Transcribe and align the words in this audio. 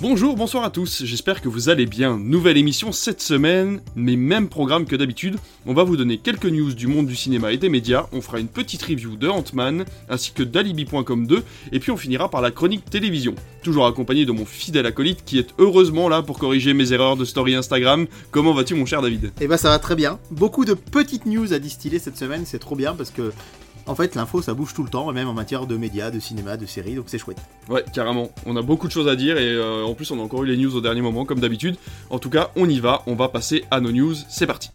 Bonjour, 0.00 0.36
bonsoir 0.36 0.62
à 0.62 0.70
tous, 0.70 1.02
j'espère 1.04 1.40
que 1.40 1.48
vous 1.48 1.70
allez 1.70 1.84
bien. 1.84 2.18
Nouvelle 2.18 2.56
émission 2.56 2.92
cette 2.92 3.20
semaine, 3.20 3.80
mais 3.96 4.14
même 4.14 4.48
programme 4.48 4.84
que 4.84 4.94
d'habitude. 4.94 5.38
On 5.66 5.74
va 5.74 5.82
vous 5.82 5.96
donner 5.96 6.18
quelques 6.18 6.46
news 6.46 6.72
du 6.72 6.86
monde 6.86 7.08
du 7.08 7.16
cinéma 7.16 7.50
et 7.50 7.56
des 7.56 7.68
médias, 7.68 8.06
on 8.12 8.20
fera 8.20 8.38
une 8.38 8.46
petite 8.46 8.80
review 8.84 9.16
de 9.16 9.26
Ant-Man, 9.26 9.84
ainsi 10.08 10.30
que 10.30 10.44
d'Alibi.com 10.44 11.26
2, 11.26 11.42
et 11.72 11.80
puis 11.80 11.90
on 11.90 11.96
finira 11.96 12.30
par 12.30 12.42
la 12.42 12.52
chronique 12.52 12.88
télévision. 12.88 13.34
Toujours 13.64 13.86
accompagné 13.86 14.24
de 14.24 14.30
mon 14.30 14.44
fidèle 14.44 14.86
acolyte 14.86 15.24
qui 15.24 15.36
est 15.36 15.52
heureusement 15.58 16.08
là 16.08 16.22
pour 16.22 16.38
corriger 16.38 16.74
mes 16.74 16.92
erreurs 16.92 17.16
de 17.16 17.24
story 17.24 17.56
Instagram. 17.56 18.06
Comment 18.30 18.54
vas-tu 18.54 18.76
mon 18.76 18.86
cher 18.86 19.02
David? 19.02 19.32
Eh 19.40 19.48
ben 19.48 19.56
ça 19.56 19.68
va 19.68 19.80
très 19.80 19.96
bien. 19.96 20.20
Beaucoup 20.30 20.64
de 20.64 20.74
petites 20.74 21.26
news 21.26 21.52
à 21.52 21.58
distiller 21.58 21.98
cette 21.98 22.16
semaine, 22.16 22.44
c'est 22.46 22.60
trop 22.60 22.76
bien 22.76 22.94
parce 22.94 23.10
que 23.10 23.32
en 23.88 23.94
fait, 23.94 24.14
l'info, 24.14 24.42
ça 24.42 24.54
bouge 24.54 24.74
tout 24.74 24.82
le 24.82 24.90
temps, 24.90 25.10
même 25.12 25.28
en 25.28 25.32
matière 25.32 25.66
de 25.66 25.76
médias, 25.76 26.10
de 26.10 26.20
cinéma, 26.20 26.56
de 26.56 26.66
séries, 26.66 26.94
donc 26.94 27.06
c'est 27.08 27.18
chouette. 27.18 27.38
Ouais, 27.68 27.84
carrément. 27.92 28.30
On 28.46 28.54
a 28.56 28.62
beaucoup 28.62 28.86
de 28.86 28.92
choses 28.92 29.08
à 29.08 29.16
dire 29.16 29.38
et 29.38 29.52
euh, 29.54 29.84
en 29.84 29.94
plus, 29.94 30.10
on 30.10 30.20
a 30.20 30.22
encore 30.22 30.44
eu 30.44 30.46
les 30.46 30.56
news 30.56 30.76
au 30.76 30.80
dernier 30.80 31.00
moment, 31.00 31.24
comme 31.24 31.40
d'habitude. 31.40 31.76
En 32.10 32.18
tout 32.18 32.30
cas, 32.30 32.50
on 32.54 32.68
y 32.68 32.80
va, 32.80 33.02
on 33.06 33.14
va 33.14 33.28
passer 33.28 33.64
à 33.70 33.80
nos 33.80 33.90
news. 33.90 34.14
C'est 34.28 34.46
parti. 34.46 34.70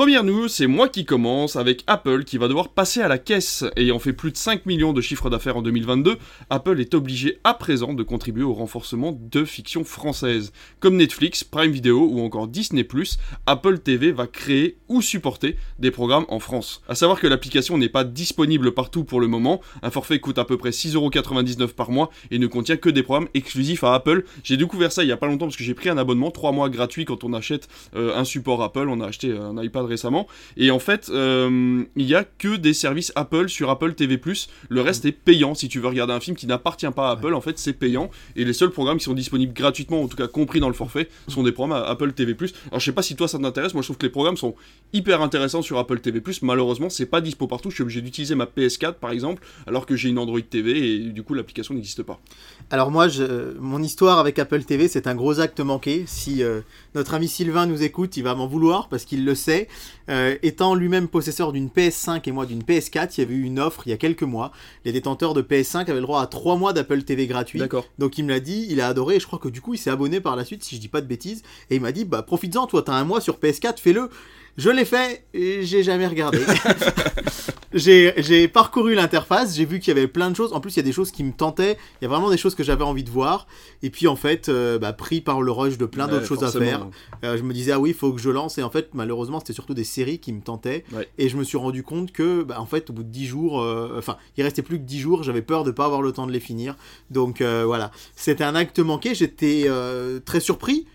Première 0.00 0.24
news, 0.24 0.48
c'est 0.48 0.66
moi 0.66 0.88
qui 0.88 1.04
commence 1.04 1.56
avec 1.56 1.84
Apple 1.86 2.24
qui 2.24 2.38
va 2.38 2.48
devoir 2.48 2.70
passer 2.70 3.02
à 3.02 3.08
la 3.08 3.18
caisse. 3.18 3.66
Ayant 3.76 3.98
fait 3.98 4.14
plus 4.14 4.32
de 4.32 4.38
5 4.38 4.64
millions 4.64 4.94
de 4.94 5.02
chiffres 5.02 5.28
d'affaires 5.28 5.58
en 5.58 5.60
2022, 5.60 6.16
Apple 6.48 6.80
est 6.80 6.94
obligé 6.94 7.38
à 7.44 7.52
présent 7.52 7.92
de 7.92 8.02
contribuer 8.02 8.42
au 8.42 8.54
renforcement 8.54 9.12
de 9.12 9.44
fiction 9.44 9.84
française. 9.84 10.54
Comme 10.78 10.96
Netflix, 10.96 11.44
Prime 11.44 11.70
Video 11.70 12.00
ou 12.00 12.24
encore 12.24 12.48
Disney+, 12.48 12.88
Apple 13.44 13.78
TV 13.80 14.10
va 14.10 14.26
créer 14.26 14.78
ou 14.88 15.02
supporter 15.02 15.56
des 15.78 15.90
programmes 15.90 16.24
en 16.30 16.38
France. 16.38 16.80
A 16.88 16.94
savoir 16.94 17.20
que 17.20 17.26
l'application 17.26 17.76
n'est 17.76 17.90
pas 17.90 18.04
disponible 18.04 18.72
partout 18.72 19.04
pour 19.04 19.20
le 19.20 19.26
moment, 19.26 19.60
un 19.82 19.90
forfait 19.90 20.18
coûte 20.18 20.38
à 20.38 20.46
peu 20.46 20.56
près 20.56 20.70
6,99€ 20.70 21.74
par 21.74 21.90
mois 21.90 22.08
et 22.30 22.38
ne 22.38 22.46
contient 22.46 22.78
que 22.78 22.88
des 22.88 23.02
programmes 23.02 23.28
exclusifs 23.34 23.84
à 23.84 23.92
Apple. 23.92 24.24
J'ai 24.44 24.56
découvert 24.56 24.92
ça 24.92 25.02
il 25.04 25.10
y 25.10 25.12
a 25.12 25.18
pas 25.18 25.26
longtemps 25.26 25.44
parce 25.44 25.58
que 25.58 25.64
j'ai 25.64 25.74
pris 25.74 25.90
un 25.90 25.98
abonnement 25.98 26.30
3 26.30 26.52
mois 26.52 26.70
gratuit 26.70 27.04
quand 27.04 27.22
on 27.22 27.34
achète 27.34 27.68
euh, 27.94 28.16
un 28.16 28.24
support 28.24 28.62
Apple, 28.62 28.88
on 28.88 29.02
a 29.02 29.06
acheté 29.06 29.36
un 29.36 29.62
iPad 29.62 29.89
récemment. 29.90 30.26
Et 30.56 30.70
en 30.70 30.78
fait, 30.78 31.10
euh, 31.10 31.84
il 31.96 32.06
y 32.06 32.14
a 32.14 32.24
que 32.24 32.56
des 32.56 32.72
services 32.72 33.12
Apple 33.14 33.48
sur 33.48 33.70
Apple 33.70 33.94
TV+. 33.94 34.18
Le 34.68 34.80
reste 34.80 35.04
est 35.04 35.12
payant. 35.12 35.54
Si 35.54 35.68
tu 35.68 35.80
veux 35.80 35.88
regarder 35.88 36.12
un 36.12 36.20
film 36.20 36.36
qui 36.36 36.46
n'appartient 36.46 36.90
pas 36.94 37.08
à 37.08 37.12
Apple, 37.12 37.34
en 37.34 37.40
fait, 37.40 37.58
c'est 37.58 37.72
payant. 37.72 38.10
Et 38.36 38.44
les 38.44 38.52
seuls 38.52 38.70
programmes 38.70 38.98
qui 38.98 39.04
sont 39.04 39.14
disponibles 39.14 39.52
gratuitement, 39.52 40.02
en 40.02 40.08
tout 40.08 40.16
cas 40.16 40.28
compris 40.28 40.60
dans 40.60 40.68
le 40.68 40.74
forfait, 40.74 41.08
sont 41.28 41.42
des 41.42 41.52
programmes 41.52 41.82
Apple 41.86 42.12
TV+. 42.12 42.34
Alors 42.68 42.80
je 42.80 42.84
sais 42.84 42.92
pas 42.92 43.02
si 43.02 43.16
toi 43.16 43.28
ça 43.28 43.38
t'intéresse. 43.38 43.74
Moi, 43.74 43.82
je 43.82 43.86
trouve 43.88 43.98
que 43.98 44.06
les 44.06 44.12
programmes 44.12 44.36
sont 44.36 44.54
hyper 44.92 45.20
intéressants 45.20 45.62
sur 45.62 45.78
Apple 45.78 46.00
TV+. 46.00 46.22
Malheureusement, 46.42 46.90
c'est 46.90 47.06
pas 47.06 47.20
dispo 47.20 47.46
partout. 47.46 47.70
Je 47.70 47.74
suis 47.74 47.82
obligé 47.82 48.00
d'utiliser 48.00 48.34
ma 48.34 48.44
PS4 48.44 48.94
par 48.94 49.10
exemple, 49.10 49.42
alors 49.66 49.86
que 49.86 49.96
j'ai 49.96 50.08
une 50.08 50.18
Android 50.18 50.40
TV 50.40 50.94
et 50.94 50.98
du 51.10 51.22
coup 51.22 51.34
l'application 51.34 51.74
n'existe 51.74 52.02
pas. 52.02 52.20
Alors 52.70 52.90
moi, 52.90 53.08
mon 53.58 53.82
histoire 53.82 54.18
avec 54.18 54.38
Apple 54.38 54.62
TV, 54.62 54.88
c'est 54.88 55.06
un 55.06 55.14
gros 55.14 55.40
acte 55.40 55.60
manqué. 55.60 56.04
Si 56.06 56.42
euh, 56.42 56.60
notre 56.94 57.14
ami 57.14 57.28
Sylvain 57.28 57.66
nous 57.66 57.82
écoute, 57.82 58.16
il 58.16 58.22
va 58.22 58.34
m'en 58.34 58.46
vouloir 58.46 58.88
parce 58.88 59.04
qu'il 59.04 59.24
le 59.24 59.34
sait. 59.34 59.68
Euh, 60.08 60.36
étant 60.42 60.74
lui-même 60.74 61.08
possesseur 61.08 61.52
d'une 61.52 61.68
PS5 61.68 62.28
et 62.28 62.32
moi 62.32 62.46
d'une 62.46 62.62
PS4, 62.62 63.14
il 63.16 63.20
y 63.20 63.24
avait 63.24 63.34
eu 63.34 63.42
une 63.42 63.60
offre 63.60 63.82
il 63.86 63.90
y 63.90 63.92
a 63.92 63.96
quelques 63.96 64.24
mois. 64.24 64.50
Les 64.84 64.92
détenteurs 64.92 65.34
de 65.34 65.42
PS5 65.42 65.82
avaient 65.82 65.94
le 65.94 66.00
droit 66.00 66.20
à 66.20 66.26
3 66.26 66.56
mois 66.56 66.72
d'Apple 66.72 67.02
TV 67.02 67.26
gratuit. 67.26 67.58
D'accord. 67.58 67.86
Donc 67.98 68.18
il 68.18 68.24
me 68.24 68.30
l'a 68.30 68.40
dit, 68.40 68.66
il 68.70 68.80
a 68.80 68.88
adoré 68.88 69.16
et 69.16 69.20
je 69.20 69.26
crois 69.26 69.38
que 69.38 69.48
du 69.48 69.60
coup 69.60 69.74
il 69.74 69.78
s'est 69.78 69.90
abonné 69.90 70.20
par 70.20 70.36
la 70.36 70.44
suite 70.44 70.64
si 70.64 70.76
je 70.76 70.80
dis 70.80 70.88
pas 70.88 71.00
de 71.00 71.06
bêtises. 71.06 71.42
Et 71.70 71.76
il 71.76 71.80
m'a 71.80 71.92
dit, 71.92 72.04
bah 72.04 72.22
profites-en, 72.22 72.66
toi 72.66 72.82
t'as 72.82 72.94
un 72.94 73.04
mois 73.04 73.20
sur 73.20 73.38
PS4, 73.38 73.78
fais-le. 73.78 74.10
Je 74.60 74.68
l'ai 74.68 74.84
fait 74.84 75.24
j'ai 75.32 75.82
jamais 75.82 76.06
regardé. 76.06 76.38
j'ai 77.72 78.46
parcouru 78.48 78.94
l'interface, 78.94 79.56
j'ai 79.56 79.64
vu 79.64 79.80
qu'il 79.80 79.94
y 79.94 79.96
avait 79.96 80.06
plein 80.06 80.30
de 80.30 80.36
choses. 80.36 80.52
En 80.52 80.60
plus, 80.60 80.74
il 80.74 80.76
y 80.76 80.80
a 80.80 80.82
des 80.82 80.92
choses 80.92 81.10
qui 81.10 81.24
me 81.24 81.32
tentaient. 81.32 81.78
Il 82.00 82.04
y 82.04 82.06
a 82.06 82.08
vraiment 82.08 82.28
des 82.28 82.36
choses 82.36 82.54
que 82.54 82.62
j'avais 82.62 82.84
envie 82.84 83.02
de 83.02 83.08
voir. 83.08 83.46
Et 83.82 83.88
puis, 83.88 84.06
en 84.06 84.16
fait, 84.16 84.50
euh, 84.50 84.78
bah, 84.78 84.92
pris 84.92 85.22
par 85.22 85.40
le 85.40 85.50
rush 85.50 85.78
de 85.78 85.86
plein 85.86 86.04
Ouais, 86.06 86.12
d'autres 86.12 86.26
choses 86.26 86.44
à 86.44 86.50
faire, 86.50 86.88
euh, 87.24 87.38
je 87.38 87.42
me 87.42 87.54
disais, 87.54 87.72
ah 87.72 87.80
oui, 87.80 87.90
il 87.90 87.94
faut 87.94 88.12
que 88.12 88.20
je 88.20 88.28
lance. 88.28 88.58
Et 88.58 88.62
en 88.62 88.68
fait, 88.68 88.90
malheureusement, 88.92 89.38
c'était 89.38 89.54
surtout 89.54 89.72
des 89.72 89.84
séries 89.84 90.18
qui 90.18 90.30
me 90.32 90.42
tentaient. 90.42 90.84
Ouais. 90.92 91.08
Et 91.16 91.30
je 91.30 91.38
me 91.38 91.44
suis 91.44 91.56
rendu 91.56 91.82
compte 91.82 92.12
que, 92.12 92.42
bah, 92.42 92.60
en 92.60 92.66
fait, 92.66 92.90
au 92.90 92.92
bout 92.92 93.02
de 93.02 93.08
10 93.08 93.26
jours, 93.26 93.62
euh, 93.62 93.94
enfin, 93.96 94.18
il 94.36 94.42
restait 94.42 94.62
plus 94.62 94.76
que 94.76 94.84
10 94.84 95.00
jours. 95.00 95.22
J'avais 95.22 95.42
peur 95.42 95.64
de 95.64 95.70
pas 95.70 95.86
avoir 95.86 96.02
le 96.02 96.12
temps 96.12 96.26
de 96.26 96.32
les 96.32 96.40
finir. 96.40 96.76
Donc, 97.10 97.40
voilà. 97.40 97.92
C'était 98.14 98.44
un 98.44 98.54
acte 98.54 98.78
manqué. 98.78 99.14
J'étais 99.14 99.68
très 100.26 100.40
surpris 100.40 100.86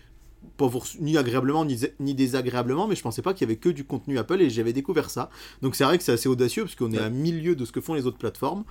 pas 0.56 0.68
ni 1.00 1.16
agréablement 1.16 1.64
ni, 1.64 1.78
ni 2.00 2.14
désagréablement, 2.14 2.86
mais 2.86 2.96
je 2.96 3.02
pensais 3.02 3.22
pas 3.22 3.34
qu'il 3.34 3.46
y 3.46 3.50
avait 3.50 3.58
que 3.58 3.68
du 3.68 3.84
contenu 3.84 4.18
Apple 4.18 4.40
et 4.40 4.50
j'avais 4.50 4.72
découvert 4.72 5.10
ça. 5.10 5.30
Donc 5.62 5.74
c'est 5.76 5.84
vrai 5.84 5.98
que 5.98 6.04
c'est 6.04 6.12
assez 6.12 6.28
audacieux 6.28 6.64
parce 6.64 6.74
qu'on 6.74 6.92
est 6.92 6.98
à 6.98 7.08
milieu 7.10 7.54
de 7.54 7.64
ce 7.64 7.72
que 7.72 7.80
font 7.80 7.94
les 7.94 8.06
autres 8.06 8.18
plateformes. 8.18 8.64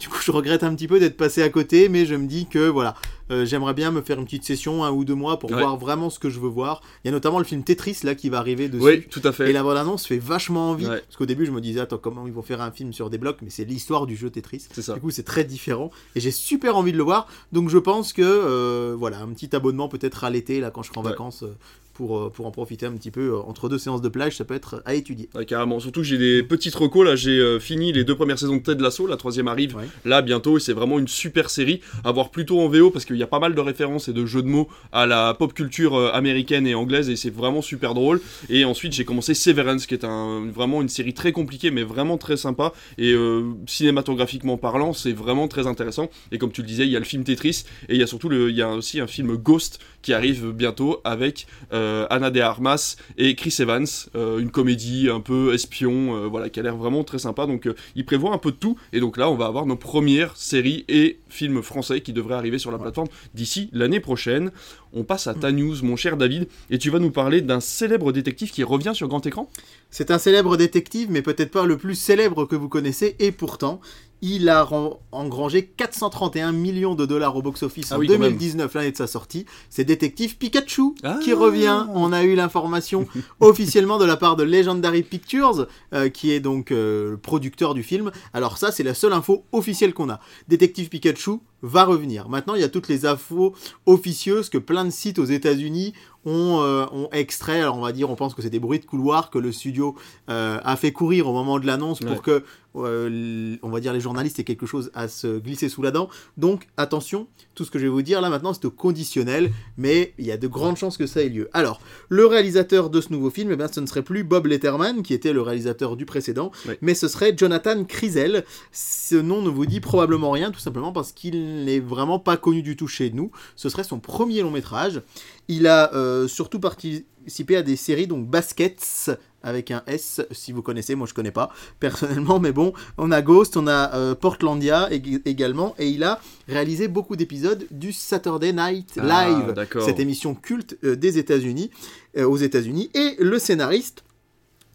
Du 0.00 0.08
coup, 0.08 0.18
je 0.22 0.30
regrette 0.32 0.62
un 0.64 0.74
petit 0.74 0.88
peu 0.88 0.98
d'être 0.98 1.16
passé 1.18 1.42
à 1.42 1.48
côté, 1.50 1.88
mais 1.90 2.06
je 2.06 2.14
me 2.14 2.26
dis 2.26 2.46
que 2.46 2.66
voilà, 2.66 2.94
euh, 3.30 3.44
j'aimerais 3.44 3.74
bien 3.74 3.90
me 3.90 4.00
faire 4.00 4.18
une 4.18 4.24
petite 4.24 4.42
session 4.44 4.84
un 4.84 4.90
ou 4.90 5.04
deux 5.04 5.14
mois 5.14 5.38
pour 5.38 5.50
Ouais. 5.50 5.58
voir 5.60 5.76
vraiment 5.76 6.08
ce 6.08 6.18
que 6.18 6.30
je 6.30 6.40
veux 6.40 6.48
voir. 6.48 6.80
Il 7.04 7.08
y 7.08 7.10
a 7.10 7.12
notamment 7.12 7.38
le 7.38 7.44
film 7.44 7.62
Tetris 7.62 7.98
là 8.02 8.14
qui 8.14 8.30
va 8.30 8.38
arriver 8.38 8.70
dessus. 8.70 8.82
Oui, 8.82 9.02
tout 9.10 9.20
à 9.22 9.32
fait. 9.32 9.50
Et 9.50 9.52
la 9.52 9.62
bande-annonce 9.62 10.06
fait 10.06 10.16
vachement 10.18 10.70
envie. 10.70 10.86
Ouais. 10.86 11.00
Parce 11.02 11.16
qu'au 11.16 11.26
début, 11.26 11.44
je 11.44 11.50
me 11.50 11.60
disais, 11.60 11.80
attends, 11.80 11.98
comment 11.98 12.26
ils 12.26 12.32
vont 12.32 12.40
faire 12.42 12.62
un 12.62 12.70
film 12.70 12.94
sur 12.94 13.10
des 13.10 13.18
blocs 13.18 13.36
Mais 13.42 13.50
c'est 13.50 13.64
l'histoire 13.66 14.06
du 14.06 14.16
jeu 14.16 14.30
Tetris. 14.30 14.66
C'est 14.72 14.80
ça. 14.82 14.94
Du 14.94 15.00
coup, 15.00 15.10
c'est 15.10 15.24
très 15.24 15.44
différent. 15.44 15.90
Et 16.16 16.20
j'ai 16.20 16.30
super 16.30 16.74
envie 16.76 16.92
de 16.92 16.96
le 16.96 17.04
voir. 17.04 17.28
Donc, 17.52 17.68
je 17.68 17.78
pense 17.78 18.14
que, 18.14 18.22
euh, 18.24 18.94
voilà, 18.98 19.20
un 19.20 19.28
petit 19.28 19.54
abonnement 19.54 19.88
peut-être 19.88 20.24
à 20.24 20.30
l'été, 20.30 20.58
là, 20.60 20.70
quand 20.70 20.82
je 20.82 20.90
Ouais. 21.10 21.11
Vacances, 21.12 21.42
euh, 21.42 21.54
pour, 21.94 22.18
euh, 22.18 22.30
pour 22.30 22.46
en 22.46 22.50
profiter 22.50 22.86
un 22.86 22.92
petit 22.92 23.10
peu 23.10 23.34
euh, 23.34 23.38
entre 23.46 23.68
deux 23.68 23.78
séances 23.78 24.00
de 24.02 24.08
plage, 24.08 24.36
ça 24.36 24.44
peut 24.44 24.54
être 24.54 24.82
à 24.84 24.94
étudier. 24.94 25.28
Ouais, 25.34 25.44
carrément. 25.44 25.80
Surtout 25.80 26.00
que 26.00 26.06
j'ai 26.06 26.18
des 26.18 26.42
petites 26.42 26.74
recos. 26.74 27.04
Là, 27.06 27.16
j'ai 27.16 27.38
euh, 27.38 27.58
fini 27.60 27.92
les 27.92 28.04
deux 28.04 28.14
premières 28.16 28.38
saisons 28.38 28.56
de 28.56 28.62
Ted 28.62 28.82
Lasso. 28.82 29.06
La 29.06 29.16
troisième 29.16 29.48
arrive 29.48 29.76
Ouais. 29.76 29.84
là 30.04 30.22
bientôt. 30.22 30.56
Et 30.56 30.60
c'est 30.60 30.72
vraiment 30.72 30.98
une 30.98 31.08
super 31.08 31.50
série 31.50 31.80
à 32.04 32.12
voir 32.12 32.30
plutôt 32.30 32.60
en 32.60 32.68
VO 32.68 32.90
parce 32.90 33.04
qu'il 33.04 33.16
y 33.16 33.22
a 33.22 33.26
pas 33.26 33.38
mal 33.38 33.54
de 33.54 33.60
références 33.60 34.08
et 34.08 34.12
de 34.12 34.24
jeux 34.26 34.42
de 34.42 34.48
mots 34.48 34.68
à 34.92 35.06
la 35.06 35.34
pop 35.34 35.52
culture 35.54 35.96
américaine 36.14 36.66
et 36.66 36.74
anglaise. 36.74 37.10
Et 37.10 37.16
c'est 37.16 37.30
vraiment 37.30 37.62
super 37.62 37.94
drôle. 37.94 38.20
Et 38.48 38.64
ensuite, 38.64 38.92
j'ai 38.92 39.04
commencé 39.04 39.34
Severance, 39.34 39.86
qui 39.86 39.94
est 39.94 40.04
un, 40.04 40.46
vraiment 40.52 40.82
une 40.82 40.88
série 40.88 41.14
très 41.14 41.32
compliquée, 41.32 41.70
mais 41.70 41.82
vraiment 41.82 42.18
très 42.18 42.36
sympa. 42.36 42.72
Et 42.98 43.12
euh, 43.12 43.42
cinématographiquement 43.66 44.56
parlant, 44.56 44.92
c'est 44.92 45.12
vraiment 45.12 45.48
très 45.48 45.66
intéressant. 45.66 46.08
Et 46.30 46.38
comme 46.38 46.52
tu 46.52 46.62
le 46.62 46.66
disais, 46.66 46.84
il 46.86 46.90
y 46.90 46.96
a 46.96 46.98
le 46.98 47.04
film 47.04 47.24
Tetris. 47.24 47.64
Et 47.88 47.94
il 47.94 48.00
y 48.00 48.02
a 48.02 48.06
surtout 48.06 48.28
le, 48.28 48.50
il 48.50 48.56
y 48.56 48.62
a 48.62 48.70
aussi 48.70 49.00
un 49.00 49.06
film 49.06 49.36
Ghost 49.36 49.78
qui 50.02 50.12
arrive 50.12 50.50
bientôt 50.52 51.00
avec 51.04 51.46
euh, 51.72 51.81
Anna 52.10 52.30
de 52.30 52.40
Armas 52.40 52.96
et 53.16 53.34
Chris 53.34 53.56
Evans, 53.58 53.86
euh, 54.14 54.38
une 54.38 54.50
comédie 54.50 55.08
un 55.10 55.20
peu 55.20 55.54
espion, 55.54 56.16
euh, 56.16 56.26
voilà, 56.26 56.48
qui 56.50 56.60
a 56.60 56.62
l'air 56.62 56.76
vraiment 56.76 57.04
très 57.04 57.18
sympa. 57.18 57.46
Donc, 57.46 57.66
euh, 57.66 57.74
il 57.94 58.04
prévoit 58.04 58.32
un 58.32 58.38
peu 58.38 58.50
de 58.50 58.56
tout. 58.56 58.76
Et 58.92 59.00
donc 59.00 59.16
là, 59.16 59.30
on 59.30 59.34
va 59.34 59.46
avoir 59.46 59.66
nos 59.66 59.76
premières 59.76 60.36
séries 60.36 60.84
et 60.88 61.18
films 61.28 61.62
français 61.62 62.00
qui 62.00 62.12
devraient 62.12 62.34
arriver 62.34 62.58
sur 62.58 62.70
la 62.70 62.78
plateforme 62.78 63.08
d'ici 63.34 63.70
l'année 63.72 64.00
prochaine. 64.00 64.50
On 64.92 65.04
passe 65.04 65.26
à 65.26 65.34
ta 65.34 65.52
news, 65.52 65.76
mon 65.82 65.96
cher 65.96 66.16
David, 66.16 66.48
et 66.70 66.78
tu 66.78 66.90
vas 66.90 66.98
nous 66.98 67.10
parler 67.10 67.40
d'un 67.40 67.60
célèbre 67.60 68.12
détective 68.12 68.50
qui 68.50 68.62
revient 68.62 68.92
sur 68.94 69.08
grand 69.08 69.24
écran? 69.26 69.48
C'est 69.90 70.10
un 70.10 70.18
célèbre 70.18 70.56
détective, 70.56 71.08
mais 71.10 71.22
peut-être 71.22 71.50
pas 71.50 71.64
le 71.64 71.78
plus 71.78 71.94
célèbre 71.94 72.44
que 72.44 72.56
vous 72.56 72.68
connaissez, 72.68 73.16
et 73.18 73.32
pourtant, 73.32 73.80
il 74.22 74.48
a 74.48 74.68
engrangé 75.10 75.66
431 75.66 76.52
millions 76.52 76.94
de 76.94 77.04
dollars 77.04 77.36
au 77.36 77.42
box-office 77.42 77.88
Ah 77.90 77.96
en 77.96 77.98
oui, 77.98 78.06
quand 78.06 78.12
même. 78.14 78.30
2019, 78.30 78.72
l'année 78.74 78.92
de 78.92 78.96
sa 78.96 79.06
sortie. 79.08 79.44
C'est 79.68 79.84
Détective 79.84 80.36
Pikachu 80.38 80.94
Ah. 81.02 81.18
qui 81.22 81.32
revient. 81.32 81.86
On 81.94 82.12
a 82.12 82.22
eu 82.22 82.34
l'information 82.36 83.06
officiellement 83.40 83.98
de 83.98 84.04
la 84.04 84.16
part 84.16 84.36
de 84.36 84.44
Legendary 84.44 85.02
Pictures, 85.02 85.66
euh, 85.92 86.08
qui 86.08 86.30
est 86.30 86.40
donc 86.40 86.70
euh, 86.70 87.10
le 87.10 87.16
producteur 87.18 87.74
du 87.74 87.82
film. 87.82 88.10
Alors 88.32 88.58
ça, 88.58 88.70
c'est 88.70 88.84
la 88.84 88.94
seule 88.94 89.12
info 89.12 89.44
officielle 89.52 89.92
qu'on 89.92 90.08
a. 90.08 90.20
Détective 90.48 90.88
Pikachu 90.88 91.40
va 91.62 91.84
revenir. 91.84 92.28
Maintenant, 92.28 92.54
il 92.54 92.60
y 92.60 92.64
a 92.64 92.68
toutes 92.68 92.88
les 92.88 93.06
infos 93.06 93.54
officieuses 93.86 94.48
que 94.48 94.58
plein 94.58 94.84
de 94.84 94.90
sites 94.90 95.18
aux 95.18 95.24
États-Unis 95.24 95.92
ont, 96.24 96.60
euh, 96.60 96.86
ont 96.92 97.08
extrait. 97.12 97.60
Alors 97.60 97.78
on 97.78 97.80
va 97.80 97.92
dire, 97.92 98.10
on 98.10 98.16
pense 98.16 98.34
que 98.34 98.42
c'est 98.42 98.50
des 98.50 98.58
bruits 98.60 98.78
de 98.80 98.84
couloir 98.84 99.30
que 99.30 99.38
le 99.38 99.52
studio 99.52 99.94
euh, 100.28 100.58
a 100.64 100.76
fait 100.76 100.92
courir 100.92 101.28
au 101.28 101.32
moment 101.32 101.58
de 101.58 101.66
l'annonce 101.66 102.00
pour 102.00 102.22
que, 102.22 102.44
euh, 102.76 103.56
on 103.62 103.68
va 103.70 103.80
dire, 103.80 103.92
les 103.92 104.00
journalistes 104.00 104.38
aient 104.38 104.44
quelque 104.44 104.66
chose 104.66 104.90
à 104.94 105.08
se 105.08 105.38
glisser 105.38 105.68
sous 105.68 105.82
la 105.82 105.90
dent. 105.90 106.08
Donc 106.36 106.68
attention, 106.76 107.26
tout 107.54 107.64
ce 107.64 107.70
que 107.70 107.78
je 107.78 107.84
vais 107.84 107.90
vous 107.90 108.02
dire 108.02 108.20
là 108.20 108.30
maintenant, 108.30 108.52
c'est 108.54 108.64
au 108.64 108.70
conditionnel, 108.70 109.50
mais 109.76 110.14
il 110.18 110.26
y 110.26 110.32
a 110.32 110.36
de 110.36 110.48
grandes 110.48 110.76
chances 110.76 110.96
que 110.96 111.06
ça 111.06 111.22
ait 111.22 111.28
lieu. 111.28 111.48
Alors, 111.52 111.80
le 112.08 112.26
réalisateur 112.26 112.90
de 112.90 113.00
ce 113.00 113.12
nouveau 113.12 113.30
film, 113.30 113.50
eh 113.52 113.56
bien, 113.56 113.68
ce 113.68 113.80
ne 113.80 113.86
serait 113.86 114.02
plus 114.02 114.24
Bob 114.24 114.46
Letterman, 114.46 115.02
qui 115.02 115.14
était 115.14 115.32
le 115.32 115.42
réalisateur 115.42 115.96
du 115.96 116.06
précédent, 116.06 116.52
mais 116.80 116.94
ce 116.94 117.08
serait 117.08 117.34
Jonathan 117.36 117.84
Crisel. 117.84 118.44
Ce 118.72 119.16
nom 119.16 119.42
ne 119.42 119.48
vous 119.48 119.66
dit 119.66 119.80
probablement 119.80 120.30
rien, 120.30 120.50
tout 120.50 120.60
simplement 120.60 120.92
parce 120.92 121.12
qu'il 121.12 121.64
n'est 121.64 121.80
vraiment 121.80 122.18
pas 122.18 122.36
connu 122.36 122.62
du 122.62 122.76
tout 122.76 122.88
chez 122.88 123.10
nous. 123.10 123.30
Ce 123.56 123.68
serait 123.68 123.84
son 123.84 123.98
premier 123.98 124.42
long 124.42 124.50
métrage. 124.50 125.02
Il 125.48 125.66
a 125.66 125.92
euh, 125.94 126.28
surtout 126.28 126.60
participé 126.60 127.56
à 127.56 127.62
des 127.62 127.76
séries, 127.76 128.06
donc 128.06 128.28
Baskets, 128.28 129.10
avec 129.42 129.70
un 129.70 129.82
S, 129.86 130.20
si 130.30 130.52
vous 130.52 130.62
connaissez, 130.62 130.94
moi 130.94 131.06
je 131.06 131.14
connais 131.14 131.30
pas 131.30 131.50
personnellement, 131.80 132.38
mais 132.40 132.52
bon, 132.52 132.72
on 132.98 133.10
a 133.10 133.22
Ghost, 133.22 133.56
on 133.56 133.66
a 133.66 133.94
euh, 133.94 134.14
Portlandia 134.14 134.88
ég- 134.90 135.22
également, 135.24 135.74
et 135.78 135.88
il 135.88 136.04
a 136.04 136.20
réalisé 136.48 136.88
beaucoup 136.88 137.16
d'épisodes 137.16 137.66
du 137.70 137.92
Saturday 137.92 138.52
Night 138.52 138.98
Ah, 139.00 139.28
Live, 139.28 139.54
cette 139.84 140.00
émission 140.00 140.34
culte 140.34 140.76
euh, 140.84 140.96
des 140.96 141.18
États-Unis, 141.18 141.70
euh, 142.16 142.24
aux 142.28 142.36
États-Unis, 142.36 142.90
et 142.94 143.16
le 143.18 143.38
scénariste 143.38 144.04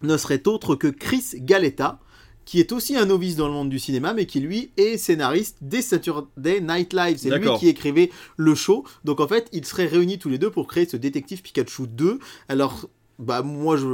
ne 0.02 0.16
serait 0.16 0.46
autre 0.46 0.74
que 0.76 0.88
Chris 0.88 1.24
Galetta, 1.36 1.98
qui 2.44 2.60
est 2.60 2.72
aussi 2.72 2.96
un 2.96 3.04
novice 3.04 3.36
dans 3.36 3.46
le 3.46 3.52
monde 3.52 3.68
du 3.68 3.78
cinéma, 3.78 4.14
mais 4.14 4.24
qui 4.24 4.40
lui 4.40 4.70
est 4.78 4.96
scénariste 4.96 5.58
des 5.60 5.82
Saturday 5.82 6.60
Night 6.62 6.94
Live. 6.94 7.18
C'est 7.20 7.28
lui 7.36 7.44
qui 7.58 7.68
écrivait 7.68 8.10
le 8.38 8.54
show. 8.54 8.84
Donc 9.04 9.20
en 9.20 9.28
fait, 9.28 9.48
ils 9.52 9.66
seraient 9.66 9.84
réunis 9.86 10.18
tous 10.18 10.30
les 10.30 10.38
deux 10.38 10.50
pour 10.50 10.66
créer 10.66 10.88
ce 10.88 10.96
détective 10.96 11.42
Pikachu 11.42 11.86
2. 11.88 12.18
Alors. 12.48 12.88
Bah 13.18 13.42
moi 13.42 13.76
je 13.76 13.86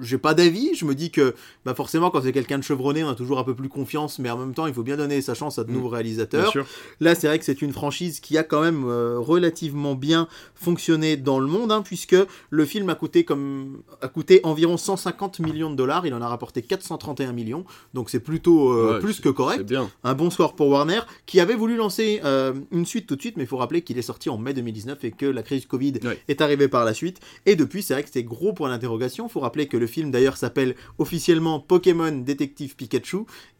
j'ai 0.00 0.18
pas 0.18 0.34
d'avis, 0.34 0.74
je 0.74 0.84
me 0.84 0.94
dis 0.96 1.10
que 1.12 1.34
bah 1.64 1.72
forcément 1.74 2.10
quand 2.10 2.22
c'est 2.22 2.32
quelqu'un 2.32 2.58
de 2.58 2.64
chevronné 2.64 3.04
on 3.04 3.08
a 3.10 3.14
toujours 3.14 3.38
un 3.38 3.44
peu 3.44 3.54
plus 3.54 3.68
confiance 3.68 4.18
mais 4.18 4.28
en 4.28 4.36
même 4.36 4.54
temps 4.54 4.66
il 4.66 4.74
faut 4.74 4.82
bien 4.82 4.96
donner 4.96 5.20
sa 5.22 5.34
chance 5.34 5.58
à 5.60 5.64
de 5.64 5.70
Mm. 5.70 5.74
nouveaux 5.74 5.88
réalisateurs. 5.90 6.52
Là, 7.00 7.14
c'est 7.14 7.28
vrai 7.28 7.38
que 7.38 7.44
c'est 7.44 7.62
une 7.62 7.72
franchise 7.72 8.18
qui 8.20 8.36
a 8.36 8.42
quand 8.42 8.60
même 8.60 8.84
euh, 8.86 9.18
relativement 9.20 9.94
bien 9.94 10.26
fonctionné 10.56 11.16
dans 11.16 11.38
le 11.38 11.46
monde, 11.46 11.70
hein, 11.72 11.82
puisque 11.82 12.16
le 12.50 12.64
film 12.64 12.88
a 12.90 12.94
coûté, 12.94 13.24
comme, 13.24 13.82
a 14.00 14.08
coûté 14.08 14.40
environ 14.44 14.76
150 14.76 15.38
millions 15.40 15.70
de 15.70 15.76
dollars. 15.76 16.04
Il 16.06 16.14
en 16.14 16.20
a 16.22 16.28
rapporté 16.28 16.60
431 16.62 17.32
millions, 17.32 17.64
donc 17.94 18.10
c'est 18.10 18.20
plutôt 18.20 18.72
euh, 18.72 18.94
Ouais, 18.94 19.00
plus 19.00 19.14
c'est- 19.14 19.22
que 19.22 19.28
correct. 19.28 19.58
C'est 19.58 19.64
bien. 19.66 19.90
Un 20.04 20.14
bon 20.14 20.30
score 20.30 20.54
pour 20.56 20.68
Warner, 20.68 21.00
qui 21.26 21.38
avait 21.40 21.54
voulu 21.54 21.76
lancer 21.76 22.20
euh, 22.24 22.52
une 22.72 22.84
suite 22.86 23.06
tout 23.06 23.14
de 23.16 23.20
suite, 23.20 23.36
mais 23.36 23.44
il 23.44 23.48
faut 23.48 23.56
rappeler 23.58 23.82
qu'il 23.82 23.96
est 23.98 24.02
sorti 24.02 24.28
en 24.28 24.38
mai 24.38 24.54
2019 24.54 25.04
et 25.04 25.10
que 25.12 25.26
la 25.26 25.42
crise 25.42 25.66
Covid 25.66 25.94
Ouais. 26.04 26.18
est 26.28 26.40
arrivée 26.40 26.68
par 26.68 26.84
la 26.84 26.94
suite. 26.94 27.20
Et 27.46 27.54
depuis, 27.56 27.82
c'est 27.82 27.94
vrai 27.94 28.02
que 28.02 28.08
c'était 28.08 28.24
gros 28.24 28.52
point 28.52 28.71
Il 28.80 29.28
faut 29.28 29.40
rappeler 29.40 29.66
que 29.68 29.76
le 29.76 29.86
film 29.86 30.10
d'ailleurs 30.10 30.36
s'appelle 30.36 30.74
officiellement 30.98 31.60
Pokémon 31.60 32.12
Détective 32.12 32.76
Pikachu. 32.76 33.18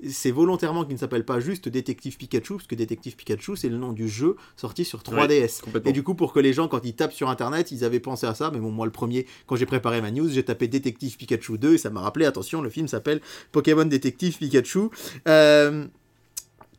C'est 0.08 0.30
volontairement 0.30 0.84
qu'il 0.84 0.94
ne 0.94 0.98
s'appelle 0.98 1.24
pas 1.24 1.40
juste 1.40 1.68
Détective 1.68 2.16
Pikachu, 2.16 2.54
parce 2.54 2.66
que 2.66 2.74
Détective 2.74 3.16
Pikachu, 3.16 3.56
c'est 3.56 3.68
le 3.68 3.76
nom 3.76 3.92
du 3.92 4.08
jeu 4.08 4.36
sorti 4.56 4.84
sur 4.84 5.00
3DS. 5.00 5.60
Complètement. 5.62 5.90
Et 5.90 5.92
du 5.92 6.02
coup, 6.02 6.14
pour 6.14 6.32
que 6.32 6.40
les 6.40 6.52
gens, 6.52 6.68
quand 6.68 6.84
ils 6.84 6.94
tapent 6.94 7.12
sur 7.12 7.28
internet, 7.28 7.70
ils 7.72 7.84
avaient 7.84 8.00
pensé 8.00 8.26
à 8.26 8.34
ça. 8.34 8.50
Mais 8.52 8.60
bon, 8.60 8.70
moi, 8.70 8.86
le 8.86 8.92
premier, 8.92 9.26
quand 9.46 9.56
j'ai 9.56 9.66
préparé 9.66 10.00
ma 10.00 10.10
news, 10.10 10.28
j'ai 10.28 10.44
tapé 10.44 10.68
Détective 10.68 11.16
Pikachu 11.16 11.58
2 11.58 11.74
et 11.74 11.78
ça 11.78 11.90
m'a 11.90 12.00
rappelé, 12.00 12.26
attention, 12.26 12.62
le 12.62 12.70
film 12.70 12.88
s'appelle 12.88 13.20
Pokémon 13.52 13.84
Détective 13.84 14.38
Pikachu. 14.38 14.88
Euh, 15.28 15.86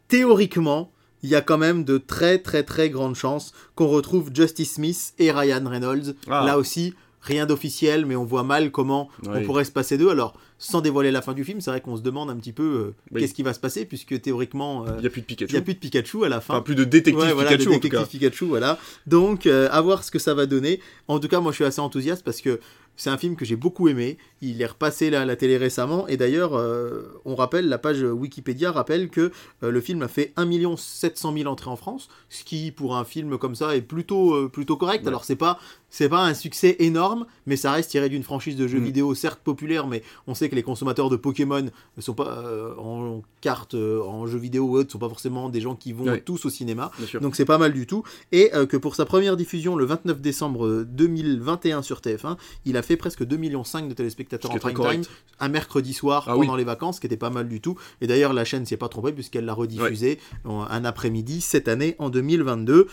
théoriquement, 0.07 0.91
il 1.23 1.29
y 1.29 1.35
a 1.35 1.41
quand 1.41 1.57
même 1.57 1.85
de 1.85 1.97
très 1.97 2.37
très 2.37 2.63
très 2.63 2.89
grandes 2.89 3.15
chances 3.15 3.53
qu'on 3.75 3.87
retrouve 3.87 4.29
Justice 4.33 4.73
Smith 4.73 5.13
et 5.17 5.31
Ryan 5.31 5.63
Reynolds. 5.65 6.15
Ah. 6.27 6.43
Là 6.45 6.57
aussi, 6.57 6.93
rien 7.23 7.45
d'officiel, 7.45 8.05
mais 8.05 8.15
on 8.15 8.25
voit 8.25 8.43
mal 8.43 8.69
comment 8.71 9.09
on 9.27 9.41
pourrait 9.43 9.63
se 9.65 9.71
passer 9.71 9.97
d'eux. 9.97 10.09
Alors, 10.09 10.33
sans 10.59 10.81
dévoiler 10.81 11.11
la 11.11 11.21
fin 11.21 11.33
du 11.33 11.43
film, 11.43 11.59
c'est 11.61 11.71
vrai 11.71 11.81
qu'on 11.81 11.97
se 11.97 12.01
demande 12.01 12.29
un 12.29 12.35
petit 12.35 12.53
peu 12.53 12.63
euh, 12.63 12.95
Oui. 13.11 13.21
qu'est-ce 13.21 13.33
qui 13.33 13.43
va 13.43 13.53
se 13.53 13.59
passer, 13.59 13.85
puisque 13.85 14.21
théoriquement, 14.21 14.85
euh, 14.85 14.91
Il 14.97 15.01
n'y 15.01 15.07
a 15.07 15.09
plus 15.09 15.21
de 15.21 15.25
il 15.25 15.35
Pikachu. 15.35 15.53
n'y 15.53 15.59
a 15.59 15.61
plus 15.61 15.73
de 15.73 15.79
Pikachu 15.79 16.23
à 16.25 16.29
la 16.29 16.39
fin. 16.41 16.53
Enfin, 16.55 16.63
plus 16.63 16.75
de 16.75 16.83
détective 16.83 17.19
Ouais, 17.21 17.33
voilà, 17.33 17.49
Pikachu 17.51 17.69
de 17.69 17.75
en 17.75 17.79
tout 17.79 17.89
cas. 17.89 17.97
détective 17.99 18.19
Pikachu, 18.19 18.45
voilà. 18.45 18.77
Donc, 19.07 19.45
euh, 19.47 19.67
à 19.71 19.81
voir 19.81 20.03
ce 20.03 20.11
que 20.11 20.19
ça 20.19 20.33
va 20.33 20.45
donner. 20.45 20.79
En 21.07 21.19
tout 21.19 21.27
cas, 21.27 21.39
moi, 21.39 21.51
je 21.51 21.55
suis 21.57 21.65
assez 21.65 21.81
enthousiaste 21.81 22.23
parce 22.23 22.39
que 22.41 22.59
c'est 22.95 23.09
un 23.09 23.17
film 23.17 23.35
que 23.35 23.43
j'ai 23.43 23.55
beaucoup 23.55 23.87
aimé. 23.87 24.17
Il 24.41 24.61
est 24.61 24.65
repassé 24.67 25.09
là, 25.09 25.21
à 25.21 25.25
la 25.25 25.35
télé 25.35 25.57
récemment. 25.57 26.07
Et 26.07 26.15
d'ailleurs, 26.15 26.53
euh, 26.55 27.19
on 27.25 27.35
rappelle, 27.35 27.67
la 27.67 27.79
page 27.79 28.03
Wikipédia 28.03 28.71
rappelle 28.71 29.09
que 29.09 29.31
euh, 29.63 29.71
le 29.71 29.81
film 29.81 30.01
a 30.03 30.07
fait 30.07 30.31
1 30.37 30.47
700 30.77 31.33
000 31.35 31.49
entrées 31.51 31.71
en 31.71 31.75
France, 31.75 32.07
ce 32.29 32.43
qui, 32.43 32.71
pour 32.71 32.95
un 32.95 33.03
film 33.03 33.37
comme 33.39 33.55
ça, 33.55 33.75
est 33.75 33.81
plutôt, 33.81 34.35
euh, 34.35 34.47
plutôt 34.47 34.77
correct. 34.77 35.01
Ouais. 35.03 35.07
Alors, 35.09 35.25
c'est 35.25 35.35
pas, 35.35 35.59
c'est 35.95 36.09
pas 36.09 36.25
un 36.25 36.33
succès 36.33 36.75
énorme, 36.79 37.27
mais 37.45 37.55
ça 37.55 37.71
reste 37.71 37.91
tiré 37.91 38.09
d'une 38.09 38.23
franchise 38.23 38.55
de 38.55 38.67
jeux 38.67 38.79
Mm. 38.79 38.83
vidéo, 38.85 39.13
certes 39.13 39.39
populaire, 39.43 39.85
mais 39.85 40.01
on 40.25 40.33
sait 40.33 40.49
que 40.49 40.55
les 40.55 40.63
consommateurs 40.63 41.11
de 41.11 41.15
Pokémon 41.17 41.61
ne 41.97 42.01
sont 42.01 42.15
pas 42.15 42.39
euh, 42.39 42.73
en 42.79 43.21
carte, 43.41 43.75
euh, 43.75 44.01
en 44.01 44.25
jeux 44.25 44.39
vidéo 44.39 44.63
ou 44.65 44.77
autre, 44.77 44.91
sont 44.91 44.97
pas 44.97 45.07
forcément 45.07 45.49
des 45.49 45.61
gens 45.61 45.75
qui 45.75 45.93
vont 45.93 46.17
tous 46.25 46.45
au 46.45 46.49
cinéma. 46.49 46.89
Donc 47.21 47.35
c'est 47.35 47.45
pas 47.45 47.59
mal 47.59 47.73
du 47.73 47.85
tout. 47.85 48.01
Et 48.31 48.49
euh, 48.55 48.65
que 48.65 48.75
pour 48.75 48.95
sa 48.95 49.05
première 49.05 49.37
diffusion 49.37 49.75
le 49.75 49.85
29 49.85 50.19
décembre 50.19 50.65
euh, 50.65 50.83
2021 50.83 51.83
sur 51.83 51.99
TF1, 51.99 52.37
il 52.65 52.75
a 52.75 52.81
fait 52.81 52.97
presque 52.97 53.21
2,5 53.23 53.37
millions 53.37 53.61
de 53.87 53.93
téléspectateurs 53.93 54.49
en 54.51 54.55
prime 54.57 54.73
time, 54.91 55.01
un 55.39 55.47
mercredi 55.49 55.93
soir 55.93 56.25
Ah 56.27 56.33
pendant 56.33 56.53
oui. 56.53 56.57
les 56.57 56.63
vacances, 56.63 56.95
ce 56.95 57.01
qui 57.01 57.05
était 57.07 57.17
pas 57.17 57.29
mal 57.29 57.47
du 57.47 57.61
tout. 57.61 57.77
Et 58.01 58.07
d'ailleurs 58.07 58.33
la 58.33 58.45
chaîne 58.45 58.65
s'y 58.65 58.73
est 58.73 58.77
pas 58.77 58.89
trompée 58.89 59.11
puisqu'elle 59.13 59.45
l'a 59.45 59.53
rediffusé 59.53 60.17
en- 60.43 60.61
un 60.63 60.85
après-midi 60.85 61.39
cette 61.41 61.67
année 61.67 61.95
en 61.99 62.09
2022. 62.09 62.87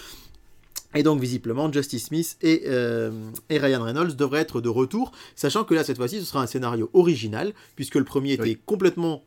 Et 0.94 1.02
donc 1.02 1.20
visiblement 1.20 1.72
Justice 1.72 2.06
Smith 2.06 2.36
et, 2.42 2.62
euh, 2.66 3.12
et 3.48 3.58
Ryan 3.58 3.82
Reynolds 3.82 4.16
devraient 4.16 4.40
être 4.40 4.60
de 4.60 4.68
retour, 4.68 5.12
sachant 5.36 5.62
que 5.64 5.74
là 5.74 5.84
cette 5.84 5.96
fois-ci 5.98 6.18
ce 6.18 6.24
sera 6.26 6.42
un 6.42 6.46
scénario 6.46 6.90
original, 6.94 7.52
puisque 7.76 7.94
le 7.94 8.04
premier 8.04 8.32
était 8.32 8.56
complètement 8.66 9.22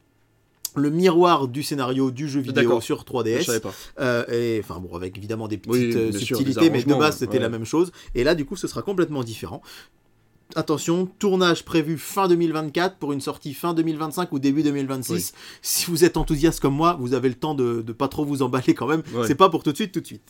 le 0.75 0.89
miroir 0.89 1.48
du 1.48 1.63
scénario 1.63 2.12
du 2.12 2.27
jeu 2.27 2.42
vidéo 2.42 2.81
sur 2.81 3.00
Je 3.00 3.04
3DS. 3.06 3.44
savais 3.44 3.60
pas. 3.60 3.74
Euh, 4.00 4.25
et 4.30 4.60
enfin 4.63 4.80
bon, 4.80 4.95
avec 4.95 5.18
évidemment 5.18 5.48
des 5.48 5.57
petites 5.57 5.71
Oui, 5.71 5.95
euh, 5.95 6.12
sûr, 6.12 6.38
subtilités, 6.38 6.62
des 6.62 6.69
mais 6.69 6.83
de 6.83 6.94
base 6.95 7.18
c'était 7.18 7.33
ouais. 7.33 7.39
la 7.39 7.50
même 7.50 7.65
chose. 7.65 7.92
Et 8.15 8.24
là, 8.24 8.36
du 8.36 8.44
coup, 8.45 8.56
ce 8.56 8.68
sera 8.68 8.81
complètement 8.81 9.24
différent. 9.24 9.62
Attention, 10.56 11.07
tournage 11.19 11.63
prévu 11.63 11.98
fin 11.98 12.27
2024 12.27 12.98
pour 12.98 13.13
une 13.13 13.21
sortie 13.21 13.54
fin 13.54 13.74
2025 13.74 14.31
ou 14.33 14.39
début 14.39 14.62
2026. 14.63 15.33
Si 15.62 15.86
vous 15.89 16.04
êtes 16.04 16.18
enthousiaste 16.18 16.60
comme 16.60 16.75
moi, 16.75 16.98
vous 17.00 17.13
avez 17.13 17.30
le 17.30 17.36
temps 17.36 17.56
de, 17.56 17.81
de 17.81 17.94
pas 17.94 18.07
trop 18.07 18.25
vous 18.25 18.42
emballer 18.42 18.74
quand 18.74 18.88
même. 18.88 19.01
Ouais. 19.13 19.25
C'est 19.25 19.36
pas 19.36 19.50
pour 19.50 19.63
tout 19.63 19.71
de 19.71 19.77
suite, 19.77 19.92
tout 19.92 20.01
de 20.01 20.06
suite. 20.06 20.21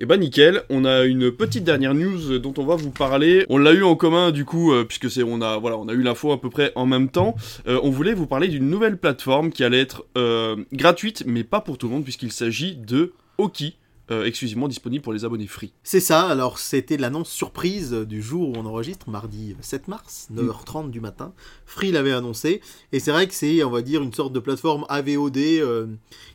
Et 0.00 0.06
bah 0.06 0.16
nickel, 0.16 0.64
on 0.70 0.84
a 0.84 1.04
une 1.04 1.30
petite 1.30 1.62
dernière 1.62 1.94
news 1.94 2.40
dont 2.40 2.52
on 2.58 2.66
va 2.66 2.74
vous 2.74 2.90
parler. 2.90 3.46
On 3.48 3.58
l'a 3.58 3.72
eu 3.72 3.84
en 3.84 3.94
commun 3.94 4.32
du 4.32 4.44
coup, 4.44 4.72
euh, 4.72 4.82
puisque 4.82 5.08
c'est 5.08 5.22
on 5.22 5.40
a 5.40 5.56
voilà, 5.58 5.78
on 5.78 5.86
a 5.86 5.92
eu 5.92 6.02
l'info 6.02 6.32
à 6.32 6.40
peu 6.40 6.50
près 6.50 6.72
en 6.74 6.84
même 6.84 7.08
temps. 7.08 7.36
Euh, 7.68 7.78
on 7.84 7.90
voulait 7.90 8.12
vous 8.12 8.26
parler 8.26 8.48
d'une 8.48 8.68
nouvelle 8.68 8.98
plateforme 8.98 9.52
qui 9.52 9.62
allait 9.62 9.80
être 9.80 10.04
euh, 10.18 10.56
gratuite, 10.72 11.22
mais 11.26 11.44
pas 11.44 11.60
pour 11.60 11.78
tout 11.78 11.86
le 11.86 11.92
monde, 11.92 12.02
puisqu'il 12.02 12.32
s'agit 12.32 12.74
de 12.74 13.12
Oki, 13.38 13.76
exclusivement 14.10 14.66
disponible 14.66 15.02
pour 15.02 15.12
les 15.12 15.24
abonnés 15.24 15.46
free. 15.46 15.72
C'est 15.84 16.00
ça, 16.00 16.26
alors 16.26 16.58
c'était 16.58 16.96
l'annonce 16.96 17.30
surprise 17.30 17.92
du 17.92 18.20
jour 18.20 18.50
où 18.50 18.52
on 18.56 18.66
enregistre, 18.66 19.08
mardi 19.08 19.56
7 19.60 19.88
mars, 19.88 20.28
9h30 20.34 20.90
du 20.90 21.00
matin. 21.00 21.32
Free 21.66 21.92
l'avait 21.92 22.12
annoncé, 22.12 22.60
et 22.92 22.98
c'est 22.98 23.12
vrai 23.12 23.26
que 23.28 23.34
c'est, 23.34 23.62
on 23.62 23.70
va 23.70 23.80
dire, 23.80 24.02
une 24.02 24.12
sorte 24.12 24.32
de 24.32 24.40
plateforme 24.40 24.84
AVOD 24.88 25.38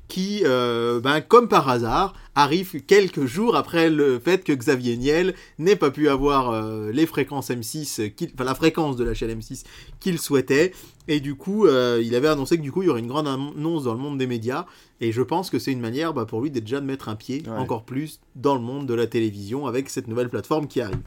qui, 0.10 0.42
euh, 0.44 1.00
ben, 1.00 1.22
comme 1.22 1.48
par 1.48 1.70
hasard, 1.70 2.14
arrive 2.36 2.82
quelques 2.86 3.26
jours 3.26 3.56
après 3.56 3.90
le 3.90 4.20
fait 4.20 4.44
que 4.44 4.54
Xavier 4.54 4.96
Niel 4.98 5.34
n'ait 5.58 5.76
pas 5.76 5.92
pu 5.92 6.10
avoir 6.10 6.52
euh, 6.52 6.92
les 6.92 7.06
fréquences 7.06 7.50
M6, 7.50 8.14
qu'il- 8.16 8.32
enfin 8.34 8.44
la 8.44 8.56
fréquence 8.56 8.96
de 8.96 9.04
la 9.04 9.14
chaîne 9.14 9.32
M6 9.40 9.64
qu'il 10.00 10.20
souhaitait, 10.20 10.72
et 11.08 11.20
du 11.20 11.36
coup, 11.36 11.66
euh, 11.66 12.02
il 12.04 12.16
avait 12.16 12.28
annoncé 12.28 12.58
que 12.58 12.62
du 12.62 12.72
coup, 12.72 12.84
il 12.84 12.88
y 12.88 12.90
aurait 12.90 13.00
une 13.02 13.08
grande 13.08 13.28
annonce 13.28 13.84
dans 13.84 13.94
le 13.94 14.00
monde 14.00 14.18
des 14.18 14.28
médias, 14.28 14.66
et 15.02 15.12
je 15.12 15.22
pense 15.22 15.50
que 15.50 15.60
c'est 15.60 15.72
une 15.72 15.82
manière 15.82 16.14
bah, 16.14 16.26
pour 16.26 16.42
lui 16.42 16.52
d'être 16.52 16.64
déjà 16.66 16.80
de 16.82 16.86
mettre 16.86 17.10
un 17.10 17.16
pied 17.16 17.44
Ouais. 17.46 17.58
encore 17.58 17.84
plus 17.84 18.20
dans 18.36 18.56
le 18.56 18.62
monde 18.62 18.86
de 18.86 18.94
la 18.94 19.08
télévision 19.08 19.66
avec 19.68 19.90
cette 19.90 20.08
nouvelle 20.08 20.30
plateforme 20.30 20.68
qui 20.68 20.82
arrive. 20.82 21.00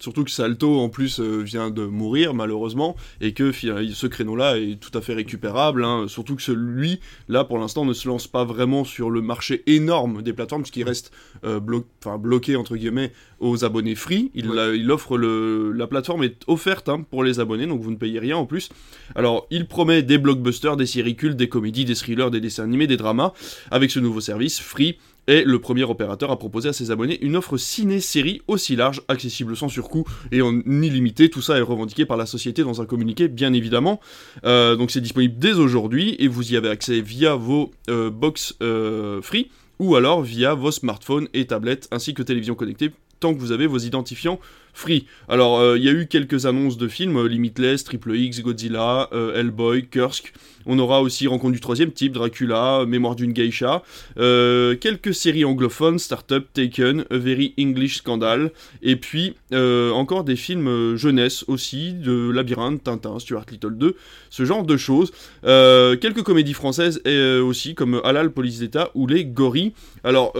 Surtout 0.00 0.24
que 0.24 0.30
Salto 0.30 0.78
en 0.78 0.88
plus 0.88 1.18
euh, 1.20 1.42
vient 1.42 1.70
de 1.70 1.84
mourir 1.84 2.34
malheureusement 2.34 2.94
et 3.20 3.32
que 3.32 3.50
fi- 3.52 3.70
ce 3.92 4.06
créneau-là 4.06 4.56
est 4.58 4.78
tout 4.80 4.96
à 4.96 5.00
fait 5.00 5.14
récupérable. 5.14 5.84
hein. 5.84 6.06
Surtout 6.08 6.36
que 6.36 6.42
celui 6.42 7.00
là 7.28 7.44
pour 7.44 7.58
l'instant 7.58 7.84
ne 7.84 7.92
se 7.92 8.06
lance 8.08 8.26
pas 8.28 8.44
vraiment 8.44 8.84
sur 8.84 9.10
le 9.10 9.20
marché 9.20 9.62
énorme 9.66 10.22
des 10.22 10.32
plateformes 10.32 10.62
puisqu'il 10.62 10.84
reste 10.84 11.10
euh, 11.44 11.58
blo- 11.60 11.84
bloqué 12.18 12.56
entre 12.56 12.76
guillemets 12.76 13.12
aux 13.40 13.64
abonnés 13.64 13.94
free. 13.94 14.30
Il, 14.34 14.48
Ouais. 14.50 14.58
a- 14.60 14.74
il 14.74 14.90
offre 14.90 15.18
le 15.18 15.72
la 15.72 15.86
plateforme 15.86 16.22
est 16.24 16.42
offerte 16.46 16.88
hein, 16.88 17.04
pour 17.10 17.24
les 17.24 17.40
abonnés 17.40 17.66
donc 17.66 17.80
vous 17.82 17.90
ne 17.90 17.96
payez 17.96 18.18
rien 18.20 18.36
en 18.36 18.46
plus. 18.46 18.68
Alors 19.14 19.46
il 19.50 19.66
promet 19.66 20.02
des 20.02 20.18
blockbusters, 20.18 20.76
des 20.76 20.86
séries 20.86 21.16
cultes, 21.16 21.36
des 21.36 21.48
comédies, 21.48 21.84
des 21.84 21.94
thrillers, 21.94 22.30
des 22.30 22.40
dessins 22.40 22.64
animés, 22.64 22.86
des 22.86 22.96
dramas 22.96 23.32
avec 23.70 23.90
ce 23.90 23.98
nouveau 24.00 24.20
service 24.20 24.60
free 24.60 24.98
est 25.28 25.44
le 25.44 25.60
premier 25.60 25.84
opérateur 25.84 26.32
à 26.32 26.38
proposer 26.38 26.70
à 26.70 26.72
ses 26.72 26.90
abonnés 26.90 27.22
une 27.24 27.36
offre 27.36 27.56
ciné-série 27.56 28.42
aussi 28.48 28.74
large, 28.74 29.02
accessible 29.06 29.56
sans 29.56 29.68
surcoût 29.68 30.04
et 30.32 30.42
en 30.42 30.58
illimité. 30.60 31.28
Tout 31.28 31.42
ça 31.42 31.58
est 31.58 31.62
revendiqué 31.62 32.06
par 32.06 32.16
la 32.16 32.26
société 32.26 32.64
dans 32.64 32.82
un 32.82 32.86
communiqué, 32.86 33.28
bien 33.28 33.52
évidemment. 33.52 34.00
Euh, 34.44 34.74
donc 34.74 34.90
c'est 34.90 35.00
disponible 35.00 35.34
dès 35.38 35.52
aujourd'hui 35.52 36.16
et 36.18 36.26
vous 36.26 36.52
y 36.52 36.56
avez 36.56 36.70
accès 36.70 37.00
via 37.00 37.36
vos 37.36 37.70
euh, 37.88 38.10
box 38.10 38.56
euh, 38.62 39.22
free 39.22 39.50
ou 39.78 39.94
alors 39.94 40.22
via 40.22 40.54
vos 40.54 40.72
smartphones 40.72 41.28
et 41.34 41.46
tablettes 41.46 41.86
ainsi 41.92 42.14
que 42.14 42.22
télévision 42.22 42.54
connectée 42.54 42.90
tant 43.20 43.34
que 43.34 43.38
vous 43.38 43.52
avez 43.52 43.66
vos 43.66 43.78
identifiants 43.78 44.40
free. 44.78 45.06
Alors 45.28 45.58
euh, 45.58 45.76
il 45.76 45.84
y 45.84 45.88
a 45.88 45.92
eu 45.92 46.06
quelques 46.06 46.46
annonces 46.46 46.78
de 46.78 46.88
films, 46.88 47.16
euh, 47.16 47.28
Limitless, 47.28 47.84
Triple 47.84 48.16
X, 48.16 48.40
Godzilla, 48.40 49.08
euh, 49.12 49.38
Hellboy, 49.38 49.86
Kursk. 49.88 50.32
On 50.66 50.78
aura 50.78 51.02
aussi 51.02 51.26
Rencontre 51.26 51.54
du 51.54 51.60
troisième 51.60 51.92
type, 51.92 52.12
Dracula, 52.12 52.84
Mémoire 52.86 53.16
d'une 53.16 53.32
geisha. 53.32 53.82
Quelques 54.16 55.14
séries 55.14 55.46
anglophones, 55.46 55.98
Startup, 55.98 56.44
Taken, 56.52 57.06
A 57.10 57.16
Very 57.16 57.54
English 57.58 57.98
Scandal, 57.98 58.52
et 58.82 58.96
puis 58.96 59.34
encore 59.50 60.24
des 60.24 60.36
films 60.36 60.94
jeunesse 60.94 61.42
aussi, 61.48 61.94
de 61.94 62.30
Labyrinthe, 62.30 62.84
Tintin, 62.84 63.18
Stuart 63.18 63.46
Little 63.50 63.78
2, 63.78 63.96
ce 64.28 64.44
genre 64.44 64.62
de 64.62 64.76
choses. 64.76 65.10
Quelques 65.42 66.22
comédies 66.22 66.52
françaises 66.52 67.00
et, 67.06 67.38
aussi, 67.38 67.74
comme 67.74 68.02
Halal, 68.04 68.30
Police 68.30 68.58
d'État 68.58 68.90
ou 68.94 69.06
Les 69.06 69.24
Gorilles. 69.24 69.72
Alors, 70.04 70.34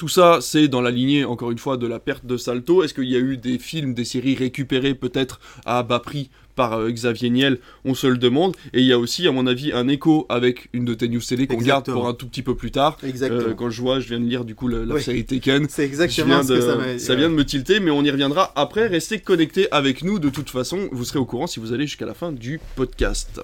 tout 0.00 0.08
ça, 0.08 0.38
c'est 0.40 0.66
dans 0.66 0.80
la 0.80 0.90
lignée, 0.90 1.26
encore 1.26 1.50
une 1.50 1.58
fois, 1.58 1.76
de 1.76 1.86
la 1.86 1.98
perte 1.98 2.24
de 2.24 2.38
Salto. 2.38 2.82
Est-ce 2.82 2.94
qu'il 2.94 3.04
y 3.04 3.16
a 3.16 3.18
eu 3.18 3.36
des 3.36 3.58
films, 3.58 3.92
des 3.92 4.06
séries 4.06 4.34
récupérées 4.34 4.94
peut-être 4.94 5.40
à 5.66 5.82
bas 5.82 5.98
prix 6.00 6.30
par 6.56 6.72
euh, 6.72 6.90
Xavier 6.90 7.28
Niel? 7.28 7.58
On 7.84 7.92
se 7.92 8.06
le 8.06 8.16
demande. 8.16 8.56
Et 8.72 8.80
il 8.80 8.86
y 8.86 8.94
a 8.94 8.98
aussi, 8.98 9.28
à 9.28 9.32
mon 9.32 9.46
avis, 9.46 9.72
un 9.74 9.88
écho 9.88 10.24
avec 10.30 10.70
une 10.72 10.86
de 10.86 10.94
tes 10.94 11.06
news 11.10 11.20
télé 11.20 11.46
qu'on 11.46 11.58
garde 11.58 11.84
pour 11.84 12.08
un 12.08 12.14
tout 12.14 12.26
petit 12.26 12.40
peu 12.40 12.54
plus 12.54 12.70
tard. 12.70 12.96
Exactement. 13.06 13.50
Euh, 13.50 13.52
quand 13.54 13.68
je 13.68 13.78
vois, 13.82 14.00
je 14.00 14.08
viens 14.08 14.20
de 14.20 14.24
lire 14.24 14.46
du 14.46 14.54
coup 14.54 14.68
la 14.68 14.78
Oui. 14.94 15.02
série 15.02 15.26
Taken. 15.26 15.66
c'est 15.68 15.82
Je 15.82 15.88
exactement 15.88 16.26
viens 16.28 16.42
ce 16.44 16.48
de- 16.54 16.54
que 16.56 16.62
ça 16.64 16.76
m'a 16.76 16.98
ça 16.98 17.14
vient 17.14 17.28
de 17.28 17.34
me 17.34 17.44
tilter, 17.44 17.78
mais 17.78 17.90
on 17.90 18.02
y 18.02 18.10
reviendra 18.10 18.52
après. 18.56 18.86
Restez 18.86 19.18
connectés 19.18 19.68
avec 19.70 20.02
nous. 20.02 20.18
De 20.18 20.30
toute 20.30 20.48
façon, 20.48 20.88
vous 20.92 21.04
serez 21.04 21.18
au 21.18 21.26
courant 21.26 21.46
si 21.46 21.60
vous 21.60 21.74
allez 21.74 21.86
jusqu'à 21.86 22.06
la 22.06 22.14
fin 22.14 22.32
du 22.32 22.58
podcast. 22.74 23.42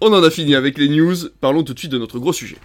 On 0.00 0.12
en 0.12 0.22
a 0.22 0.30
fini 0.30 0.54
avec 0.54 0.78
les 0.78 0.88
news, 0.88 1.16
parlons 1.40 1.64
tout 1.64 1.74
de 1.74 1.78
suite 1.80 1.90
de 1.90 1.98
notre 1.98 2.20
gros 2.20 2.32
sujet. 2.32 2.58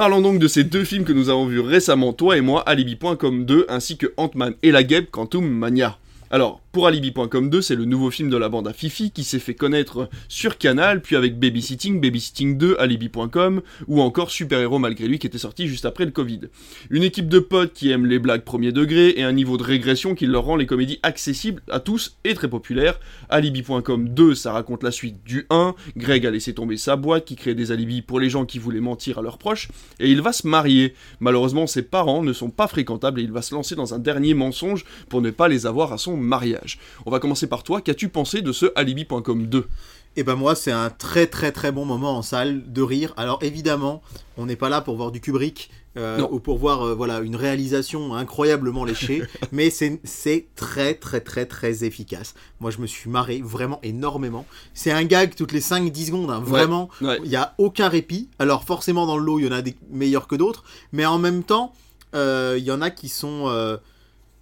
Parlons 0.00 0.22
donc 0.22 0.38
de 0.38 0.48
ces 0.48 0.64
deux 0.64 0.84
films 0.84 1.04
que 1.04 1.12
nous 1.12 1.28
avons 1.28 1.44
vus 1.44 1.60
récemment, 1.60 2.14
toi 2.14 2.38
et 2.38 2.40
moi, 2.40 2.62
Alibi.com 2.62 3.44
2, 3.44 3.66
ainsi 3.68 3.98
que 3.98 4.06
Ant-Man 4.16 4.54
et 4.62 4.70
la 4.70 4.82
Guêpe 4.82 5.10
Quantum 5.10 5.46
Mania. 5.46 5.98
Alors, 6.30 6.62
pour 6.72 6.86
Alibi.com 6.86 7.50
2, 7.50 7.62
c'est 7.62 7.74
le 7.74 7.84
nouveau 7.84 8.10
film 8.12 8.30
de 8.30 8.36
la 8.36 8.48
bande 8.48 8.68
à 8.68 8.72
Fifi 8.72 9.10
qui 9.10 9.24
s'est 9.24 9.40
fait 9.40 9.54
connaître 9.54 10.08
sur 10.28 10.56
Canal, 10.56 11.02
puis 11.02 11.16
avec 11.16 11.36
Babysitting, 11.38 12.00
Babysitting 12.00 12.58
2, 12.58 12.76
Alibi.com, 12.78 13.60
ou 13.88 14.00
encore 14.00 14.30
Super 14.30 14.60
Héros 14.60 14.78
malgré 14.78 15.08
lui 15.08 15.18
qui 15.18 15.26
était 15.26 15.36
sorti 15.36 15.66
juste 15.66 15.84
après 15.84 16.04
le 16.04 16.12
Covid. 16.12 16.42
Une 16.90 17.02
équipe 17.02 17.28
de 17.28 17.40
potes 17.40 17.72
qui 17.72 17.90
aiment 17.90 18.06
les 18.06 18.20
blagues 18.20 18.44
premier 18.44 18.70
degré 18.70 19.14
et 19.16 19.24
un 19.24 19.32
niveau 19.32 19.56
de 19.56 19.64
régression 19.64 20.14
qui 20.14 20.26
leur 20.26 20.44
rend 20.44 20.54
les 20.54 20.66
comédies 20.66 21.00
accessibles 21.02 21.60
à 21.68 21.80
tous 21.80 22.16
et 22.22 22.34
très 22.34 22.48
populaires. 22.48 23.00
Alibi.com 23.30 24.08
2, 24.08 24.34
ça 24.36 24.52
raconte 24.52 24.84
la 24.84 24.92
suite 24.92 25.24
du 25.24 25.46
1, 25.50 25.74
Greg 25.96 26.24
a 26.24 26.30
laissé 26.30 26.54
tomber 26.54 26.76
sa 26.76 26.94
boîte 26.94 27.24
qui 27.24 27.34
crée 27.34 27.56
des 27.56 27.72
alibis 27.72 28.02
pour 28.02 28.20
les 28.20 28.30
gens 28.30 28.44
qui 28.44 28.60
voulaient 28.60 28.80
mentir 28.80 29.18
à 29.18 29.22
leurs 29.22 29.38
proches, 29.38 29.68
et 29.98 30.08
il 30.08 30.22
va 30.22 30.32
se 30.32 30.46
marier. 30.46 30.94
Malheureusement, 31.18 31.66
ses 31.66 31.82
parents 31.82 32.22
ne 32.22 32.32
sont 32.32 32.50
pas 32.50 32.68
fréquentables 32.68 33.18
et 33.18 33.24
il 33.24 33.32
va 33.32 33.42
se 33.42 33.54
lancer 33.54 33.74
dans 33.74 33.92
un 33.92 33.98
dernier 33.98 34.34
mensonge 34.34 34.84
pour 35.08 35.20
ne 35.20 35.30
pas 35.30 35.48
les 35.48 35.66
avoir 35.66 35.92
à 35.92 35.98
son 35.98 36.16
mariage. 36.16 36.59
On 37.06 37.10
va 37.10 37.18
commencer 37.18 37.46
par 37.46 37.62
toi, 37.62 37.80
qu'as-tu 37.80 38.08
pensé 38.08 38.42
de 38.42 38.52
ce 38.52 38.66
Alibi.com 38.74 39.46
2 39.46 39.68
Et 40.16 40.22
ben 40.22 40.34
moi, 40.34 40.54
c'est 40.54 40.72
un 40.72 40.90
très 40.90 41.26
très 41.26 41.52
très 41.52 41.72
bon 41.72 41.84
moment 41.84 42.16
en 42.16 42.22
salle 42.22 42.72
de 42.72 42.82
rire. 42.82 43.12
Alors 43.16 43.38
évidemment, 43.42 44.02
on 44.36 44.46
n'est 44.46 44.56
pas 44.56 44.68
là 44.68 44.80
pour 44.80 44.96
voir 44.96 45.10
du 45.10 45.20
Kubrick 45.20 45.70
euh, 45.96 46.24
ou 46.30 46.38
pour 46.38 46.58
voir 46.58 46.82
euh, 46.82 46.94
voilà 46.94 47.18
une 47.18 47.34
réalisation 47.34 48.14
incroyablement 48.14 48.84
léchée, 48.84 49.24
mais 49.52 49.70
c'est 49.70 50.46
très 50.54 50.94
très 50.94 51.20
très 51.20 51.46
très 51.46 51.84
efficace. 51.84 52.34
Moi, 52.60 52.70
je 52.70 52.78
me 52.78 52.86
suis 52.86 53.10
marré 53.10 53.40
vraiment 53.42 53.80
énormément. 53.82 54.46
C'est 54.72 54.92
un 54.92 55.04
gag 55.04 55.34
toutes 55.34 55.52
les 55.52 55.60
5-10 55.60 56.06
secondes, 56.06 56.30
hein, 56.30 56.40
vraiment. 56.40 56.90
Il 57.00 57.28
n'y 57.28 57.36
a 57.36 57.54
aucun 57.58 57.88
répit. 57.88 58.28
Alors 58.38 58.64
forcément, 58.64 59.04
dans 59.06 59.16
le 59.16 59.24
lot, 59.24 59.40
il 59.40 59.46
y 59.46 59.48
en 59.48 59.52
a 59.52 59.62
des 59.62 59.74
meilleurs 59.90 60.28
que 60.28 60.36
d'autres, 60.36 60.62
mais 60.92 61.06
en 61.06 61.18
même 61.18 61.42
temps, 61.42 61.72
euh, 62.14 62.54
il 62.56 62.64
y 62.64 62.70
en 62.70 62.82
a 62.82 62.90
qui 62.90 63.08
sont 63.08 63.48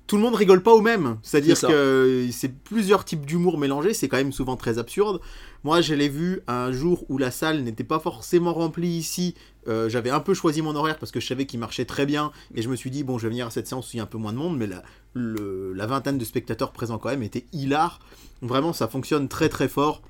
tout 0.09 0.17
le 0.17 0.23
monde 0.23 0.35
rigole 0.35 0.63
pas 0.63 0.73
au 0.73 0.81
même. 0.81 1.19
C'est-à-dire 1.23 1.61
que 1.61 2.29
c'est 2.33 2.53
plusieurs 2.65 3.05
types 3.05 3.25
d'humour 3.27 3.59
mélangés, 3.59 3.93
c'est 3.93 4.09
quand 4.09 4.17
même 4.17 4.33
souvent 4.33 4.57
très 4.57 4.79
absurde. 4.79 5.21
Moi, 5.65 5.83
je 5.83 5.95
l'ai 5.95 6.09
vu 6.09 6.41
un 6.49 6.73
jour 6.73 7.05
où 7.11 7.19
la 7.19 7.31
salle 7.31 7.63
n'était 7.63 7.85
pas 7.85 8.01
forcément 8.01 8.55
remplie 8.55 8.89
ici. 8.89 9.35
Euh, 9.69 9.91
j'avais 9.91 10.09
un 10.09 10.21
peu 10.21 10.33
choisi 10.33 10.63
mon 10.63 10.75
horaire 10.75 10.99
parce 10.99 11.13
que 11.13 11.21
je 11.21 11.27
savais 11.27 11.45
qu'il 11.45 11.61
marchait 11.61 11.85
très 11.85 12.07
bien 12.07 12.33
et 12.55 12.63
je 12.63 12.71
me 12.71 12.77
suis 12.77 12.91
dit, 12.91 13.05
bon, 13.05 13.19
je 13.19 13.25
vais 13.25 13.29
venir 13.29 13.47
à 13.47 13.51
cette 13.51 13.69
séance 13.69 13.89
où 13.89 13.91
il 13.95 13.97
y 13.99 14.01
a 14.01 14.05
un 14.05 14.07
peu 14.07 14.19
moins 14.19 14.33
de 14.33 14.39
monde, 14.39 14.57
mais 14.57 14.67
la, 14.67 14.83
la 15.15 15.87
vingtaine 15.87 16.17
de 16.17 16.25
spectateurs 16.25 16.73
présents 16.73 16.97
quand 16.97 17.11
même 17.11 17.23
était 17.23 17.45
hilar. 17.53 18.01
Vraiment, 18.41 18.73
ça 18.73 18.89
fonctionne 18.89 19.29
très 19.29 19.51
très 19.51 19.69
fort 19.69 20.01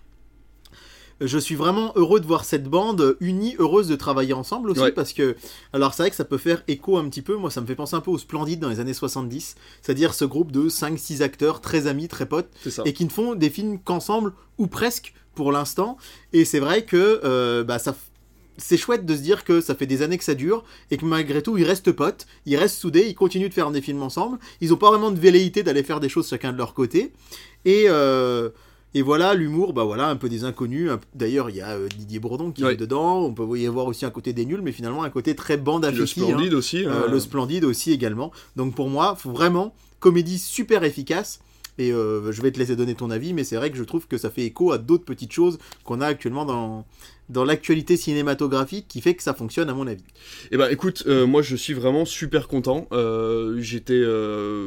je 1.20 1.38
suis 1.38 1.54
vraiment 1.54 1.92
heureux 1.96 2.20
de 2.20 2.26
voir 2.26 2.44
cette 2.44 2.64
bande 2.64 3.16
unie, 3.20 3.56
heureuse 3.58 3.88
de 3.88 3.96
travailler 3.96 4.32
ensemble 4.32 4.70
aussi, 4.70 4.92
parce 4.94 5.12
que, 5.12 5.36
alors 5.72 5.94
c'est 5.94 6.02
vrai 6.04 6.10
que 6.10 6.16
ça 6.16 6.24
peut 6.24 6.38
faire 6.38 6.62
écho 6.68 6.96
un 6.96 7.08
petit 7.08 7.22
peu, 7.22 7.36
moi 7.36 7.50
ça 7.50 7.60
me 7.60 7.66
fait 7.66 7.74
penser 7.74 7.96
un 7.96 8.00
peu 8.00 8.10
au 8.10 8.18
Splendide 8.18 8.60
dans 8.60 8.68
les 8.68 8.80
années 8.80 8.94
70, 8.94 9.56
c'est-à-dire 9.82 10.14
ce 10.14 10.24
groupe 10.24 10.52
de 10.52 10.68
5-6 10.68 11.22
acteurs 11.22 11.60
très 11.60 11.86
amis, 11.86 12.08
très 12.08 12.26
potes, 12.26 12.50
et 12.84 12.92
qui 12.92 13.04
ne 13.04 13.10
font 13.10 13.34
des 13.34 13.50
films 13.50 13.78
qu'ensemble, 13.78 14.32
ou 14.58 14.66
presque, 14.66 15.14
pour 15.34 15.52
l'instant, 15.52 15.96
et 16.32 16.44
c'est 16.44 16.60
vrai 16.60 16.84
que 16.84 17.20
euh, 17.24 17.64
bah, 17.64 17.78
ça 17.78 17.94
c'est 18.58 18.76
chouette 18.76 19.06
de 19.06 19.14
se 19.14 19.20
dire 19.20 19.44
que 19.44 19.60
ça 19.60 19.74
fait 19.74 19.86
des 19.86 20.02
années 20.02 20.18
que 20.18 20.24
ça 20.24 20.34
dure 20.34 20.64
et 20.90 20.96
que 20.96 21.04
malgré 21.04 21.42
tout 21.42 21.56
ils 21.56 21.64
restent 21.64 21.92
potes, 21.92 22.26
ils 22.44 22.56
restent 22.56 22.78
soudés, 22.78 23.06
ils 23.08 23.14
continuent 23.14 23.48
de 23.48 23.54
faire 23.54 23.70
des 23.70 23.80
films 23.80 24.02
ensemble. 24.02 24.38
Ils 24.60 24.70
n'ont 24.70 24.76
pas 24.76 24.90
vraiment 24.90 25.12
de 25.12 25.18
velléité 25.18 25.62
d'aller 25.62 25.84
faire 25.84 26.00
des 26.00 26.08
choses 26.08 26.28
chacun 26.28 26.52
de 26.52 26.58
leur 26.58 26.74
côté. 26.74 27.12
Et 27.64 27.84
euh, 27.86 28.50
et 28.94 29.02
voilà, 29.02 29.34
l'humour, 29.34 29.74
bah 29.74 29.84
voilà, 29.84 30.08
un 30.08 30.16
peu 30.16 30.28
des 30.28 30.44
inconnus. 30.44 30.90
D'ailleurs, 31.14 31.50
il 31.50 31.56
y 31.56 31.60
a 31.60 31.76
euh, 31.76 31.88
Didier 31.88 32.20
Bourdon 32.20 32.52
qui 32.52 32.64
est 32.64 32.76
dedans. 32.76 33.20
On 33.20 33.34
peut 33.34 33.58
y 33.58 33.66
avoir 33.66 33.86
aussi 33.86 34.06
un 34.06 34.10
côté 34.10 34.32
des 34.32 34.46
nuls, 34.46 34.62
mais 34.62 34.72
finalement 34.72 35.02
un 35.02 35.10
côté 35.10 35.34
très 35.34 35.58
bande 35.58 35.84
à 35.84 35.90
Le 35.90 36.06
splendide 36.06 36.54
hein. 36.54 36.56
aussi. 36.56 36.84
Euh, 36.84 37.06
hein. 37.06 37.10
le 37.10 37.20
splendide 37.20 37.64
aussi 37.64 37.92
également. 37.92 38.32
Donc 38.56 38.74
pour 38.74 38.88
moi, 38.88 39.14
faut 39.14 39.30
vraiment 39.30 39.74
comédie 40.00 40.38
super 40.38 40.84
efficace. 40.84 41.40
Et 41.76 41.92
euh, 41.92 42.32
je 42.32 42.42
vais 42.42 42.50
te 42.50 42.58
laisser 42.58 42.74
donner 42.74 42.94
ton 42.94 43.10
avis, 43.10 43.32
mais 43.32 43.44
c'est 43.44 43.54
vrai 43.54 43.70
que 43.70 43.76
je 43.76 43.84
trouve 43.84 44.08
que 44.08 44.18
ça 44.18 44.30
fait 44.30 44.44
écho 44.44 44.72
à 44.72 44.78
d'autres 44.78 45.04
petites 45.04 45.32
choses 45.32 45.58
qu'on 45.84 46.00
a 46.00 46.06
actuellement 46.06 46.44
dans, 46.44 46.84
dans 47.28 47.44
l'actualité 47.44 47.96
cinématographique 47.96 48.86
qui 48.88 49.00
fait 49.00 49.14
que 49.14 49.22
ça 49.22 49.34
fonctionne 49.34 49.68
à 49.68 49.74
mon 49.74 49.86
avis. 49.86 50.04
Eh 50.50 50.56
ben 50.56 50.68
écoute, 50.68 51.06
moi 51.06 51.42
je 51.42 51.56
suis 51.56 51.74
vraiment 51.74 52.04
super 52.04 52.48
content. 52.48 52.88
J'étais 53.58 54.02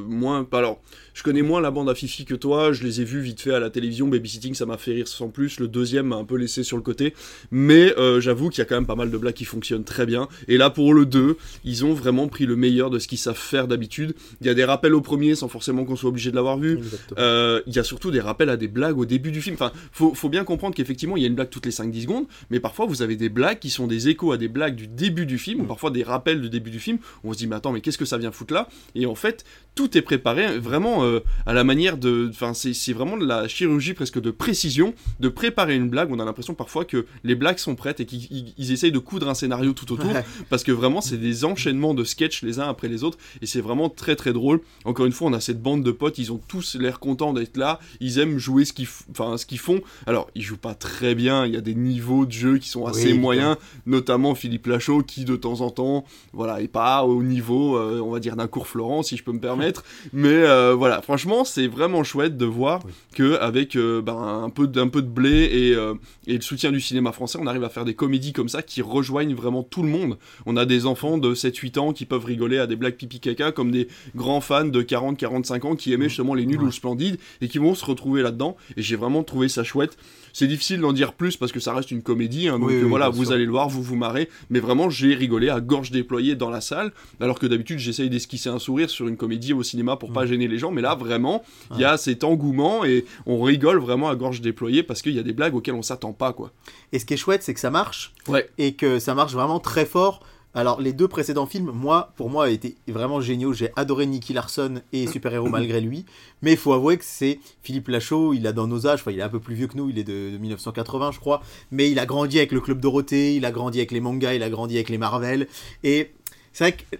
moins... 0.08 0.48
Alors, 0.51 0.82
je 1.13 1.24
connais 1.24 1.41
moins 1.41 1.62
la 1.62 1.72
bande 1.72 1.89
à 1.89 1.96
Fifi 1.96 2.25
que 2.25 2.36
toi, 2.36 2.72
je 2.72 2.84
les 2.84 3.01
ai 3.01 3.03
vus 3.03 3.22
vite 3.22 3.41
fait 3.41 3.53
à 3.53 3.60
la 3.60 3.70
télévision, 3.70 4.08
Babysitting 4.08 4.53
ça 4.53 4.65
m'a 4.65 4.77
fait 4.77 4.94
rire 4.94 5.08
sans 5.08 5.30
plus, 5.30 5.60
le 5.60 5.68
deuxième 5.68 6.08
m'a 6.08 6.15
un 6.15 6.24
peu 6.24 6.36
laissé 6.36 6.63
sur 6.63 6.77
le 6.77 6.84
côté, 6.84 7.13
mais 7.51 7.98
euh, 7.98 8.22
j'avoue 8.22 8.50
qu'il 8.50 8.60
y 8.60 8.62
a 8.62 8.65
quand 8.65 8.75
même 8.75 8.86
pas 8.86 8.96
mal 8.96 9.12
de 9.12 9.18
blagues 9.18 9.34
qui 9.34 9.46
fonctionnent 9.46 9.84
très 9.84 10.06
bien, 10.06 10.27
et 10.48 10.58
là 10.58 10.70
pour 10.70 10.94
le 10.94 11.06
2, 11.06 11.38
ils 11.63 11.86
ont 11.86 11.94
vraiment 11.94 12.27
pris 12.27 12.46
le 12.46 12.56
meilleur 12.56 12.89
de 12.89 13.00
ce 13.00 13.08
qu'ils 13.08 13.18
savent 13.18 13.38
faire 13.38 13.68
d'habitude, 13.68 14.13
il 14.39 14.48
y 14.48 14.50
a 14.50 14.53
des 14.53 14.63
rappels 14.63 14.96
au 14.96 15.01
premier 15.01 15.36
sans 15.36 15.48
forcément 15.48 15.84
qu'on 15.86 15.96
soit 15.96 16.10
obligé 16.10 16.32
de 16.32 16.36
l'avoir 16.36 16.58
vu, 16.58 16.80
euh, 17.18 17.62
il 17.68 17.75
y 17.75 17.80
a 17.80 17.84
surtout 17.84 18.12
des 18.12 18.22
rappels 18.22 18.50
à 18.50 18.58
des 18.58 18.68
blagues 18.68 18.98
au 18.98 19.06
début 19.06 19.32
du 19.32 19.41
film, 19.41 19.56
enfin 19.56 19.72
faut, 19.91 20.13
faut 20.13 20.30
bien 20.30 20.44
comprendre 20.44 20.75
qu'effectivement 20.75 21.18
il 21.18 21.24
y 21.24 21.25
a 21.25 21.27
une 21.27 21.36
blague 21.36 21.50
toutes 21.50 21.65
les 21.65 21.72
5-10 21.72 22.01
secondes, 22.03 22.25
mais 22.51 22.60
parfois 22.60 22.86
vous 22.86 23.01
avez 23.01 23.15
des 23.15 23.29
blagues 23.29 23.60
qui 23.60 23.70
sont 23.70 23.88
des 23.88 24.10
échos 24.10 24.31
à 24.31 24.38
des 24.38 24.48
blagues 24.48 24.75
du 24.75 24.88
début 24.88 25.25
du 25.25 25.38
film, 25.38 25.62
ou 25.62 25.65
parfois 25.65 25.89
des 25.89 26.03
rappels 26.03 26.41
du 26.41 26.50
début 26.50 26.72
du 26.72 26.79
film, 26.79 27.00
on 27.24 27.34
se 27.34 27.39
dit 27.39 27.48
mais 27.48 27.55
attends 27.55 27.72
mais 27.72 27.81
qu'est-ce 27.81 27.98
que 27.98 28.05
ça 28.05 28.17
vient 28.17 28.31
foutre 28.31 28.53
là, 28.53 28.67
et 28.96 29.05
en 29.05 29.15
fait 29.15 29.46
tout 29.75 29.98
est 29.98 30.01
préparé 30.01 30.60
vraiment 30.60 31.03
euh, 31.03 31.22
à 31.46 31.53
la 31.53 31.63
manière 31.63 31.98
de. 31.98 32.29
Enfin, 32.29 32.53
c'est 32.53 32.93
vraiment 32.93 33.17
de 33.17 33.25
la 33.25 33.48
chirurgie 33.48 33.93
presque 33.93 34.20
de 34.20 34.31
précision, 34.31 34.93
de 35.20 35.29
préparer 35.29 35.75
une 35.75 35.89
blague. 35.89 36.12
On 36.12 36.20
a 36.20 36.25
l'impression 36.25 36.53
parfois 36.53 36.84
que 36.84 37.05
les 37.24 37.36
blagues 37.36 37.58
sont 37.58 37.75
prêtes 37.75 38.01
et 38.01 38.05
qu'ils 38.05 38.72
essayent 38.72 38.91
de 38.91 39.00
coudre 39.00 39.29
un 39.29 39.34
scénario 39.34 39.74
tout 39.74 39.91
autour. 39.93 40.12
Parce 40.50 40.63
que 40.63 40.72
vraiment, 40.72 41.01
c'est 41.01 41.17
des 41.17 41.46
enchaînements 41.46 41.93
de 41.93 42.03
sketchs 42.03 42.43
les 42.43 42.60
uns 42.60 42.67
après 42.67 42.89
les 42.89 43.03
autres. 43.03 43.17
Et 43.41 43.46
c'est 43.46 43.62
vraiment 43.62 43.89
très 43.89 44.15
très 44.15 44.34
drôle. 44.34 44.62
Encore 44.84 45.05
une 45.05 45.13
fois, 45.13 45.29
on 45.29 45.34
a 45.34 45.39
cette 45.39 45.62
bande 45.62 45.84
de 45.84 45.91
potes, 45.91 46.17
ils 46.17 46.31
ont 46.31 46.41
tous 46.48 46.75
l'air 46.75 47.00
contents 47.00 47.34
d'être 47.34 47.58
là. 47.58 47.79
Ils 48.01 48.20
aiment 48.20 48.38
jouer 48.38 48.65
ce 48.65 48.74
qu'ils 48.74 48.88
enfin, 49.12 49.38
ce 49.38 49.46
qu'ils 49.46 49.60
font. 49.60 49.81
Alors, 50.05 50.29
ils 50.36 50.41
jouent 50.41 50.58
pas 50.58 50.75
très 50.75 51.15
bien. 51.15 51.46
Il 51.46 51.53
y 51.53 51.58
a 51.58 51.62
des 51.62 51.75
niveaux 51.75 52.25
de 52.25 52.31
qui 52.60 52.69
sont 52.69 52.86
assez 52.86 53.13
moyens. 53.13 53.57
Notamment 53.86 54.36
Philippe 54.36 54.67
Lachaud 54.67 55.03
qui, 55.03 55.25
de 55.25 55.36
temps 55.36 55.62
en 55.62 55.69
temps, 55.69 56.05
voilà, 56.33 56.62
est 56.62 56.67
pas 56.67 57.03
au 57.03 57.24
niveau, 57.24 57.77
euh, 57.77 58.01
on 58.01 58.12
va 58.12 58.19
dire, 58.19 58.36
d'un 58.36 58.48
cours 58.48 58.67
Florent, 58.67 59.03
si 59.03 59.17
je 59.17 59.24
peux 59.24 59.31
me 59.31 59.39
permettre. 59.39 59.83
Mais 60.13 60.29
euh, 60.29 60.74
voilà, 60.74 61.01
franchement, 61.01 61.43
c'est 61.45 61.67
vraiment 61.67 62.03
chouette 62.03 62.38
de 62.38 62.45
voir 62.45 62.81
que 63.15 63.38
avec 63.39 63.75
euh, 63.75 64.01
ben, 64.01 64.43
un, 64.43 64.50
peu, 64.50 64.67
d'un 64.67 64.88
peu 64.88 65.01
de 65.01 65.07
blé 65.07 65.50
et, 65.51 65.75
euh, 65.75 65.93
et, 66.27 66.36
le 66.36 66.41
soutien 66.41 66.71
du 66.71 66.79
cinéma 66.79 67.12
français, 67.12 67.38
on 67.41 67.48
arrive 67.48 67.63
à 67.63 67.69
faire 67.69 67.86
des 67.86 67.93
comédies 67.93 68.33
comme 68.33 68.50
ça 68.50 68.62
qui 68.62 68.81
rejoignent 68.81 69.36
vraiment 69.36 69.63
tout 69.63 69.83
le 69.83 69.89
monde. 69.89 70.17
On 70.45 70.57
a 70.57 70.65
des 70.65 70.86
enfants 70.86 71.17
de 71.17 71.33
7-8 71.33 71.79
ans 71.79 71.93
qui 71.93 72.05
peuvent 72.05 72.25
rigoler 72.25 72.57
à 72.57 72.67
des 72.67 72.75
blagues 72.75 72.95
pipi 72.95 73.19
caca 73.19 73.51
comme 73.51 73.71
des 73.71 73.88
grands 74.15 74.41
fans 74.41 74.65
de 74.65 74.81
40-45 74.81 75.67
ans 75.67 75.75
qui 75.75 75.93
aimaient 75.93 76.10
justement 76.10 76.33
les 76.33 76.45
nuls 76.45 76.62
ou 76.62 76.71
splendides 76.71 77.17
et 77.41 77.48
qui 77.48 77.57
vont 77.57 77.75
se 77.75 77.86
retrouver 77.86 78.21
là-dedans. 78.21 78.55
Et 78.77 78.81
j'ai 78.81 78.95
vraiment 78.95 79.24
trouvé 79.24 79.50
ça 79.50 79.63
chouette. 79.63 79.98
C'est 80.33 80.48
difficile 80.48 80.79
d'en 80.79 80.93
dire 80.93 81.13
plus 81.13 81.36
parce 81.36 81.51
que 81.51 81.60
ça 81.60 81.74
reste 81.74 81.91
une 81.91 82.01
comédie, 82.01 82.30
hein, 82.47 82.59
donc 82.59 82.71
voilà, 82.71 83.09
vous 83.09 83.31
allez 83.31 83.45
le 83.45 83.51
voir, 83.51 83.69
vous 83.69 83.81
vous 83.81 83.95
marrez. 83.95 84.29
Mais 84.50 84.59
vraiment, 84.59 84.89
j'ai 84.89 85.13
rigolé 85.13 85.50
à 85.50 85.61
gorge 85.61 85.91
déployée 85.91 86.35
dans 86.35 86.50
la 86.50 86.61
salle, 86.61 86.91
alors 87.19 87.39
que 87.39 87.45
d'habitude, 87.45 87.79
j'essaye 87.79 88.09
d'esquisser 88.09 88.50
un 88.50 88.59
sourire 88.59 88.89
sur 88.89 89.07
une 89.07 89.17
comédie 89.17 89.53
au 89.53 89.63
cinéma 89.63 89.95
pour 89.97 90.11
pas 90.11 90.25
gêner 90.25 90.47
les 90.47 90.57
gens. 90.57 90.71
Mais 90.71 90.81
là, 90.81 90.95
vraiment, 90.95 91.43
il 91.73 91.81
y 91.81 91.85
a 91.85 91.97
cet 91.97 92.23
engouement 92.23 92.85
et 92.85 93.05
on 93.25 93.41
rigole 93.41 93.79
vraiment 93.79 94.09
à 94.09 94.15
gorge 94.15 94.41
déployée 94.41 94.83
parce 94.83 95.01
qu'il 95.01 95.13
y 95.13 95.19
a 95.19 95.23
des 95.23 95.33
blagues 95.33 95.55
auxquelles 95.55 95.75
on 95.75 95.81
s'attend 95.81 96.13
pas, 96.13 96.33
quoi. 96.33 96.51
Et 96.91 97.00
ce 97.00 97.05
qui 97.05 97.13
est 97.13 97.17
chouette, 97.17 97.43
c'est 97.43 97.53
que 97.53 97.59
ça 97.59 97.71
marche. 97.71 98.13
Ouais. 98.27 98.50
Et 98.57 98.73
que 98.73 99.00
ça 99.00 99.15
marche 99.15 99.33
vraiment 99.33 99.59
très 99.59 99.85
fort. 99.85 100.21
Alors, 100.53 100.81
les 100.81 100.91
deux 100.91 101.08
précédents 101.08 101.46
films, 101.46 101.72
moi, 101.72 102.12
pour 102.17 102.29
moi, 102.29 102.50
étaient 102.50 102.75
vraiment 102.88 103.22
géniaux. 103.22 103.53
J'ai 103.53 103.72
adoré 103.75 104.05
Nicky 104.05 104.34
Larson 104.34 104.81
et 104.91 105.08
Super 105.08 105.34
Héros 105.34 105.50
malgré 105.50 105.79
lui. 105.79 106.05
Mais 106.41 106.51
il 106.51 106.58
faut 106.58 106.74
avouer 106.74 106.98
que 106.98 107.05
c'est 107.05 107.39
Philippe 107.62 107.88
Lachaud, 107.88 108.34
il 108.34 108.46
a 108.48 108.51
dans 108.51 108.67
nos 108.67 108.86
âges, 108.86 109.00
enfin, 109.01 109.12
il 109.12 109.20
est 109.20 109.24
un 109.24 109.29
peu 109.29 109.39
plus 109.39 109.55
vieux 109.55 109.67
que 109.67 109.77
nous, 109.77 109.89
il 109.89 109.98
est 109.98 110.03
de, 110.03 110.31
de, 110.31 110.38
1980, 110.38 111.12
je 111.12 111.20
crois. 111.20 111.41
Mais 111.72 111.89
il 111.89 112.00
a 112.00 112.05
grandi 112.05 112.38
avec 112.38 112.51
le 112.51 112.60
Club 112.60 112.79
Dorothée, 112.79 113.36
il 113.36 113.46
a 113.46 113.51
grandi 113.51 113.79
avec 113.79 113.91
les 113.91 114.01
mangas, 114.01 114.34
il 114.34 114.43
a 114.43 114.50
grandi 114.50 114.75
avec 114.75 114.89
les 114.89 114.98
Marvel. 114.98 115.48
Et 115.84 116.12
c'est 116.51 116.65
vrai 116.65 116.72
que 116.74 116.98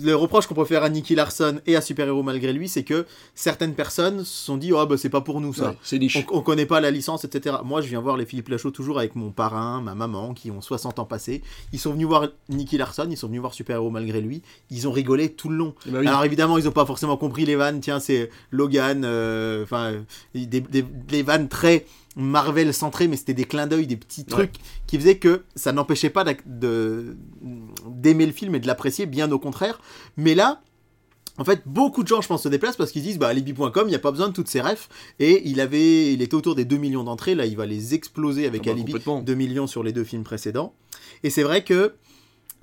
le 0.00 0.14
reproche 0.14 0.46
qu'on 0.46 0.54
peut 0.54 0.64
faire 0.64 0.82
à 0.82 0.88
Nicky 0.88 1.14
Larson 1.14 1.60
et 1.66 1.76
à 1.76 1.80
Super 1.80 2.06
Héros 2.06 2.22
malgré 2.22 2.52
lui, 2.52 2.68
c'est 2.68 2.82
que 2.82 3.06
certaines 3.34 3.74
personnes 3.74 4.24
se 4.24 4.44
sont 4.44 4.56
dit, 4.56 4.72
oh 4.72 4.86
bah 4.86 4.96
c'est 4.96 5.10
pas 5.10 5.20
pour 5.20 5.40
nous 5.40 5.52
ça. 5.52 5.70
Ouais, 5.70 5.78
c'est 5.82 5.98
niche. 5.98 6.16
On, 6.16 6.38
on, 6.38 6.40
connaît 6.40 6.66
pas 6.66 6.80
la 6.80 6.90
licence, 6.90 7.24
etc. 7.24 7.56
Moi, 7.64 7.80
je 7.82 7.88
viens 7.88 8.00
voir 8.00 8.16
les 8.16 8.24
Philippe 8.24 8.48
Lachaud 8.48 8.70
toujours 8.70 8.98
avec 8.98 9.16
mon 9.16 9.30
parrain, 9.30 9.80
ma 9.82 9.94
maman, 9.94 10.34
qui 10.34 10.50
ont 10.50 10.60
60 10.60 10.98
ans 10.98 11.04
passés. 11.04 11.42
Ils 11.72 11.78
sont 11.78 11.92
venus 11.92 12.06
voir 12.06 12.28
Nicky 12.48 12.78
Larson, 12.78 13.08
ils 13.10 13.16
sont 13.16 13.26
venus 13.26 13.40
voir 13.40 13.54
Super 13.54 13.76
Héros 13.76 13.90
malgré 13.90 14.20
lui. 14.20 14.42
Ils 14.70 14.88
ont 14.88 14.92
rigolé 14.92 15.30
tout 15.30 15.48
le 15.48 15.56
long. 15.56 15.74
Bah 15.86 15.98
oui. 16.00 16.06
Alors 16.06 16.24
évidemment, 16.24 16.58
ils 16.58 16.68
ont 16.68 16.72
pas 16.72 16.86
forcément 16.86 17.16
compris 17.16 17.44
les 17.44 17.56
vannes. 17.56 17.80
Tiens, 17.80 18.00
c'est 18.00 18.30
Logan, 18.50 19.02
euh, 19.04 19.62
enfin, 19.62 19.92
des, 20.34 20.46
des, 20.46 20.82
des 20.82 21.22
vannes 21.22 21.48
très 21.48 21.84
Marvel 22.16 22.72
centré, 22.74 23.08
mais 23.08 23.16
c'était 23.16 23.34
des 23.34 23.44
clins 23.44 23.66
d'œil, 23.66 23.86
des 23.86 23.96
petits 23.96 24.24
trucs 24.24 24.54
ouais. 24.54 24.60
qui 24.86 24.98
faisaient 24.98 25.18
que 25.18 25.42
ça 25.54 25.72
n'empêchait 25.72 26.10
pas 26.10 26.24
d'aimer 27.86 28.26
le 28.26 28.32
film 28.32 28.54
et 28.54 28.60
de 28.60 28.66
l'apprécier, 28.66 29.06
bien 29.06 29.30
au 29.32 29.38
contraire. 29.38 29.80
Mais 30.16 30.34
là, 30.34 30.60
en 31.38 31.44
fait, 31.44 31.62
beaucoup 31.64 32.02
de 32.02 32.08
gens, 32.08 32.20
je 32.20 32.28
pense, 32.28 32.42
se 32.42 32.48
déplacent 32.48 32.76
parce 32.76 32.92
qu'ils 32.92 33.02
disent, 33.02 33.18
bah, 33.18 33.28
Alibi.com, 33.28 33.84
il 33.86 33.90
n'y 33.90 33.94
a 33.94 33.98
pas 33.98 34.10
besoin 34.10 34.28
de 34.28 34.34
toutes 34.34 34.48
ces 34.48 34.60
refs. 34.60 34.88
Et 35.18 35.48
il 35.48 35.60
avait, 35.60 36.12
il 36.12 36.20
était 36.20 36.34
autour 36.34 36.54
des 36.54 36.66
2 36.66 36.76
millions 36.76 37.04
d'entrées. 37.04 37.34
Là, 37.34 37.46
il 37.46 37.56
va 37.56 37.64
les 37.64 37.94
exploser 37.94 38.46
avec 38.46 38.62
Ah 38.62 38.66
bah, 38.66 38.70
Alibi. 38.72 38.92
complètement. 38.92 39.22
2 39.22 39.34
millions 39.34 39.66
sur 39.66 39.82
les 39.82 39.92
deux 39.92 40.04
films 40.04 40.24
précédents. 40.24 40.74
Et 41.22 41.30
c'est 41.30 41.42
vrai 41.42 41.64
que 41.64 41.94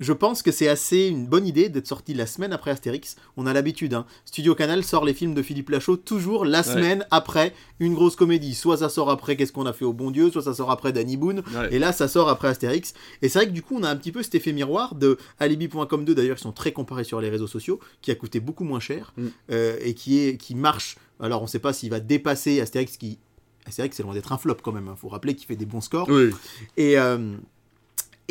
je 0.00 0.12
pense 0.12 0.42
que 0.42 0.50
c'est 0.50 0.66
assez 0.66 1.06
une 1.06 1.26
bonne 1.26 1.46
idée 1.46 1.68
d'être 1.68 1.86
sorti 1.86 2.14
la 2.14 2.26
semaine 2.26 2.52
après 2.52 2.70
Astérix. 2.72 3.16
On 3.36 3.46
a 3.46 3.52
l'habitude, 3.52 3.94
hein. 3.94 4.06
Studio 4.24 4.54
Canal 4.54 4.82
sort 4.82 5.04
les 5.04 5.14
films 5.14 5.34
de 5.34 5.42
Philippe 5.42 5.68
Lachaud 5.68 5.96
toujours 5.98 6.44
la 6.44 6.62
semaine 6.62 7.06
après 7.10 7.52
une 7.78 7.94
grosse 7.94 8.16
comédie. 8.16 8.54
Soit 8.54 8.78
ça 8.78 8.88
sort 8.88 9.10
après 9.10 9.36
Qu'est-ce 9.36 9.52
qu'on 9.52 9.66
a 9.66 9.72
fait 9.72 9.84
au 9.84 9.92
bon 9.92 10.10
Dieu, 10.10 10.30
soit 10.30 10.42
ça 10.42 10.54
sort 10.54 10.70
après 10.70 10.92
Danny 10.92 11.16
Boone. 11.16 11.42
Ouais. 11.54 11.68
Et 11.74 11.78
là, 11.78 11.92
ça 11.92 12.08
sort 12.08 12.28
après 12.28 12.48
Astérix. 12.48 12.94
Et 13.22 13.28
c'est 13.28 13.38
vrai 13.38 13.46
que 13.46 13.52
du 13.52 13.62
coup, 13.62 13.76
on 13.78 13.82
a 13.84 13.90
un 13.90 13.96
petit 13.96 14.10
peu 14.12 14.22
cet 14.22 14.34
effet 14.34 14.52
miroir 14.52 14.94
de 14.94 15.18
Alibi.com 15.38 16.04
2, 16.04 16.14
d'ailleurs, 16.14 16.36
qui 16.36 16.42
sont 16.42 16.52
très 16.52 16.72
comparés 16.72 17.04
sur 17.04 17.20
les 17.20 17.28
réseaux 17.28 17.46
sociaux, 17.46 17.78
qui 18.02 18.10
a 18.10 18.14
coûté 18.14 18.40
beaucoup 18.40 18.64
moins 18.64 18.80
cher 18.80 19.12
Mm. 19.16 19.26
euh, 19.52 19.76
et 19.82 19.94
qui, 19.94 20.18
est, 20.20 20.36
qui 20.36 20.54
marche. 20.54 20.96
Alors, 21.20 21.40
on 21.42 21.44
ne 21.44 21.48
sait 21.50 21.58
pas 21.58 21.72
s'il 21.72 21.90
va 21.90 22.00
dépasser 22.00 22.60
Astérix, 22.60 22.96
qui. 22.96 23.18
Astérix, 23.66 23.96
c'est 23.96 24.02
loin 24.02 24.14
d'être 24.14 24.32
un 24.32 24.38
flop 24.38 24.56
quand 24.62 24.72
même. 24.72 24.88
Il 24.90 24.98
faut 24.98 25.08
rappeler 25.08 25.34
qu'il 25.34 25.46
fait 25.46 25.56
des 25.56 25.66
bons 25.66 25.80
scores. 25.82 26.08
Oui. 26.08 26.30
Et, 26.76 26.98
euh, 26.98 27.36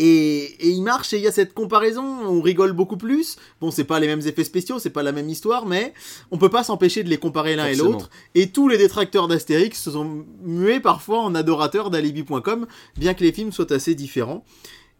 et, 0.01 0.43
et 0.65 0.69
il 0.69 0.81
marche 0.81 1.11
et 1.11 1.17
il 1.17 1.23
y 1.23 1.27
a 1.27 1.31
cette 1.31 1.53
comparaison, 1.53 2.03
on 2.25 2.41
rigole 2.41 2.71
beaucoup 2.71 2.95
plus. 2.95 3.35
Bon, 3.59 3.69
c'est 3.69 3.83
pas 3.83 3.99
les 3.99 4.07
mêmes 4.07 4.21
effets 4.25 4.45
spéciaux, 4.45 4.79
c'est 4.79 4.89
pas 4.89 5.03
la 5.03 5.11
même 5.11 5.27
histoire, 5.27 5.65
mais 5.65 5.93
on 6.31 6.37
peut 6.37 6.49
pas 6.49 6.63
s'empêcher 6.63 7.03
de 7.03 7.09
les 7.09 7.17
comparer 7.17 7.57
l'un 7.57 7.67
et 7.67 7.75
l'autre. 7.75 8.09
Et 8.33 8.49
tous 8.49 8.69
les 8.69 8.77
détracteurs 8.77 9.27
d'Astérix 9.27 9.81
se 9.81 9.91
sont 9.91 10.25
mués 10.41 10.79
parfois 10.79 11.19
en 11.19 11.35
adorateurs 11.35 11.89
d'Alibi.com, 11.89 12.65
bien 12.97 13.13
que 13.13 13.25
les 13.25 13.33
films 13.33 13.51
soient 13.51 13.73
assez 13.73 13.93
différents. 13.93 14.45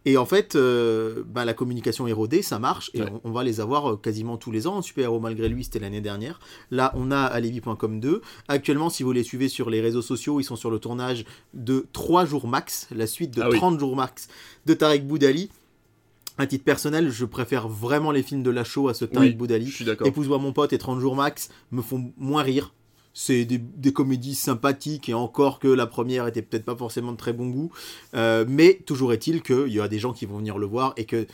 Et 0.06 0.16
en 0.16 0.24
fait, 0.24 0.56
euh, 0.56 1.22
bah, 1.26 1.44
la 1.44 1.52
communication 1.52 2.06
est 2.06 2.12
rodée, 2.12 2.40
ça 2.40 2.58
marche, 2.58 2.90
et 2.94 3.02
Ouais. 3.02 3.08
on, 3.22 3.28
on 3.28 3.32
va 3.32 3.44
les 3.44 3.60
avoir 3.60 3.92
euh, 3.92 3.96
quasiment 3.96 4.38
tous 4.38 4.50
les 4.50 4.66
ans. 4.66 4.80
Super 4.80 5.04
Héros 5.04 5.20
Malgré 5.20 5.48
lui, 5.50 5.62
c'était 5.64 5.78
l'année 5.78 6.00
dernière. 6.00 6.40
Là, 6.70 6.90
on 6.96 7.10
a 7.10 7.20
Alibi.com 7.20 8.00
2. 8.00 8.22
Actuellement, 8.48 8.88
si 8.88 9.02
vous 9.02 9.12
les 9.12 9.22
suivez 9.22 9.48
sur 9.48 9.68
les 9.68 9.82
réseaux 9.82 10.00
sociaux, 10.02 10.40
ils 10.40 10.44
sont 10.44 10.56
sur 10.56 10.70
le 10.70 10.78
tournage 10.78 11.26
de 11.52 11.86
3 11.92 12.24
jours 12.24 12.48
max, 12.48 12.88
la 12.94 13.06
suite 13.06 13.32
de 13.36 13.42
Ah 13.42 13.50
oui. 13.50 13.56
30 13.58 13.78
jours 13.78 13.94
max 13.94 14.28
de 14.64 14.72
Tarek 14.72 15.06
Boudali. 15.06 15.50
À 16.38 16.46
titre 16.46 16.64
personnel, 16.64 17.10
je 17.10 17.26
préfère 17.26 17.68
vraiment 17.68 18.10
les 18.12 18.22
films 18.22 18.42
de 18.42 18.48
Lachaud 18.50 18.88
à 18.88 18.94
ce 18.94 19.04
Tarek 19.04 19.30
Oui, 19.32 19.36
Boudali. 19.36 19.66
Je 19.66 19.74
suis 19.74 19.84
d'accord. 19.84 20.06
Épouse-moi 20.06 20.38
mon 20.38 20.54
pote 20.54 20.72
et 20.72 20.78
30 20.78 20.98
jours 21.00 21.14
max 21.14 21.50
me 21.72 21.82
font 21.82 22.10
moins 22.16 22.42
rire. 22.42 22.72
C'est 23.12 23.44
des, 23.44 23.58
des 23.58 23.92
comédies 23.92 24.34
sympathiques 24.36 25.08
et 25.08 25.14
encore 25.14 25.58
que 25.58 25.66
la 25.68 25.86
première 25.86 26.26
était 26.28 26.42
peut-être 26.42 26.64
pas 26.64 26.76
forcément 26.76 27.10
de 27.12 27.16
très 27.16 27.32
bon 27.32 27.48
goût. 27.48 27.72
Euh, 28.14 28.44
mais 28.48 28.80
toujours 28.86 29.12
est-il 29.12 29.42
qu'il 29.42 29.68
y 29.68 29.80
a 29.80 29.88
des 29.88 29.98
gens 29.98 30.12
qui 30.12 30.26
vont 30.26 30.38
venir 30.38 30.58
le 30.58 30.66
voir 30.66 30.92
et 30.96 31.04
que 31.06 31.26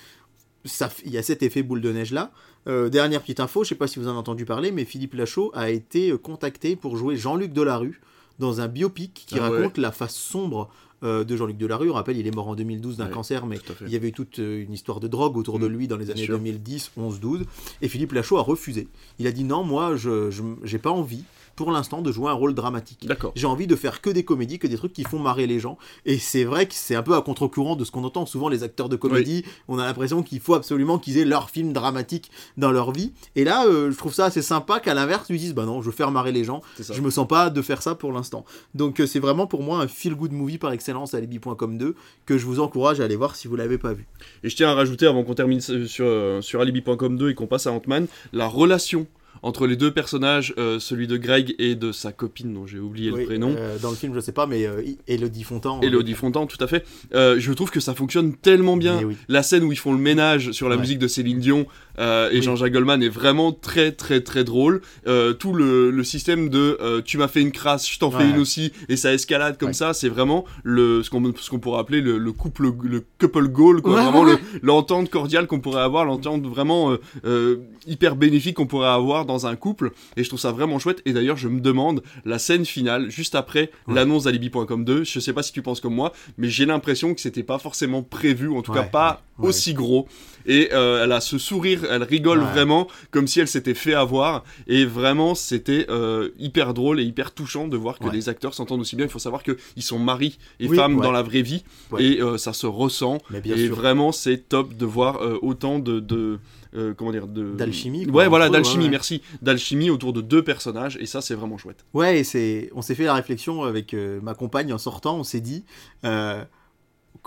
ça, 0.64 0.90
il 1.04 1.12
y 1.12 1.18
a 1.18 1.22
cet 1.22 1.42
effet 1.42 1.62
boule 1.62 1.80
de 1.80 1.92
neige 1.92 2.12
là. 2.12 2.32
Euh, 2.66 2.88
dernière 2.88 3.20
petite 3.20 3.38
info, 3.40 3.62
je 3.62 3.68
sais 3.68 3.74
pas 3.76 3.86
si 3.86 3.98
vous 4.00 4.06
en 4.06 4.10
avez 4.10 4.18
entendu 4.18 4.44
parler, 4.44 4.72
mais 4.72 4.84
Philippe 4.84 5.14
Lachaud 5.14 5.52
a 5.54 5.70
été 5.70 6.10
euh, 6.10 6.18
contacté 6.18 6.74
pour 6.74 6.96
jouer 6.96 7.16
Jean-Luc 7.16 7.52
Delarue 7.52 8.00
dans 8.40 8.60
un 8.60 8.66
biopic 8.68 9.24
qui 9.26 9.38
Ah 9.38 9.50
ouais. 9.50 9.58
raconte 9.58 9.78
la 9.78 9.92
face 9.92 10.16
sombre 10.16 10.68
euh, 11.04 11.22
de 11.24 11.36
Jean-Luc 11.36 11.58
Delarue. 11.58 11.90
On 11.90 11.94
rappelle, 11.94 12.16
il 12.16 12.26
est 12.26 12.34
mort 12.34 12.48
en 12.48 12.56
2012 12.56 12.96
d'un 12.96 13.06
Ouais, 13.06 13.12
cancer, 13.12 13.46
mais 13.46 13.60
il 13.82 13.90
y 13.92 13.96
avait 13.96 14.08
eu 14.08 14.12
toute 14.12 14.40
euh, 14.40 14.64
une 14.64 14.72
histoire 14.72 14.98
de 14.98 15.06
drogue 15.06 15.36
autour 15.36 15.58
de 15.60 15.68
Mm, 15.68 15.72
lui 15.72 15.88
dans 15.88 15.96
les 15.96 16.10
années 16.10 16.24
sûr. 16.24 16.36
2010, 16.38 16.90
11, 16.96 17.20
12. 17.20 17.44
Et 17.82 17.88
Philippe 17.88 18.12
Lachaud 18.12 18.38
a 18.38 18.42
refusé. 18.42 18.88
Il 19.20 19.26
a 19.28 19.32
dit 19.32 19.44
non, 19.44 19.62
moi, 19.62 19.94
je 19.94 20.30
j'ai 20.64 20.78
pas 20.78 20.90
envie 20.90 21.22
pour 21.56 21.72
l'instant 21.72 22.02
de 22.02 22.12
jouer 22.12 22.30
un 22.30 22.34
rôle 22.34 22.54
dramatique. 22.54 23.06
D'accord. 23.06 23.32
J'ai 23.34 23.46
envie 23.46 23.66
de 23.66 23.74
faire 23.74 24.00
que 24.02 24.10
des 24.10 24.24
comédies, 24.24 24.58
que 24.58 24.66
des 24.66 24.76
trucs 24.76 24.92
qui 24.92 25.04
font 25.04 25.18
marrer 25.18 25.46
les 25.46 25.58
gens. 25.58 25.78
Et 26.04 26.18
c'est 26.18 26.44
vrai 26.44 26.66
que 26.66 26.74
c'est 26.74 26.94
un 26.94 27.02
peu 27.02 27.14
à 27.14 27.22
contre-courant 27.22 27.76
de 27.76 27.84
ce 27.84 27.90
qu'on 27.90 28.04
entend 28.04 28.26
souvent 28.26 28.48
les 28.48 28.62
acteurs 28.62 28.88
de 28.88 28.96
comédie. 28.96 29.44
On 29.66 29.78
a 29.78 29.86
l'impression 29.86 30.22
qu'il 30.22 30.40
faut 30.40 30.54
absolument 30.54 30.98
qu'ils 30.98 31.18
aient 31.18 31.24
leur 31.24 31.50
film 31.50 31.72
dramatique 31.72 32.30
dans 32.58 32.70
leur 32.70 32.92
vie. 32.92 33.12
Et 33.34 33.44
là, 33.44 33.66
euh, 33.66 33.90
je 33.90 33.96
trouve 33.96 34.12
ça 34.12 34.26
assez 34.26 34.42
sympa 34.42 34.80
qu'à 34.80 34.94
l'inverse, 34.94 35.26
ils 35.30 35.38
disent 35.38 35.54
bah 35.54 35.64
non, 35.64 35.80
je 35.80 35.86
veux 35.86 35.96
faire 35.96 36.10
marrer 36.10 36.32
les 36.32 36.44
gens. 36.44 36.60
Je 36.78 37.00
me 37.00 37.10
sens 37.10 37.26
pas 37.26 37.48
de 37.48 37.62
faire 37.62 37.82
ça 37.82 37.94
pour 37.94 38.12
l'instant. 38.12 38.44
Donc 38.74 39.00
euh, 39.00 39.06
c'est 39.06 39.20
vraiment 39.20 39.46
pour 39.46 39.62
moi 39.62 39.78
un 39.80 39.88
feel-good 39.88 40.32
movie 40.32 40.58
par 40.58 40.72
excellence 40.72 41.14
à 41.14 41.18
Alibi.com 41.18 41.78
2 41.78 41.94
que 42.26 42.36
je 42.36 42.44
vous 42.44 42.60
encourage 42.60 43.00
à 43.00 43.04
aller 43.04 43.16
voir 43.16 43.34
si 43.34 43.48
vous 43.48 43.56
l'avez 43.56 43.78
pas 43.78 43.94
vu. 43.94 44.06
Et 44.44 44.50
je 44.50 44.56
tiens 44.56 44.68
à 44.68 44.74
rajouter, 44.74 45.06
avant 45.06 45.24
qu'on 45.24 45.34
termine 45.34 45.60
sur, 45.60 45.88
sur, 45.88 46.44
sur 46.44 46.60
Alibi.com 46.60 47.16
2 47.16 47.30
et 47.30 47.34
qu'on 47.34 47.46
passe 47.46 47.66
à 47.66 47.72
Ant-Man, 47.72 48.06
la 48.32 48.46
relation 48.46 49.06
entre 49.42 49.66
les 49.66 49.76
deux 49.76 49.90
personnages, 49.92 50.54
euh, 50.58 50.78
celui 50.78 51.06
de 51.06 51.16
Greg 51.16 51.54
et 51.58 51.74
de 51.74 51.92
sa 51.92 52.12
copine 52.12 52.52
dont 52.54 52.66
j'ai 52.66 52.78
oublié 52.78 53.10
Oui, 53.10 53.20
le 53.20 53.26
prénom. 53.26 53.54
euh, 53.56 53.78
dans 53.78 53.90
le 53.90 53.96
film, 53.96 54.14
je 54.14 54.20
sais 54.20 54.32
pas, 54.32 54.46
mais 54.46 54.66
euh, 54.66 54.82
Elodie 55.06 55.44
Fontan. 55.44 55.80
Elodie 55.82 56.14
Fontan, 56.14 56.46
tout 56.46 56.62
à 56.62 56.66
fait. 56.66 56.84
Euh, 57.14 57.36
je 57.38 57.52
trouve 57.52 57.70
que 57.70 57.80
ça 57.80 57.94
fonctionne 57.94 58.34
tellement 58.34 58.76
bien. 58.76 59.02
Oui. 59.02 59.16
La 59.28 59.42
scène 59.42 59.64
où 59.64 59.72
ils 59.72 59.78
font 59.78 59.92
le 59.92 59.98
ménage 59.98 60.52
sur 60.52 60.68
la 60.68 60.76
Ouais. 60.76 60.80
musique 60.82 60.98
de 60.98 61.08
Céline 61.08 61.38
Dion 61.38 61.66
euh, 61.98 62.30
et 62.30 62.36
Oui. 62.36 62.42
Jean-Jacques 62.42 62.72
Goldman 62.72 63.02
est 63.02 63.08
vraiment 63.08 63.52
très 63.52 63.92
très 63.92 64.20
très 64.20 64.44
drôle. 64.44 64.82
Euh, 65.06 65.32
tout 65.32 65.52
le, 65.52 65.90
le 65.90 66.04
système 66.04 66.48
de 66.48 66.76
euh, 66.80 67.02
tu 67.02 67.18
m'as 67.18 67.28
fait 67.28 67.40
une 67.40 67.52
crasse, 67.52 67.88
je 67.90 67.98
t'en 67.98 68.10
fais 68.10 68.28
une 68.28 68.38
aussi, 68.38 68.72
et 68.88 68.96
ça 68.96 69.12
escalade 69.12 69.58
comme 69.58 69.68
Ouais. 69.68 69.72
ça, 69.74 69.94
c'est 69.94 70.08
vraiment 70.08 70.44
le, 70.64 71.02
ce 71.02 71.10
qu'on 71.10 71.32
ce 71.36 71.50
qu'on 71.50 71.58
pourrait 71.58 71.80
appeler 71.80 72.00
le, 72.00 72.18
le 72.18 72.32
couple, 72.32 72.72
le 72.82 73.04
couple 73.20 73.48
goal, 73.48 73.82
quoi. 73.82 73.94
Ouais, 73.96 74.02
vraiment 74.02 74.24
le- 74.24 74.38
l'entente 74.62 75.10
cordiale 75.10 75.46
qu'on 75.46 75.60
pourrait 75.60 75.82
avoir, 75.82 76.04
l'entente 76.04 76.46
vraiment 76.46 76.90
euh, 76.92 77.00
euh, 77.24 77.56
hyper 77.86 78.16
bénéfique 78.16 78.56
qu'on 78.56 78.66
pourrait 78.66 78.88
avoir 78.88 79.24
dans 79.26 79.46
un 79.46 79.56
couple. 79.56 79.92
Et 80.16 80.24
je 80.24 80.28
trouve 80.28 80.40
ça 80.40 80.52
vraiment 80.52 80.78
chouette. 80.78 81.02
Et 81.06 81.12
d'ailleurs, 81.12 81.36
je 81.36 81.48
me 81.48 81.60
demande 81.60 82.02
la 82.24 82.38
scène 82.38 82.64
finale, 82.64 83.10
juste 83.10 83.34
après 83.34 83.70
l'annonce 83.88 84.24
d'Alibi.com 84.24 84.84
2. 84.84 85.04
Je 85.04 85.20
sais 85.20 85.32
pas 85.32 85.42
si 85.42 85.52
tu 85.52 85.62
penses 85.62 85.80
comme 85.80 85.94
moi, 85.94 86.12
mais 86.38 86.48
j'ai 86.48 86.66
l'impression 86.66 87.14
que 87.14 87.20
c'était 87.20 87.42
pas 87.42 87.58
forcément 87.58 88.02
prévu, 88.02 88.50
en 88.50 88.62
tout 88.62 88.72
cas 88.72 88.82
pas 88.82 89.22
ouais. 89.38 89.48
aussi 89.48 89.74
gros. 89.74 90.06
Et 90.48 90.68
euh, 90.72 91.02
elle 91.02 91.10
a 91.12 91.20
ce 91.20 91.38
sourire, 91.38 91.84
elle 91.90 92.04
rigole 92.04 92.38
Ouais. 92.38 92.44
vraiment 92.52 92.86
comme 93.10 93.26
si 93.26 93.40
elle 93.40 93.48
s'était 93.48 93.74
fait 93.74 93.94
avoir. 93.94 94.44
Et 94.68 94.84
vraiment, 94.84 95.34
c'était 95.34 95.86
euh, 95.90 96.30
hyper 96.38 96.72
drôle 96.72 97.00
et 97.00 97.04
hyper 97.04 97.32
touchant 97.32 97.66
de 97.66 97.76
voir 97.76 97.98
que 97.98 98.04
Ouais. 98.04 98.12
les 98.12 98.28
acteurs 98.28 98.54
s'entendent 98.54 98.80
aussi 98.80 98.94
bien. 98.94 99.06
Il 99.06 99.10
faut 99.10 99.18
savoir 99.18 99.42
qu'ils 99.42 99.82
sont 99.82 99.98
mari 99.98 100.38
et 100.60 100.68
Oui, 100.68 100.76
femme 100.76 100.96
ouais. 100.98 101.02
dans 101.02 101.10
la 101.12 101.22
vraie 101.22 101.42
vie. 101.42 101.64
Et 101.98 102.20
euh, 102.22 102.38
ça 102.38 102.52
se 102.52 102.66
ressent. 102.66 103.18
Et 103.44 103.66
sûr. 103.66 103.74
vraiment, 103.74 104.12
c'est 104.12 104.48
top 104.48 104.76
de 104.76 104.86
voir 104.86 105.20
autant 105.42 105.78
de. 105.80 105.98
de 106.00 106.38
euh, 106.74 106.92
comment 106.94 107.10
dire 107.12 107.26
de 107.26 107.54
D'alchimie, 107.54 108.06
ouais 108.06 108.28
voilà 108.28 108.50
d'alchimie 108.50 108.84
ouais. 108.84 108.90
merci 108.90 109.22
d'alchimie 109.40 109.88
autour 109.88 110.12
de 110.12 110.20
deux 110.20 110.42
personnages 110.42 110.98
et 111.00 111.06
ça 111.06 111.22
c'est 111.22 111.34
vraiment 111.34 111.56
chouette 111.56 111.86
Ouais, 111.94 112.18
et 112.18 112.24
c'est, 112.24 112.70
on 112.74 112.82
s'est 112.82 112.94
fait 112.94 113.04
la 113.04 113.14
réflexion 113.14 113.62
avec 113.62 113.94
euh, 113.94 114.20
ma 114.20 114.34
compagne 114.34 114.72
en 114.74 114.78
sortant, 114.78 115.16
on 115.16 115.24
s'est 115.24 115.40
dit 115.40 115.64
euh, 116.04 116.44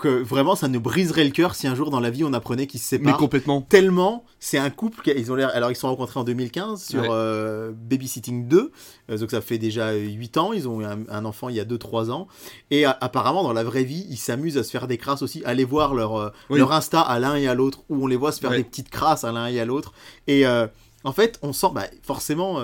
que 0.00 0.08
vraiment 0.22 0.56
ça 0.56 0.66
nous 0.68 0.80
briserait 0.80 1.24
le 1.24 1.30
cœur 1.30 1.54
si 1.54 1.66
un 1.68 1.74
jour 1.74 1.90
dans 1.90 2.00
la 2.00 2.10
vie 2.10 2.24
on 2.24 2.32
apprenait 2.32 2.66
qu'ils 2.66 2.80
se 2.80 2.96
mais 2.96 3.02
séparent. 3.02 3.18
complètement 3.18 3.60
Tellement, 3.62 4.24
c'est 4.38 4.58
un 4.58 4.70
couple, 4.70 5.02
qui- 5.02 5.10
ils 5.16 5.30
ont 5.30 5.34
l'air, 5.34 5.50
alors 5.54 5.70
ils 5.70 5.74
se 5.74 5.82
sont 5.82 5.88
rencontrés 5.88 6.18
en 6.18 6.24
2015 6.24 6.82
sur 6.84 7.02
Ouais. 7.02 7.08
euh, 7.10 7.72
Babysitting 7.74 8.48
2, 8.48 8.72
euh, 9.10 9.18
donc 9.18 9.30
ça 9.30 9.40
fait 9.40 9.58
déjà 9.58 9.92
8 9.92 10.36
ans, 10.36 10.52
ils 10.52 10.66
ont 10.68 10.80
eu 10.80 10.84
un, 10.84 10.98
un 11.08 11.24
enfant 11.24 11.48
il 11.48 11.56
y 11.56 11.60
a 11.60 11.64
2-3 11.64 12.10
ans, 12.10 12.26
et 12.70 12.84
a- 12.84 12.96
apparemment 13.00 13.42
dans 13.42 13.52
la 13.52 13.62
vraie 13.64 13.84
vie, 13.84 14.06
ils 14.10 14.16
s'amusent 14.16 14.58
à 14.58 14.64
se 14.64 14.70
faire 14.70 14.86
des 14.86 14.96
crasses 14.98 15.22
aussi, 15.22 15.42
aller 15.44 15.64
voir 15.64 15.94
leur, 15.94 16.16
euh, 16.16 16.30
Oui. 16.50 16.58
leur 16.58 16.72
Insta 16.72 17.00
à 17.00 17.18
l'un 17.18 17.36
et 17.36 17.46
à 17.46 17.54
l'autre, 17.54 17.80
où 17.88 18.02
on 18.02 18.06
les 18.06 18.16
voit 18.16 18.32
se 18.32 18.40
faire 18.40 18.50
Ouais. 18.50 18.56
des 18.58 18.64
petites 18.64 18.90
crasses 18.90 19.24
à 19.24 19.32
l'un 19.32 19.46
et 19.46 19.60
à 19.60 19.64
l'autre, 19.64 19.92
et 20.26 20.46
euh, 20.46 20.66
en 21.04 21.12
fait, 21.12 21.38
on 21.42 21.52
sent, 21.52 21.68
bah, 21.74 21.84
forcément... 22.02 22.60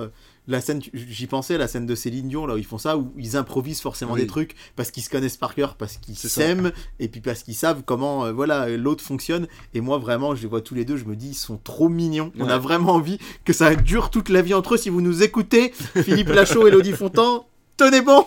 la 0.49 0.61
scène, 0.61 0.81
j'y 0.95 1.27
pensais, 1.27 1.59
la 1.59 1.69
scène 1.69 1.87
de 1.87 1.95
Céline 1.95 2.29
Dion, 2.29 2.47
là 2.47 2.55
où 2.55 2.59
ils 2.59 2.65
font 2.65 2.79
ça, 2.79 2.97
où 2.97 3.13
ils 3.19 3.37
improvisent 3.37 3.81
forcément 3.81 4.13
Oui. 4.13 4.21
des 4.21 4.27
trucs 4.27 4.55
parce 4.77 4.91
qu'ils 4.91 5.03
se 5.03 5.11
connaissent 5.11 5.37
par 5.37 5.55
cœur, 5.55 5.75
parce 5.75 5.97
qu'ils 5.97 6.17
s'aiment, 6.17 6.73
et 7.01 7.09
puis 7.09 7.21
parce 7.21 7.43
qu'ils 7.43 7.55
savent 7.55 7.83
comment, 7.85 8.27
euh, 8.27 8.33
voilà, 8.33 8.69
l'autre 8.77 9.03
fonctionne. 9.03 9.47
Et 9.75 9.81
moi, 9.81 9.99
vraiment, 9.99 10.35
je 10.35 10.43
les 10.43 10.49
vois 10.49 10.61
tous 10.61 10.75
les 10.75 10.85
deux, 10.85 10.97
je 10.97 11.05
me 11.05 11.17
dis, 11.17 11.31
ils 11.31 11.35
sont 11.35 11.57
trop 11.57 11.89
mignons. 11.89 12.33
On 12.39 12.49
a 12.49 12.59
vraiment 12.59 12.93
envie 12.95 13.19
que 13.45 13.53
ça 13.53 13.75
dure 13.75 14.11
toute 14.11 14.29
la 14.29 14.43
vie 14.43 14.55
entre 14.55 14.75
eux. 14.75 14.79
Si 14.79 14.89
vous 14.89 15.01
nous 15.01 15.23
écoutez, 15.23 15.73
Philippe 16.03 16.29
Lachaud 16.29 16.65
et 16.67 16.71
Elodie 16.71 16.93
Fontan, 16.93 17.47
tenez 17.77 18.01
bon 18.03 18.25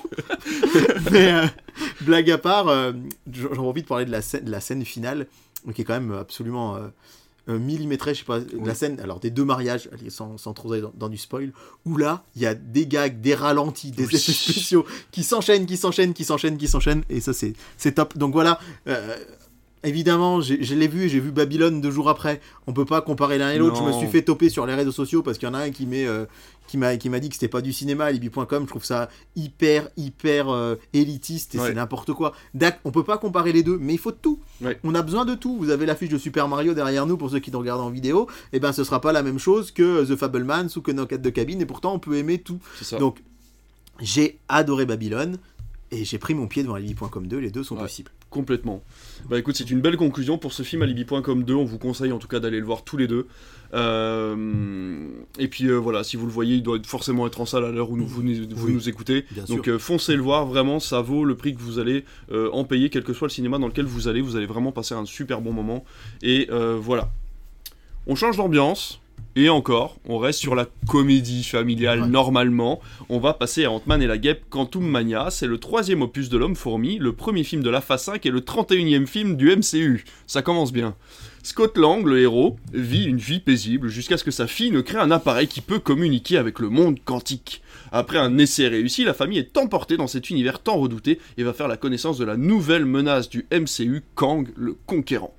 Mais 1.12 1.32
euh, 1.34 1.46
blague 2.02 2.30
à 2.32 2.38
part, 2.38 2.68
euh, 2.68 2.92
j'en 3.32 3.66
envie 3.66 3.82
de 3.84 3.88
parler 3.88 4.06
de 4.06 4.12
la 4.12 4.22
scène, 4.22 4.44
de 4.44 4.52
la 4.52 4.60
scène 4.60 4.84
finale, 4.86 5.28
qui 5.74 5.82
est 5.82 5.86
quand 5.86 5.94
même 5.94 6.12
absolument 6.14 6.76
euh, 6.76 6.88
millimétrée, 7.58 8.14
je 8.14 8.20
sais 8.20 8.26
pas, 8.26 8.40
la 8.64 8.76
scène, 8.76 9.00
alors 9.00 9.20
des 9.20 9.32
deux 9.32 9.46
mariages, 9.46 9.90
allez, 9.94 10.10
sans, 10.10 10.38
sans 10.38 10.54
trop 10.54 10.72
aller 10.74 10.82
dans, 10.82 10.92
dans 10.96 11.10
du 11.10 11.18
spoil, 11.18 11.52
où 11.86 11.98
là, 11.98 12.24
il 12.36 12.42
y 12.42 12.46
a 12.46 12.54
des 12.54 12.86
gags, 12.86 13.20
des 13.22 13.34
ralentis, 13.34 13.92
des 13.92 14.04
Oui. 14.06 14.16
effets 14.16 14.32
spéciaux 14.34 14.86
qui 15.12 15.24
s'enchaînent, 15.24 15.66
qui 15.66 15.78
s'enchaînent, 15.78 16.14
qui 16.14 16.26
s'enchaînent, 16.26 16.58
qui 16.58 16.68
s'enchaînent, 16.68 17.04
et 17.10 17.22
ça, 17.22 17.34
c'est 17.34 17.54
c'est 17.78 17.94
top. 17.94 18.18
Donc 18.18 18.34
voilà. 18.34 18.60
euh, 18.88 19.16
Évidemment, 19.84 20.42
je 20.42 20.74
l'ai 20.76 20.88
vu, 20.90 21.08
j'ai 21.08 21.22
vu 21.22 21.32
Babylone 21.32 21.80
deux 21.80 21.92
jours 21.92 22.10
après. 22.10 22.42
On 22.68 22.74
peut 22.74 22.84
pas 22.86 23.02
comparer 23.02 23.38
l'un 23.38 23.52
et 23.52 23.58
l'autre. 23.58 23.78
Je 23.78 23.84
me 23.84 23.94
suis 23.94 24.08
fait 24.08 24.22
toper 24.24 24.50
sur 24.50 24.66
les 24.66 24.76
réseaux 24.76 24.92
sociaux 24.92 25.24
parce 25.24 25.38
qu'il 25.38 25.48
y 25.48 25.52
en 25.52 25.54
a 25.54 25.60
un 25.60 25.70
qui 25.72 25.86
met, 25.86 26.06
euh, 26.06 26.26
qui 26.68 26.78
m'a, 26.78 26.98
qui 26.98 27.10
m'a 27.10 27.20
dit 27.22 27.30
que 27.30 27.36
c'était 27.36 27.48
pas 27.48 27.62
du 27.62 27.72
cinéma, 27.72 28.12
Libby.com. 28.12 28.64
Je 28.64 28.68
trouve 28.68 28.84
ça 28.84 29.08
hyper, 29.38 29.88
hyper 29.96 30.50
euh, 30.50 30.76
élitiste 30.92 31.56
et 31.56 31.60
Ouais. 31.60 31.68
c'est 31.70 31.74
n'importe 31.76 32.12
quoi. 32.12 32.34
D'ac- 32.54 32.82
on 32.84 32.92
peut 32.92 33.06
pas 33.06 33.18
comparer 33.18 33.54
les 33.54 33.64
deux, 33.64 33.78
mais 33.80 33.94
il 33.94 34.00
faut 34.00 34.12
de 34.12 34.18
tout. 34.22 34.40
Ouais. 34.62 34.78
On 34.84 34.94
a 34.96 35.02
besoin 35.02 35.24
de 35.24 35.34
tout. 35.36 35.58
Vous 35.58 35.70
avez 35.70 35.86
l'affiche 35.86 36.10
de 36.10 36.18
Super 36.18 36.50
Mario 36.50 36.74
derrière 36.74 37.06
nous 37.06 37.16
pour 37.16 37.30
ceux 37.30 37.40
qui 37.40 37.50
nous 37.50 37.60
regardent 37.60 37.82
en 37.82 37.90
vidéo. 37.90 38.28
Et 38.52 38.60
ben, 38.60 38.74
ce 38.74 38.84
sera 38.84 39.00
pas 39.00 39.14
la 39.14 39.24
même 39.24 39.40
chose 39.40 39.72
que 39.72 40.04
The 40.04 40.18
Fablemans 40.18 40.68
ou 40.76 40.82
que 40.82 40.92
Knock 40.92 41.14
at 41.14 41.20
the 41.20 41.32
Cabin. 41.32 41.58
Et 41.60 41.66
pourtant, 41.66 41.94
on 41.94 42.00
peut 42.00 42.16
aimer 42.18 42.40
tout. 42.40 42.60
Donc, 43.00 43.20
j'ai 44.02 44.40
adoré 44.50 44.86
Babylone. 44.86 45.38
Et 45.92 46.06
j'ai 46.06 46.20
pris 46.20 46.36
mon 46.36 46.48
pied 46.48 46.62
devant 46.62 46.76
Alibi.com 46.76 47.26
2, 47.26 47.38
les 47.40 47.50
deux 47.50 47.64
sont 47.64 47.76
Ouais. 47.76 47.82
possibles. 47.82 48.12
Complètement. 48.30 48.84
Bah 49.28 49.40
écoute, 49.40 49.56
c'est 49.58 49.72
une 49.72 49.82
belle 49.82 49.98
conclusion 49.98 50.38
pour 50.38 50.54
ce 50.54 50.62
film 50.62 50.84
Alibi.com 50.84 51.44
2. 51.44 51.54
On 51.56 51.66
vous 51.66 51.80
conseille 51.80 52.12
en 52.12 52.20
tout 52.20 52.28
cas 52.28 52.40
d'aller 52.40 52.60
le 52.60 52.66
voir 52.66 52.84
tous 52.84 52.96
les 52.96 53.08
deux. 53.08 53.26
Euh, 53.74 55.08
et 55.40 55.48
puis 55.48 55.66
euh, 55.66 55.76
voilà, 55.78 56.04
si 56.04 56.16
vous 56.16 56.26
le 56.26 56.32
voyez, 56.32 56.56
il 56.58 56.64
doit 56.64 56.78
forcément 56.86 57.26
être 57.26 57.42
en 57.42 57.46
salle 57.46 57.66
à 57.66 57.72
l'heure 57.72 57.90
où 57.90 57.98
nous- 57.98 58.06
vous, 58.08 58.22
nous- 58.22 58.48
vous 58.56 58.68
Oui. 58.68 58.74
nous 58.74 58.88
écoutez. 58.90 59.26
Donc 59.48 59.68
euh, 59.68 59.80
foncez 59.80 60.16
le 60.16 60.22
voir, 60.22 60.46
vraiment, 60.46 60.80
ça 60.80 61.02
vaut 61.02 61.26
le 61.26 61.36
prix 61.36 61.56
que 61.56 61.60
vous 61.62 61.80
allez 61.80 62.06
en 62.32 62.64
payer, 62.66 62.90
quel 62.90 63.04
que 63.04 63.14
soit 63.14 63.28
le 63.28 63.34
cinéma 63.34 63.58
dans 63.58 63.68
lequel 63.68 63.86
vous 63.86 64.08
allez. 64.08 64.22
Vous 64.22 64.36
allez 64.36 64.46
vraiment 64.46 64.72
passer 64.72 64.94
un 64.94 65.06
super 65.06 65.42
bon 65.42 65.54
moment. 65.54 65.84
Et 66.22 66.48
voilà. 66.80 67.12
On 68.08 68.16
change 68.16 68.38
d'ambiance. 68.38 69.00
Et 69.42 69.48
encore, 69.48 69.96
on 70.06 70.18
reste 70.18 70.40
sur 70.40 70.54
la 70.54 70.68
comédie 70.86 71.46
familiale 71.46 72.02
Ouais. 72.02 72.08
normalement. 72.10 72.82
On 73.08 73.20
va 73.20 73.34
passer 73.34 73.64
à 73.64 73.72
Ant-Man 73.72 74.02
et 74.02 74.08
la 74.08 74.18
guêpe 74.18 74.44
Quantum 74.50 74.86
Mania. 74.86 75.30
C'est 75.32 75.48
le 75.48 75.58
troisième 75.58 76.02
opus 76.02 76.28
de 76.28 76.38
l'homme 76.38 76.58
fourmi, 76.58 76.98
le 77.00 77.14
premier 77.14 77.46
film 77.46 77.64
de 77.64 77.70
la 77.70 77.80
phase 77.80 78.04
5 78.04 78.26
et 78.26 78.32
le 78.32 78.42
31e 78.42 79.08
film 79.08 79.38
du 79.38 79.50
MCU. 79.56 80.04
Ça 80.28 80.42
commence 80.42 80.74
bien. 80.74 80.94
Scott 81.42 81.78
Lang, 81.78 82.06
le 82.06 82.20
héros, 82.20 82.58
vit 82.74 83.06
une 83.06 83.16
vie 83.16 83.40
paisible 83.40 83.88
jusqu'à 83.88 84.18
ce 84.18 84.26
que 84.26 84.32
sa 84.32 84.46
fille 84.46 84.72
ne 84.72 84.82
crée 84.82 84.98
un 85.00 85.10
appareil 85.10 85.48
qui 85.48 85.62
peut 85.62 85.80
communiquer 85.80 86.36
avec 86.36 86.60
le 86.60 86.68
monde 86.68 87.00
quantique. 87.06 87.62
Après 87.94 88.18
un 88.18 88.38
essai 88.38 88.68
réussi, 88.68 89.06
la 89.06 89.14
famille 89.14 89.40
est 89.40 89.56
emportée 89.58 89.96
dans 89.96 90.08
cet 90.08 90.30
univers 90.30 90.60
tant 90.60 90.76
redouté 90.78 91.18
et 91.38 91.44
va 91.44 91.54
faire 91.54 91.70
la 91.70 91.78
connaissance 91.78 92.18
de 92.18 92.26
la 92.26 92.36
nouvelle 92.36 92.84
menace 92.84 93.30
du 93.30 93.48
MCU, 93.54 94.02
Kang 94.16 94.50
le 94.58 94.76
Conquérant. 94.86 95.34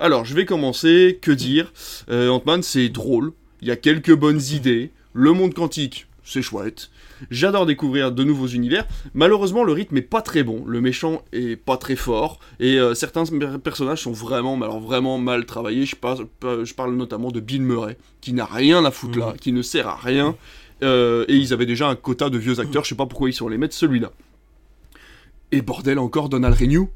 Alors, 0.00 0.24
je 0.24 0.34
vais 0.34 0.46
commencer, 0.46 1.18
que 1.20 1.30
dire? 1.30 1.72
Euh, 2.10 2.30
Ant-Man, 2.30 2.62
c'est 2.62 2.88
drôle, 2.88 3.32
il 3.60 3.68
y 3.68 3.70
a 3.70 3.76
quelques 3.76 4.14
bonnes 4.16 4.40
idées, 4.50 4.90
le 5.12 5.32
monde 5.32 5.52
quantique, 5.52 6.06
c'est 6.24 6.40
chouette. 6.40 6.90
J'adore 7.30 7.66
découvrir 7.66 8.10
de 8.12 8.24
nouveaux 8.24 8.46
univers. 8.46 8.86
Malheureusement, 9.12 9.62
le 9.62 9.72
rythme 9.72 9.98
est 9.98 10.02
pas 10.02 10.22
très 10.22 10.42
bon, 10.42 10.64
le 10.66 10.80
méchant 10.80 11.20
est 11.32 11.56
pas 11.56 11.76
très 11.76 11.96
fort, 11.96 12.38
et 12.60 12.78
euh, 12.78 12.94
certains 12.94 13.24
per- 13.26 13.58
personnages 13.62 14.00
sont 14.00 14.12
vraiment, 14.12 14.54
alors 14.62 14.80
vraiment 14.80 15.18
mal 15.18 15.44
travaillés. 15.44 15.84
Je 15.84 15.96
parle, 15.96 16.26
je 16.42 16.72
parle 16.72 16.94
notamment 16.96 17.30
de 17.30 17.40
Bill 17.40 17.60
Murray, 17.60 17.98
qui 18.22 18.32
n'a 18.32 18.46
rien 18.46 18.86
à 18.86 18.90
foutre 18.90 19.18
là, 19.18 19.34
qui 19.38 19.52
ne 19.52 19.60
sert 19.60 19.86
à 19.86 19.96
rien. 19.96 20.34
Euh, 20.82 21.26
et 21.28 21.36
ils 21.36 21.52
avaient 21.52 21.66
déjà 21.66 21.90
un 21.90 21.94
quota 21.94 22.30
de 22.30 22.38
vieux 22.38 22.58
acteurs, 22.58 22.84
je 22.84 22.88
sais 22.88 22.94
pas 22.94 23.04
pourquoi 23.04 23.28
ils 23.28 23.34
sont 23.34 23.48
les 23.48 23.58
mettre 23.58 23.74
celui-là. 23.74 24.12
Et 25.52 25.60
bordel 25.60 25.98
encore, 25.98 26.30
Donald 26.30 26.56
Renew, 26.58 26.88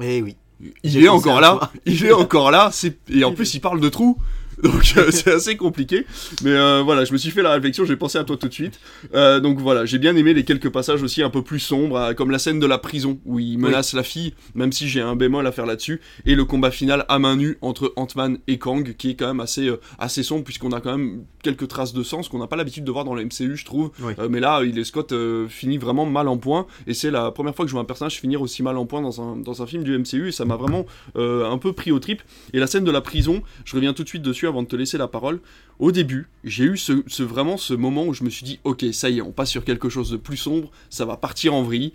Eh 0.00 0.22
oui. 0.22 0.36
Il 0.82 1.04
est 1.04 1.08
encore 1.08 1.40
là, 1.40 1.70
il 1.84 2.04
est 2.04 2.12
encore 2.12 2.50
là, 2.50 2.70
et 3.08 3.24
en 3.24 3.32
plus 3.32 3.54
il 3.54 3.60
parle 3.60 3.80
de 3.80 3.88
trous. 3.88 4.18
Donc 4.62 4.94
euh, 4.96 5.10
c'est 5.10 5.32
assez 5.32 5.56
compliqué, 5.56 6.06
mais 6.42 6.50
euh, 6.50 6.82
voilà, 6.82 7.04
je 7.04 7.12
me 7.12 7.18
suis 7.18 7.30
fait 7.30 7.42
la 7.42 7.52
réflexion, 7.52 7.84
j'ai 7.84 7.96
pensé 7.96 8.16
à 8.16 8.24
toi 8.24 8.36
tout 8.36 8.48
de 8.48 8.52
suite. 8.52 8.80
Euh, 9.14 9.38
donc 9.38 9.58
voilà, 9.58 9.84
j'ai 9.84 9.98
bien 9.98 10.16
aimé 10.16 10.32
les 10.32 10.44
quelques 10.44 10.70
passages 10.70 11.02
aussi 11.02 11.22
un 11.22 11.30
peu 11.30 11.42
plus 11.42 11.58
sombres, 11.58 12.14
comme 12.14 12.30
la 12.30 12.38
scène 12.38 12.58
de 12.58 12.66
la 12.66 12.78
prison 12.78 13.20
où 13.26 13.38
il 13.38 13.58
menace 13.58 13.92
la 13.92 14.02
fille, 14.02 14.34
même 14.54 14.72
si 14.72 14.88
j'ai 14.88 15.02
un 15.02 15.14
bémol 15.14 15.46
à 15.46 15.52
faire 15.52 15.66
là-dessus, 15.66 16.00
et 16.24 16.34
le 16.34 16.44
combat 16.44 16.70
final 16.70 17.04
à 17.08 17.18
main 17.18 17.36
nue 17.36 17.58
entre 17.60 17.92
Ant-Man 17.96 18.38
et 18.46 18.58
Kang, 18.58 18.94
qui 18.96 19.10
est 19.10 19.14
quand 19.14 19.26
même 19.26 19.40
assez 19.40 19.70
assez 19.98 20.22
sombre 20.22 20.44
puisqu'on 20.44 20.72
a 20.72 20.80
quand 20.80 20.96
même 20.96 21.24
quelques 21.42 21.68
traces 21.68 21.92
de 21.92 22.02
sang, 22.02 22.22
ce 22.22 22.30
qu'on 22.30 22.38
n'a 22.38 22.46
pas 22.46 22.56
l'habitude 22.56 22.84
de 22.84 22.90
voir 22.90 23.04
dans 23.04 23.14
le 23.14 23.24
MCU, 23.24 23.56
je 23.56 23.64
trouve. 23.64 23.90
Oui. 24.00 24.14
Mais 24.30 24.40
là, 24.40 24.62
il 24.64 24.78
est 24.78 24.84
Scott 24.84 25.12
finit 25.48 25.78
vraiment 25.78 26.06
mal 26.06 26.28
en 26.28 26.38
point, 26.38 26.66
et 26.86 26.94
c'est 26.94 27.10
la 27.10 27.30
première 27.30 27.54
fois 27.54 27.66
que 27.66 27.68
je 27.68 27.72
vois 27.72 27.82
un 27.82 27.86
personnage 27.86 28.18
finir 28.18 28.40
aussi 28.40 28.62
mal 28.62 28.78
en 28.78 28.86
point 28.86 29.02
dans 29.02 29.20
un 29.20 29.36
dans 29.36 29.62
un 29.62 29.66
film 29.66 29.84
du 29.84 29.96
MCU, 29.98 30.28
et 30.28 30.32
ça 30.32 30.46
m'a 30.46 30.56
vraiment 30.56 30.86
un 31.14 31.58
peu 31.58 31.74
pris 31.74 31.92
au 31.92 31.98
trip. 31.98 32.22
Et 32.54 32.58
la 32.58 32.66
scène 32.66 32.84
de 32.84 32.90
la 32.90 33.02
prison, 33.02 33.42
je 33.66 33.74
reviens 33.76 33.92
tout 33.92 34.02
de 34.02 34.08
suite 34.08 34.22
dessus 34.22 34.45
avant 34.46 34.62
de 34.62 34.68
te 34.68 34.76
laisser 34.76 34.98
la 34.98 35.08
parole. 35.08 35.40
Au 35.78 35.92
début, 35.92 36.28
j'ai 36.44 36.64
eu 36.64 36.76
ce, 36.76 37.02
ce- 37.06 37.22
vraiment 37.22 37.56
ce 37.56 37.74
moment 37.74 38.04
où 38.06 38.14
je 38.14 38.24
me 38.24 38.30
suis 38.30 38.44
dit, 38.44 38.58
ok, 38.64 38.84
ça 38.92 39.10
y 39.10 39.18
est, 39.18 39.22
on 39.22 39.32
passe 39.32 39.50
sur 39.50 39.64
quelque 39.64 39.88
chose 39.88 40.10
de 40.10 40.16
plus 40.16 40.36
sombre, 40.36 40.70
ça 40.90 41.04
va 41.04 41.16
partir 41.16 41.54
en 41.54 41.62
vrille. 41.62 41.92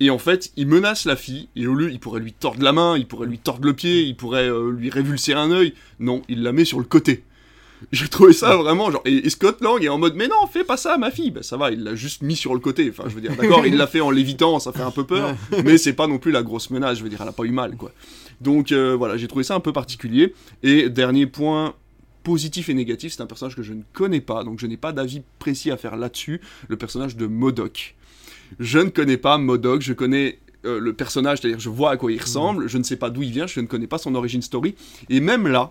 Et 0.00 0.10
en 0.10 0.18
fait, 0.18 0.52
il 0.56 0.66
menace 0.66 1.04
la 1.04 1.14
fille, 1.16 1.48
et 1.54 1.66
au 1.66 1.74
lieu, 1.74 1.92
il 1.92 2.00
pourrait 2.00 2.20
lui 2.20 2.32
tordre 2.32 2.62
la 2.64 2.72
main, 2.72 2.96
il 2.98 3.06
pourrait 3.06 3.26
lui 3.28 3.38
tordre 3.38 3.66
le 3.66 3.72
pied, 3.74 4.02
il 4.02 4.16
pourrait 4.16 4.48
euh, 4.48 4.70
lui 4.72 4.90
révulser 4.90 5.32
un 5.32 5.50
œil. 5.52 5.74
Non, 6.00 6.22
il 6.28 6.42
la 6.42 6.52
met 6.52 6.64
sur 6.64 6.78
le 6.80 6.84
côté. 6.86 7.22
J'ai 7.92 8.06
trouvé 8.08 8.32
ça 8.32 8.56
vraiment 8.56 8.90
genre. 8.92 9.02
Et, 9.04 9.26
et 9.26 9.30
Scott 9.30 9.60
Lang 9.60 9.82
est 9.82 9.88
en 9.88 9.98
mode, 9.98 10.14
mais 10.14 10.28
non, 10.28 10.46
fais 10.52 10.62
pas 10.64 10.76
ça 10.76 10.94
à 10.94 10.98
ma 10.98 11.10
fille. 11.10 11.30
Ben 11.32 11.42
ça 11.42 11.56
va, 11.56 11.70
il 11.72 11.82
l'a 11.82 11.94
juste 11.96 12.22
mis 12.22 12.36
sur 12.36 12.54
le 12.54 12.60
côté. 12.60 12.88
Enfin, 12.90 13.08
je 13.08 13.14
veux 13.14 13.20
dire, 13.20 13.34
d'accord, 13.36 13.66
il 13.66 13.76
l'a 13.76 13.86
fait 13.88 14.00
en 14.00 14.10
lévitant, 14.10 14.58
ça 14.60 14.72
fait 14.72 14.82
un 14.82 14.92
peu 14.92 15.04
peur, 15.04 15.34
mais 15.64 15.78
c'est 15.78 15.92
pas 15.92 16.06
non 16.06 16.18
plus 16.18 16.30
la 16.32 16.42
grosse 16.44 16.70
menace. 16.70 16.98
Je 16.98 17.02
veux 17.02 17.08
dire, 17.08 17.18
elle 17.22 17.28
a 17.28 17.32
pas 17.32 17.42
eu 17.44 17.50
mal, 17.50 17.76
quoi. 17.76 17.92
Donc 18.42 18.72
euh, 18.72 18.94
voilà, 18.96 19.16
j'ai 19.16 19.28
trouvé 19.28 19.44
ça 19.44 19.54
un 19.54 19.60
peu 19.60 19.72
particulier. 19.72 20.34
Et 20.62 20.88
dernier 20.88 21.26
point 21.26 21.74
positif 22.22 22.68
et 22.68 22.74
négatif, 22.74 23.12
c'est 23.12 23.22
un 23.22 23.26
personnage 23.26 23.56
que 23.56 23.62
je 23.62 23.72
ne 23.72 23.82
connais 23.92 24.20
pas, 24.20 24.44
donc 24.44 24.60
je 24.60 24.66
n'ai 24.66 24.76
pas 24.76 24.92
d'avis 24.92 25.22
précis 25.38 25.70
à 25.70 25.76
faire 25.76 25.96
là-dessus. 25.96 26.40
Le 26.68 26.76
personnage 26.76 27.16
de 27.16 27.26
Modoc. 27.26 27.94
Je 28.58 28.78
ne 28.78 28.90
connais 28.90 29.16
pas 29.16 29.38
Modoc, 29.38 29.80
je 29.80 29.92
connais 29.92 30.38
euh, 30.64 30.78
le 30.78 30.92
personnage, 30.92 31.38
c'est-à-dire 31.40 31.58
je 31.58 31.68
vois 31.68 31.90
à 31.90 31.96
quoi 31.96 32.12
il 32.12 32.20
ressemble, 32.20 32.68
je 32.68 32.78
ne 32.78 32.82
sais 32.82 32.96
pas 32.96 33.10
d'où 33.10 33.22
il 33.22 33.30
vient, 33.30 33.46
je 33.46 33.60
ne 33.60 33.66
connais 33.66 33.86
pas 33.86 33.98
son 33.98 34.14
origin 34.14 34.42
story. 34.42 34.74
Et 35.08 35.20
même 35.20 35.48
là, 35.48 35.70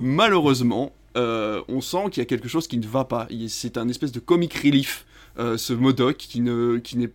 malheureusement, 0.00 0.92
euh, 1.16 1.62
on 1.68 1.80
sent 1.80 2.10
qu'il 2.10 2.20
y 2.20 2.22
a 2.22 2.26
quelque 2.26 2.48
chose 2.48 2.68
qui 2.68 2.78
ne 2.78 2.86
va 2.86 3.04
pas. 3.04 3.26
C'est 3.48 3.76
un 3.76 3.88
espèce 3.88 4.12
de 4.12 4.20
comic 4.20 4.54
relief, 4.54 5.06
euh, 5.38 5.56
ce 5.56 5.72
Modoc, 5.72 6.16
qui 6.16 6.40
ne, 6.40 6.78
qui 6.78 6.98
n'est, 6.98 7.10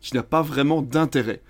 qui 0.00 0.14
n'a 0.14 0.22
pas 0.22 0.42
vraiment 0.42 0.82
d'intérêt. 0.82 1.40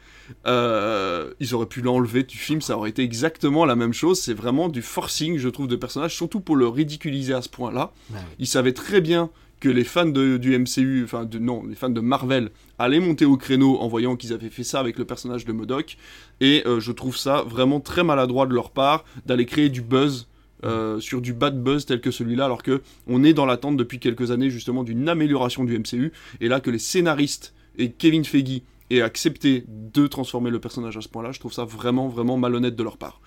Euh, 0.46 1.32
ils 1.40 1.54
auraient 1.54 1.66
pu 1.66 1.80
l'enlever 1.82 2.22
du 2.22 2.36
film, 2.36 2.60
ça 2.60 2.76
aurait 2.76 2.90
été 2.90 3.02
exactement 3.02 3.64
la 3.64 3.76
même 3.76 3.92
chose. 3.92 4.20
C'est 4.20 4.34
vraiment 4.34 4.68
du 4.68 4.82
forcing, 4.82 5.38
je 5.38 5.48
trouve, 5.48 5.68
de 5.68 5.76
personnage, 5.76 6.14
surtout 6.14 6.40
pour 6.40 6.56
le 6.56 6.68
ridiculiser 6.68 7.34
à 7.34 7.42
ce 7.42 7.48
point-là. 7.48 7.92
Ouais, 8.10 8.16
oui. 8.18 8.34
Ils 8.40 8.46
savaient 8.46 8.72
très 8.72 9.00
bien 9.00 9.30
que 9.60 9.68
les 9.70 9.84
fans 9.84 10.04
de- 10.06 10.36
du 10.36 10.54
MCU, 10.58 11.02
enfin 11.04 11.24
de, 11.24 11.38
non, 11.38 11.64
les 11.66 11.74
fans 11.74 11.88
de 11.88 12.00
Marvel 12.00 12.50
allaient 12.78 13.00
monter 13.00 13.24
au 13.24 13.36
créneau 13.38 13.78
en 13.78 13.88
voyant 13.88 14.14
qu'ils 14.16 14.32
avaient 14.34 14.50
fait 14.50 14.64
ça 14.64 14.80
avec 14.80 14.98
le 14.98 15.04
personnage 15.06 15.46
de 15.46 15.52
Modoc. 15.52 15.96
Et 16.40 16.62
euh, 16.66 16.78
je 16.78 16.92
trouve 16.92 17.16
ça 17.16 17.42
vraiment 17.42 17.80
très 17.80 18.04
maladroit 18.04 18.46
de 18.46 18.52
leur 18.54 18.70
part 18.70 19.04
d'aller 19.24 19.46
créer 19.46 19.68
du 19.70 19.80
buzz. 19.82 20.26
euh, 20.64 20.98
sur 21.00 21.20
du 21.20 21.34
bad 21.34 21.62
buzz 21.62 21.84
tel 21.84 22.00
que 22.00 22.10
celui-là, 22.10 22.46
alors 22.46 22.62
que 22.62 22.80
on 23.06 23.22
est 23.24 23.34
dans 23.34 23.44
l'attente 23.44 23.76
depuis 23.76 23.98
quelques 23.98 24.30
années 24.30 24.48
justement 24.48 24.84
d'une 24.84 25.06
amélioration 25.06 25.64
du 25.64 25.78
MCU, 25.78 26.12
et 26.40 26.48
là 26.48 26.60
que 26.60 26.70
les 26.70 26.78
scénaristes 26.78 27.52
et 27.76 27.90
Kevin 27.92 28.24
Feige 28.24 28.62
aient 28.90 29.02
accepté 29.02 29.64
de 29.68 30.06
transformer 30.06 30.50
le 30.50 30.60
personnage 30.60 30.96
à 30.96 31.00
ce 31.00 31.08
point-là, 31.08 31.32
je 31.32 31.40
trouve 31.40 31.52
ça 31.52 31.64
vraiment 31.64 32.08
vraiment 32.08 32.36
malhonnête 32.36 32.76
de 32.76 32.82
leur 32.82 32.96
part. 32.96 33.20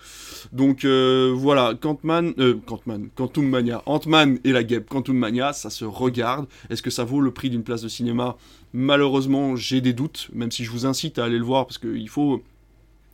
Donc 0.52 0.84
euh, 0.84 1.32
voilà, 1.34 1.74
Quantman, 1.80 2.32
euh, 2.38 2.54
Quantman, 2.66 3.08
Quantum 3.14 3.48
Mania, 3.48 3.82
Ant-Man 3.86 4.38
et 4.44 4.52
la 4.52 4.62
guêpe 4.62 4.88
Quantum 4.88 5.16
Mania, 5.16 5.52
ça 5.52 5.70
se 5.70 5.84
regarde. 5.84 6.46
Est-ce 6.70 6.82
que 6.82 6.90
ça 6.90 7.04
vaut 7.04 7.20
le 7.20 7.30
prix 7.30 7.50
d'une 7.50 7.62
place 7.62 7.82
de 7.82 7.88
cinéma? 7.88 8.36
Malheureusement, 8.72 9.56
j'ai 9.56 9.80
des 9.80 9.92
doutes, 9.92 10.28
même 10.32 10.50
si 10.50 10.64
je 10.64 10.70
vous 10.70 10.86
incite 10.86 11.18
à 11.18 11.24
aller 11.24 11.38
le 11.38 11.44
voir 11.44 11.66
parce 11.66 11.78
qu'il 11.78 12.08
faut, 12.08 12.42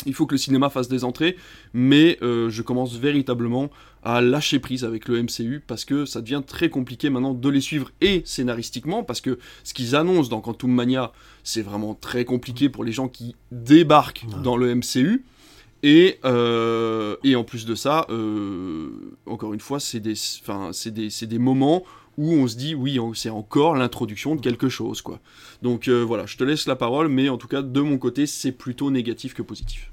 il 0.04 0.14
faut 0.14 0.26
que 0.26 0.34
le 0.34 0.38
cinéma 0.38 0.68
fasse 0.68 0.88
des 0.88 1.04
entrées. 1.04 1.36
Mais 1.72 2.18
euh, 2.22 2.50
je 2.50 2.62
commence 2.62 2.96
véritablement 2.96 3.70
à 4.08 4.20
lâcher 4.20 4.60
prise 4.60 4.84
avec 4.84 5.08
le 5.08 5.20
MCU 5.20 5.60
parce 5.66 5.84
que 5.84 6.04
ça 6.06 6.20
devient 6.20 6.42
très 6.46 6.70
compliqué 6.70 7.10
maintenant 7.10 7.34
de 7.34 7.48
les 7.48 7.60
suivre 7.60 7.90
et 8.00 8.22
scénaristiquement 8.24 9.02
parce 9.02 9.20
que 9.20 9.38
ce 9.64 9.74
qu'ils 9.74 9.96
annoncent 9.96 10.30
dans 10.30 10.40
Quantum 10.40 10.70
Mania, 10.70 11.12
c'est 11.42 11.62
vraiment 11.62 11.94
très 11.94 12.24
compliqué 12.24 12.68
pour 12.68 12.84
les 12.84 12.92
gens 12.92 13.08
qui 13.08 13.34
débarquent 13.50 14.24
Ouais. 14.28 14.42
dans 14.44 14.56
le 14.56 14.72
MCU. 14.74 15.24
Et, 15.82 16.18
euh, 16.24 17.16
et 17.24 17.34
en 17.36 17.44
plus 17.44 17.66
de 17.66 17.74
ça, 17.74 18.06
euh, 18.10 18.88
encore 19.26 19.52
une 19.54 19.60
fois, 19.60 19.80
c'est 19.80 20.00
des, 20.00 20.14
des, 20.14 21.10
c'est 21.10 21.26
des 21.26 21.38
moments 21.38 21.82
où 22.16 22.32
on 22.32 22.48
se 22.48 22.56
dit, 22.56 22.74
oui, 22.74 22.98
on- 22.98 23.12
c'est 23.12 23.28
encore 23.28 23.74
l'introduction 23.76 24.34
de 24.36 24.40
quelque 24.40 24.68
chose, 24.70 25.02
quoi. 25.02 25.20
Donc 25.62 25.86
euh, 25.88 26.00
voilà, 26.02 26.24
je 26.26 26.36
te 26.38 26.44
laisse 26.44 26.66
la 26.66 26.74
parole, 26.76 27.08
mais 27.08 27.28
en 27.28 27.36
tout 27.36 27.46
cas, 27.48 27.60
de 27.60 27.80
mon 27.80 27.98
côté, 27.98 28.26
c'est 28.26 28.52
plutôt 28.52 28.90
négatif 28.90 29.34
que 29.34 29.42
positif. 29.42 29.90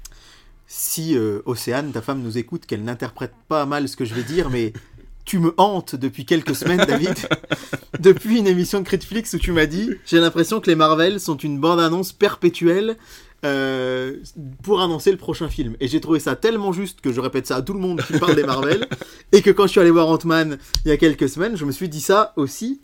Si 0.76 1.16
euh, 1.16 1.40
Océane, 1.46 1.92
ta 1.92 2.02
femme, 2.02 2.20
nous 2.20 2.36
écoute, 2.36 2.66
qu'elle 2.66 2.82
n'interprète 2.82 3.32
pas 3.46 3.64
mal 3.64 3.88
ce 3.88 3.96
que 3.96 4.04
je 4.04 4.12
vais 4.12 4.24
dire, 4.24 4.50
mais 4.50 4.72
tu 5.24 5.38
me 5.38 5.54
hantes 5.56 5.94
depuis 5.94 6.26
quelques 6.26 6.56
semaines, 6.56 6.84
David. 6.84 7.14
depuis 8.00 8.38
une 8.38 8.48
émission 8.48 8.80
de 8.80 8.84
Critflix 8.84 9.34
où 9.34 9.38
tu 9.38 9.52
m'as 9.52 9.66
dit 9.66 9.90
J'ai 10.04 10.18
l'impression 10.18 10.60
que 10.60 10.68
les 10.68 10.74
Marvel 10.74 11.20
sont 11.20 11.36
une 11.36 11.60
bande-annonce 11.60 12.10
perpétuelle 12.12 12.96
euh, 13.44 14.16
pour 14.64 14.80
annoncer 14.80 15.12
le 15.12 15.16
prochain 15.16 15.48
film. 15.48 15.76
Et 15.78 15.86
j'ai 15.86 16.00
trouvé 16.00 16.18
ça 16.18 16.34
tellement 16.34 16.72
juste 16.72 17.00
que 17.00 17.12
je 17.12 17.20
répète 17.20 17.46
ça 17.46 17.54
à 17.54 17.62
tout 17.62 17.74
le 17.74 17.78
monde 17.78 18.02
qui 18.02 18.18
parle 18.18 18.34
des 18.34 18.42
Marvel. 18.42 18.88
et 19.30 19.42
que 19.42 19.50
quand 19.52 19.66
je 19.66 19.70
suis 19.70 19.80
allé 19.80 19.92
voir 19.92 20.08
Ant-Man 20.08 20.58
il 20.84 20.88
y 20.88 20.90
a 20.90 20.96
quelques 20.96 21.28
semaines, 21.28 21.56
je 21.56 21.64
me 21.64 21.70
suis 21.70 21.88
dit 21.88 22.00
ça 22.00 22.32
aussi. 22.34 22.80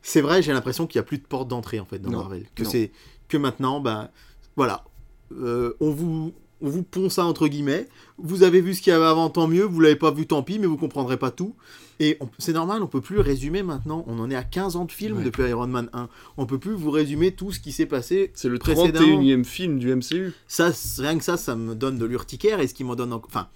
C'est 0.00 0.20
vrai, 0.20 0.42
j'ai 0.42 0.52
l'impression 0.52 0.86
qu'il 0.86 1.00
n'y 1.00 1.04
a 1.04 1.06
plus 1.08 1.18
de 1.18 1.26
porte 1.26 1.48
d'entrée 1.48 1.80
en 1.80 1.86
fait 1.86 1.98
dans 1.98 2.10
Non, 2.10 2.18
Marvel. 2.18 2.46
Que 2.54 2.62
c'est 2.62 2.92
que 3.26 3.36
maintenant, 3.36 3.80
bah 3.80 4.12
voilà, 4.54 4.84
Euh, 5.40 5.74
on 5.80 5.90
vous 5.90 6.34
on 6.62 6.68
vous 6.70 6.82
pond 6.82 7.10
ça 7.10 7.24
entre 7.26 7.48
guillemets. 7.48 7.88
Vous 8.18 8.42
avez 8.44 8.60
vu 8.60 8.74
ce 8.74 8.80
qu'il 8.82 8.92
y 8.92 8.96
avait 8.96 9.04
avant, 9.04 9.28
tant 9.30 9.48
mieux. 9.48 9.64
Vous 9.64 9.80
l'avez 9.80 9.96
pas 9.96 10.10
vu, 10.10 10.26
tant 10.26 10.42
pis, 10.42 10.58
mais 10.58 10.66
vous 10.66 10.76
comprendrez 10.76 11.16
pas 11.16 11.30
tout. 11.30 11.54
Et 12.00 12.18
c'est 12.38 12.52
normal, 12.52 12.82
on 12.82 12.86
peut 12.86 13.00
plus 13.00 13.20
résumer 13.20 13.62
maintenant. 13.62 14.04
On 14.08 14.18
en 14.18 14.30
est 14.30 14.34
à 14.34 14.42
15 14.42 14.76
ans 14.76 14.84
de 14.86 14.92
film 14.92 15.18
Ouais. 15.18 15.24
depuis 15.24 15.42
Iron 15.44 15.66
Man 15.66 15.88
1. 15.92 16.08
On 16.36 16.46
peut 16.46 16.58
plus 16.58 16.72
vous 16.72 16.90
résumer 16.90 17.32
tout 17.32 17.52
ce 17.52 17.60
qui 17.60 17.70
s'est 17.72 17.86
passé. 17.86 18.30
C'est 18.34 18.48
le 18.48 18.58
Précédemment. 18.58 19.06
31e 19.20 19.44
film 19.44 19.78
du 19.78 19.94
MCU. 19.94 20.32
Ça, 20.48 20.72
rien 20.98 21.18
que 21.18 21.24
ça, 21.24 21.36
ça 21.36 21.54
me 21.54 21.74
donne 21.74 21.98
de 21.98 22.04
l'urticaire. 22.06 22.60
Et 22.60 22.66
ce 22.66 22.74
qui 22.74 22.82
m'en 22.84 22.96
donne, 22.96 23.12
en- 23.12 23.22
enfin, 23.26 23.48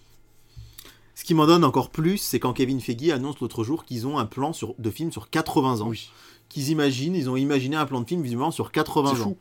ce 1.14 1.24
qui 1.24 1.34
m'en 1.34 1.46
donne 1.46 1.64
encore 1.64 1.90
plus, 1.90 2.18
c'est 2.18 2.38
quand 2.38 2.52
Kevin 2.52 2.80
Feige 2.80 3.10
annonce 3.10 3.40
l'autre 3.40 3.64
jour 3.64 3.84
qu'ils 3.84 4.06
ont 4.06 4.18
un 4.18 4.26
plan 4.26 4.52
sur, 4.52 4.74
de 4.78 4.90
film 4.90 5.10
sur 5.10 5.30
80 5.30 5.80
ans. 5.80 5.88
Oui. 5.88 6.10
Qu'ils 6.48 6.68
imaginent, 6.70 7.16
ils 7.16 7.28
ont 7.30 7.36
imaginé 7.36 7.74
un 7.76 7.86
plan 7.86 8.00
de 8.00 8.06
film 8.06 8.22
visiblement 8.22 8.50
sur 8.52 8.70
80 8.70 9.12
C'est 9.14 9.20
ans. 9.22 9.24
fou. 9.24 9.36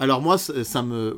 Alors 0.00 0.20
moi, 0.22 0.38
ça, 0.38 0.82
me... 0.82 1.16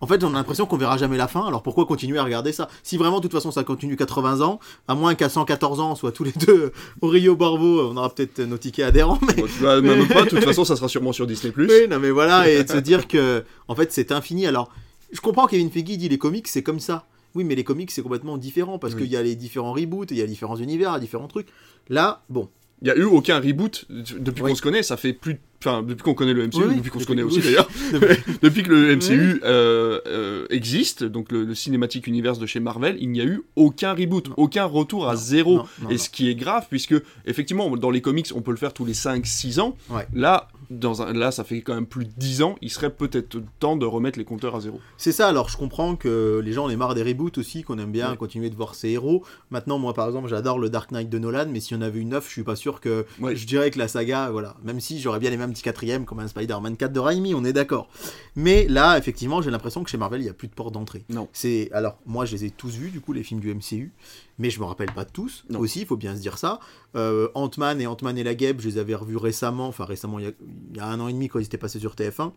En 0.00 0.06
fait, 0.06 0.22
on 0.24 0.28
a 0.28 0.32
l'impression 0.32 0.66
qu'on 0.66 0.76
verra 0.76 0.96
jamais 0.96 1.16
la 1.16 1.26
fin, 1.28 1.44
alors 1.46 1.62
pourquoi 1.62 1.84
continuer 1.86 2.18
à 2.18 2.24
regarder 2.24 2.52
ça? 2.52 2.68
Si 2.82 2.96
vraiment, 2.96 3.16
de 3.18 3.22
toute 3.22 3.32
façon, 3.32 3.50
ça 3.50 3.64
continue 3.64 3.96
80 3.96 4.40
ans, 4.40 4.60
à 4.88 4.94
moins 4.94 5.14
qu'à 5.14 5.28
114 5.28 5.80
ans, 5.80 5.92
on 5.92 5.94
soit 5.96 6.12
tous 6.12 6.24
les 6.24 6.32
deux 6.32 6.72
au 7.00 7.08
Rio 7.08 7.34
Barbo, 7.36 7.88
on 7.90 7.96
aura 7.96 8.08
peut-être 8.14 8.40
nos 8.40 8.56
tickets 8.58 8.84
adhérents, 8.86 9.18
mais... 9.26 9.34
Bon, 9.34 9.46
tu 9.46 9.62
vas- 9.62 9.80
même 9.80 10.06
pas, 10.06 10.22
de 10.24 10.28
toute 10.28 10.44
façon, 10.44 10.64
ça 10.64 10.76
sera 10.76 10.88
sûrement 10.88 11.12
sur 11.12 11.26
Disney+. 11.26 11.52
Oui, 11.56 11.88
non 11.90 11.98
mais 11.98 12.10
voilà, 12.10 12.48
et 12.48 12.62
de 12.62 12.68
se 12.68 12.76
dire 12.90 13.08
que, 13.08 13.44
en 13.68 13.74
fait, 13.74 13.92
c'est 13.92 14.12
infini. 14.12 14.46
Alors, 14.46 14.70
je 15.12 15.20
comprends 15.20 15.46
Kevin 15.48 15.70
Feige 15.70 15.84
dit 15.84 16.08
les 16.08 16.18
comics, 16.18 16.46
c'est 16.46 16.62
comme 16.62 16.80
ça. 16.80 17.06
Oui, 17.34 17.44
mais 17.44 17.54
les 17.54 17.64
comics, 17.64 17.90
c'est 17.90 18.02
complètement 18.02 18.38
différent, 18.38 18.78
parce 18.78 18.94
Oui. 18.94 19.02
qu'il 19.02 19.10
y 19.12 19.16
a 19.16 19.22
les 19.22 19.34
différents 19.36 19.72
reboots, 19.72 20.10
il 20.10 20.16
y 20.18 20.22
a 20.22 20.26
différents 20.26 20.56
univers, 20.56 20.98
différents 21.00 21.28
trucs. 21.28 21.48
Là, 21.88 22.22
bon, 22.28 22.48
Il 22.82 22.88
y 22.88 22.90
a 22.90 22.96
eu 22.96 23.04
aucun 23.04 23.38
reboot 23.40 23.86
depuis 23.88 24.42
Oui. 24.42 24.50
qu'on 24.50 24.56
se 24.56 24.62
connaît, 24.62 24.82
ça 24.82 24.96
fait 24.96 25.12
plus... 25.12 25.34
de- 25.34 25.40
Enfin, 25.62 25.82
depuis 25.82 26.02
qu'on 26.02 26.14
connaît 26.14 26.32
le 26.32 26.46
MCU, 26.46 26.64
Oui, 26.68 26.76
depuis 26.76 26.90
qu'on 26.90 27.00
se 27.00 27.04
connaît 27.04 27.22
aussi 27.22 27.40
d'ailleurs, 27.40 27.68
Depuis- 28.42 28.62
que 28.62 28.70
le 28.70 28.96
MCU 28.96 29.40
euh, 29.44 30.00
euh, 30.06 30.46
existe, 30.48 31.04
donc 31.04 31.30
le, 31.32 31.44
le 31.44 31.54
cinématique 31.54 32.06
universe 32.06 32.38
de 32.38 32.46
chez 32.46 32.60
Marvel, 32.60 32.96
il 32.98 33.10
n'y 33.10 33.20
a 33.20 33.24
eu 33.24 33.42
aucun 33.56 33.92
reboot, 33.92 34.28
Non. 34.28 34.34
aucun 34.38 34.64
retour 34.64 35.06
à 35.08 35.12
Non, 35.12 35.18
zéro. 35.20 35.56
non, 35.82 35.90
Et 35.90 35.98
ce 35.98 36.08
qui 36.08 36.30
est 36.30 36.34
grave, 36.34 36.66
puisque 36.70 36.94
effectivement, 37.26 37.68
dans 37.76 37.90
les 37.90 38.00
comics, 38.00 38.28
on 38.34 38.40
peut 38.40 38.52
le 38.52 38.56
faire 38.56 38.72
tous 38.72 38.86
les 38.86 38.94
5-6 38.94 39.60
ans. 39.60 39.76
Ouais. 39.90 40.06
Là, 40.14 40.48
dans 40.70 41.02
un, 41.02 41.12
là, 41.12 41.30
ça 41.30 41.44
fait 41.44 41.60
quand 41.62 41.74
même 41.74 41.86
plus 41.86 42.04
de 42.06 42.12
10 42.16 42.42
ans, 42.42 42.54
il 42.62 42.70
serait 42.70 42.90
peut-être 42.90 43.38
temps 43.58 43.76
de 43.76 43.84
remettre 43.84 44.18
les 44.18 44.24
compteurs 44.24 44.54
à 44.56 44.60
zéro. 44.60 44.80
C'est 44.96 45.12
ça, 45.12 45.28
alors 45.28 45.48
je 45.50 45.56
comprends 45.58 45.94
que 45.96 46.40
les 46.44 46.52
gens 46.52 46.64
en 46.66 46.70
aient 46.70 46.76
marre 46.76 46.94
des 46.94 47.02
reboots 47.02 47.36
aussi, 47.38 47.64
qu'on 47.64 47.78
aime 47.78 47.92
bien 47.92 48.12
Ouais. 48.12 48.16
continuer 48.16 48.48
de 48.50 48.54
voir 48.54 48.74
ces 48.74 48.88
héros. 48.90 49.24
Maintenant, 49.50 49.78
moi 49.78 49.92
par 49.94 50.06
exemple, 50.06 50.28
j'adore 50.28 50.58
le 50.58 50.70
Dark 50.70 50.90
Knight 50.92 51.10
de 51.10 51.18
Nolan, 51.18 51.46
mais 51.50 51.60
s'il 51.60 51.76
y 51.76 51.80
en 51.80 51.82
avait 51.82 51.98
une 52.00 52.10
neuf, 52.10 52.26
je 52.28 52.32
suis 52.32 52.44
pas 52.44 52.56
sûr 52.56 52.80
que. 52.80 53.04
Ouais. 53.20 53.34
Je 53.36 53.46
dirais 53.46 53.70
que 53.72 53.78
la 53.78 53.88
saga, 53.88 54.30
voilà, 54.30 54.56
même 54.64 54.80
si 54.80 55.00
j'aurais 55.00 55.18
bien 55.18 55.32
aimé 55.32 55.42
un 55.50 55.52
petit 55.52 55.62
quatrième 55.62 56.04
comme 56.06 56.20
un 56.20 56.28
Spider-Man 56.28 56.76
4 56.76 56.92
de 56.92 57.00
Raimi, 57.00 57.34
on 57.34 57.44
est 57.44 57.52
d'accord. 57.52 57.88
Mais 58.36 58.66
là, 58.68 58.96
effectivement, 58.96 59.42
j'ai 59.42 59.50
l'impression 59.50 59.82
que 59.84 59.90
chez 59.90 59.98
Marvel, 59.98 60.20
il 60.20 60.24
n'y 60.24 60.30
a 60.30 60.34
plus 60.34 60.48
de 60.48 60.54
porte 60.54 60.72
d'entrée. 60.72 61.04
Non. 61.10 61.28
C'est 61.32 61.68
Alors, 61.72 61.98
moi 62.06 62.24
je 62.24 62.32
les 62.36 62.44
ai 62.46 62.50
tous 62.50 62.70
vus, 62.74 62.90
du 62.90 63.00
coup, 63.00 63.12
les 63.12 63.22
films 63.22 63.40
du 63.40 63.52
MCU, 63.54 63.92
mais 64.38 64.48
je 64.50 64.60
me 64.60 64.64
rappelle 64.64 64.92
pas 64.92 65.04
de 65.04 65.10
tous. 65.10 65.44
Non. 65.50 65.58
Aussi, 65.58 65.80
il 65.80 65.86
faut 65.86 65.96
bien 65.96 66.14
se 66.16 66.20
dire 66.20 66.38
ça. 66.38 66.60
Euh, 66.96 67.28
Ant-Man 67.34 67.80
et 67.80 67.86
Ant-Man 67.86 68.16
et 68.16 68.24
la 68.24 68.34
Guêpe, 68.34 68.60
je 68.60 68.68
les 68.68 68.78
avais 68.78 68.94
revus 68.94 69.16
récemment, 69.18 69.66
enfin 69.68 69.84
récemment, 69.84 70.18
il 70.18 70.24
y, 70.24 70.28
a, 70.28 70.32
il 70.72 70.76
y 70.76 70.80
a 70.80 70.86
un 70.86 70.98
an 71.00 71.08
et 71.08 71.12
demi 71.12 71.28
quand 71.28 71.38
ils 71.40 71.44
étaient 71.44 71.58
passés 71.58 71.78
sur 71.80 71.94
TF1. 71.94 72.32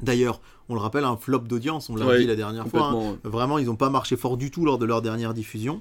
D'ailleurs, 0.00 0.40
on 0.68 0.74
le 0.74 0.80
rappelle, 0.80 1.02
un 1.04 1.16
flop 1.16 1.40
d'audience, 1.40 1.90
on 1.90 1.96
l'a 1.96 2.06
Ouais, 2.06 2.20
dit 2.20 2.26
la 2.26 2.36
dernière 2.36 2.68
fois. 2.68 2.92
hein. 2.94 3.16
Vraiment, 3.24 3.58
ils 3.58 3.66
n'ont 3.66 3.74
pas 3.76 3.90
marché 3.90 4.16
fort 4.16 4.36
du 4.36 4.50
tout 4.52 4.64
lors 4.64 4.78
de 4.78 4.84
leur 4.84 5.02
dernière 5.02 5.34
diffusion. 5.34 5.80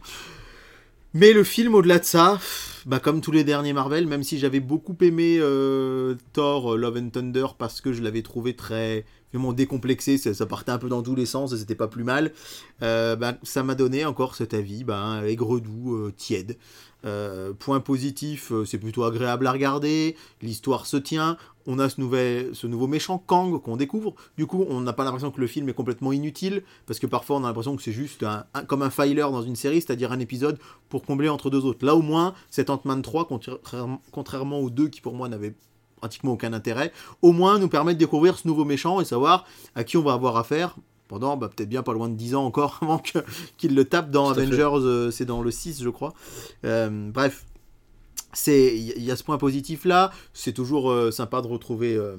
Mais 1.13 1.33
le 1.33 1.43
film, 1.43 1.75
au-delà 1.75 1.99
de 1.99 2.03
ça, 2.03 2.39
bah, 2.87 2.99
comme 2.99 3.19
tous 3.19 3.33
les 3.33 3.43
derniers 3.43 3.73
Marvel, 3.73 4.07
même 4.07 4.23
si 4.23 4.39
j'avais 4.39 4.61
beaucoup 4.61 4.95
aimé 5.01 5.39
euh, 5.41 6.15
Thor 6.31 6.73
euh, 6.73 6.77
Love 6.77 6.97
and 6.97 7.09
Thunder 7.09 7.47
parce 7.57 7.81
que 7.81 7.91
je 7.91 8.01
l'avais 8.01 8.21
trouvé 8.21 8.55
très 8.55 9.03
vraiment 9.33 9.51
décomplexé, 9.51 10.17
ça, 10.17 10.45
partait 10.45 10.71
un 10.71 10.77
peu 10.77 10.87
dans 10.87 11.03
tous 11.03 11.13
les 11.13 11.25
sens 11.25 11.51
et 11.51 11.57
c'était 11.57 11.75
pas 11.75 11.89
plus 11.89 12.05
mal, 12.05 12.31
euh, 12.81 13.17
bah, 13.17 13.33
ça 13.43 13.61
m'a 13.61 13.75
donné 13.75 14.05
encore 14.05 14.35
cet 14.35 14.53
avis, 14.53 14.85
bah, 14.85 15.19
aigre 15.25 15.59
doux, 15.59 16.09
tiède. 16.15 16.57
Point 17.59 17.79
positif, 17.79 18.51
c'est 18.65 18.79
plutôt 18.79 19.03
agréable 19.05 19.47
à 19.47 19.53
regarder, 19.53 20.17
l'histoire 20.41 20.85
se 20.85 20.97
tient, 20.97 21.37
on 21.67 21.79
a 21.79 21.89
ce, 21.89 22.01
nouvel, 22.01 22.49
ce 22.53 22.65
nouveau 22.65 22.87
méchant 22.87 23.21
Kang 23.25 23.61
qu'on 23.61 23.77
découvre, 23.77 24.15
du 24.37 24.45
coup 24.45 24.65
on 24.69 24.81
n'a 24.81 24.93
pas 24.93 25.03
l'impression 25.03 25.31
que 25.31 25.39
le 25.39 25.47
film 25.47 25.69
est 25.69 25.73
complètement 25.73 26.13
inutile, 26.13 26.63
parce 26.85 26.99
que 26.99 27.07
parfois 27.07 27.35
on 27.37 27.43
a 27.43 27.47
l'impression 27.47 27.75
que 27.75 27.83
c'est 27.83 27.91
juste 27.91 28.23
un, 28.23 28.45
comme 28.67 28.81
un 28.81 28.89
filer 28.89 29.21
dans 29.21 29.41
une 29.41 29.55
série, 29.55 29.81
c'est-à-dire 29.81 30.11
un 30.11 30.19
épisode 30.19 30.57
pour 30.89 31.03
combler 31.03 31.29
entre 31.29 31.49
deux 31.49 31.65
autres. 31.65 31.85
Là 31.85 31.95
au 31.95 32.01
moins, 32.01 32.33
cet 32.49 32.69
Ant-Man 32.77 33.01
3, 33.01 33.27
contrairement- 34.11 34.59
aux 34.59 34.69
deux 34.69 34.87
qui 34.87 35.01
pour 35.01 35.13
moi 35.13 35.29
n'avaient 35.29 35.55
pratiquement 35.97 36.33
aucun 36.33 36.53
intérêt, 36.53 36.91
au 37.21 37.31
moins 37.31 37.59
nous 37.59 37.69
permet 37.69 37.93
de 37.93 37.99
découvrir 37.99 38.37
ce 38.37 38.47
nouveau 38.47 38.65
méchant 38.65 39.01
et 39.01 39.05
savoir 39.05 39.45
à 39.75 39.83
qui 39.83 39.97
on 39.97 40.03
va 40.03 40.13
avoir 40.13 40.37
affaire 40.37 40.75
pendant 41.07 41.37
bah, 41.37 41.49
peut-être 41.49 41.69
bien 41.69 41.83
pas 41.83 41.93
loin 41.93 42.09
de 42.09 42.15
10 42.15 42.35
ans 42.35 42.45
encore 42.45 42.79
avant 42.81 43.01
qu'il 43.57 43.75
le 43.75 43.85
tape 43.85 44.11
dans. 44.11 44.29
Avengers, 44.29 44.69
euh, 44.73 45.11
c'est 45.11 45.25
dans 45.25 45.41
le 45.41 45.51
6 45.51 45.81
je 45.81 45.89
crois. 45.89 46.13
Euh, 46.65 47.09
bref, 47.11 47.45
c'est 48.33 48.77
il 48.77 49.03
y, 49.03 49.09
a 49.09 49.15
ce 49.15 49.23
point 49.23 49.37
positif 49.37 49.85
là 49.85 50.11
c'est 50.33 50.53
toujours 50.53 50.91
euh, 50.91 51.11
sympa 51.11 51.41
de 51.41 51.47
retrouver 51.47 51.95
euh, 51.95 52.17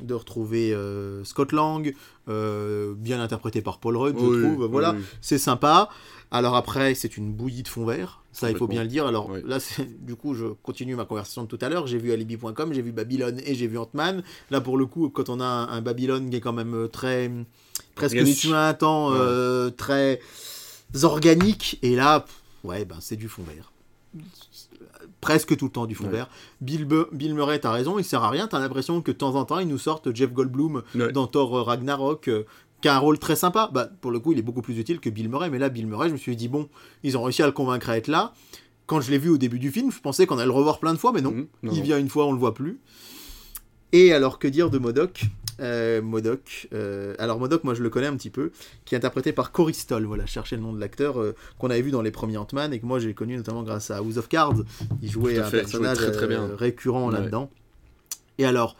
de 0.00 0.14
retrouver 0.14 0.72
euh, 0.72 1.24
Scott 1.24 1.52
Lang 1.52 1.94
bien 2.26 3.20
interprété 3.20 3.60
par 3.60 3.78
Paul 3.78 3.96
Rudd 3.96 4.16
je 4.18 4.44
trouve 4.44 4.66
voilà 4.66 4.92
oui. 4.92 5.02
c'est 5.20 5.38
sympa 5.38 5.88
alors 6.30 6.54
après 6.56 6.94
c'est 6.94 7.16
une 7.16 7.32
bouillie 7.32 7.62
de 7.62 7.68
fond 7.68 7.84
vert 7.84 8.22
ça 8.32 8.50
il 8.50 8.56
faut 8.56 8.68
bien 8.68 8.82
le 8.82 8.88
dire 8.88 9.06
alors 9.06 9.28
Oui. 9.30 9.40
là 9.44 9.58
du 10.00 10.14
coup 10.14 10.34
je 10.34 10.46
continue 10.62 10.94
ma 10.94 11.04
conversation 11.04 11.42
de 11.42 11.48
tout 11.48 11.58
à 11.60 11.68
l'heure 11.68 11.86
j'ai 11.86 11.98
vu 11.98 12.12
alibi.com 12.12 12.72
j'ai 12.72 12.82
vu 12.82 12.92
Babylone 12.92 13.40
et 13.44 13.54
j'ai 13.54 13.66
vu 13.66 13.78
Ant-Man 13.78 14.22
là 14.50 14.60
pour 14.60 14.76
le 14.78 14.86
coup 14.86 15.08
quand 15.10 15.28
on 15.28 15.40
a 15.40 15.44
un, 15.44 15.68
un 15.68 15.80
Babylone 15.80 16.30
qui 16.30 16.36
est 16.36 16.40
quand 16.40 16.52
même 16.52 16.74
euh, 16.74 16.86
très 16.88 17.30
presque 17.94 18.24
suintant 18.26 19.10
Ouais. 19.10 19.16
euh, 19.18 19.70
très 19.70 20.20
organique 21.02 21.78
et 21.82 21.96
là 21.96 22.20
pff, 22.20 22.34
ouais 22.64 22.84
ben 22.84 22.96
c'est 23.00 23.16
du 23.16 23.28
fond 23.28 23.42
vert 23.42 23.72
presque 25.20 25.56
tout 25.56 25.66
le 25.66 25.70
temps 25.70 25.86
du 25.86 25.94
fond 25.94 26.04
Ouais. 26.04 26.10
vert. 26.12 26.28
Bill, 26.60 26.86
Murray, 27.34 27.58
t'as 27.60 27.70
raison, 27.72 27.98
il 27.98 28.04
sert 28.04 28.24
à 28.24 28.30
rien. 28.30 28.46
T'as 28.48 28.58
l'impression 28.58 29.02
que 29.02 29.10
de 29.12 29.16
temps 29.16 29.34
en 29.34 29.44
temps, 29.44 29.58
ils 29.58 29.68
nous 29.68 29.78
sortent 29.78 30.14
Jeff 30.14 30.32
Goldblum 30.32 30.82
Ouais. 30.94 31.12
dans 31.12 31.26
Thor 31.26 31.58
euh, 31.58 31.62
Ragnarok, 31.62 32.30
qui 32.80 32.88
a 32.88 32.94
un 32.94 32.98
rôle 32.98 33.18
très 33.18 33.36
sympa. 33.36 33.70
Bah, 33.72 33.88
pour 34.00 34.10
le 34.10 34.18
coup, 34.20 34.32
il 34.32 34.38
est 34.38 34.42
beaucoup 34.42 34.62
plus 34.62 34.78
utile 34.78 35.00
que 35.00 35.10
Bill 35.10 35.28
Murray. 35.28 35.50
Mais 35.50 35.58
là, 35.58 35.68
Bill 35.68 35.86
Murray, 35.86 36.08
je 36.08 36.12
me 36.14 36.18
suis 36.18 36.36
dit, 36.36 36.48
bon, 36.48 36.68
ils 37.02 37.16
ont 37.18 37.22
réussi 37.22 37.42
à 37.42 37.46
le 37.46 37.52
convaincre 37.52 37.90
à 37.90 37.96
être 37.96 38.08
là. 38.08 38.32
Quand 38.86 39.00
je 39.00 39.10
l'ai 39.10 39.18
vu 39.18 39.28
au 39.28 39.38
début 39.38 39.58
du 39.58 39.70
film, 39.70 39.92
je 39.92 40.00
pensais 40.00 40.26
qu'on 40.26 40.36
allait 40.38 40.46
le 40.46 40.50
revoir 40.52 40.80
plein 40.80 40.92
de 40.92 40.98
fois, 40.98 41.12
mais 41.12 41.20
non. 41.22 41.30
Mhm. 41.32 41.46
Non, 41.62 41.72
il 41.72 41.82
vient 41.82 41.98
une 41.98 42.08
fois, 42.08 42.26
on 42.26 42.32
le 42.32 42.38
voit 42.38 42.54
plus. 42.54 42.80
Et 43.92 44.12
alors, 44.12 44.38
que 44.38 44.48
dire 44.48 44.70
de 44.70 44.78
Modoc? 44.78 45.24
Euh, 45.60 46.00
Modoc. 46.00 46.68
euh, 46.72 47.14
alors 47.18 47.38
Modoc, 47.38 47.64
moi 47.64 47.74
je 47.74 47.82
le 47.82 47.90
connais 47.90 48.06
un 48.06 48.16
petit 48.16 48.30
peu, 48.30 48.50
qui 48.86 48.94
est 48.94 48.96
interprété 48.96 49.32
par 49.32 49.52
Cory 49.52 49.74
Stoll. 49.74 50.06
Voilà, 50.06 50.24
je 50.24 50.30
cherchais 50.30 50.56
le 50.56 50.62
nom 50.62 50.72
de 50.72 50.80
l'acteur 50.80 51.20
euh, 51.20 51.34
qu'on 51.58 51.68
avait 51.68 51.82
vu 51.82 51.90
dans 51.90 52.00
les 52.00 52.10
premiers 52.10 52.38
Ant-Man 52.38 52.72
et 52.72 52.80
que 52.80 52.86
moi 52.86 52.98
j'ai 52.98 53.12
connu 53.12 53.36
notamment 53.36 53.62
grâce 53.62 53.90
à 53.90 53.98
House 53.98 54.16
of 54.16 54.28
Cards. 54.28 54.62
Il 55.02 55.10
jouait 55.10 55.38
un 55.38 55.50
personnage 55.50 55.98
jouait 55.98 56.06
très, 56.12 56.16
très 56.16 56.26
bien. 56.28 56.48
récurrent 56.56 57.08
Ouais. 57.08 57.12
là-dedans. 57.14 57.50
Et 58.38 58.46
alors, 58.46 58.74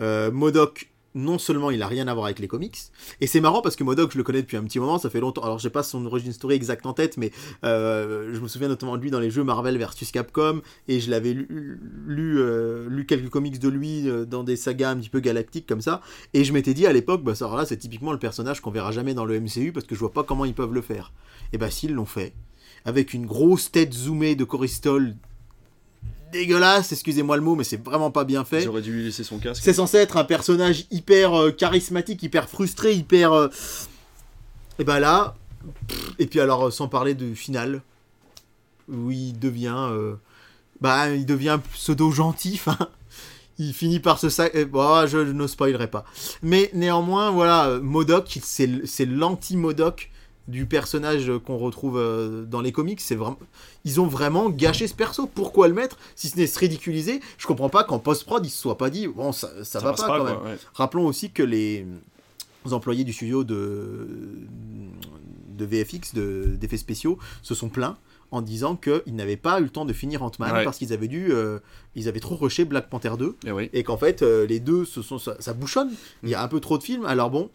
Modoc, 0.00 0.90
non 1.14 1.38
seulement 1.38 1.70
il 1.70 1.82
a 1.82 1.86
rien 1.86 2.08
à 2.08 2.14
voir 2.14 2.26
avec 2.26 2.38
les 2.38 2.48
comics, 2.48 2.78
et 3.20 3.26
c'est 3.26 3.40
marrant 3.40 3.62
parce 3.62 3.76
que 3.76 3.84
Modoc, 3.84 4.12
je 4.12 4.18
le 4.18 4.24
connais 4.24 4.42
depuis 4.42 4.56
un 4.56 4.64
petit 4.64 4.78
moment, 4.78 4.98
ça 4.98 5.10
fait 5.10 5.20
longtemps. 5.20 5.42
Alors, 5.42 5.58
j'ai 5.58 5.70
pas 5.70 5.82
son 5.82 6.04
origin 6.06 6.32
story 6.32 6.54
exacte 6.54 6.86
en 6.86 6.92
tête, 6.92 7.16
mais 7.16 7.32
euh, 7.64 8.32
je 8.34 8.40
me 8.40 8.48
souviens 8.48 8.68
notamment 8.68 8.96
de 8.96 9.02
lui 9.02 9.10
dans 9.10 9.20
les 9.20 9.30
jeux 9.30 9.44
Marvel 9.44 9.76
versus 9.78 10.10
Capcom, 10.10 10.60
et 10.88 11.00
je 11.00 11.10
l'avais 11.10 11.32
lu, 11.34 12.38
euh, 12.38 13.04
quelques 13.06 13.30
comics 13.30 13.58
de 13.58 13.68
lui 13.68 14.08
euh, 14.08 14.24
dans 14.24 14.44
des 14.44 14.56
sagas 14.56 14.90
un 14.90 14.96
petit 14.96 15.10
peu 15.10 15.20
galactiques 15.20 15.66
comme 15.66 15.80
ça, 15.80 16.00
et 16.34 16.44
je 16.44 16.52
m'étais 16.52 16.74
dit 16.74 16.86
à 16.86 16.92
l'époque, 16.92 17.22
bah 17.22 17.34
ça 17.34 17.48
c'est 17.66 17.76
typiquement 17.76 18.12
le 18.12 18.18
personnage 18.18 18.60
qu'on 18.60 18.70
verra 18.70 18.92
jamais 18.92 19.14
dans 19.14 19.24
le 19.24 19.38
MCU 19.38 19.72
parce 19.72 19.86
que 19.86 19.94
je 19.94 20.00
vois 20.00 20.12
pas 20.12 20.22
comment 20.22 20.44
ils 20.44 20.54
peuvent 20.54 20.72
le 20.72 20.80
faire. 20.80 21.12
Et 21.52 21.58
bah, 21.58 21.70
s'ils 21.70 21.92
l'ont 21.92 22.06
fait, 22.06 22.32
avec 22.84 23.12
une 23.14 23.26
grosse 23.26 23.70
tête 23.70 23.92
zoomée 23.92 24.34
de 24.34 24.44
Coristol 24.44 25.14
dégueulasse, 26.32 26.90
excusez-moi 26.90 27.36
le 27.36 27.42
mot, 27.42 27.54
mais 27.54 27.62
c'est 27.64 27.82
vraiment 27.82 28.10
pas 28.10 28.24
bien 28.24 28.44
fait. 28.44 28.66
Auraient 28.66 28.82
dû 28.82 28.92
lui 28.92 29.04
laisser 29.04 29.22
son 29.22 29.38
casque. 29.38 29.62
C'est 29.62 29.74
censé 29.74 29.98
être 29.98 30.16
un 30.16 30.24
personnage 30.24 30.86
hyper 30.90 31.32
euh, 31.38 31.50
charismatique, 31.52 32.22
hyper 32.22 32.48
frustré, 32.48 32.92
hyper. 32.94 33.32
euh, 33.32 33.48
Et 34.78 34.84
ben 34.84 34.98
là. 34.98 35.36
Et 36.18 36.26
puis 36.26 36.40
alors, 36.40 36.66
euh, 36.66 36.70
sans 36.70 36.88
parler 36.88 37.14
du 37.14 37.36
final, 37.36 37.82
où 38.88 39.10
il 39.12 39.38
devient. 39.38 39.76
euh, 39.90 40.14
Bah, 40.80 41.10
il 41.10 41.26
devient 41.26 41.60
pseudo 41.74 42.10
gentil, 42.10 42.54
enfin. 42.54 42.78
Il 43.58 43.74
finit 43.74 44.00
par 44.00 44.18
se 44.18 44.28
sac. 44.30 44.56
Bon, 44.64 45.06
je, 45.06 45.26
je 45.26 45.32
ne 45.32 45.46
spoilerai 45.46 45.86
pas. 45.88 46.04
Mais 46.42 46.70
néanmoins, 46.74 47.30
voilà, 47.30 47.78
Modoc, 47.80 48.38
c'est 48.42 49.06
l'anti-Modoc 49.06 50.10
du 50.48 50.66
personnage 50.66 51.30
qu'on 51.46 51.56
retrouve 51.56 51.96
euh, 51.98 52.44
dans 52.44 52.60
les 52.60 52.72
comics. 52.72 53.00
C'est 53.00 53.14
vraiment. 53.14 53.38
Ils 53.84 54.00
ont 54.00 54.06
vraiment 54.06 54.50
gâché 54.50 54.86
ce 54.88 54.94
perso. 54.94 55.26
Pourquoi 55.26 55.68
le 55.68 55.74
mettre? 55.74 55.98
Si 56.16 56.28
ce 56.28 56.36
n'est 56.36 56.46
se 56.46 56.58
ridiculiser, 56.58 57.20
je 57.38 57.46
comprends 57.46 57.68
pas 57.68 57.84
qu'en 57.84 57.98
post-prod, 57.98 58.44
ils 58.44 58.50
se 58.50 58.60
soient 58.60 58.78
pas 58.78 58.90
dit, 58.90 59.06
bon, 59.06 59.32
ça, 59.32 59.50
ça, 59.64 59.78
va 59.80 59.92
pas, 59.92 60.06
quand 60.06 60.24
même. 60.24 60.42
ouais. 60.44 60.58
Rappelons 60.74 61.06
aussi 61.06 61.30
que 61.30 61.42
les 61.42 61.86
employés 62.70 63.04
du 63.04 63.12
studio 63.12 63.44
de, 63.44 64.06
de 65.56 65.64
VFX, 65.64 66.14
de- 66.14 66.56
d'effets 66.58 66.76
spéciaux, 66.76 67.18
se 67.42 67.54
sont 67.54 67.68
plaints 67.68 67.96
en 68.32 68.42
disant 68.42 68.74
qu'ils 68.76 69.14
n'avaient 69.14 69.36
pas 69.36 69.60
eu 69.60 69.64
le 69.64 69.68
temps 69.68 69.84
de 69.84 69.92
finir 69.92 70.22
Ant-Man 70.22 70.52
Ouais. 70.52 70.64
parce 70.64 70.78
qu'ils 70.78 70.92
avaient 70.92 71.06
dû, 71.08 71.28
euh, 71.30 71.58
ils 71.94 72.08
avaient 72.08 72.18
trop 72.20 72.34
rushé 72.34 72.64
Black 72.64 72.88
Panther 72.88 73.12
2 73.18 73.36
Et, 73.46 73.52
oui. 73.52 73.70
et 73.72 73.82
qu'en 73.84 73.96
fait 73.98 74.22
euh, 74.22 74.46
les 74.46 74.58
deux 74.58 74.84
se 74.84 75.02
sont, 75.02 75.18
ça, 75.18 75.36
ça 75.38 75.52
bouchonne. 75.52 75.90
Il 76.24 76.30
y 76.30 76.34
a 76.34 76.42
un 76.42 76.48
peu 76.48 76.58
trop 76.58 76.78
de 76.78 76.82
films. 76.82 77.04
Alors 77.04 77.30
bon, 77.30 77.50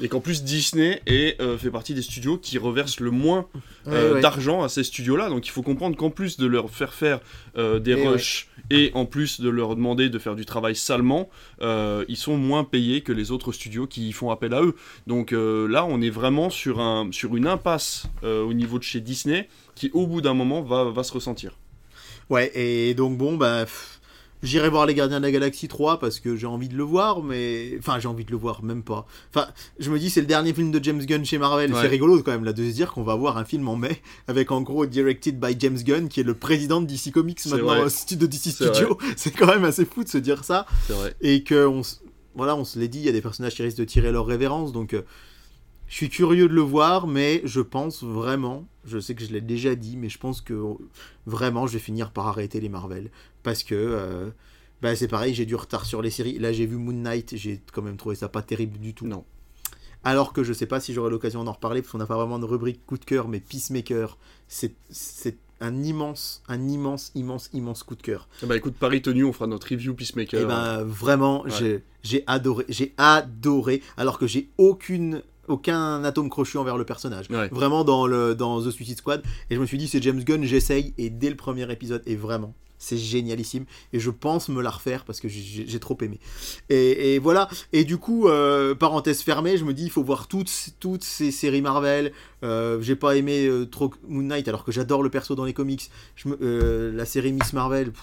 Et 0.00 0.08
qu'en 0.08 0.20
plus 0.20 0.42
Disney 0.42 1.00
est, 1.06 1.40
euh, 1.40 1.56
fait 1.56 1.70
partie 1.70 1.94
des 1.94 2.02
studios 2.02 2.36
qui 2.36 2.58
reversent 2.58 2.98
le 3.00 3.12
moins 3.12 3.46
ouais, 3.86 4.12
ouais. 4.14 4.20
d'argent 4.20 4.62
à 4.64 4.68
ces 4.68 4.82
studios-là. 4.84 5.28
Donc 5.30 5.46
il 5.46 5.50
faut 5.50 5.62
comprendre 5.62 5.96
qu'en 5.96 6.10
plus 6.10 6.36
de 6.36 6.46
leur 6.46 6.68
faire 6.70 6.92
faire 6.94 7.20
des 7.56 7.90
Et 7.92 8.06
rushs 8.08 8.48
et 8.70 8.90
en 8.94 9.04
plus 9.06 9.40
de 9.40 9.48
leur 9.48 9.74
demander 9.74 10.08
de 10.10 10.18
faire 10.20 10.36
du 10.36 10.44
travail 10.44 10.76
salement, 10.76 11.28
ils 11.60 12.16
sont 12.16 12.36
moins 12.36 12.64
payés 12.64 13.00
que 13.02 13.12
les 13.12 13.30
autres 13.30 13.52
studios 13.52 13.86
qui 13.86 14.12
font 14.12 14.30
appel 14.30 14.52
à 14.54 14.62
eux. 14.62 14.74
Donc 15.06 15.30
là, 15.32 15.84
on 15.88 16.00
est 16.00 16.10
vraiment 16.10 16.50
sur, 16.50 16.80
un, 16.80 17.08
sur 17.12 17.36
une 17.36 17.46
impasse 17.46 18.06
au 18.22 18.52
niveau 18.52 18.78
de 18.78 18.84
chez 18.84 19.00
Disney 19.00 19.48
qui, 19.78 19.90
au 19.94 20.06
bout 20.06 20.20
d'un 20.20 20.34
moment, 20.34 20.62
va, 20.62 20.84
va 20.84 21.02
se 21.02 21.12
ressentir. 21.12 21.58
Ouais, 22.30 22.50
et 22.54 22.94
donc 22.94 23.16
bon, 23.16 23.36
bah, 23.36 23.64
J'irai 24.40 24.68
voir 24.68 24.86
Les 24.86 24.94
Gardiens 24.94 25.18
de 25.18 25.24
la 25.24 25.32
Galaxie 25.32 25.66
3 25.66 25.98
parce 25.98 26.20
que 26.20 26.36
j'ai 26.36 26.46
envie 26.46 26.68
de 26.68 26.76
le 26.76 26.84
voir, 26.84 27.24
mais. 27.24 27.74
Enfin, 27.80 27.98
j'ai 27.98 28.06
envie 28.06 28.24
de 28.24 28.30
le 28.30 28.36
voir, 28.36 28.62
même 28.62 28.84
pas. 28.84 29.04
Enfin, 29.34 29.48
je 29.80 29.90
me 29.90 29.98
dis, 29.98 30.10
c'est 30.10 30.20
le 30.20 30.28
dernier 30.28 30.52
film 30.54 30.70
de 30.70 30.78
James 30.84 31.04
Gunn 31.04 31.24
chez 31.24 31.38
Marvel. 31.38 31.72
Ouais. 31.74 31.80
C'est 31.82 31.88
rigolo 31.88 32.22
quand 32.22 32.30
même, 32.30 32.44
là, 32.44 32.52
de 32.52 32.62
se 32.62 32.72
dire 32.72 32.92
qu'on 32.92 33.02
va 33.02 33.16
voir 33.16 33.36
un 33.36 33.44
film 33.44 33.66
en 33.66 33.74
mai 33.74 34.00
avec 34.28 34.52
en 34.52 34.60
gros 34.62 34.86
Directed 34.86 35.40
by 35.40 35.56
James 35.58 35.78
Gunn, 35.82 36.08
qui 36.08 36.20
est 36.20 36.22
le 36.22 36.34
président 36.34 36.80
de 36.80 36.86
DC 36.86 37.10
Comics 37.12 37.40
maintenant, 37.46 37.66
de 38.16 38.26
DC 38.26 38.52
Studio. 38.52 38.96
C'est 39.16 39.32
quand 39.32 39.46
même 39.48 39.64
assez 39.64 39.84
fou 39.84 40.04
de 40.04 40.08
se 40.08 40.18
dire 40.18 40.44
ça. 40.44 40.66
C'est 40.86 40.92
vrai. 40.92 41.14
Et 41.20 41.42
que, 41.42 41.66
on, 41.66 41.80
s- 41.80 42.00
voilà, 42.36 42.54
on 42.54 42.64
se 42.64 42.78
l'est 42.78 42.86
dit, 42.86 43.00
il 43.00 43.06
y 43.06 43.08
a 43.08 43.12
des 43.12 43.20
personnages 43.22 43.56
qui 43.56 43.62
risquent 43.64 43.78
de 43.78 43.84
tirer 43.84 44.12
leur 44.12 44.26
révérence, 44.26 44.70
donc. 44.70 44.94
euh, 44.94 45.02
je 45.88 45.94
suis 45.94 46.08
curieux 46.08 46.48
de 46.48 46.54
le 46.54 46.60
voir, 46.60 47.06
mais 47.06 47.40
je 47.44 47.60
pense 47.60 48.02
vraiment, 48.02 48.66
je 48.84 48.98
sais 48.98 49.14
que 49.14 49.24
je 49.24 49.32
l'ai 49.32 49.40
déjà 49.40 49.74
dit, 49.74 49.96
mais 49.96 50.08
je 50.08 50.18
pense 50.18 50.40
que 50.40 50.54
vraiment 51.26 51.66
je 51.66 51.74
vais 51.74 51.78
finir 51.78 52.10
par 52.12 52.26
arrêter 52.28 52.60
les 52.60 52.68
Marvel. 52.68 53.10
Parce 53.42 53.62
que 53.62 53.74
euh, 53.74 54.30
bah, 54.82 54.94
c'est 54.96 55.08
pareil, 55.08 55.34
j'ai 55.34 55.46
du 55.46 55.54
retard 55.54 55.84
sur 55.86 56.02
les 56.02 56.10
séries. 56.10 56.38
Là 56.38 56.52
j'ai 56.52 56.66
vu 56.66 56.76
Moon 56.76 56.92
Knight, 56.92 57.36
j'ai 57.36 57.60
quand 57.72 57.82
même 57.82 57.96
trouvé 57.96 58.14
ça 58.16 58.28
pas 58.28 58.42
terrible 58.42 58.78
du 58.78 58.94
tout. 58.94 59.06
Non. 59.06 59.24
Alors 60.04 60.32
que 60.32 60.44
je 60.44 60.52
sais 60.52 60.66
pas 60.66 60.78
si 60.80 60.92
j'aurai 60.94 61.10
l'occasion 61.10 61.42
d'en 61.44 61.52
reparler, 61.52 61.82
parce 61.82 61.92
qu'on 61.92 61.98
n'a 61.98 62.06
pas 62.06 62.16
vraiment 62.16 62.38
de 62.38 62.44
rubrique 62.44 62.84
coup 62.86 62.98
de 62.98 63.04
cœur, 63.04 63.26
mais 63.28 63.40
Peacemaker, 63.40 64.16
c'est 64.46 64.74
un 65.60 65.82
immense, 65.82 66.40
un 66.46 66.68
immense, 66.68 67.10
immense, 67.16 67.50
immense 67.52 67.82
coup 67.82 67.96
de 67.96 68.02
cœur. 68.02 68.28
Bah 68.44 68.56
écoute, 68.56 68.74
Paris 68.78 69.02
tenu, 69.02 69.24
on 69.24 69.32
fera 69.32 69.48
notre 69.48 69.68
review 69.70 69.92
Peacemaker. 69.94 70.40
Et 70.40 70.44
ben 70.44 70.84
vraiment, 70.84 71.42
Ouais. 71.42 71.50
j'ai- 71.58 71.82
j'ai 72.04 72.22
adoré, 72.28 72.64
j'ai 72.68 72.94
adoré, 72.96 73.82
alors 73.96 74.18
que 74.20 74.28
j'ai 74.28 74.50
aucune 74.56 75.20
aucun 75.48 76.04
atome 76.04 76.28
crochu 76.30 76.58
envers 76.58 76.76
le 76.78 76.84
personnage. 76.84 77.26
Ouais. 77.30 77.48
Vraiment 77.50 77.84
dans 77.84 78.06
le 78.06 78.34
dans 78.34 78.62
The 78.62 78.70
Suicide 78.70 78.98
Squad. 78.98 79.22
Et 79.50 79.54
je 79.56 79.60
me 79.60 79.66
suis 79.66 79.78
dit 79.78 79.88
c'est 79.88 80.02
James 80.02 80.22
Gunn, 80.22 80.44
j'essaye 80.44 80.94
et 80.98 81.10
dès 81.10 81.30
le 81.30 81.36
premier 81.36 81.70
épisode 81.72 82.02
et 82.06 82.16
vraiment 82.16 82.54
c'est 82.80 82.96
génialissime 82.96 83.64
et 83.92 83.98
je 83.98 84.08
pense 84.08 84.48
me 84.48 84.62
la 84.62 84.70
refaire 84.70 85.04
parce 85.04 85.18
que 85.18 85.26
j'ai 85.26 85.80
trop 85.80 85.98
aimé. 86.00 86.20
Et, 86.68 87.14
et 87.14 87.18
voilà. 87.18 87.48
Et 87.72 87.82
du 87.82 87.98
coup, 87.98 88.28
euh, 88.28 88.76
parenthèse 88.76 89.22
fermée, 89.22 89.56
je 89.56 89.64
me 89.64 89.74
dis 89.74 89.82
il 89.82 89.90
faut 89.90 90.04
voir 90.04 90.28
toutes, 90.28 90.50
toutes 90.78 91.02
ces 91.02 91.32
séries 91.32 91.60
Marvel. 91.60 92.12
Euh, 92.44 92.80
j'ai 92.80 92.94
pas 92.94 93.16
aimé 93.16 93.46
euh, 93.48 93.64
trop 93.66 93.92
Moon 94.06 94.22
Knight 94.22 94.46
alors 94.46 94.62
que 94.64 94.70
j'adore 94.70 95.02
le 95.02 95.10
perso 95.10 95.34
dans 95.34 95.44
les 95.44 95.54
comics. 95.54 95.90
Je 96.14 96.28
me- 96.28 96.92
la 96.94 97.04
série 97.04 97.32
Miss 97.32 97.52
Marvel. 97.52 97.90
pff, 97.90 98.02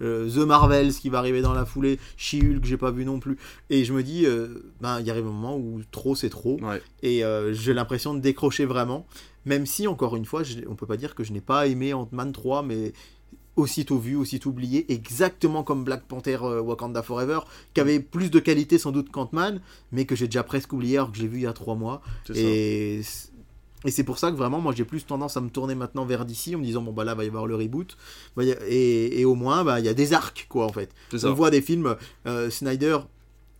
The 0.00 0.38
Marvels 0.38 0.92
qui 0.94 1.08
va 1.08 1.18
arriver 1.18 1.40
dans 1.42 1.52
la 1.52 1.64
foulée, 1.64 1.98
She-Hulk 2.16 2.64
j'ai 2.64 2.76
pas 2.76 2.90
vu 2.90 3.04
non 3.04 3.20
plus, 3.20 3.36
et 3.70 3.84
je 3.84 3.92
me 3.92 4.02
dis, 4.02 4.26
euh, 4.26 4.72
ben 4.80 5.00
il 5.00 5.06
y 5.06 5.10
arrive 5.10 5.26
un 5.26 5.30
moment 5.32 5.56
où 5.56 5.80
trop 5.90 6.14
c'est 6.14 6.30
trop, 6.30 6.58
Ouais. 6.62 6.82
et 7.02 7.24
euh, 7.24 7.52
j'ai 7.54 7.74
l'impression 7.74 8.14
de 8.14 8.20
décrocher 8.20 8.64
vraiment, 8.64 9.06
même 9.44 9.66
si 9.66 9.86
encore 9.86 10.16
une 10.16 10.24
fois, 10.24 10.42
je- 10.42 10.60
on 10.68 10.74
peut 10.74 10.86
pas 10.86 10.96
dire 10.96 11.14
que 11.14 11.22
je 11.24 11.32
n'ai 11.32 11.40
pas 11.40 11.66
aimé 11.66 11.92
Ant-Man 11.94 12.32
3, 12.32 12.62
mais 12.62 12.92
aussitôt 13.56 13.98
vu, 13.98 14.16
aussitôt 14.16 14.50
oublié, 14.50 14.92
exactement 14.92 15.62
comme 15.62 15.84
Black 15.84 16.02
Panther 16.08 16.38
euh, 16.42 16.60
Wakanda 16.60 17.02
Forever, 17.04 17.38
qui 17.72 17.80
avait 17.80 18.00
plus 18.00 18.28
de 18.30 18.40
qualité 18.40 18.78
sans 18.78 18.90
doute 18.90 19.10
qu'Ant-Man, 19.12 19.60
mais 19.92 20.06
que 20.06 20.16
j'ai 20.16 20.26
déjà 20.26 20.42
presque 20.42 20.72
oublié 20.72 20.96
alors 20.96 21.12
que 21.12 21.18
j'ai 21.18 21.28
vu 21.28 21.38
il 21.38 21.42
y 21.42 21.46
a 21.46 21.52
trois 21.52 21.76
mois. 21.76 22.02
Ça. 22.26 22.32
Et 23.84 23.90
c'est 23.90 24.04
pour 24.04 24.18
ça 24.18 24.30
que 24.30 24.36
vraiment, 24.36 24.60
moi 24.60 24.72
j'ai 24.74 24.84
plus 24.84 25.04
tendance 25.04 25.36
à 25.36 25.40
me 25.40 25.50
tourner 25.50 25.74
maintenant 25.74 26.04
vers 26.06 26.24
d'ici 26.24 26.54
en 26.54 26.58
me 26.58 26.64
disant, 26.64 26.82
bon 26.82 26.92
bah 26.92 27.04
là, 27.04 27.14
va 27.14 27.24
y 27.24 27.28
avoir 27.28 27.46
le 27.46 27.54
reboot. 27.56 27.96
Et, 28.40 29.20
et 29.20 29.24
au 29.24 29.34
moins, 29.34 29.64
bah, 29.64 29.80
il 29.80 29.86
y 29.86 29.88
a 29.88 29.94
des 29.94 30.12
arcs, 30.12 30.46
quoi, 30.48 30.66
en 30.66 30.72
fait. 30.72 30.90
On 31.30 31.34
voit 31.34 31.50
des 31.50 31.60
films, 31.62 31.96
euh, 32.26 32.50
Snyder, 32.50 32.98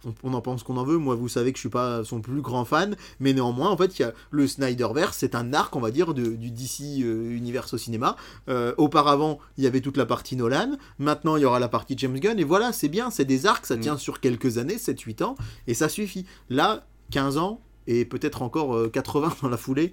on, 0.06 0.14
on 0.22 0.34
en 0.34 0.40
pense 0.42 0.62
qu'on 0.62 0.76
en 0.76 0.84
veut. 0.84 0.98
Moi, 0.98 1.14
vous 1.14 1.28
savez 1.28 1.50
que 1.52 1.56
je 1.58 1.60
suis 1.60 1.68
pas 1.70 2.04
son 2.04 2.20
plus 2.20 2.42
grand 2.42 2.64
fan, 2.64 2.94
mais 3.20 3.32
néanmoins, 3.32 3.70
en 3.70 3.76
fait, 3.76 3.98
y 3.98 4.02
a 4.02 4.12
le 4.30 4.46
Snyderverse, 4.46 5.16
c'est 5.18 5.34
un 5.34 5.52
arc, 5.54 5.74
on 5.76 5.80
va 5.80 5.90
dire, 5.90 6.12
de- 6.14 6.34
du 6.34 6.50
DC 6.50 7.02
euh, 7.02 7.30
Universe 7.34 7.72
au 7.74 7.78
cinéma. 7.78 8.16
Euh, 8.48 8.74
auparavant, 8.78 9.38
il 9.56 9.64
y 9.64 9.66
avait 9.66 9.80
toute 9.80 9.96
la 9.96 10.04
partie 10.06 10.36
Nolan. 10.36 10.76
Maintenant, 10.98 11.36
il 11.36 11.42
y 11.42 11.44
aura 11.46 11.58
la 11.58 11.68
partie 11.68 11.94
James 11.98 12.18
Gunn. 12.18 12.38
Et 12.38 12.44
voilà, 12.44 12.72
c'est 12.72 12.88
bien, 12.88 13.10
c'est 13.10 13.24
des 13.24 13.46
arcs, 13.46 13.66
ça 13.66 13.76
Mm. 13.76 13.80
tient 13.80 13.96
sur 13.98 14.20
quelques 14.20 14.58
années, 14.58 14.76
7-8 14.78 15.22
ans, 15.22 15.36
et 15.66 15.74
ça 15.74 15.88
suffit. 15.88 16.26
Là, 16.50 16.86
15 17.10 17.36
ans. 17.38 17.60
Et 17.86 18.04
peut-être 18.04 18.42
encore 18.42 18.74
euh, 18.76 18.88
80 18.88 19.36
dans 19.42 19.48
la 19.48 19.56
foulée. 19.56 19.92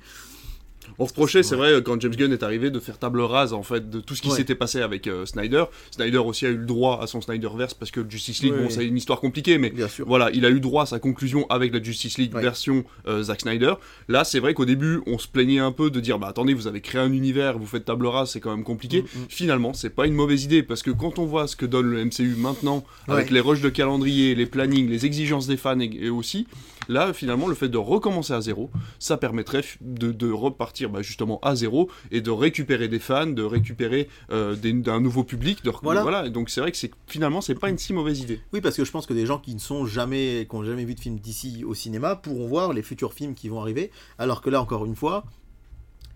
On 0.98 1.06
reprochait, 1.06 1.44
c'est 1.44 1.56
vrai, 1.56 1.82
quand 1.86 2.02
James 2.02 2.16
Gunn 2.16 2.34
est 2.34 2.42
arrivé, 2.42 2.72
de 2.72 2.80
faire 2.80 2.98
table 2.98 3.22
rase 3.22 3.54
en 3.54 3.62
fait 3.62 3.90
de 3.90 4.00
tout 4.02 4.16
ce 4.16 4.22
qui 4.22 4.30
Ouais. 4.30 4.36
s'était 4.36 4.56
passé 4.56 4.82
avec 4.82 5.06
euh, 5.08 5.28
Snyder. 5.28 5.66
Snyder 5.92 6.18
aussi 6.18 6.48
a 6.48 6.50
eu 6.50 6.58
le 6.58 6.66
droit 6.66 7.00
à 7.02 7.08
son 7.08 7.22
Snyderverse 7.22 7.76
parce 7.76 7.92
que 7.92 8.02
Justice 8.10 8.42
League, 8.42 8.54
bon, 8.56 8.68
c'est 8.70 8.86
une 8.86 8.98
histoire 8.98 9.20
compliquée, 9.20 9.60
mais 9.60 9.72
voilà, 10.00 10.32
il 10.34 10.44
a 10.44 10.50
eu 10.50 10.60
droit 10.60 10.84
à 10.84 10.86
sa 10.88 10.98
conclusion 11.00 11.46
avec 11.50 11.72
la 11.74 11.82
Justice 11.82 12.18
League 12.18 12.34
Ouais. 12.34 12.42
version 12.42 12.84
euh, 13.08 13.22
Zack 13.24 13.42
Snyder. 13.42 13.76
Là, 14.10 14.24
c'est 14.24 14.40
vrai 14.40 14.54
qu'au 14.56 14.66
début, 14.66 15.02
on 15.06 15.20
se 15.20 15.28
plaignait 15.28 15.60
un 15.60 15.72
peu 15.72 15.92
de 15.92 16.00
dire, 16.00 16.18
bah 16.18 16.28
attendez, 16.28 16.54
vous 16.56 16.66
avez 16.68 16.82
créé 16.82 17.00
un 17.00 17.12
univers, 17.14 17.60
vous 17.60 17.68
faites 17.68 17.86
table 17.86 18.08
rase, 18.08 18.32
c'est 18.32 18.40
quand 18.40 18.52
même 18.54 18.66
compliqué. 18.66 19.04
Mm, 19.04 19.06
mm. 19.06 19.26
Finalement, 19.30 19.74
c'est 19.74 19.92
pas 19.92 20.08
une 20.08 20.16
mauvaise 20.16 20.44
idée 20.44 20.64
parce 20.64 20.82
que 20.82 20.92
quand 20.92 21.20
on 21.20 21.26
voit 21.26 21.48
ce 21.48 21.56
que 21.56 21.68
donne 21.68 21.86
le 21.92 22.04
MCU 22.04 22.36
maintenant, 22.38 22.84
avec 23.08 23.30
les 23.30 23.40
rushs 23.40 23.62
de 23.62 23.70
calendrier, 23.70 24.34
les 24.34 24.48
plannings, 24.48 24.90
les 24.90 25.06
exigences 25.06 25.46
des 25.48 25.58
fans 25.58 25.80
et, 25.80 25.92
et 26.02 26.10
aussi, 26.10 26.48
là, 26.88 27.14
finalement, 27.14 27.48
le 27.48 27.56
fait 27.56 27.70
de 27.70 27.78
recommencer 27.78 28.34
à 28.34 28.42
zéro, 28.42 28.70
ça 29.00 29.18
permettrait 29.18 29.64
de, 29.82 30.12
de 30.12 30.32
repartir 30.32 30.90
bah, 30.90 31.02
justement 31.02 31.40
à 31.42 31.56
zéro 31.56 31.90
et 32.12 32.22
de 32.22 32.32
récupérer 32.32 32.88
des 32.88 33.00
fans, 33.00 33.28
de 33.28 33.44
récupérer 33.44 34.08
euh, 34.32 34.56
des- 34.56 34.74
d'un 34.74 35.00
nouveau 35.00 35.24
public. 35.24 35.64
De, 35.64 35.72
Voilà. 36.02 36.30
Donc 36.30 36.50
c'est 36.50 36.62
vrai 36.62 36.72
que 36.72 36.78
c'est 36.78 36.92
finalement, 37.08 37.42
c'est 37.42 37.56
pas 37.56 37.70
une 37.70 37.78
si 37.78 37.94
mauvaise 37.94 38.20
idée. 38.22 38.40
Oui, 38.54 38.62
parce 38.62 38.76
que 38.76 38.86
je 38.86 38.92
pense 38.92 39.06
que 39.06 39.14
des 39.14 39.26
gens 39.26 39.38
qui 39.40 39.54
ne 39.54 39.60
sont 39.60 39.86
jamais, 39.86 40.48
qui 40.50 40.56
n'ont 40.56 40.64
jamais 40.64 40.86
vu 40.86 40.96
de 40.96 41.00
film 41.00 41.20
d'ici 41.20 41.64
au 41.66 41.74
cinéma 41.74 42.16
pourront 42.16 42.48
voir 42.48 42.74
les 42.74 42.82
futurs 42.82 43.14
films 43.14 43.34
qui 43.34 43.50
vont 43.50 43.62
arriver. 43.62 43.92
Alors 44.18 44.42
que 44.42 44.50
là, 44.50 44.62
encore 44.62 44.86
une 44.86 44.96
fois, 44.96 45.24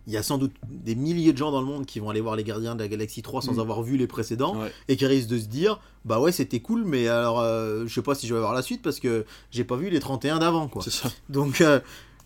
il 0.07 0.13
y 0.13 0.17
a 0.17 0.23
sans 0.23 0.37
doute 0.37 0.51
des 0.69 0.93
milliers 0.95 1.33
de 1.33 1.37
gens 1.37 1.51
dans 1.51 1.61
le 1.61 1.67
monde 1.67 1.85
qui 1.85 1.99
vont 1.99 2.09
aller 2.09 2.21
voir 2.21 2.35
Les 2.35 2.43
Gardiens 2.43 2.75
de 2.75 2.81
la 2.81 2.87
Galaxie 2.87 3.21
3 3.21 3.41
sans 3.41 3.53
Mm. 3.55 3.59
avoir 3.59 3.81
vu 3.83 3.97
les 3.97 4.07
précédents 4.07 4.59
Ouais. 4.59 4.71
et 4.87 4.95
qui 4.97 5.05
risquent 5.05 5.29
de 5.29 5.39
se 5.39 5.45
dire 5.47 5.79
Bah 6.05 6.19
ouais, 6.19 6.31
c'était 6.31 6.59
cool, 6.59 6.83
mais 6.85 7.07
alors 7.07 7.39
euh, 7.39 7.85
je 7.87 7.93
sais 7.93 8.01
pas 8.03 8.13
si 8.15 8.27
je 8.27 8.33
vais 8.33 8.39
voir 8.39 8.53
la 8.53 8.61
suite 8.61 8.81
parce 8.83 8.99
que 8.99 9.25
j'ai 9.51 9.63
pas 9.63 9.75
vu 9.75 9.89
les 9.89 9.99
31 9.99 10.39
d'avant, 10.39 10.67
quoi. 10.67 10.83
Ça. 10.83 11.09
Donc, 11.29 11.61
euh, 11.61 11.79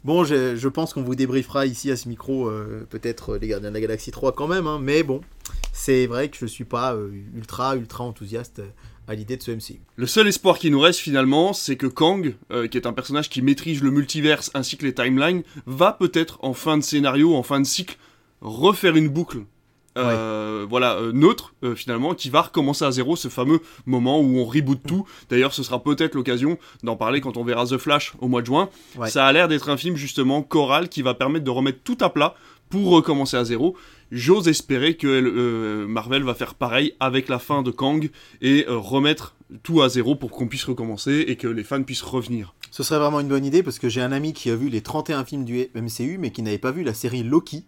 bon, 0.03 0.23
je, 0.25 0.55
je 0.57 0.67
pense 0.67 0.93
qu'on 0.93 1.03
vous 1.03 1.15
débriefera 1.15 1.65
ici 1.65 1.89
à 1.91 1.95
ce 1.95 2.09
micro, 2.09 2.47
euh, 2.49 2.85
peut-être 2.89 3.33
euh, 3.35 3.39
Les 3.39 3.47
Gardiens 3.47 3.69
de 3.69 3.73
la 3.75 3.81
Galaxie 3.81 4.11
3 4.11 4.33
quand 4.33 4.47
même, 4.47 4.67
hein, 4.67 4.79
mais 4.81 5.03
bon, 5.03 5.21
c'est 5.71 6.05
vrai 6.07 6.27
que 6.29 6.37
je 6.37 6.45
suis 6.45 6.65
pas 6.65 6.95
ultra, 7.33 7.75
ultra 7.77 8.03
enthousiaste 8.03 8.61
à 9.09 9.15
l'idée 9.15 9.35
de 9.37 9.41
ce 9.43 9.51
MCU. 9.51 9.81
Le 9.95 10.05
seul 10.07 10.27
espoir 10.27 10.57
qui 10.59 10.69
nous 10.71 10.79
reste 10.79 10.99
finalement, 10.99 11.51
c'est 11.51 11.75
que 11.75 11.87
Kang, 11.87 12.35
euh, 12.51 12.67
qui 12.67 12.77
est 12.77 12.85
un 12.87 12.93
personnage 12.93 13.27
qui 13.29 13.41
maîtrise 13.41 13.81
le 13.81 13.89
multiverse 13.91 14.51
ainsi 14.53 14.77
que 14.77 14.85
les 14.85 14.93
timelines, 14.93 15.41
va 15.65 15.91
peut-être 15.93 16.37
en 16.43 16.53
fin 16.53 16.77
de 16.77 16.83
scénario, 16.83 17.35
en 17.35 17.43
fin 17.43 17.59
de 17.59 17.65
cycle, 17.65 17.97
refaire 18.41 18.95
une 18.95 19.09
boucle. 19.09 19.39
euh, 19.97 20.65
voilà 20.69 20.93
euh, 20.97 21.11
neutre 21.11 21.53
euh, 21.63 21.75
finalement 21.75 22.13
qui 22.13 22.29
va 22.29 22.43
recommencer 22.43 22.85
à 22.85 22.91
zéro 22.91 23.15
ce 23.17 23.27
fameux 23.27 23.59
moment 23.85 24.21
où 24.21 24.37
on 24.37 24.45
reboot 24.45 24.79
tout 24.87 25.05
d'ailleurs 25.29 25.51
ce 25.53 25.61
sera 25.63 25.83
peut-être 25.83 26.13
l'occasion 26.15 26.57
d'en 26.83 26.95
parler 26.95 27.19
quand 27.19 27.35
on 27.35 27.43
verra 27.43 27.65
The 27.65 27.77
Flash 27.77 28.13
au 28.21 28.27
mois 28.29 28.41
de 28.41 28.45
juin 28.45 28.69
Ouais. 28.97 29.09
ça 29.09 29.25
a 29.25 29.31
l'air 29.33 29.47
d'être 29.49 29.67
un 29.69 29.75
film 29.77 29.95
justement 29.97 30.41
choral 30.43 30.87
qui 30.87 31.01
va 31.01 31.15
permettre 31.15 31.43
de 31.43 31.49
remettre 31.49 31.79
tout 31.83 31.97
à 32.01 32.09
plat 32.11 32.35
pour 32.69 32.89
recommencer 32.91 33.37
à 33.37 33.43
zéro 33.43 33.75
j'ose 34.11 34.47
espérer 34.47 34.95
que 34.97 35.07
euh, 35.07 35.87
Marvel 35.87 36.23
va 36.23 36.33
faire 36.33 36.55
pareil 36.55 36.93
avec 36.99 37.29
la 37.29 37.37
fin 37.39 37.61
de 37.61 37.69
Kang 37.71 38.09
et 38.41 38.65
euh, 38.67 38.77
remettre 38.77 39.35
tout 39.63 39.81
à 39.81 39.89
zéro 39.89 40.15
pour 40.15 40.31
qu'on 40.31 40.47
puisse 40.47 40.63
recommencer 40.63 41.25
et 41.27 41.35
que 41.35 41.47
les 41.47 41.63
fans 41.63 41.83
puissent 41.83 42.01
revenir. 42.01 42.53
Ce 42.71 42.81
serait 42.83 42.99
vraiment 42.99 43.19
une 43.19 43.27
bonne 43.27 43.45
idée 43.45 43.61
parce 43.63 43.77
que 43.79 43.87
j'ai 43.89 44.01
un 44.01 44.11
ami 44.11 44.33
qui 44.33 44.49
a 44.49 44.55
vu 44.55 44.69
les 44.69 44.81
31 44.81 45.25
films 45.25 45.45
du 45.45 45.67
MCU 45.75 46.17
mais 46.19 46.31
qui 46.31 46.41
n'avait 46.41 46.57
pas 46.57 46.71
vu 46.71 46.83
la 46.83 46.93
série 46.93 47.23
Loki 47.23 47.65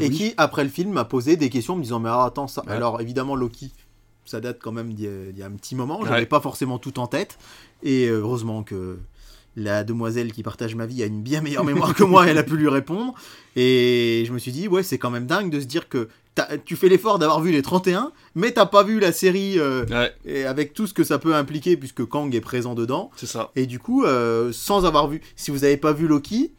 et 0.00 0.08
qui, 0.10 0.32
après 0.36 0.64
le 0.64 0.70
film, 0.70 0.92
m'a 0.92 1.04
posé 1.04 1.36
des 1.36 1.50
questions 1.50 1.74
en 1.74 1.76
me 1.76 1.82
disant 1.82 2.00
Mais 2.00 2.08
attends, 2.08 2.48
ça. 2.48 2.62
Ouais. 2.66 2.72
Alors, 2.72 3.00
évidemment, 3.02 3.34
Loki, 3.36 3.72
ça 4.24 4.40
date 4.40 4.58
quand 4.60 4.72
même 4.72 4.92
d'il 4.94 5.04
y 5.04 5.08
a- 5.08 5.32
d'il 5.32 5.38
y 5.38 5.42
a 5.42 5.46
un 5.46 5.50
petit 5.50 5.74
moment. 5.74 6.00
J'avais 6.02 6.20
Ouais. 6.20 6.26
pas 6.26 6.40
forcément 6.40 6.78
tout 6.78 6.98
en 6.98 7.06
tête. 7.06 7.38
Et 7.82 8.06
euh, 8.06 8.20
heureusement 8.20 8.62
que 8.62 8.98
la 9.56 9.84
demoiselle 9.84 10.32
qui 10.32 10.42
partage 10.42 10.74
ma 10.74 10.86
vie 10.86 11.02
a 11.02 11.06
une 11.06 11.22
bien 11.22 11.40
meilleure 11.40 11.64
mémoire 11.64 11.94
que 11.94 12.04
moi, 12.04 12.26
elle 12.28 12.38
a 12.38 12.42
pu 12.42 12.56
lui 12.56 12.68
répondre. 12.68 13.14
Et 13.56 14.24
je 14.26 14.32
me 14.32 14.38
suis 14.38 14.52
dit 14.52 14.68
Ouais, 14.68 14.82
c'est 14.82 14.98
quand 14.98 15.10
même 15.10 15.26
dingue 15.26 15.50
de 15.50 15.60
se 15.60 15.66
dire 15.66 15.88
que 15.88 16.08
tu 16.66 16.76
fais 16.76 16.88
l'effort 16.88 17.18
d'avoir 17.18 17.40
vu 17.40 17.50
les 17.50 17.62
31, 17.62 18.12
mais 18.34 18.52
t'as 18.52 18.66
pas 18.66 18.82
vu 18.82 19.00
la 19.00 19.12
série 19.12 19.58
euh, 19.58 19.86
Ouais, 19.86 20.12
et 20.26 20.44
avec 20.44 20.74
tout 20.74 20.86
ce 20.86 20.92
que 20.92 21.02
ça 21.02 21.18
peut 21.18 21.34
impliquer, 21.34 21.76
puisque 21.78 22.04
Kang 22.04 22.34
est 22.34 22.40
présent 22.42 22.74
dedans. 22.74 23.10
c'est 23.16 23.26
ça. 23.26 23.50
Et 23.56 23.66
du 23.66 23.78
coup, 23.78 24.04
euh, 24.04 24.52
sans 24.52 24.84
avoir 24.84 25.08
vu, 25.08 25.22
si 25.34 25.50
vous 25.50 25.60
n'avez 25.60 25.78
pas 25.78 25.92
vu 25.92 26.06
Loki, 26.06 26.52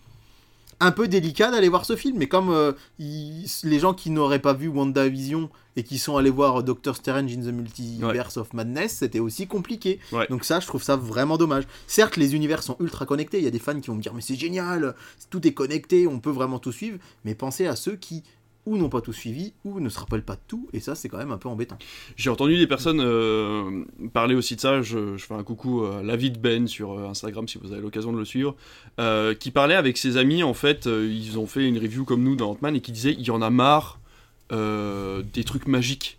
un 0.80 0.92
peu 0.92 1.08
délicat 1.08 1.52
d'aller 1.52 1.70
voir 1.70 1.86
ce 1.86 1.96
film. 1.96 2.18
Mais 2.18 2.28
comme 2.28 2.50
euh, 2.50 2.74
les 3.00 3.80
gens 3.80 3.94
qui 3.94 4.10
n'auraient 4.10 4.40
pas 4.40 4.54
vu 4.54 4.68
WandaVision 4.68 5.50
et 5.76 5.84
qui 5.84 6.00
sont 6.00 6.18
allés 6.18 6.32
voir 6.32 6.64
Doctor 6.64 6.96
Strange 6.96 7.32
in 7.32 7.42
the 7.42 7.54
Multiverse 7.54 8.38
of 8.38 8.54
Madness, 8.54 8.98
c'était 8.98 9.20
aussi 9.20 9.48
compliqué. 9.48 10.00
Ouais. 10.12 10.26
Donc 10.30 10.44
ça, 10.44 10.60
je 10.60 10.68
trouve 10.68 10.82
ça 10.82 10.96
vraiment 10.96 11.38
dommage. 11.38 11.66
Certes, 11.86 12.18
les 12.18 12.36
univers 12.36 12.64
sont 12.64 12.78
ultra 12.80 13.06
connectés. 13.06 13.38
Il 13.38 13.44
y 13.44 13.48
a 13.48 13.52
des 13.52 13.60
fans 13.60 13.80
qui 13.80 13.90
vont 13.90 13.96
me 13.96 14.02
dire 14.02 14.14
mais 14.14 14.22
c'est 14.22 14.36
génial, 14.36 14.96
tout 15.30 15.46
est 15.48 15.54
connecté, 15.54 16.08
on 16.08 16.20
peut 16.20 16.32
vraiment 16.32 16.60
tout 16.60 16.72
suivre. 16.72 16.98
Mais 17.26 17.36
pensez 17.36 17.68
à 17.68 17.76
ceux 17.76 17.96
qui 17.96 18.24
ou 18.68 18.78
n'ont 18.78 18.90
pas 18.90 19.02
tout 19.02 19.14
suivi, 19.14 19.54
ou 19.66 19.80
ne 19.80 19.90
se 19.90 19.98
rappellent 19.98 20.24
pas 20.24 20.36
de 20.36 20.42
tout, 20.48 20.68
et 20.74 20.80
ça 20.80 20.94
c'est 20.94 21.10
quand 21.10 21.18
même 21.18 21.32
un 21.32 21.38
peu 21.38 21.50
embêtant. 21.50 21.78
J'ai 22.18 22.30
entendu 22.30 22.58
des 22.58 22.68
personnes 22.68 23.02
euh, 23.02 23.84
parler 24.14 24.36
aussi 24.36 24.56
de 24.56 24.62
ça. 24.62 24.82
Je, 24.82 25.18
fais 25.18 25.34
un 25.34 25.44
coucou 25.44 25.86
à 25.86 26.04
Lavid 26.04 26.40
Ben 26.40 26.68
sur 26.68 26.92
euh, 26.92 27.08
Instagram 27.08 27.48
si 27.48 27.58
vous 27.58 27.72
avez 27.72 27.82
l'occasion 27.82 28.12
de 28.14 28.18
le 28.20 28.26
suivre. 28.26 28.56
euh, 29.00 29.34
qui 29.34 29.52
parlait 29.52 29.76
avec 29.76 29.98
ses 29.98 30.18
amis. 30.18 30.44
En 30.44 30.54
fait, 30.54 30.88
euh, 30.88 31.08
ils 31.10 31.38
ont 31.40 31.48
fait 31.48 31.68
une 31.68 31.78
review 31.78 32.04
comme 32.06 32.24
nous 32.24 32.36
dans 32.36 32.52
Ant-Man 32.52 32.76
et 32.76 32.82
qui 32.82 32.92
disait 32.92 33.14
il 33.18 33.26
y 33.26 33.32
en 33.32 33.42
a 33.42 33.50
marre 33.50 34.00
euh, 34.52 35.24
des 35.34 35.44
trucs 35.44 35.68
magiques. 35.68 36.18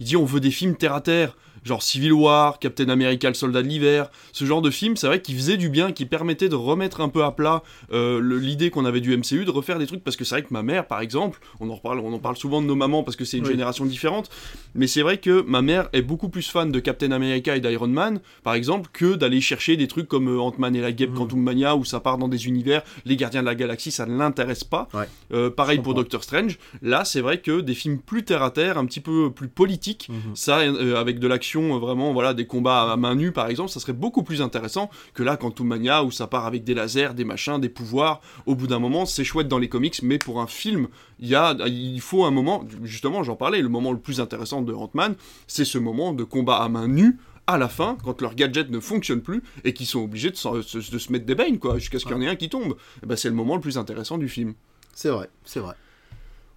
Il 0.00 0.06
dit 0.06 0.16
on 0.16 0.24
veut 0.24 0.40
des 0.40 0.50
films 0.50 0.76
terre 0.76 0.94
à 0.94 1.00
terre. 1.00 1.36
Genre 1.64 1.82
Civil 1.82 2.12
War, 2.12 2.58
Captain 2.58 2.88
America, 2.88 3.28
le 3.28 3.34
soldat 3.34 3.62
de 3.62 3.68
l'hiver, 3.68 4.10
ce 4.32 4.44
genre 4.44 4.62
de 4.62 4.70
film, 4.70 4.96
c'est 4.96 5.06
vrai 5.06 5.20
qu'il 5.22 5.34
faisait 5.36 5.56
du 5.56 5.68
bien, 5.68 5.92
qui 5.92 6.06
permettait 6.06 6.48
de 6.48 6.54
remettre 6.56 7.00
un 7.00 7.08
peu 7.08 7.22
à 7.24 7.30
plat 7.32 7.62
euh, 7.92 8.20
l'idée 8.40 8.70
qu'on 8.70 8.84
avait 8.84 9.00
du 9.00 9.16
MCU, 9.16 9.44
de 9.44 9.50
refaire 9.50 9.78
des 9.78 9.86
trucs, 9.86 10.02
parce 10.02 10.16
que 10.16 10.24
c'est 10.24 10.34
vrai 10.36 10.42
que 10.42 10.52
ma 10.52 10.62
mère, 10.62 10.86
par 10.86 11.00
exemple, 11.00 11.40
on 11.60 11.70
en 11.70 11.74
reparle, 11.76 12.00
on 12.00 12.12
en 12.12 12.18
parle 12.18 12.36
souvent 12.36 12.60
de 12.62 12.66
nos 12.66 12.74
mamans 12.74 13.02
parce 13.04 13.16
que 13.16 13.24
c'est 13.24 13.38
une 13.38 13.44
Oui. 13.44 13.50
génération 13.52 13.84
différente, 13.84 14.28
mais 14.74 14.86
c'est 14.86 15.02
vrai 15.02 15.18
que 15.18 15.42
ma 15.46 15.62
mère 15.62 15.88
est 15.92 16.02
beaucoup 16.02 16.28
plus 16.28 16.48
fan 16.50 16.72
de 16.72 16.80
Captain 16.80 17.12
America 17.12 17.54
et 17.56 17.60
d'Iron 17.60 17.86
Man, 17.88 18.20
par 18.42 18.54
exemple, 18.54 18.90
que 18.92 19.14
d'aller 19.14 19.40
chercher 19.40 19.76
des 19.76 19.86
trucs 19.88 20.08
comme 20.08 20.28
euh, 20.28 20.40
Ant-Man 20.40 20.74
et 20.76 20.80
la 20.80 20.92
Guêpe, 20.92 21.10
Mhm. 21.10 21.16
Quantum 21.16 21.40
Mania, 21.42 21.76
où 21.76 21.84
ça 21.84 22.00
part 22.00 22.18
dans 22.18 22.28
des 22.28 22.46
univers, 22.46 22.82
les 23.04 23.16
Gardiens 23.16 23.40
de 23.42 23.46
la 23.46 23.54
Galaxie, 23.54 23.90
ça 23.90 24.06
ne 24.06 24.16
l'intéresse 24.16 24.64
pas. 24.64 24.88
Ouais. 24.94 25.04
Euh, 25.32 25.50
pareil 25.50 25.78
pour. 25.78 25.92
Doctor 25.94 26.24
Strange. 26.24 26.58
Là, 26.80 27.04
c'est 27.04 27.20
vrai 27.20 27.38
que 27.40 27.60
des 27.60 27.74
films 27.74 27.98
plus 27.98 28.24
terre 28.24 28.42
à 28.42 28.50
terre, 28.50 28.78
un 28.78 28.86
petit 28.86 29.00
peu 29.00 29.30
plus 29.30 29.48
politiques, 29.48 30.08
Mhm. 30.08 30.34
ça, 30.34 30.60
euh, 30.60 30.96
avec 30.96 31.18
de 31.18 31.26
l'action, 31.28 31.51
euh, 31.60 31.78
vraiment, 31.78 32.12
voilà, 32.12 32.34
des 32.34 32.46
combats 32.46 32.92
à 32.92 32.96
main 32.96 33.14
nue, 33.14 33.32
par 33.32 33.48
exemple, 33.48 33.70
ça 33.70 33.80
serait 33.80 33.92
beaucoup 33.92 34.22
plus 34.22 34.42
intéressant 34.42 34.90
que 35.14 35.22
là, 35.22 35.36
Quantum 35.36 35.68
Mania, 35.68 36.04
où 36.04 36.10
ça 36.10 36.26
part 36.26 36.46
avec 36.46 36.64
des 36.64 36.74
lasers, 36.74 37.14
des 37.14 37.24
machins, 37.24 37.60
des 37.60 37.68
pouvoirs. 37.68 38.20
Au 38.46 38.54
bout 38.54 38.66
d'un 38.66 38.78
moment, 38.78 39.06
c'est 39.06 39.24
chouette 39.24 39.48
dans 39.48 39.58
les 39.58 39.68
comics, 39.68 40.02
mais 40.02 40.18
pour 40.18 40.40
un 40.40 40.46
film, 40.46 40.88
il 41.18 41.28
y 41.28 41.34
a, 41.34 41.54
il 41.66 42.00
faut 42.00 42.24
un 42.24 42.30
moment, 42.30 42.64
justement, 42.82 43.22
j'en 43.22 43.36
parlais, 43.36 43.60
le 43.60 43.68
moment 43.68 43.92
le 43.92 43.98
plus 43.98 44.20
intéressant 44.20 44.62
de 44.62 44.72
Ant-Man, 44.72 45.14
c'est 45.46 45.64
ce 45.64 45.78
moment 45.78 46.12
de 46.12 46.24
combat 46.24 46.56
à 46.56 46.68
main 46.68 46.88
nue. 46.88 47.18
À 47.48 47.58
la 47.58 47.68
fin, 47.68 47.96
quand 48.04 48.22
leur 48.22 48.36
gadget 48.36 48.70
ne 48.70 48.78
fonctionne 48.78 49.20
plus 49.20 49.42
et 49.64 49.74
qu'ils 49.74 49.86
sont 49.86 50.04
obligés 50.04 50.30
de 50.30 50.36
se 50.36 51.12
mettre 51.12 51.26
des 51.26 51.34
bains, 51.34 51.56
quoi, 51.56 51.78
jusqu'à 51.78 51.98
ce 51.98 52.04
qu'il 52.04 52.12
y 52.12 52.16
en 52.16 52.20
ait 52.20 52.28
un 52.28 52.36
qui 52.36 52.48
tombe, 52.48 52.76
Eh 53.02 53.06
ben, 53.06 53.16
c'est 53.16 53.28
le 53.28 53.34
moment 53.34 53.56
le 53.56 53.60
plus 53.60 53.78
intéressant 53.78 54.16
du 54.16 54.28
film. 54.28 54.54
C'est 54.94 55.10
vrai, 55.10 55.28
c'est 55.44 55.58
vrai. 55.58 55.74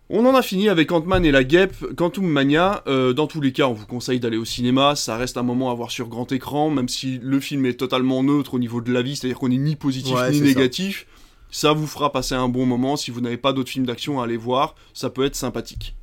On 0.09 0.23
en 0.27 0.35
a 0.35 0.43
fini 0.43 0.69
avec 0.69 0.91
Ant-Man 0.91 1.25
et 1.25 1.31
la 1.31 1.43
guêpe, 1.43 1.75
Quantum 1.95 2.27
Mania. 2.27 2.83
euh, 2.85 3.13
dans 3.13 3.25
tous 3.25 3.41
les 3.41 3.51
cas, 3.51 3.67
on 3.67 3.73
vous 3.73 3.87
conseille 3.87 4.19
d'aller 4.19 4.37
au 4.37 4.45
cinéma. 4.45 4.95
Ça 4.95 5.17
reste 5.17 5.35
un 5.37 5.41
moment 5.43 5.71
à 5.71 5.73
voir 5.73 5.89
sur 5.89 6.07
grand 6.09 6.31
écran, 6.31 6.69
même 6.69 6.87
si 6.87 7.19
le 7.23 7.39
film 7.39 7.65
est 7.65 7.73
totalement 7.73 8.21
neutre 8.21 8.53
au 8.53 8.59
niveau 8.59 8.81
de 8.81 8.91
la 8.93 9.01
vie, 9.01 9.15
c'est-à-dire 9.15 9.39
qu'on 9.39 9.49
est 9.49 9.57
ni 9.57 9.75
positif 9.75 10.13
Ouais, 10.13 10.29
ni 10.31 10.37
ça. 10.39 10.43
négatif. 10.45 11.07
Ça. 11.49 11.73
vous 11.73 11.87
fera 11.87 12.11
passer 12.11 12.35
un 12.35 12.49
bon 12.49 12.67
moment. 12.67 12.97
Si 12.97 13.09
vous 13.09 13.19
n'avez 13.21 13.37
pas 13.37 13.51
d'autres 13.51 13.71
films 13.71 13.87
d'action 13.87 14.21
à 14.21 14.25
aller 14.25 14.37
voir, 14.37 14.75
ça 14.93 15.09
peut 15.09 15.25
être 15.25 15.35
sympathique. 15.35 15.95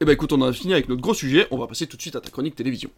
Et 0.00 0.04
bah 0.04 0.12
écoute, 0.12 0.32
on 0.34 0.40
en 0.42 0.46
a 0.48 0.52
fini 0.52 0.74
avec 0.74 0.88
notre 0.90 1.00
gros 1.00 1.14
sujet. 1.14 1.46
On 1.50 1.56
va 1.56 1.66
passer 1.66 1.86
tout 1.86 1.96
de 1.96 2.02
suite 2.02 2.16
à 2.16 2.20
ta 2.20 2.28
chronique 2.28 2.56
télévision. 2.56 2.90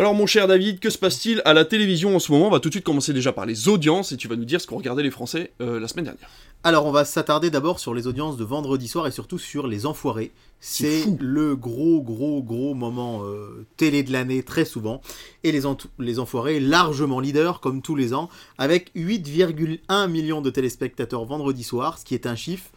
Alors 0.00 0.14
mon 0.14 0.24
cher 0.24 0.48
David, 0.48 0.80
que 0.80 0.88
se 0.88 0.96
passe-t-il 0.96 1.42
à 1.44 1.52
la 1.52 1.66
télévision 1.66 2.16
en 2.16 2.20
ce 2.20 2.32
moment? 2.32 2.46
On 2.46 2.50
va 2.50 2.58
tout 2.58 2.70
de 2.70 2.72
suite 2.72 2.86
commencer 2.86 3.12
déjà 3.12 3.34
par 3.34 3.44
les 3.44 3.68
audiences 3.68 4.12
et 4.12 4.16
tu 4.16 4.28
vas 4.28 4.36
nous 4.36 4.46
dire 4.46 4.58
ce 4.58 4.66
qu'ont 4.66 4.78
regardé 4.78 5.02
les 5.02 5.10
Français 5.10 5.52
euh, 5.60 5.78
la 5.78 5.88
semaine 5.88 6.06
dernière. 6.06 6.30
Alors, 6.64 6.86
on 6.86 6.90
va 6.90 7.04
s'attarder 7.04 7.50
d'abord 7.50 7.80
sur 7.80 7.92
les 7.92 8.06
audiences 8.06 8.38
de 8.38 8.44
vendredi 8.44 8.88
soir 8.88 9.06
et 9.06 9.10
surtout 9.10 9.38
sur 9.38 9.66
les 9.66 9.84
enfoirés. 9.84 10.32
C'est 10.58 11.04
le 11.20 11.54
gros, 11.54 12.00
gros, 12.00 12.42
gros 12.42 12.72
moment 12.72 13.26
euh, 13.26 13.66
télé 13.76 14.02
de 14.02 14.10
l'année, 14.10 14.42
très 14.42 14.64
souvent. 14.64 15.02
Et 15.44 15.52
les, 15.52 15.64
les 15.98 16.18
enfoirés, 16.18 16.60
largement 16.60 17.20
leaders, 17.20 17.60
comme 17.60 17.82
tous 17.82 17.94
les 17.94 18.14
ans, 18.14 18.30
avec 18.56 18.92
8,1 18.96 20.08
millions 20.08 20.40
de 20.40 20.48
téléspectateurs 20.48 21.26
vendredi 21.26 21.62
soir, 21.62 21.98
ce 21.98 22.06
qui 22.06 22.14
est 22.14 22.26
un 22.26 22.36
chiffre 22.36 22.70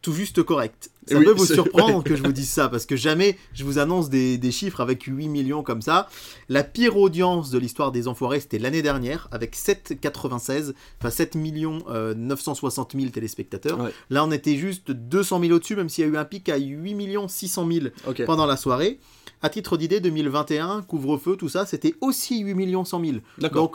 tout 0.00 0.12
juste 0.12 0.42
correct. 0.42 0.90
Ça 1.08 1.16
Oui, 1.18 1.24
peut 1.24 1.32
vous 1.32 1.46
surprendre 1.46 2.04
que 2.04 2.14
je 2.14 2.22
vous 2.22 2.32
dise 2.32 2.48
ça, 2.50 2.68
parce 2.68 2.84
que 2.86 2.94
jamais 2.94 3.36
je 3.54 3.64
vous 3.64 3.78
annonce 3.78 4.10
des, 4.10 4.36
des 4.38 4.50
chiffres 4.52 4.80
avec 4.80 5.02
8 5.04 5.28
millions 5.28 5.62
comme 5.62 5.80
ça. 5.82 6.08
La 6.48 6.62
pire 6.62 6.96
audience 6.98 7.50
de 7.50 7.58
l'histoire 7.58 7.90
des 7.92 8.06
enfoirés, 8.08 8.40
c'était 8.40 8.58
l'année 8.58 8.82
dernière, 8.82 9.26
avec 9.32 9.56
7,96, 9.56 10.74
enfin 11.00 11.10
7 11.10 11.34
millions 11.34 11.82
euh, 11.88 12.14
960 12.14 12.92
000 12.94 13.10
téléspectateurs. 13.10 13.80
Ouais. 13.80 13.90
Là, 14.10 14.24
on 14.24 14.30
était 14.30 14.56
juste 14.56 14.90
200 14.90 15.40
000 15.40 15.52
au-dessus, 15.54 15.76
même 15.76 15.88
s'il 15.88 16.04
y 16.04 16.08
a 16.08 16.10
eu 16.10 16.16
un 16.16 16.24
pic 16.24 16.48
à 16.48 16.56
8 16.58 16.94
millions 16.94 17.26
600 17.26 17.66
000 17.70 17.86
Ok. 18.06 18.24
pendant 18.24 18.46
la 18.46 18.56
soirée. 18.56 18.98
À 19.42 19.48
titre 19.50 19.76
d'idée, 19.76 20.00
2021, 20.00 20.82
couvre-feu, 20.82 21.36
tout 21.36 21.48
ça, 21.48 21.64
c'était 21.66 21.94
aussi 22.00 22.40
8 22.40 22.54
millions 22.54 22.84
100 22.84 23.04
000. 23.04 23.16
D'accord. 23.38 23.70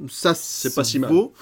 Donc, 0.00 0.10
ça, 0.10 0.34
C'est 0.34 0.74
pas 0.74 0.84
si 0.84 0.98
mal. 0.98 1.10
vaut. 1.10 1.32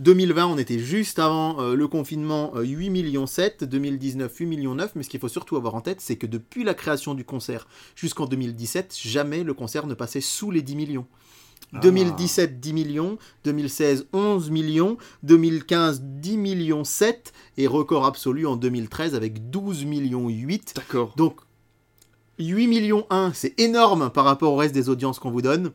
2020, 0.00 0.46
on 0.46 0.56
était 0.56 0.78
juste 0.78 1.18
avant 1.18 1.60
euh, 1.60 1.74
le 1.74 1.86
confinement, 1.86 2.52
euh, 2.56 2.62
8 2.62 2.88
millions 2.88 3.26
7, 3.26 3.64
2019, 3.64 4.34
8 4.34 4.46
millions 4.46 4.74
9, 4.74 4.92
mais 4.94 5.02
ce 5.02 5.10
qu'il 5.10 5.20
faut 5.20 5.28
surtout 5.28 5.56
avoir 5.56 5.74
en 5.74 5.82
tête, 5.82 6.00
c'est 6.00 6.16
que 6.16 6.26
depuis 6.26 6.64
la 6.64 6.72
création 6.72 7.14
du 7.14 7.22
concert 7.22 7.68
jusqu'en 7.94 8.24
2017, 8.24 8.96
jamais 8.98 9.44
le 9.44 9.52
concert 9.52 9.86
ne 9.86 9.92
passait 9.92 10.22
sous 10.22 10.50
les 10.50 10.62
10 10.62 10.74
millions. 10.74 11.06
Ah. 11.74 11.80
2017, 11.80 12.60
10 12.60 12.72
millions, 12.72 13.18
2016, 13.44 14.06
11 14.14 14.50
millions, 14.50 14.96
2015, 15.22 16.00
10 16.00 16.36
millions 16.38 16.84
7, 16.84 17.34
et 17.58 17.66
record 17.66 18.06
absolu 18.06 18.46
en 18.46 18.56
2013 18.56 19.14
avec 19.14 19.50
12 19.50 19.84
millions 19.84 20.30
8. 20.30 20.72
D'accord. 20.76 21.12
Donc, 21.18 21.40
8 22.38 22.68
millions 22.68 23.04
1, 23.10 23.32
c'est 23.34 23.60
énorme 23.60 24.08
par 24.08 24.24
rapport 24.24 24.54
au 24.54 24.56
reste 24.56 24.74
des 24.74 24.88
audiences 24.88 25.18
qu'on 25.18 25.30
vous 25.30 25.42
donne. 25.42 25.72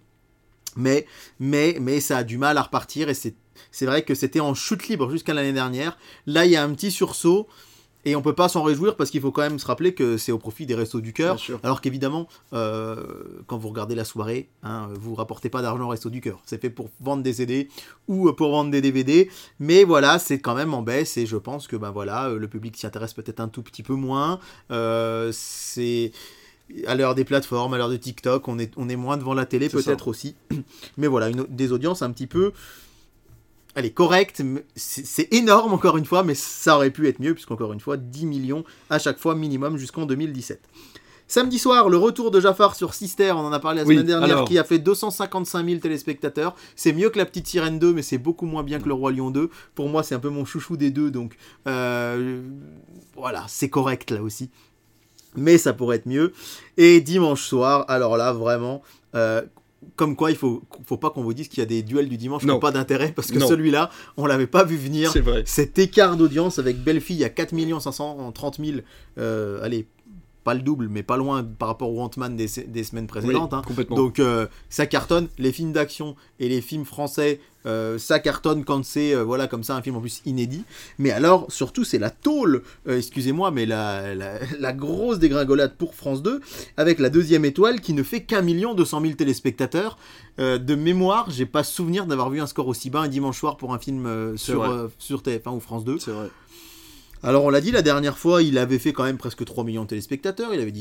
Mais, 0.77 1.05
mais, 1.39 1.77
mais 1.79 1.99
ça 1.99 2.17
a 2.17 2.23
du 2.23 2.39
mal 2.39 2.57
à 2.57 2.63
repartir 2.63 3.07
et 3.07 3.13
c'est, 3.13 3.35
c'est 3.75 3.85
vrai 3.85 4.03
que 4.03 4.15
c'était 4.15 4.39
en 4.39 4.53
chute 4.53 4.87
libre 4.87 5.11
jusqu'à 5.11 5.33
l'année 5.33 5.51
dernière. 5.51 5.97
Là, 6.27 6.45
il 6.45 6.51
y 6.51 6.55
a 6.55 6.63
un 6.63 6.73
petit 6.73 6.91
sursaut 6.91 7.45
et 8.05 8.15
on 8.15 8.21
peut 8.21 8.33
pas 8.33 8.47
s'en 8.47 8.63
réjouir 8.63 8.95
parce 8.95 9.09
qu'il 9.09 9.19
faut 9.19 9.33
quand 9.33 9.41
même 9.41 9.59
se 9.59 9.65
rappeler 9.65 9.93
que 9.93 10.15
c'est 10.15 10.31
au 10.31 10.37
profit 10.37 10.65
des 10.65 10.75
restos 10.75 11.01
du 11.01 11.11
cœur. 11.11 11.37
Alors 11.61 11.81
qu'évidemment, 11.81 12.29
euh, 12.53 13.03
quand 13.47 13.57
vous 13.57 13.67
regardez 13.67 13.93
la 13.93 14.05
soirée, 14.05 14.47
hein, 14.63 14.87
vous 14.97 15.13
rapportez 15.13 15.49
pas 15.49 15.61
d'argent 15.61 15.83
au 15.83 15.89
resto 15.89 16.09
du 16.09 16.21
cœur. 16.21 16.41
C'est 16.45 16.61
fait 16.61 16.69
pour 16.69 16.89
vendre 17.01 17.21
des 17.21 17.33
CD 17.33 17.67
ou 18.07 18.31
pour 18.31 18.51
vendre 18.51 18.71
des 18.71 18.79
DVD. 18.79 19.29
Mais 19.59 19.83
voilà, 19.83 20.19
c'est 20.19 20.39
quand 20.39 20.55
même 20.55 20.73
en 20.73 20.81
baisse 20.81 21.17
et 21.17 21.25
je 21.25 21.35
pense 21.35 21.67
que 21.67 21.75
ben 21.75 21.91
voilà, 21.91 22.29
euh, 22.29 22.39
le 22.39 22.47
public 22.47 22.77
s'y 22.77 22.87
intéresse 22.87 23.13
peut-être 23.13 23.41
un 23.41 23.49
tout 23.49 23.61
petit 23.61 23.83
peu 23.83 23.95
moins. 23.95 24.39
Euh, 24.71 25.31
c'est 25.33 26.13
à 26.87 26.95
l'heure 26.95 27.13
des 27.13 27.25
plateformes, 27.25 27.73
à 27.73 27.77
l'heure 27.77 27.89
de 27.89 27.97
TikTok, 27.97 28.47
on 28.47 28.57
est, 28.57 28.71
on 28.77 28.87
est 28.87 28.95
moins 28.95 29.17
devant 29.17 29.33
la 29.33 29.45
télé 29.45 29.67
peut-être 29.67 30.07
aussi. 30.07 30.37
Mais 30.97 31.07
voilà, 31.07 31.27
une, 31.27 31.45
des 31.49 31.73
audiences 31.73 32.01
un 32.01 32.11
petit 32.11 32.27
peu... 32.27 32.53
Elle 33.75 33.85
est 33.85 33.91
correcte, 33.91 34.41
c'est 34.75 35.33
énorme 35.33 35.73
encore 35.73 35.97
une 35.97 36.05
fois, 36.05 36.23
mais 36.23 36.33
ça 36.33 36.77
aurait 36.77 36.91
pu 36.91 37.07
être 37.07 37.19
mieux, 37.19 37.33
puisqu'encore 37.33 37.73
une 37.73 37.81
fois, 37.81 37.97
10 37.97 38.25
millions 38.25 38.63
à 38.89 38.99
chaque 38.99 39.19
fois 39.19 39.35
minimum 39.35 39.77
jusqu'en 39.77 40.05
2017. 40.05 40.61
Samedi 41.27 41.57
soir, 41.57 41.89
le 41.89 41.97
retour 41.97 42.29
de 42.31 42.39
Jafar 42.39 42.75
sur 42.75 42.93
Sister, 42.93 43.31
on 43.31 43.39
en 43.39 43.51
a 43.51 43.59
parlé 43.59 43.81
la 43.81 43.87
Oui, 43.87 43.95
semaine 43.95 44.05
dernière, 44.07 44.29
alors. 44.37 44.47
qui 44.47 44.57
a 44.59 44.63
fait 44.63 44.77
255 44.79 45.65
000 45.67 45.79
téléspectateurs. 45.79 46.55
C'est 46.75 46.93
mieux 46.93 47.09
que 47.09 47.17
La 47.17 47.25
Petite 47.25 47.47
Sirène 47.47 47.79
2, 47.79 47.93
mais 47.93 48.03
c'est 48.03 48.19
beaucoup 48.19 48.45
moins 48.45 48.61
bien 48.63 48.79
que 48.79 48.87
Le 48.87 48.93
Roi 48.93 49.11
Lion 49.11 49.31
2. 49.31 49.49
Pour 49.73 49.89
moi, 49.89 50.03
c'est 50.03 50.13
un 50.15 50.19
peu 50.19 50.29
mon 50.29 50.45
chouchou 50.45 50.77
des 50.77 50.91
deux, 50.91 51.09
donc 51.11 51.35
euh, 51.67 52.43
voilà, 53.15 53.43
c'est 53.47 53.69
correct 53.69 54.11
là 54.11 54.21
aussi. 54.21 54.51
Mais 55.35 55.57
ça 55.57 55.73
pourrait 55.73 55.97
être 55.97 56.05
mieux. 56.05 56.31
Et 56.77 57.01
dimanche 57.01 57.43
soir, 57.43 57.85
alors 57.89 58.17
là, 58.17 58.31
vraiment, 58.31 58.83
euh, 59.15 59.41
comme 59.95 60.15
quoi 60.15 60.31
il 60.31 60.37
faut, 60.37 60.61
faut 60.85 60.97
pas 60.97 61.09
qu'on 61.09 61.23
vous 61.23 61.33
dise 61.33 61.47
qu'il 61.47 61.59
y 61.59 61.61
a 61.61 61.65
des 61.65 61.81
duels 61.83 62.09
du 62.09 62.17
dimanche 62.17 62.41
qui 62.41 62.47
Non. 62.47 62.55
n'ont 62.55 62.59
pas 62.59 62.71
d'intérêt, 62.71 63.11
parce 63.15 63.31
que 63.31 63.39
celui-là, 63.39 63.89
on 64.17 64.25
l'avait 64.25 64.47
pas 64.47 64.63
vu 64.63 64.75
venir. 64.77 65.11
C'est 65.11 65.21
vrai. 65.21 65.43
Cet 65.45 65.79
écart 65.79 66.17
d'audience 66.17 66.59
avec 66.59 66.83
Belle-Fille 66.83 67.23
à 67.23 67.29
4 67.29 67.53
530 67.79 68.59
000, 68.63 68.77
euh, 69.17 69.63
allez, 69.63 69.87
pas 70.45 70.53
le 70.53 70.61
double, 70.61 70.87
mais 70.89 71.01
pas 71.01 71.17
loin 71.17 71.43
par 71.43 71.67
rapport 71.67 71.91
au 71.91 71.99
Ant-Man 72.01 72.37
des, 72.37 72.47
des 72.67 72.83
semaines 72.83 73.07
précédentes. 73.07 73.51
Oui, 73.51 73.57
hein. 73.57 73.63
complètement. 73.65 73.95
Donc 73.95 74.19
euh, 74.19 74.45
ça 74.69 74.85
cartonne. 74.85 75.27
Les 75.39 75.51
films 75.51 75.73
d'action 75.73 76.15
et 76.39 76.47
les 76.47 76.61
films 76.61 76.85
français, 76.85 77.41
euh, 77.65 77.97
ça 77.97 78.19
cartonne 78.19 78.63
quand 78.63 78.85
c'est 78.85 79.15
euh, 79.15 79.23
voilà 79.23 79.47
comme 79.47 79.63
ça 79.63 79.75
un 79.75 79.81
film 79.81 79.95
en 79.95 80.01
plus 80.01 80.21
inédit. 80.23 80.63
Mais 80.99 81.09
alors 81.09 81.51
surtout 81.51 81.83
c'est 81.83 81.97
la 81.97 82.11
tôle, 82.11 82.61
excusez-moi, 82.87 83.49
mais 83.49 83.65
la, 83.65 84.13
la, 84.13 84.33
la 84.59 84.71
grosse 84.71 85.17
dégringolade 85.17 85.75
pour 85.77 85.95
France 85.95 86.21
2 86.21 86.39
avec 86.77 86.99
la 86.99 87.09
deuxième 87.09 87.43
étoile 87.43 87.81
qui 87.81 87.93
ne 87.93 88.03
fait 88.03 88.21
qu'un 88.21 88.43
million 88.43 88.75
deux 88.75 88.85
cent 88.85 89.01
mille 89.01 89.15
téléspectateurs. 89.15 89.97
De 90.37 90.75
mémoire, 90.75 91.31
j'ai 91.31 91.45
pas 91.45 91.63
souvenir 91.63 92.05
d'avoir 92.05 92.29
vu 92.29 92.41
un 92.41 92.45
score 92.45 92.67
aussi 92.67 92.89
bas 92.89 92.99
un 92.99 93.07
dimanche 93.07 93.39
soir 93.39 93.55
pour 93.55 93.73
un 93.73 93.79
film 93.79 94.35
sur, 94.35 94.89
sur 94.99 95.21
TF1 95.21 95.55
ou 95.55 95.59
France 95.61 95.85
2. 95.85 95.97
C'est 95.97 96.11
vrai. 96.11 96.29
Alors 97.25 97.43
on 97.43 97.49
l'a 97.49 97.59
dit 97.61 97.71
la 97.71 97.81
dernière 97.81 98.17
fois, 98.17 98.41
il 98.43 98.57
avait 98.57 98.79
fait 98.79 98.93
quand 98.93 99.03
même 99.03 99.17
presque 99.17 99.43
3 99.43 99.63
millions 99.63 99.83
de 99.83 99.87
téléspectateurs, 99.89 100.53
il 100.53 100.59
avait 100.61 100.71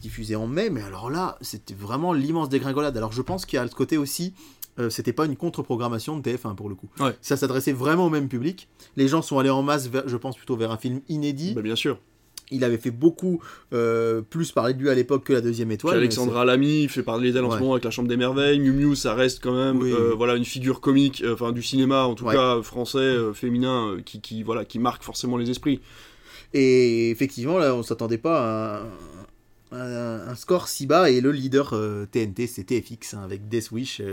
diffusé 0.00 0.36
en 0.36 0.46
mai, 0.46 0.70
mais 0.70 0.82
alors 0.82 1.10
là, 1.10 1.38
c'était 1.40 1.74
vraiment 1.74 2.12
l'immense 2.12 2.48
dégringolade. 2.48 2.96
Alors 2.96 3.12
je 3.12 3.22
pense 3.22 3.46
qu'il 3.46 3.56
y 3.56 3.60
a 3.60 3.66
ce 3.66 3.74
côté 3.74 3.96
aussi, 3.96 4.34
euh, 4.78 4.90
c'était 4.90 5.12
pas 5.12 5.24
une 5.26 5.36
contre-programmation 5.36 6.18
de 6.18 6.22
TF1 6.22 6.54
pour 6.54 6.68
le 6.68 6.74
coup. 6.74 6.88
Ouais. 7.00 7.16
Ça 7.22 7.36
s'adressait 7.36 7.72
vraiment 7.72 8.06
au 8.06 8.10
même 8.10 8.28
public. 8.28 8.68
Les 8.96 9.08
gens 9.08 9.22
sont 9.22 9.38
allés 9.38 9.50
en 9.50 9.62
masse, 9.62 9.88
vers- 9.88 10.06
je 10.08 10.16
pense 10.16 10.36
plutôt 10.36 10.56
vers 10.56 10.70
un 10.70 10.76
film 10.76 11.00
inédit. 11.08 11.54
Bah, 11.54 11.62
bien 11.62 11.76
sûr. 11.76 11.98
Il 12.50 12.62
avait 12.64 12.78
fait 12.78 12.90
beaucoup 12.90 13.40
euh, 13.72 14.20
plus 14.22 14.52
parler 14.52 14.74
de 14.74 14.80
lui 14.80 14.90
à 14.90 14.94
l'époque 14.94 15.24
que 15.24 15.32
la 15.32 15.40
deuxième 15.40 15.70
étoile. 15.70 15.96
Alexandra 15.96 16.44
Lamy 16.44 16.88
fait 16.88 17.02
parler 17.02 17.32
d'elle 17.32 17.44
en 17.44 17.48
Ouais. 17.50 17.56
ce 17.56 17.60
moment 17.60 17.72
avec 17.74 17.84
La 17.84 17.90
Chambre 17.90 18.08
des 18.08 18.16
Merveilles. 18.16 18.60
Miu 18.60 18.72
Miu, 18.72 18.94
ça 18.96 19.14
reste 19.14 19.42
quand 19.42 19.54
même 19.54 19.80
Oui. 19.82 19.92
euh, 19.92 20.12
voilà, 20.16 20.36
une 20.36 20.44
figure 20.44 20.80
comique, 20.80 21.22
euh, 21.24 21.34
enfin 21.34 21.52
du 21.52 21.62
cinéma 21.62 22.04
en 22.04 22.14
tout 22.14 22.24
Ouais. 22.26 22.34
cas 22.34 22.60
français, 22.62 23.16
féminin, 23.32 23.96
qui, 24.04 24.20
qui, 24.20 24.42
voilà, 24.42 24.64
qui 24.64 24.78
marque 24.78 25.02
forcément 25.02 25.36
les 25.36 25.50
esprits. 25.50 25.80
Et 26.52 27.10
effectivement, 27.10 27.58
là, 27.58 27.74
on 27.74 27.82
s'attendait 27.82 28.18
pas 28.18 28.82
à 29.72 29.76
un, 29.76 30.34
score 30.36 30.68
si 30.68 30.86
bas. 30.86 31.10
Et 31.10 31.20
le 31.20 31.32
leader 31.32 31.70
euh, 31.72 32.06
TNT, 32.06 32.46
c'est 32.46 32.64
TFX, 32.64 33.14
hein, 33.14 33.22
avec 33.24 33.48
Death 33.48 33.70
Wish. 33.72 34.00
euh, 34.00 34.12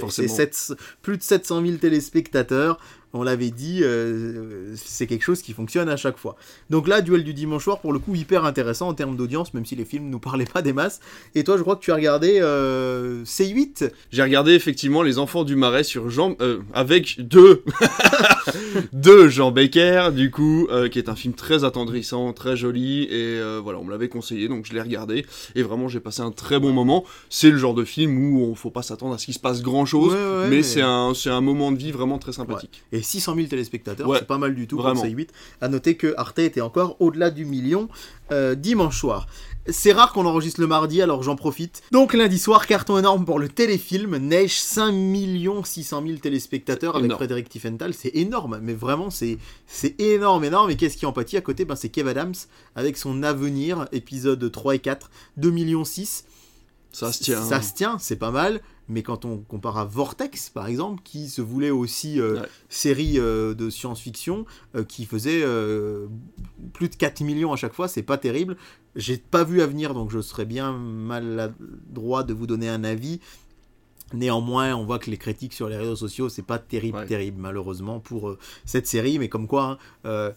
plus 1.01 1.17
de 1.17 1.21
700 1.23 1.63
000 1.65 1.77
téléspectateurs. 1.77 2.79
On 3.13 3.23
l'avait 3.23 3.51
dit, 3.51 3.79
euh, 3.83 4.73
c'est 4.75 5.07
quelque 5.07 5.23
chose 5.23 5.41
qui 5.41 5.53
fonctionne 5.53 5.89
à 5.89 5.97
chaque 5.97 6.17
fois. 6.17 6.35
Donc 6.69 6.87
là, 6.87 7.01
duel 7.01 7.23
du 7.23 7.33
dimanche 7.33 7.63
soir, 7.65 7.79
pour 7.79 7.91
le 7.93 7.99
coup, 7.99 8.15
hyper 8.15 8.45
intéressant 8.45 8.87
en 8.87 8.93
termes 8.93 9.15
d'audience, 9.17 9.53
même 9.53 9.65
si 9.65 9.75
les 9.75 9.85
films 9.85 10.09
nous 10.09 10.19
parlaient 10.19 10.45
pas 10.45 10.61
des 10.61 10.73
masses. 10.73 10.99
Et 11.35 11.43
toi, 11.43 11.57
je 11.57 11.61
crois 11.61 11.75
que 11.75 11.81
tu 11.81 11.91
as 11.91 11.95
regardé 11.95 12.39
euh, 12.41 13.23
C8 13.25 13.91
J'ai 14.11 14.23
regardé 14.23 14.53
effectivement 14.53 15.01
Les 15.03 15.17
Enfants 15.17 15.43
du 15.43 15.55
Marais 15.55 15.83
sur 15.83 16.09
Jean... 16.09 16.35
euh, 16.41 16.59
avec 16.73 17.17
deux 17.19 17.63
de 18.93 19.27
Jean 19.27 19.51
Becker, 19.51 20.09
du 20.13 20.31
coup, 20.31 20.67
qui 20.91 20.97
est 20.99 21.09
un 21.09 21.15
film 21.15 21.33
très 21.33 21.63
attendrissant, 21.63 22.33
très 22.33 22.55
joli, 22.57 23.03
et 23.03 23.39
voilà, 23.61 23.79
on 23.79 23.83
me 23.83 23.91
l'avait 23.91 24.09
conseillé, 24.09 24.47
donc 24.47 24.65
je 24.65 24.73
l'ai 24.73 24.81
regardé, 24.81 25.25
et 25.55 25.63
vraiment 25.63 25.87
j'ai 25.87 25.99
passé 25.99 26.21
un 26.21 26.31
très 26.31 26.59
bon 26.59 26.71
moment. 26.71 27.03
C'est 27.29 27.49
le 27.51 27.57
genre 27.57 27.73
de 27.73 27.83
film 27.83 28.33
où 28.33 28.43
on 28.45 28.55
faut 28.55 28.69
pas 28.71 28.81
s'attendre 28.83 29.13
à 29.15 29.17
ce 29.17 29.25
qu'il 29.25 29.33
se 29.33 29.39
passe 29.39 29.61
grand 29.61 29.85
chose, 29.85 30.13
Ouais, 30.13 30.17
ouais, 30.19 30.43
mais, 30.49 30.57
mais- 30.57 30.63
c'est 30.63 30.81
un, 30.81 31.13
un 31.25 31.41
moment 31.41 31.71
de 31.71 31.77
vie 31.77 31.91
vraiment 31.91 32.17
très 32.17 32.31
sympathique. 32.33 32.83
et 32.91 33.00
600 33.01 33.35
000 33.35 33.47
téléspectateurs, 33.47 34.07
Ouais, 34.07 34.19
c'est 34.19 34.27
pas 34.27 34.37
mal 34.37 34.55
du 34.55 34.67
tout 34.67 34.77
vraiment. 34.77 35.01
pour 35.01 35.05
C8. 35.09 35.27
À 35.61 35.67
noter 35.67 35.95
que 35.95 36.13
Arte 36.17 36.39
était 36.39 36.61
encore 36.61 36.95
au-delà 36.99 37.29
du 37.31 37.45
million 37.45 37.89
euh, 38.31 38.55
dimanche 38.55 38.99
soir. 38.99 39.27
C'est 39.67 39.91
rare 39.91 40.11
qu'on 40.11 40.25
enregistre 40.25 40.59
le 40.59 40.65
mardi, 40.67 41.01
alors 41.03 41.21
j'en 41.21 41.35
profite. 41.35 41.83
Donc 41.91 42.13
lundi 42.13 42.39
soir, 42.39 42.65
carton 42.65 42.97
énorme 42.97 43.25
pour 43.25 43.37
le 43.37 43.47
téléfilm 43.47 44.17
Neige 44.17 44.59
5 44.59 44.91
600 45.63 46.03
000 46.05 46.17
téléspectateurs 46.17 46.95
avec 46.95 47.05
Énorme. 47.05 47.19
Frédéric 47.19 47.47
Tiefenthal. 47.49 47.93
C'est 47.93 48.15
énorme, 48.15 48.59
mais 48.63 48.73
vraiment 48.73 49.09
c'est 49.11 49.37
c'est 49.67 49.99
énorme, 50.01 50.43
énorme. 50.45 50.71
Et 50.71 50.75
qu'est-ce 50.77 50.97
qui 50.97 51.05
en 51.05 51.13
pâtit 51.13 51.37
à 51.37 51.41
côté? 51.41 51.65
Ben, 51.65 51.75
C'est 51.75 51.89
Kev 51.89 52.09
Adams 52.09 52.33
avec 52.75 52.97
son 52.97 53.21
Avenir, 53.23 53.87
épisode 53.91 54.51
3 54.51 54.75
et 54.75 54.79
4, 54.79 55.11
2 55.37 55.51
millions 55.51 55.85
6. 55.85 56.25
Ça 56.91 57.11
se 57.13 57.23
tient. 57.23 57.41
Ça 57.41 57.61
se 57.61 57.73
tient, 57.73 57.97
c'est 57.99 58.15
pas 58.17 58.31
mal. 58.31 58.61
Mais 58.89 59.03
quand 59.03 59.23
on 59.23 59.37
compare 59.37 59.77
à 59.77 59.85
Vortex, 59.85 60.49
par 60.49 60.67
exemple, 60.67 61.01
qui 61.03 61.29
se 61.29 61.41
voulait 61.41 61.69
aussi 61.69 62.19
euh, 62.19 62.41
Ouais. 62.41 62.47
série 62.67 63.17
euh, 63.19 63.53
de 63.53 63.69
science-fiction, 63.69 64.45
euh, 64.75 64.83
qui 64.83 65.05
faisait 65.05 65.41
euh, 65.43 66.07
plus 66.73 66.89
de 66.89 66.95
4 66.95 67.21
millions 67.21 67.53
à 67.53 67.55
chaque 67.55 67.73
fois, 67.73 67.87
c'est 67.87 68.03
pas 68.03 68.17
terrible. 68.17 68.57
J'ai 68.97 69.15
pas 69.17 69.45
vu 69.45 69.61
à 69.61 69.67
venir, 69.67 69.93
donc 69.93 70.11
je 70.11 70.19
serais 70.19 70.45
bien 70.45 70.73
maladroit 70.73 72.23
de 72.23 72.33
vous 72.33 72.47
donner 72.47 72.67
un 72.67 72.83
avis. 72.83 73.21
Néanmoins, 74.13 74.75
on 74.75 74.83
voit 74.85 74.99
que 74.99 75.09
les 75.09 75.17
critiques 75.17 75.53
sur 75.53 75.69
les 75.69 75.77
réseaux 75.77 75.95
sociaux, 75.95 76.27
c'est 76.27 76.41
pas 76.41 76.59
terrible, 76.59 76.97
Ouais. 76.97 77.05
terrible, 77.05 77.39
malheureusement, 77.39 78.01
pour 78.01 78.35
cette 78.65 78.87
série. 78.87 79.17
Mais 79.19 79.29
comme 79.29 79.47
quoi, 79.47 79.79
hein, 80.03 80.31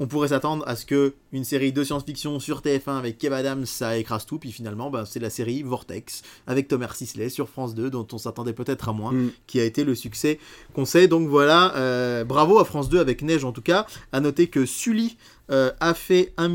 on 0.00 0.06
pourrait 0.06 0.28
s'attendre 0.28 0.64
à 0.66 0.74
ce 0.76 0.84
que 0.86 1.14
une 1.32 1.44
série 1.44 1.72
de 1.72 1.84
science-fiction 1.84 2.40
sur 2.40 2.60
TF1 2.60 2.98
avec 2.98 3.18
Kev 3.18 3.34
Adams, 3.34 3.64
ça 3.66 3.96
écrase 3.96 4.26
tout. 4.26 4.38
Puis 4.38 4.50
finalement, 4.52 4.90
ben, 4.90 5.04
c'est 5.04 5.20
la 5.20 5.30
série 5.30 5.62
Vortex 5.62 6.22
avec 6.46 6.68
Thomas 6.68 6.92
Sisley 6.94 7.28
sur 7.28 7.48
France 7.48 7.74
2, 7.74 7.90
dont 7.90 8.06
on 8.12 8.18
s'attendait 8.18 8.52
peut-être 8.52 8.88
à 8.88 8.92
moins 8.92 9.12
Mm. 9.12 9.30
qui 9.46 9.60
a 9.60 9.64
été 9.64 9.84
le 9.84 9.94
succès 9.94 10.38
qu'on 10.74 10.84
sait. 10.84 11.06
Donc 11.08 11.28
voilà, 11.28 11.74
euh, 11.76 12.24
bravo 12.24 12.58
à 12.58 12.64
France 12.64 12.88
2 12.88 12.98
avec 12.98 13.22
Neige 13.22 13.44
en 13.44 13.52
tout 13.52 13.62
cas. 13.62 13.86
À 14.12 14.20
noter 14.20 14.48
que 14.48 14.66
Sully 14.66 15.16
euh, 15.50 15.70
a 15.80 15.94
fait 15.94 16.32
1 16.38 16.50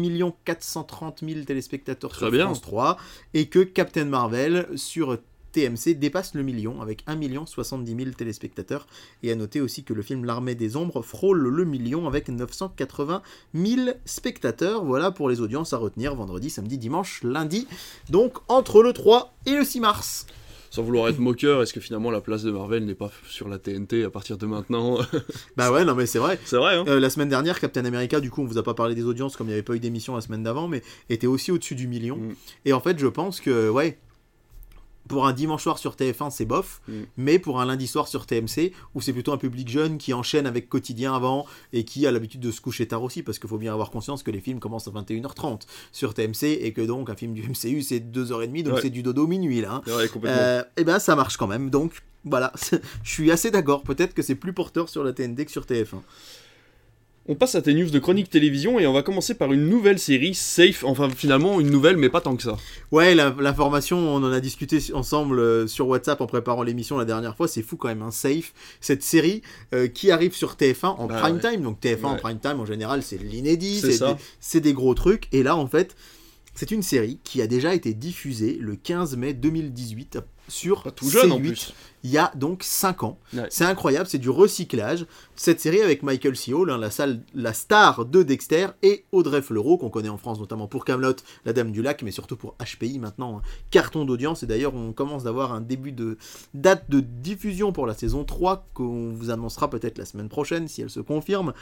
430 0.45 1.19
000 1.27 1.41
téléspectateurs 1.45 2.09
Très 2.09 2.19
sur 2.25 2.31
bien. 2.31 2.45
France 2.45 2.61
3 2.61 2.97
et 3.33 3.45
que 3.47 3.59
Captain 3.59 4.05
Marvel 4.05 4.67
sur 4.75 5.17
TMC 5.52 5.95
dépasse 5.95 6.34
le 6.36 6.43
million 6.43 6.82
avec 6.82 7.04
1 7.08 7.45
70 7.45 7.95
000 7.95 8.12
téléspectateurs. 8.12 8.88
Et 9.24 9.32
à 9.32 9.36
noter 9.36 9.62
aussi 9.62 9.84
que 9.84 9.93
le 9.93 10.02
film 10.02 10.26
L'Armée 10.26 10.56
des 10.56 10.76
Ombres 10.76 11.02
frôle 11.02 11.39
le 11.39 11.66
million 11.66 12.08
avec 12.08 12.30
980 12.30 13.22
000 13.54 13.89
spectateurs. 14.06 14.84
Voilà 14.84 15.12
pour 15.12 15.30
les 15.30 15.41
audiences 15.41 15.74
à 15.74 15.78
retenir 15.78 16.16
vendredi, 16.16 16.50
samedi, 16.50 16.78
dimanche, 16.78 17.22
lundi. 17.24 17.68
Donc 18.10 18.38
entre 18.47 18.84
le 18.84 18.93
3 18.93 19.34
et 19.45 19.54
le 19.54 19.64
6 19.64 19.80
mars. 19.80 20.26
Sans 20.72 20.84
vouloir 20.84 21.08
être 21.08 21.18
moqueur, 21.18 21.64
est-ce 21.64 21.74
que 21.74 21.80
finalement 21.80 22.12
la 22.12 22.22
place 22.22 22.43
de 22.43 22.52
Marvel 22.52 22.86
n'est 22.86 22.93
pas 22.93 23.10
sur 23.28 23.47
la 23.47 23.58
TNT 23.58 24.04
à 24.04 24.12
partir 24.12 24.38
de 24.38 24.45
maintenant? 24.45 25.00
Bah 25.58 25.72
ouais, 25.72 25.84
non 25.84 25.95
mais 25.95 26.06
c'est 26.06 26.20
vrai. 26.20 26.39
C'est 26.45 26.58
vrai, 26.58 26.76
hein 26.76 26.86
Euh, 26.88 27.00
la 27.00 27.10
semaine 27.10 27.30
dernière, 27.30 27.60
Captain 27.60 27.86
America, 27.86 28.20
du 28.20 28.30
coup, 28.30 28.43
on 28.43 28.45
vous 28.45 28.60
a 28.60 28.64
pas 28.64 28.76
parlé 28.76 28.93
des 28.93 29.04
audiences 29.04 29.36
comme 29.36 29.47
il 29.47 29.50
n'y 29.50 29.54
avait 29.56 29.64
pas 29.64 29.76
eu 29.76 29.80
d'émission 29.80 30.16
la 30.16 30.22
semaine 30.22 30.43
d'avant, 30.43 30.68
mais 30.68 30.84
était 31.10 31.28
aussi 31.28 31.52
au-dessus 31.52 31.74
du 31.74 31.88
million. 31.88 32.18
Mm. 32.18 32.36
Et 32.66 32.74
en 32.74 32.80
fait, 32.80 33.00
je 33.00 33.08
pense 33.08 33.41
que, 33.41 33.70
ouais, 33.70 33.97
pour 35.10 35.28
un 35.28 35.34
dimanche 35.34 35.64
soir 35.64 35.78
sur 35.78 35.95
TF1, 35.95 36.30
c'est 36.30 36.45
bof, 36.45 36.80
Mm. 36.88 36.93
mais 37.18 37.39
pour 37.39 37.60
un 37.60 37.66
lundi 37.66 37.86
soir 37.88 38.07
sur 38.07 38.26
TMC, 38.26 38.72
où 38.95 39.01
c'est 39.01 39.12
plutôt 39.12 39.34
un 39.34 39.38
public 39.38 39.68
jeune 39.68 39.97
qui 39.97 40.14
enchaîne 40.14 40.47
avec 40.47 40.70
quotidien 40.70 41.14
avant 41.14 41.45
et 41.74 41.84
qui 41.84 42.07
a 42.07 42.12
l'habitude 42.12 42.39
de 42.39 42.51
se 42.51 42.62
coucher 42.62 42.88
tard 42.88 43.03
aussi, 43.03 43.22
parce 43.24 43.39
qu'il 43.39 43.49
faut 43.49 43.57
bien 43.57 43.74
avoir 43.74 43.91
conscience 43.91 44.24
que 44.24 44.32
les 44.32 44.39
films 44.39 44.60
commencent 44.62 44.88
à 44.88 44.91
21h30 44.91 45.64
sur 45.91 46.14
TMC 46.14 46.43
et 46.62 46.72
que 46.72 46.82
donc 46.82 47.10
un 47.10 47.16
film 47.16 47.34
du 47.34 47.41
MCU 47.43 47.82
c'est 47.82 47.99
2h30, 47.99 48.64
donc 48.64 48.76
Ouais. 48.76 48.82
c'est 48.84 48.89
du 48.89 49.03
dodo 49.03 49.28
minuit 49.28 49.60
là. 49.62 49.74
hein. 49.74 49.82
Vrai, 49.86 50.07
complètement. 50.07 50.39
Euh, 50.41 50.64
et 50.78 50.84
ben 50.86 50.99
ça 50.99 51.16
marche 51.16 51.36
quand 51.38 51.47
même, 51.47 51.70
donc 51.70 51.91
voilà, 52.24 52.53
je 53.03 53.12
suis 53.12 53.32
assez 53.32 53.49
d'accord. 53.49 53.82
Peut-être 53.84 54.14
que 54.14 54.22
c'est 54.22 54.36
plus 54.36 54.53
porteur 54.53 54.89
sur 54.89 55.03
la 55.03 55.12
TNT 55.14 55.45
que 55.45 55.51
sur 55.51 55.64
TF1. 55.66 56.01
On 57.32 57.36
passe 57.36 57.53
à 57.53 57.61
tes 57.61 57.75
news 57.75 57.91
de 57.91 57.99
chronique 57.99 58.32
télévision 58.32 58.80
et 58.80 58.88
on 58.88 58.91
va 58.93 59.03
commencer 59.03 59.36
par 59.36 59.53
une 59.53 59.69
nouvelle 59.69 59.99
série, 59.99 60.34
Safe, 60.34 60.84
enfin 60.84 61.09
finalement 61.15 61.59
une 61.59 61.69
nouvelle 61.69 61.95
mais 61.95 62.09
pas 62.09 62.21
tant 62.21 62.36
que 62.36 62.41
ça. 62.41 62.57
Ouais, 62.91 63.13
la- 63.13 63.36
l'information, 63.39 63.99
on 63.99 64.15
en 64.23 64.32
a 64.32 64.39
discuté 64.39 64.80
ensemble 64.93 65.39
euh, 65.39 65.67
sur 65.67 65.88
WhatsApp 65.88 66.21
en 66.21 66.25
préparant 66.25 66.63
l'émission 66.63 66.97
la 66.97 67.05
dernière 67.05 67.36
fois. 67.38 67.47
C'est 67.47 67.61
fou 67.61 67.77
quand 67.77 67.88
même, 67.88 68.01
un 68.01 68.09
safe. 68.09 68.51
Cette 68.82 69.03
série 69.03 69.43
euh, 69.75 69.88
qui 69.88 70.09
arrive 70.09 70.34
sur 70.36 70.53
TF1 70.55 70.88
en 70.88 71.05
Bah 71.05 71.19
prime 71.21 71.36
ouais. 71.36 71.51
time. 71.51 71.61
Donc 71.61 71.80
TF1 71.80 72.05
en 72.05 72.15
prime 72.15 72.39
time 72.39 72.59
en 72.61 72.65
général, 72.65 73.03
c'est 73.03 73.21
l'inédit, 73.21 73.80
C'est 73.80 73.99
des, 73.99 74.13
c'est 74.39 74.59
des 74.59 74.73
gros 74.73 74.95
trucs. 74.95 75.27
Et 75.32 75.43
là, 75.43 75.55
en 75.55 75.67
fait, 75.67 75.95
c'est 76.60 76.72
une 76.72 76.84
série 76.84 77.20
qui 77.24 77.41
a 77.41 77.47
déjà 77.47 77.74
été 77.74 77.93
diffusée 77.93 78.57
le 78.60 78.76
15 78.76 79.16
mai 79.16 79.34
2018 79.34 80.20
sur 80.49 80.84
Pas 80.84 80.91
tout 80.91 81.10
jeune 81.10 81.32
en 81.32 81.39
C8. 81.39 81.41
plus. 81.47 81.74
Il 82.03 82.10
y 82.10 82.18
a 82.18 82.34
donc 82.36 82.64
5 82.64 83.03
ans. 83.03 83.18
Ouais. 83.34 83.45
C'est 83.49 83.64
incroyable, 83.64 84.10
c'est 84.10 84.18
du 84.18 84.30
recyclage. 84.30 85.05
Cette 85.38 85.62
série 85.62 85.82
avec 85.82 86.03
Michael 86.03 86.36
C. 86.36 86.51
Hall, 86.53 86.70
hein, 86.70 86.78
la, 86.78 86.91
salle, 86.91 87.22
la 87.34 87.53
star 87.53 88.03
de 88.05 88.24
Dexter, 88.24 88.68
et 88.84 89.05
Audrey 89.14 89.41
Fleurot, 89.41 89.78
qu'on 89.78 89.89
connaît 89.89 90.10
en 90.10 90.18
France 90.18 90.38
notamment 90.39 90.68
pour 90.68 90.84
Camelot, 90.84 91.14
La 91.45 91.53
Dame 91.53 91.72
du 91.72 91.82
Lac, 91.82 92.01
mais 92.03 92.12
surtout 92.12 92.36
pour 92.36 92.55
HPI 92.60 92.99
maintenant. 92.99 93.38
hein. 93.38 93.41
Carton 93.72 94.03
d'audience, 94.03 94.43
et 94.43 94.47
d'ailleurs 94.47 94.74
on 94.76 94.91
commence 94.91 95.24
d'avoir 95.24 95.53
un 95.53 95.62
début 95.62 95.93
de 95.93 96.18
date 96.53 96.89
de 96.89 96.99
diffusion 96.99 97.72
pour 97.72 97.86
la 97.88 97.93
saison 97.93 98.26
3, 98.26 98.66
qu'on 98.74 99.14
vous 99.14 99.30
annoncera 99.30 99.70
peut-être 99.70 99.97
la 99.97 100.05
semaine 100.05 100.28
prochaine, 100.30 100.68
si 100.68 100.82
elle 100.82 100.89
se 100.89 100.99
confirme. 100.99 101.53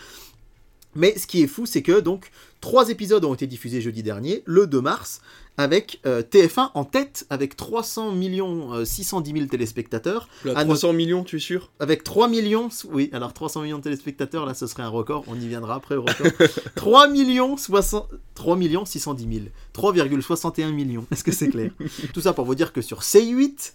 Mais 0.97 1.17
ce 1.17 1.27
qui 1.27 1.43
est 1.43 1.47
fou, 1.47 1.65
c'est 1.65 1.83
que 1.83 1.99
donc 1.99 2.31
trois 2.59 2.89
épisodes 2.89 3.23
ont 3.23 3.33
été 3.35 3.45
diffusés 3.47 3.79
jeudi 3.81 4.01
dernier, 4.03 4.41
le 4.45 4.65
2 4.67 4.81
mars, 4.81 5.21
avec 5.59 5.99
euh, 6.05 6.21
TF1 6.23 6.71
en 6.73 6.85
tête, 6.85 7.25
avec 7.29 7.55
300 7.55 8.11
millions 8.13 8.73
euh, 8.73 8.83
610 8.85 9.31
000 9.31 9.45
téléspectateurs, 9.45 10.27
Là, 10.43 10.53
Ah, 10.55 10.65
300 10.65 10.93
millions, 10.93 11.23
tu 11.23 11.37
es 11.37 11.39
sûr? 11.39 11.71
Avec 11.79 12.03
3 12.03 12.27
millions, 12.27 12.69
oui, 12.91 13.09
alors 13.13 13.33
300 13.33 13.61
millions 13.61 13.77
de 13.77 13.83
téléspectateurs, 13.83 14.45
là 14.47 14.53
ce 14.55 14.65
serait 14.67 14.83
un 14.83 14.89
record, 14.89 15.23
on 15.27 15.35
y 15.39 15.47
viendra 15.47 15.75
après 15.75 15.95
au 15.95 16.01
record. 16.01 16.27
3 16.75 17.07
millions 17.09 17.57
60, 17.57 18.07
3 18.35 18.55
millions 18.55 18.85
610 18.85 19.27
000, 19.33 19.45
3,61 19.75 20.71
millions, 20.71 21.05
est-ce 21.11 21.23
que 21.23 21.31
c'est 21.31 21.49
clair? 21.49 21.71
Tout 22.13 22.21
ça 22.21 22.33
pour 22.33 22.45
vous 22.45 22.55
dire 22.55 22.73
que 22.73 22.81
sur 22.81 23.01
C8, 23.01 23.73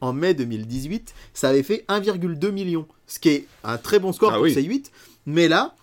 en 0.00 0.12
mai 0.12 0.32
2018, 0.34 1.14
ça 1.34 1.48
avait 1.48 1.62
fait 1.62 1.84
1,2 1.88 2.50
million, 2.50 2.86
ce 3.06 3.18
qui 3.18 3.30
est 3.30 3.46
un 3.64 3.78
très 3.78 3.98
bon 3.98 4.12
score 4.12 4.30
Ah 4.32 4.34
pour 4.36 4.44
oui. 4.44 4.54
C8, 4.54 4.86
mais 5.26 5.48
là, 5.48 5.74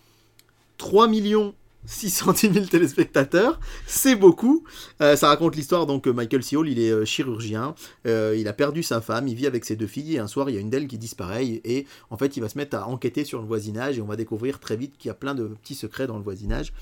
3 0.78 1.08
millions 1.08 1.54
610 1.88 2.52
000 2.52 2.66
téléspectateurs, 2.66 3.60
c'est 3.86 4.16
beaucoup. 4.16 4.64
Euh, 5.02 5.16
ça 5.16 5.28
raconte 5.28 5.56
l'histoire 5.56 5.86
donc 5.86 6.08
euh, 6.08 6.14
Michael 6.14 6.42
C. 6.44 6.56
Hall, 6.56 6.68
il 6.68 6.80
est 6.80 6.90
euh, 6.90 7.06
chirurgien, 7.06 7.76
euh, 8.08 8.36
il 8.36 8.48
a 8.48 8.54
perdu 8.54 8.82
sa 8.82 9.02
femme, 9.02 9.28
il 9.28 9.36
vit 9.36 9.46
avec 9.46 9.66
ses 9.66 9.76
deux 9.76 9.86
filles 9.86 10.16
et 10.16 10.20
un 10.20 10.26
soir 10.28 10.50
il 10.50 10.56
y 10.56 10.58
a 10.58 10.62
une 10.62 10.72
d'elles 10.72 10.88
qui 10.88 10.98
disparaît 10.98 11.46
et 11.64 11.86
en 12.10 12.18
fait 12.18 12.38
il 12.38 12.40
va 12.40 12.50
se 12.50 12.58
mettre 12.58 12.76
à 12.76 12.88
enquêter 12.88 13.24
sur 13.24 13.40
le 13.40 13.46
voisinage 13.46 14.00
et 14.00 14.02
on 14.02 14.08
va 14.08 14.16
découvrir 14.16 14.60
très 14.60 14.76
vite 14.78 14.94
qu'il 14.98 15.10
y 15.10 15.12
a 15.12 15.14
plein 15.14 15.36
de 15.36 15.44
petits 15.62 15.76
secrets 15.76 16.08
dans 16.08 16.18
le 16.18 16.24
voisinage. 16.24 16.74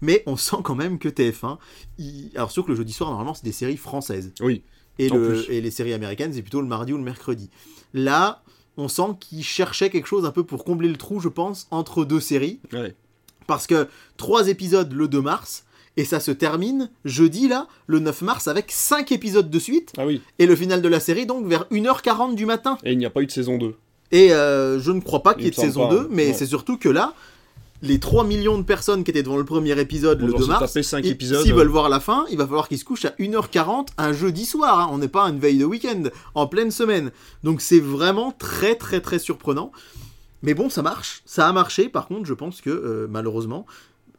Mais 0.00 0.22
on 0.26 0.36
sent 0.36 0.58
quand 0.62 0.76
même 0.76 1.00
que 1.00 1.08
TF1, 1.08 1.58
il- 1.98 2.30
alors 2.36 2.52
sûr 2.52 2.64
que 2.64 2.70
le 2.70 2.76
jeudi 2.76 2.92
soir 2.92 3.10
normalement 3.10 3.34
c'est 3.34 3.44
des 3.44 3.50
séries 3.52 3.76
françaises 3.76 4.32
Oui. 4.40 4.62
et, 5.00 5.08
le- 5.08 5.44
les 5.48 5.70
séries 5.72 5.92
américaines 5.92 6.32
c'est 6.32 6.42
plutôt 6.42 6.60
le 6.60 6.68
mardi 6.68 6.92
ou 6.92 6.98
le 6.98 7.02
mercredi. 7.02 7.50
Là 7.94 8.44
on 8.76 8.86
sent 8.86 9.16
qu'ils 9.18 9.42
cherchaient 9.42 9.90
quelque 9.90 10.06
chose 10.06 10.24
un 10.24 10.30
peu 10.30 10.44
pour 10.44 10.64
combler 10.64 10.88
le 10.88 10.96
trou 10.96 11.18
je 11.18 11.28
pense 11.28 11.66
entre 11.72 12.04
deux 12.04 12.20
séries 12.20 12.60
Ouais. 12.72 12.94
Parce 13.46 13.66
que 13.66 13.88
trois 14.16 14.48
épisodes 14.48 14.92
le 14.92 15.08
2 15.08 15.20
mars 15.20 15.64
et 15.96 16.04
ça 16.04 16.20
se 16.20 16.30
termine 16.30 16.90
jeudi 17.04 17.48
là 17.48 17.68
le 17.86 17.98
9 18.00 18.22
mars 18.22 18.48
avec 18.48 18.70
5 18.70 19.12
épisodes 19.12 19.48
de 19.50 19.58
suite 19.58 19.92
Ah 19.96 20.06
oui. 20.06 20.20
et 20.38 20.46
le 20.46 20.54
final 20.56 20.82
de 20.82 20.88
la 20.88 21.00
série 21.00 21.26
donc 21.26 21.46
vers 21.46 21.64
1h40 21.70 22.34
du 22.34 22.44
matin 22.46 22.76
Et 22.84 22.92
il 22.92 22.98
n'y 22.98 23.06
a 23.06 23.10
pas 23.10 23.22
eu 23.22 23.26
de 23.26 23.30
saison 23.32 23.56
2. 23.58 23.74
et 24.12 24.32
euh, 24.32 24.78
je 24.80 24.90
ne 24.92 25.00
crois 25.00 25.22
pas 25.22 25.34
qu'il 25.34 25.44
y 25.44 25.46
ait 25.46 25.50
de 25.50 25.54
saison 25.56 25.84
semble 25.88 25.96
2 26.02 26.08
pas, 26.08 26.14
mais 26.14 26.28
non. 26.28 26.34
c'est 26.36 26.46
surtout 26.46 26.76
que 26.76 26.88
là 26.90 27.14
les 27.82 27.98
3 28.00 28.24
millions 28.24 28.56
de 28.56 28.62
personnes 28.62 29.04
qui 29.04 29.10
étaient 29.10 29.22
devant 29.22 29.36
le 29.36 29.44
premier 29.44 29.78
épisode 29.78 30.18
On 30.22 30.26
le 30.26 30.32
doit 30.32 30.38
2 30.40 30.44
se 30.44 30.48
mars 30.50 30.72
taper 30.72 30.82
5 30.82 31.04
et 31.04 31.08
épisodes. 31.08 31.42
S'ils 31.42 31.52
veulent 31.52 31.68
voir 31.68 31.90
la 31.90 32.00
fin, 32.00 32.24
il 32.30 32.38
va 32.38 32.46
falloir 32.46 32.68
qu'ils 32.68 32.78
se 32.78 32.84
couchent 32.86 33.04
à 33.04 33.10
1h40 33.18 33.88
un 33.98 34.14
jeudi 34.14 34.46
soir. 34.46 34.80
hein. 34.80 34.88
On 34.92 34.96
n'est 34.96 35.08
pas 35.08 35.26
à 35.26 35.28
une 35.28 35.38
veille 35.38 35.58
de 35.58 35.66
week-end, 35.66 36.04
en 36.34 36.46
pleine 36.46 36.70
semaine. 36.70 37.10
Donc 37.44 37.60
c'est 37.60 37.78
vraiment 37.78 38.32
très 38.38 38.76
très 38.76 39.00
très 39.02 39.18
surprenant. 39.18 39.72
Mais 40.42 40.54
bon, 40.54 40.68
ça 40.68 40.82
marche. 40.82 41.22
Ça 41.24 41.48
a 41.48 41.52
marché. 41.52 41.88
Par 41.88 42.06
contre, 42.06 42.26
je 42.26 42.34
pense 42.34 42.60
que 42.60 42.70
euh, 42.70 43.06
malheureusement, 43.08 43.66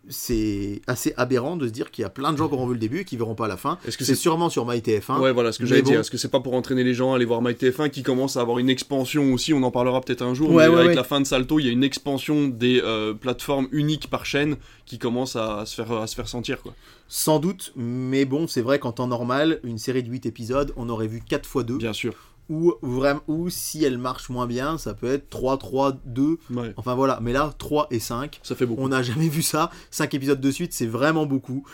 c'est 0.09 0.81
assez 0.87 1.13
aberrant 1.17 1.57
de 1.57 1.67
se 1.67 1.71
dire 1.71 1.91
qu'il 1.91 2.03
y 2.03 2.05
a 2.05 2.09
plein 2.09 2.31
de 2.31 2.37
gens 2.37 2.47
qui 2.47 2.53
auront 2.53 2.67
vu 2.67 2.73
le 2.73 2.79
début 2.79 2.99
et 2.99 3.05
qui 3.05 3.17
verront 3.17 3.35
pas 3.35 3.47
la 3.47 3.57
fin. 3.57 3.77
Est-ce 3.85 3.97
que 3.97 4.05
C'est 4.05 4.15
c'est 4.15 4.21
sûrement 4.21 4.49
sur 4.49 4.65
MyTF1. 4.65 5.19
Ouais, 5.19 5.31
voilà 5.31 5.51
ce 5.51 5.59
que 5.59 5.65
j'allais 5.65 5.81
bon. 5.81 5.91
dire. 5.91 5.99
Est-ce 5.99 6.11
que 6.11 6.17
c'est 6.17 6.29
pas 6.29 6.39
pour 6.39 6.53
entraîner 6.53 6.83
les 6.83 6.93
gens 6.93 7.13
à 7.13 7.17
aller 7.17 7.25
voir 7.25 7.41
MyTF1 7.41 7.89
qui 7.89 8.03
commence 8.03 8.37
à 8.37 8.41
avoir 8.41 8.59
une 8.59 8.69
expansion 8.69 9.33
aussi? 9.33 9.53
On 9.53 9.63
en 9.63 9.71
parlera 9.71 10.01
peut-être 10.01 10.21
un 10.21 10.33
jour. 10.33 10.49
Ouais, 10.51 10.67
mais 10.67 10.73
ouais, 10.73 10.79
avec 10.79 10.89
ouais. 10.89 10.95
la 10.95 11.03
fin 11.03 11.19
de 11.19 11.25
Salto, 11.25 11.59
il 11.59 11.65
y 11.65 11.69
a 11.69 11.71
une 11.71 11.83
expansion 11.83 12.47
des 12.47 12.81
euh, 12.83 13.13
plateformes 13.13 13.67
uniques 13.71 14.09
par 14.09 14.25
chaîne 14.25 14.55
qui 14.85 14.97
commence 14.97 15.35
à 15.35 15.65
se 15.65 15.75
faire, 15.75 15.91
à 15.91 16.07
se 16.07 16.15
faire 16.15 16.27
sentir. 16.27 16.61
Quoi. 16.61 16.73
Sans 17.09 17.39
doute, 17.39 17.73
mais 17.75 18.25
bon, 18.25 18.47
c'est 18.47 18.61
vrai 18.61 18.79
qu'en 18.79 18.91
temps 18.93 19.07
normal, 19.07 19.59
une 19.63 19.77
série 19.77 20.03
de 20.03 20.09
8 20.09 20.25
épisodes, 20.25 20.73
on 20.77 20.89
aurait 20.89 21.07
vu 21.07 21.21
4 21.27 21.45
x 21.45 21.65
2. 21.65 21.77
Bien 21.77 21.93
sûr. 21.93 22.13
Ou, 22.49 22.73
vraiment, 22.81 23.21
ou 23.27 23.49
si 23.49 23.83
elle 23.83 23.97
marche 23.97 24.29
moins 24.29 24.47
bien, 24.47 24.77
ça 24.77 24.93
peut 24.93 25.11
être 25.11 25.29
3, 25.29 25.57
3, 25.57 25.97
2. 26.05 26.37
Ouais, 26.51 26.73
Enfin 26.77 26.95
voilà, 26.95 27.19
mais 27.21 27.33
là, 27.33 27.53
3 27.57 27.87
et 27.91 27.99
5. 27.99 28.39
ça 28.43 28.55
fait 28.55 28.65
beaucoup. 28.65 28.81
On 28.81 28.87
n'a 28.89 29.03
jamais 29.03 29.27
vu 29.27 29.41
ça. 29.41 29.69
5 29.91 30.13
épisodes 30.13 30.39
de 30.39 30.51
suite, 30.51 30.71
c'est 30.73 30.85
vraiment 30.85 31.25
beaucoup. 31.25 31.65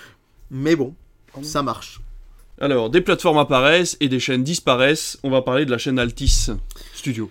Mais 0.49 0.76
bon, 0.76 0.95
ça 1.43 1.61
marche. 1.61 2.01
Alors, 2.59 2.89
des 2.89 3.01
plateformes 3.01 3.38
apparaissent 3.38 3.97
et 3.99 4.09
des 4.09 4.19
chaînes 4.19 4.43
disparaissent. 4.43 5.17
On 5.24 5.30
va 5.30 5.41
parler 5.41 5.65
de 5.65 5.71
la 5.71 5.78
chaîne 5.78 5.99
Altis 5.99 6.47
Studio. 6.95 7.30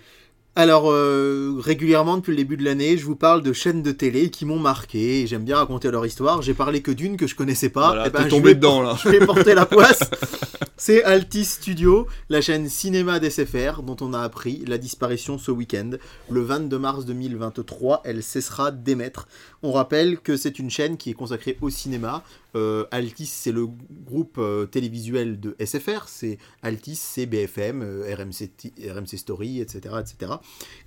Alors, 0.55 0.91
euh, 0.91 1.55
régulièrement, 1.59 2.17
depuis 2.17 2.29
le 2.31 2.37
début 2.37 2.57
de 2.57 2.63
l'année, 2.63 2.95
je 2.97 3.05
vous 3.05 3.15
parle 3.15 3.41
de 3.41 3.53
chaînes 3.53 3.81
de 3.81 3.91
télé 3.91 4.29
qui 4.29 4.45
m'ont 4.45 4.59
marqué. 4.59 5.21
et 5.21 5.27
J'aime 5.27 5.43
bien 5.43 5.57
raconter 5.57 5.89
leur 5.89 6.05
histoire. 6.05 6.41
J'ai 6.43 6.53
parlé 6.53 6.81
que 6.81 6.91
d'une 6.91 7.17
que 7.17 7.25
je 7.25 7.35
connaissais 7.35 7.69
pas. 7.69 7.87
Voilà, 7.87 8.03
Eh 8.07 8.09
ben, 8.11 8.23
je 8.25 8.29
tombé 8.29 8.49
vais 8.49 8.55
dedans 8.55 8.81
là. 8.83 8.95
je 9.03 9.09
vais 9.09 9.25
porter 9.25 9.55
la 9.55 9.65
poisse. 9.65 9.99
C'est 10.75 11.03
Altis 11.03 11.45
Studio, 11.45 12.07
la 12.29 12.41
chaîne 12.41 12.67
cinéma 12.67 13.19
d'SFR, 13.19 13.83
dont 13.83 13.95
on 14.01 14.11
a 14.11 14.21
appris 14.21 14.63
la 14.65 14.79
disparition 14.79 15.37
ce 15.37 15.51
week-end. 15.51 15.91
Le 16.31 16.41
22 16.41 16.79
mars 16.79 17.05
2023, 17.05 18.01
elle 18.03 18.23
cessera 18.23 18.71
d'émettre. 18.71 19.27
On 19.61 19.71
rappelle 19.71 20.19
que 20.19 20.35
c'est 20.35 20.57
une 20.57 20.71
chaîne 20.71 20.97
qui 20.97 21.11
est 21.11 21.13
consacrée 21.13 21.59
au 21.61 21.69
cinéma. 21.69 22.23
Euh, 22.55 22.85
Altis, 22.89 23.27
c'est 23.27 23.51
le 23.51 23.67
groupe 23.67 24.37
euh, 24.39 24.65
télévisuel 24.65 25.39
de 25.39 25.55
SFR. 25.63 26.07
C'est 26.07 26.39
Altis, 26.63 26.95
c'est 26.95 27.27
BFM, 27.27 27.83
euh, 27.83 28.15
RMC, 28.15 28.49
RMC 28.89 29.17
Story, 29.17 29.61
etc., 29.61 29.95
etc. 30.01 30.33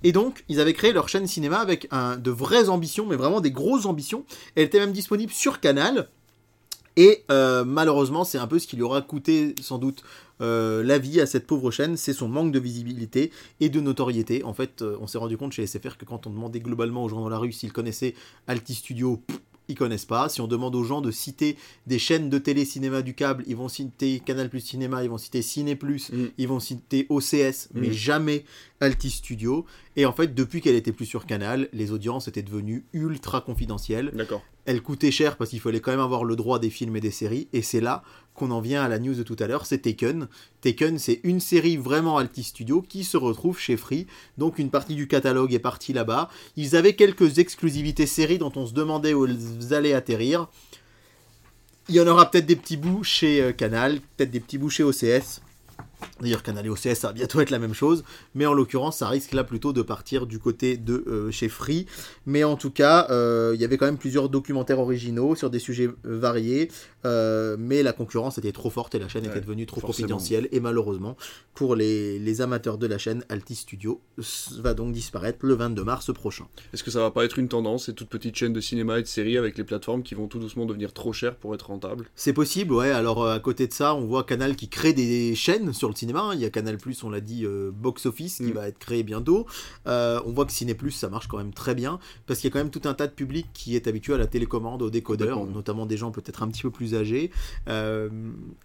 Et 0.03 0.11
donc, 0.11 0.43
ils 0.49 0.59
avaient 0.59 0.73
créé 0.73 0.91
leur 0.91 1.07
chaîne 1.07 1.27
cinéma 1.27 1.59
avec 1.59 1.87
un, 1.91 2.17
de 2.17 2.29
vraies 2.29 2.67
ambitions, 2.67 3.05
mais 3.05 3.15
vraiment 3.15 3.39
des 3.39 3.51
grosses 3.51 3.85
ambitions. 3.85 4.25
Elle 4.55 4.65
était 4.65 4.79
même 4.79 4.91
disponible 4.91 5.31
sur 5.31 5.61
Canal. 5.61 6.09
Et 6.97 7.23
euh, 7.29 7.63
malheureusement, 7.63 8.23
c'est 8.23 8.39
un 8.39 8.47
peu 8.47 8.57
ce 8.57 8.65
qui 8.65 8.75
lui 8.75 8.83
aura 8.83 9.03
coûté 9.03 9.53
sans 9.61 9.77
doute 9.77 10.03
euh, 10.41 10.83
la 10.83 10.97
vie 10.97 11.21
à 11.21 11.27
cette 11.27 11.45
pauvre 11.45 11.69
chaîne, 11.69 11.95
c'est 11.95 12.13
son 12.13 12.27
manque 12.27 12.51
de 12.51 12.59
visibilité 12.59 13.31
et 13.59 13.69
de 13.69 13.79
notoriété. 13.79 14.43
En 14.43 14.53
fait, 14.53 14.81
euh, 14.81 14.97
on 14.99 15.05
s'est 15.05 15.19
rendu 15.19 15.37
compte 15.37 15.53
chez 15.53 15.65
SFR 15.65 15.97
que 15.97 16.05
quand 16.05 16.25
on 16.25 16.31
demandait 16.31 16.59
globalement 16.59 17.03
aux 17.03 17.09
gens 17.09 17.21
dans 17.21 17.29
la 17.29 17.37
rue 17.37 17.51
s'ils 17.51 17.71
connaissaient 17.71 18.15
Alti 18.47 18.73
Studio, 18.73 19.21
ils 19.69 19.75
connaissent 19.75 20.05
pas. 20.05 20.29
Si 20.29 20.41
on 20.41 20.47
demande 20.47 20.75
aux 20.75 20.83
gens 20.83 21.01
de 21.01 21.11
citer 21.11 21.57
des 21.87 21.99
chaînes 21.99 22.29
de 22.29 22.37
télé 22.37 22.65
cinéma 22.65 23.01
du 23.01 23.13
câble, 23.13 23.43
ils 23.47 23.55
vont 23.55 23.67
citer 23.69 24.19
Canal 24.19 24.49
Plus 24.49 24.61
Cinéma, 24.61 25.03
ils 25.03 25.09
vont 25.09 25.17
citer 25.17 25.41
Ciné 25.41 25.75
Plus, 25.75 26.11
Mm. 26.11 26.25
ils 26.37 26.47
vont 26.47 26.59
citer 26.59 27.05
OCS, 27.09 27.69
mais 27.73 27.89
Mm. 27.89 27.93
jamais 27.93 28.45
Alti 28.79 29.09
Studio. 29.09 29.65
Et 29.95 30.05
en 30.05 30.11
fait, 30.13 30.33
depuis 30.35 30.61
qu'elle 30.61 30.75
était 30.75 30.91
plus 30.91 31.05
sur 31.07 31.25
Canal, 31.25 31.67
les 31.73 31.91
audiences 31.91 32.27
étaient 32.27 32.43
devenues 32.43 32.85
ultra 32.93 33.41
confidentielles 33.41 34.11
D'accord. 34.13 34.43
elle 34.65 34.81
coûtait 34.81 35.11
cher 35.11 35.37
parce 35.37 35.49
qu'il 35.49 35.59
fallait 35.59 35.79
quand 35.79 35.91
même 35.91 35.99
avoir 35.99 36.23
le 36.23 36.35
droit 36.35 36.59
des 36.59 36.69
films 36.69 36.95
et 36.95 37.01
des 37.01 37.09
séries. 37.11 37.47
Et 37.53 37.61
c'est 37.61 37.81
là 37.81 38.03
qu'on 38.37 38.51
en 38.51 38.61
vient 38.61 38.83
à 38.83 38.87
la 38.87 38.99
news 38.99 39.15
de 39.15 39.23
tout 39.23 39.35
à 39.39 39.47
l'heure, 39.47 39.65
c'est 39.65 39.79
Taken. 39.79 40.27
Taken, 40.61 40.99
c'est 40.99 41.19
une 41.23 41.39
série 41.39 41.75
vraiment 41.75 42.17
Alti 42.17 42.43
Studio 42.43 42.81
qui 42.81 43.03
se 43.03 43.17
retrouve 43.17 43.59
chez 43.59 43.75
Free. 43.75 44.07
Donc 44.37 44.59
une 44.59 44.69
partie 44.69 44.95
du 44.95 45.07
catalogue 45.07 45.53
est 45.53 45.59
partie 45.59 45.91
là-bas. 45.91 46.29
Ils 46.55 46.75
avaient 46.75 46.95
quelques 46.95 47.39
exclusivités 47.39 48.05
séries 48.05 48.37
dont 48.37 48.53
on 48.55 48.65
se 48.65 48.73
demandait 48.73 49.13
où 49.13 49.25
elles 49.25 49.73
allaient 49.73 49.93
atterrir. 49.93 50.47
Il 51.89 51.95
y 51.95 52.01
en 52.01 52.07
aura 52.07 52.29
peut-être 52.29 52.45
des 52.45 52.55
petits 52.55 52.77
bouts 52.77 53.03
chez 53.03 53.41
euh, 53.41 53.51
Canal, 53.53 53.99
peut-être 54.15 54.31
des 54.31 54.39
petits 54.39 54.57
bouts 54.57 54.69
chez 54.69 54.83
OCS. 54.83 55.41
D'ailleurs, 56.21 56.43
Canal 56.43 56.65
et 56.65 56.69
OCS, 56.69 56.95
ça 56.95 57.07
va 57.07 57.13
bientôt 57.13 57.39
être 57.41 57.49
la 57.49 57.59
même 57.59 57.73
chose. 57.73 58.03
Mais 58.35 58.45
en 58.45 58.53
l'occurrence, 58.53 58.97
ça 58.97 59.07
risque 59.07 59.33
là 59.33 59.43
plutôt 59.43 59.73
de 59.73 59.81
partir 59.81 60.25
du 60.27 60.39
côté 60.39 60.77
de 60.77 61.03
euh, 61.07 61.31
chez 61.31 61.49
Free. 61.49 61.85
Mais 62.25 62.43
en 62.43 62.55
tout 62.55 62.71
cas, 62.71 63.07
euh, 63.09 63.51
il 63.55 63.61
y 63.61 63.65
avait 63.65 63.77
quand 63.77 63.85
même 63.85 63.97
plusieurs 63.97 64.29
documentaires 64.29 64.79
originaux 64.79 65.35
sur 65.35 65.49
des 65.49 65.59
sujets 65.59 65.87
euh, 65.87 66.19
variés. 66.19 66.69
Euh, 67.05 67.55
mais 67.59 67.83
la 67.83 67.93
concurrence 67.93 68.37
était 68.37 68.51
trop 68.51 68.69
forte 68.69 68.93
et 68.95 68.99
la 68.99 69.07
chaîne 69.07 69.23
Ouais, 69.23 69.29
était 69.29 69.41
devenue 69.41 69.65
trop 69.65 69.79
forcément. 69.81 70.07
confidentielle. 70.07 70.47
Et 70.51 70.59
malheureusement, 70.59 71.15
pour 71.53 71.75
les, 71.75 72.19
les 72.19 72.41
amateurs 72.41 72.77
de 72.77 72.85
la 72.87 72.97
chaîne, 72.97 73.23
Alti 73.29 73.55
Studio 73.55 74.01
va 74.59 74.73
donc 74.73 74.91
disparaître 74.93 75.39
le 75.43 75.53
22 75.53 75.83
mars 75.83 76.13
prochain. 76.13 76.45
Est-ce 76.73 76.83
que 76.83 76.91
ça 76.91 76.99
va 76.99 77.11
pas 77.11 77.23
être 77.25 77.39
une 77.39 77.47
tendance, 77.47 77.85
ces 77.85 77.93
toutes 77.93 78.09
petites 78.09 78.35
chaînes 78.35 78.53
de 78.53 78.61
cinéma 78.61 78.99
et 78.99 79.01
de 79.03 79.07
séries 79.07 79.37
avec 79.37 79.57
les 79.57 79.63
plateformes 79.63 80.03
qui 80.03 80.15
vont 80.15 80.27
tout 80.27 80.39
doucement 80.39 80.65
devenir 80.65 80.93
trop 80.93 81.13
chères 81.13 81.35
pour 81.35 81.53
être 81.55 81.67
rentables? 81.67 82.05
C'est 82.15 82.33
possible, 82.33 82.73
ouais. 82.73 82.91
Alors 82.91 83.25
à 83.27 83.39
côté 83.39 83.67
de 83.67 83.73
ça, 83.73 83.95
on 83.95 84.05
voit 84.05 84.23
Canal 84.23 84.55
qui 84.55 84.67
crée 84.69 84.93
des 84.93 85.33
chaînes 85.35 85.73
sur 85.73 85.86
le 85.89 85.95
cinéma. 85.95 86.21
hein. 86.21 86.33
Il 86.33 86.39
y 86.39 86.45
a 86.45 86.49
Canal 86.49 86.77
Plus, 86.77 87.03
on 87.03 87.09
l'a 87.09 87.21
dit, 87.21 87.45
euh, 87.45 87.71
Box 87.71 88.05
Office 88.05 88.37
qui 88.37 88.43
Mm. 88.43 88.51
va 88.51 88.67
être 88.67 88.77
créé 88.79 89.03
bientôt. 89.03 89.45
Euh, 89.87 90.19
on 90.25 90.31
voit 90.31 90.45
que 90.45 90.51
Ciné 90.51 90.73
Plus, 90.75 90.91
ça 90.91 91.09
marche 91.09 91.27
quand 91.27 91.37
même 91.37 91.53
très 91.53 91.75
bien 91.75 91.99
parce 92.25 92.39
qu'il 92.39 92.49
y 92.49 92.51
a 92.51 92.53
quand 92.53 92.59
même 92.59 92.71
tout 92.71 92.81
un 92.85 92.93
tas 92.93 93.07
de 93.07 93.11
public 93.13 93.47
qui 93.53 93.75
est 93.75 93.87
habitué 93.87 94.13
à 94.13 94.17
la 94.17 94.27
télécommande, 94.27 94.81
au 94.81 94.89
décodeur, 94.89 95.45
notamment 95.45 95.85
des 95.85 95.97
gens 95.97 96.11
peut-être 96.11 96.43
un 96.43 96.47
petit 96.47 96.61
peu 96.63 96.71
plus 96.71 96.95
âgés. 96.95 97.31
Euh, 97.67 98.09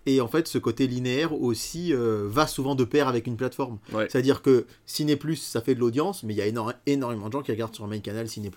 et 0.06 0.20
en 0.20 0.28
fait, 0.28 0.46
ce 0.48 0.58
côté 0.58 0.86
linéaire 0.86 1.32
aussi 1.40 1.92
va 1.94 2.46
souvent 2.46 2.74
de 2.74 2.84
pair 2.84 3.08
avec 3.08 3.26
une 3.26 3.36
plateforme. 3.36 3.78
Ouais. 3.92 4.06
C'est-à-dire 4.10 4.42
que 4.42 4.66
Ciné 4.86 5.16
Plus, 5.16 5.36
ça 5.36 5.60
fait 5.60 5.74
de 5.74 5.80
l'audience, 5.80 6.22
mais 6.22 6.34
il 6.34 6.36
y 6.36 6.42
a 6.42 6.46
éno- 6.48 6.72
énormément 6.86 7.28
de 7.28 7.32
gens 7.32 7.42
qui 7.42 7.50
regardent 7.52 7.74
sur 7.74 7.86
main 7.86 7.98
canal 8.00 8.28
Ciné 8.28 8.50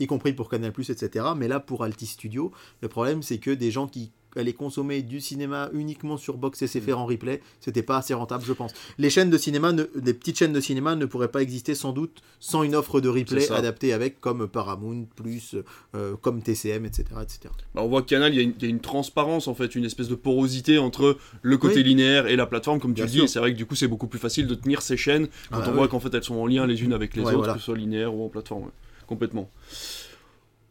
y 0.00 0.06
compris 0.06 0.32
pour 0.32 0.48
Canal+, 0.48 0.72
etc. 0.76 1.26
Mais 1.36 1.48
là, 1.48 1.60
pour 1.60 1.84
Alti 1.84 2.06
Studio, 2.06 2.52
le 2.82 2.88
problème, 2.88 3.22
c'est 3.22 3.38
que 3.38 3.50
des 3.50 3.70
gens 3.70 3.86
qui 3.86 4.10
allaient 4.36 4.52
consommer 4.52 5.02
du 5.02 5.20
cinéma 5.20 5.70
uniquement 5.72 6.16
sur 6.16 6.36
Box 6.36 6.62
Mm. 6.62 6.66
SFR 6.66 6.98
en 6.98 7.06
replay, 7.06 7.40
c'était 7.60 7.82
pas 7.82 7.98
assez 7.98 8.14
rentable, 8.14 8.44
je 8.46 8.52
pense. 8.52 8.72
Les 8.98 9.10
chaînes 9.10 9.30
de 9.30 9.38
cinéma, 9.38 9.72
ne- 9.72 9.84
les 10.02 10.14
petites 10.14 10.38
chaînes 10.38 10.52
de 10.52 10.60
cinéma 10.60 10.94
ne 10.96 11.06
pourraient 11.06 11.28
pas 11.30 11.42
exister 11.42 11.74
sans 11.74 11.92
doute 11.92 12.22
sans 12.40 12.62
une 12.62 12.74
offre 12.74 13.00
de 13.00 13.08
replay 13.08 13.50
adaptée 13.52 13.92
avec, 13.92 14.20
comme 14.20 14.46
Paramount+, 14.48 15.06
plus, 15.16 15.56
euh, 15.94 16.14
comme 16.20 16.42
TCM, 16.42 16.84
etc. 16.84 17.04
etc. 17.22 17.40
Bah, 17.74 17.82
on 17.82 17.88
voit 17.88 18.02
que 18.02 18.08
Canal, 18.08 18.32
il 18.32 18.36
y, 18.36 18.40
a 18.40 18.42
une- 18.42 18.54
il 18.58 18.62
y 18.62 18.66
a 18.66 18.68
une 18.68 18.80
transparence 18.80 19.48
en 19.48 19.54
fait, 19.54 19.74
une 19.74 19.84
espèce 19.84 20.08
de 20.08 20.14
porosité 20.14 20.78
entre 20.78 21.16
le 21.42 21.58
côté 21.58 21.76
Oui. 21.76 21.84
linéaire 21.84 22.26
et 22.26 22.36
la 22.36 22.46
plateforme, 22.46 22.80
comme 22.80 22.92
tu 22.92 22.96
Bien 22.96 23.04
le 23.06 23.10
dis. 23.10 23.20
Et 23.22 23.26
c'est 23.26 23.38
vrai 23.38 23.52
que 23.52 23.56
du 23.58 23.66
coup, 23.66 23.74
c'est 23.74 23.88
beaucoup 23.88 24.06
plus 24.06 24.18
facile 24.18 24.46
de 24.46 24.54
tenir 24.54 24.82
ces 24.82 24.96
chaînes 24.96 25.26
quand 25.50 25.60
Ah, 25.62 25.68
on 25.70 25.72
voit 25.72 25.88
qu'en 25.88 26.00
fait 26.00 26.12
elles 26.14 26.24
sont 26.24 26.36
en 26.36 26.46
lien 26.46 26.66
les 26.66 26.82
unes 26.82 26.92
avec 26.92 27.14
les 27.16 27.22
Ouais, 27.22 27.28
autres, 27.28 27.38
voilà. 27.38 27.52
que 27.54 27.58
ce 27.58 27.64
soit 27.66 27.76
linéaire 27.76 28.14
ou 28.14 28.24
en 28.24 28.28
plateforme. 28.28 28.64
ouais. 28.64 28.70
Complètement. 29.06 29.48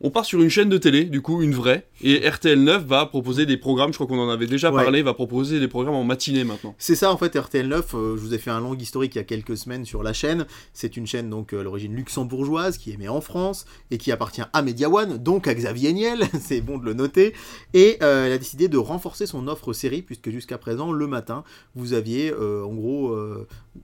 On 0.01 0.11
part 0.11 0.25
sur 0.25 0.41
une 0.41 0.49
chaîne 0.49 0.67
de 0.67 0.77
télé, 0.77 1.05
du 1.05 1.21
coup, 1.21 1.41
une 1.41 1.53
vraie, 1.53 1.87
et 2.03 2.19
RTL9 2.19 2.79
va 2.85 3.05
proposer 3.05 3.45
des 3.45 3.55
programmes, 3.55 3.93
je 3.93 3.97
crois 3.97 4.07
qu'on 4.07 4.19
en 4.19 4.29
avait 4.29 4.45
déjà 4.45 4.69
Ouais. 4.69 4.83
parlé, 4.83 5.01
va 5.01 5.13
proposer 5.13 5.59
des 5.61 5.69
programmes 5.69 5.95
en 5.95 6.03
matinée 6.03 6.43
maintenant. 6.43 6.75
C'est 6.77 6.95
ça 6.95 7.13
en 7.13 7.17
fait 7.17 7.33
RTL9, 7.33 7.73
euh, 7.93 8.15
je 8.17 8.21
vous 8.21 8.33
ai 8.33 8.37
fait 8.37 8.51
un 8.51 8.59
long 8.59 8.75
historique 8.75 9.15
il 9.15 9.19
y 9.19 9.21
a 9.21 9.23
quelques 9.23 9.55
semaines 9.55 9.85
sur 9.85 10.03
la 10.03 10.11
chaîne. 10.11 10.45
C'est 10.73 10.97
une 10.97 11.07
chaîne 11.07 11.29
donc 11.29 11.53
euh, 11.53 11.61
à 11.61 11.63
l'origine 11.63 11.95
luxembourgeoise 11.95 12.77
qui 12.77 12.91
émet 12.91 13.07
en 13.07 13.21
France 13.21 13.65
et 13.89 13.97
qui 13.97 14.11
appartient 14.11 14.41
à 14.51 14.61
Media 14.61 14.89
One, 14.89 15.17
donc 15.17 15.47
à 15.47 15.53
Xavier 15.55 15.93
Niel, 15.93 16.25
c'est 16.41 16.59
bon 16.59 16.77
de 16.77 16.83
le 16.85 16.93
noter. 16.93 17.33
Et 17.73 17.97
euh, 18.03 18.25
elle 18.25 18.33
a 18.33 18.37
décidé 18.37 18.67
de 18.67 18.77
renforcer 18.77 19.25
son 19.25 19.47
offre 19.47 19.71
série 19.71 20.01
puisque 20.01 20.29
jusqu'à 20.29 20.57
présent 20.57 20.91
le 20.91 21.07
matin 21.07 21.45
vous 21.73 21.93
aviez 21.93 22.31
euh, 22.31 22.65
en 22.65 22.73
gros 22.73 23.15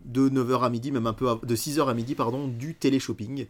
de 0.05 0.29
9h 0.29 0.61
à 0.63 0.69
midi, 0.69 0.91
même 0.91 1.07
un 1.07 1.13
peu 1.13 1.27
de 1.41 1.55
6h 1.55 1.87
à 1.89 1.93
midi 1.93 2.15
pardon, 2.15 2.47
du 2.49 2.75
télé-shopping. 2.75 3.45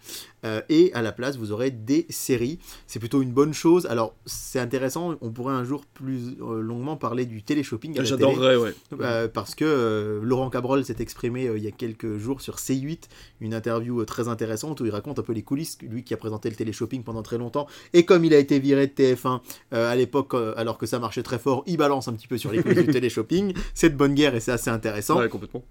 Et 0.70 0.92
à 0.94 1.02
la 1.02 1.12
place 1.12 1.38
vous 1.38 1.52
aurez 1.52 1.72
des 1.72 2.06
séries. 2.10 2.51
C'est 2.88 3.00
plutôt 3.00 3.22
une 3.22 3.32
bonne 3.32 3.54
chose. 3.54 3.86
Alors 3.88 4.14
c'est 4.26 4.60
intéressant, 4.60 5.16
on 5.22 5.32
pourrait 5.32 5.54
un 5.54 5.64
jour 5.64 5.86
plus 5.86 6.38
euh, 6.42 6.62
longuement 6.62 6.98
parler 6.98 7.26
du 7.26 7.44
télé-shopping. 7.44 7.92
à 7.92 7.96
télé. 7.96 8.08
J'adorerais, 8.08 8.56
ouais. 8.56 8.74
Euh, 9.00 9.28
parce 9.28 9.56
que 9.56 9.66
euh, 9.66 10.20
Laurent 10.24 10.50
Cabrol 10.50 10.84
s'est 10.86 10.98
exprimé 11.00 11.48
euh, 11.48 11.58
il 11.58 11.64
y 11.64 11.68
a 11.68 11.72
quelques 11.72 12.18
jours 12.18 12.42
sur 12.42 12.56
C8, 12.56 13.04
une 13.40 13.54
interview 13.54 14.04
très 14.06 14.28
intéressante 14.28 14.82
où 14.82 14.86
il 14.86 14.92
raconte 14.92 15.20
un 15.20 15.24
peu 15.24 15.34
les 15.34 15.44
coulisses, 15.44 15.78
lui 15.82 16.04
qui 16.04 16.14
a 16.14 16.18
présenté 16.18 16.50
le 16.50 16.56
téléshopping 16.56 17.04
pendant 17.04 17.24
très 17.24 17.38
longtemps, 17.38 17.68
et 17.94 18.06
comme 18.06 18.26
il 18.26 18.34
a 18.34 18.38
été 18.38 18.60
viré 18.60 18.88
de 18.88 18.94
TF1 18.94 19.42
euh, 19.74 19.92
à 19.92 19.96
l'époque, 19.96 20.34
alors 20.56 20.78
que 20.78 20.86
ça 20.86 21.00
marchait 21.00 21.24
très 21.24 21.40
fort, 21.40 21.64
il 21.68 21.78
balance 21.78 22.08
un 22.08 22.14
petit 22.14 22.28
peu 22.28 22.38
sur 22.38 22.52
les 22.52 22.62
coulisses 22.62 22.86
du 22.86 22.92
téléshopping, 22.92 23.54
c'est 23.74 23.90
de 23.90 23.96
bonne 23.96 24.14
guerre 24.14 24.36
et 24.36 24.40
c'est 24.40 24.52
assez 24.52 24.70
intéressant. 24.70 25.20
Ouais, 25.20 25.30
complètement. 25.30 25.64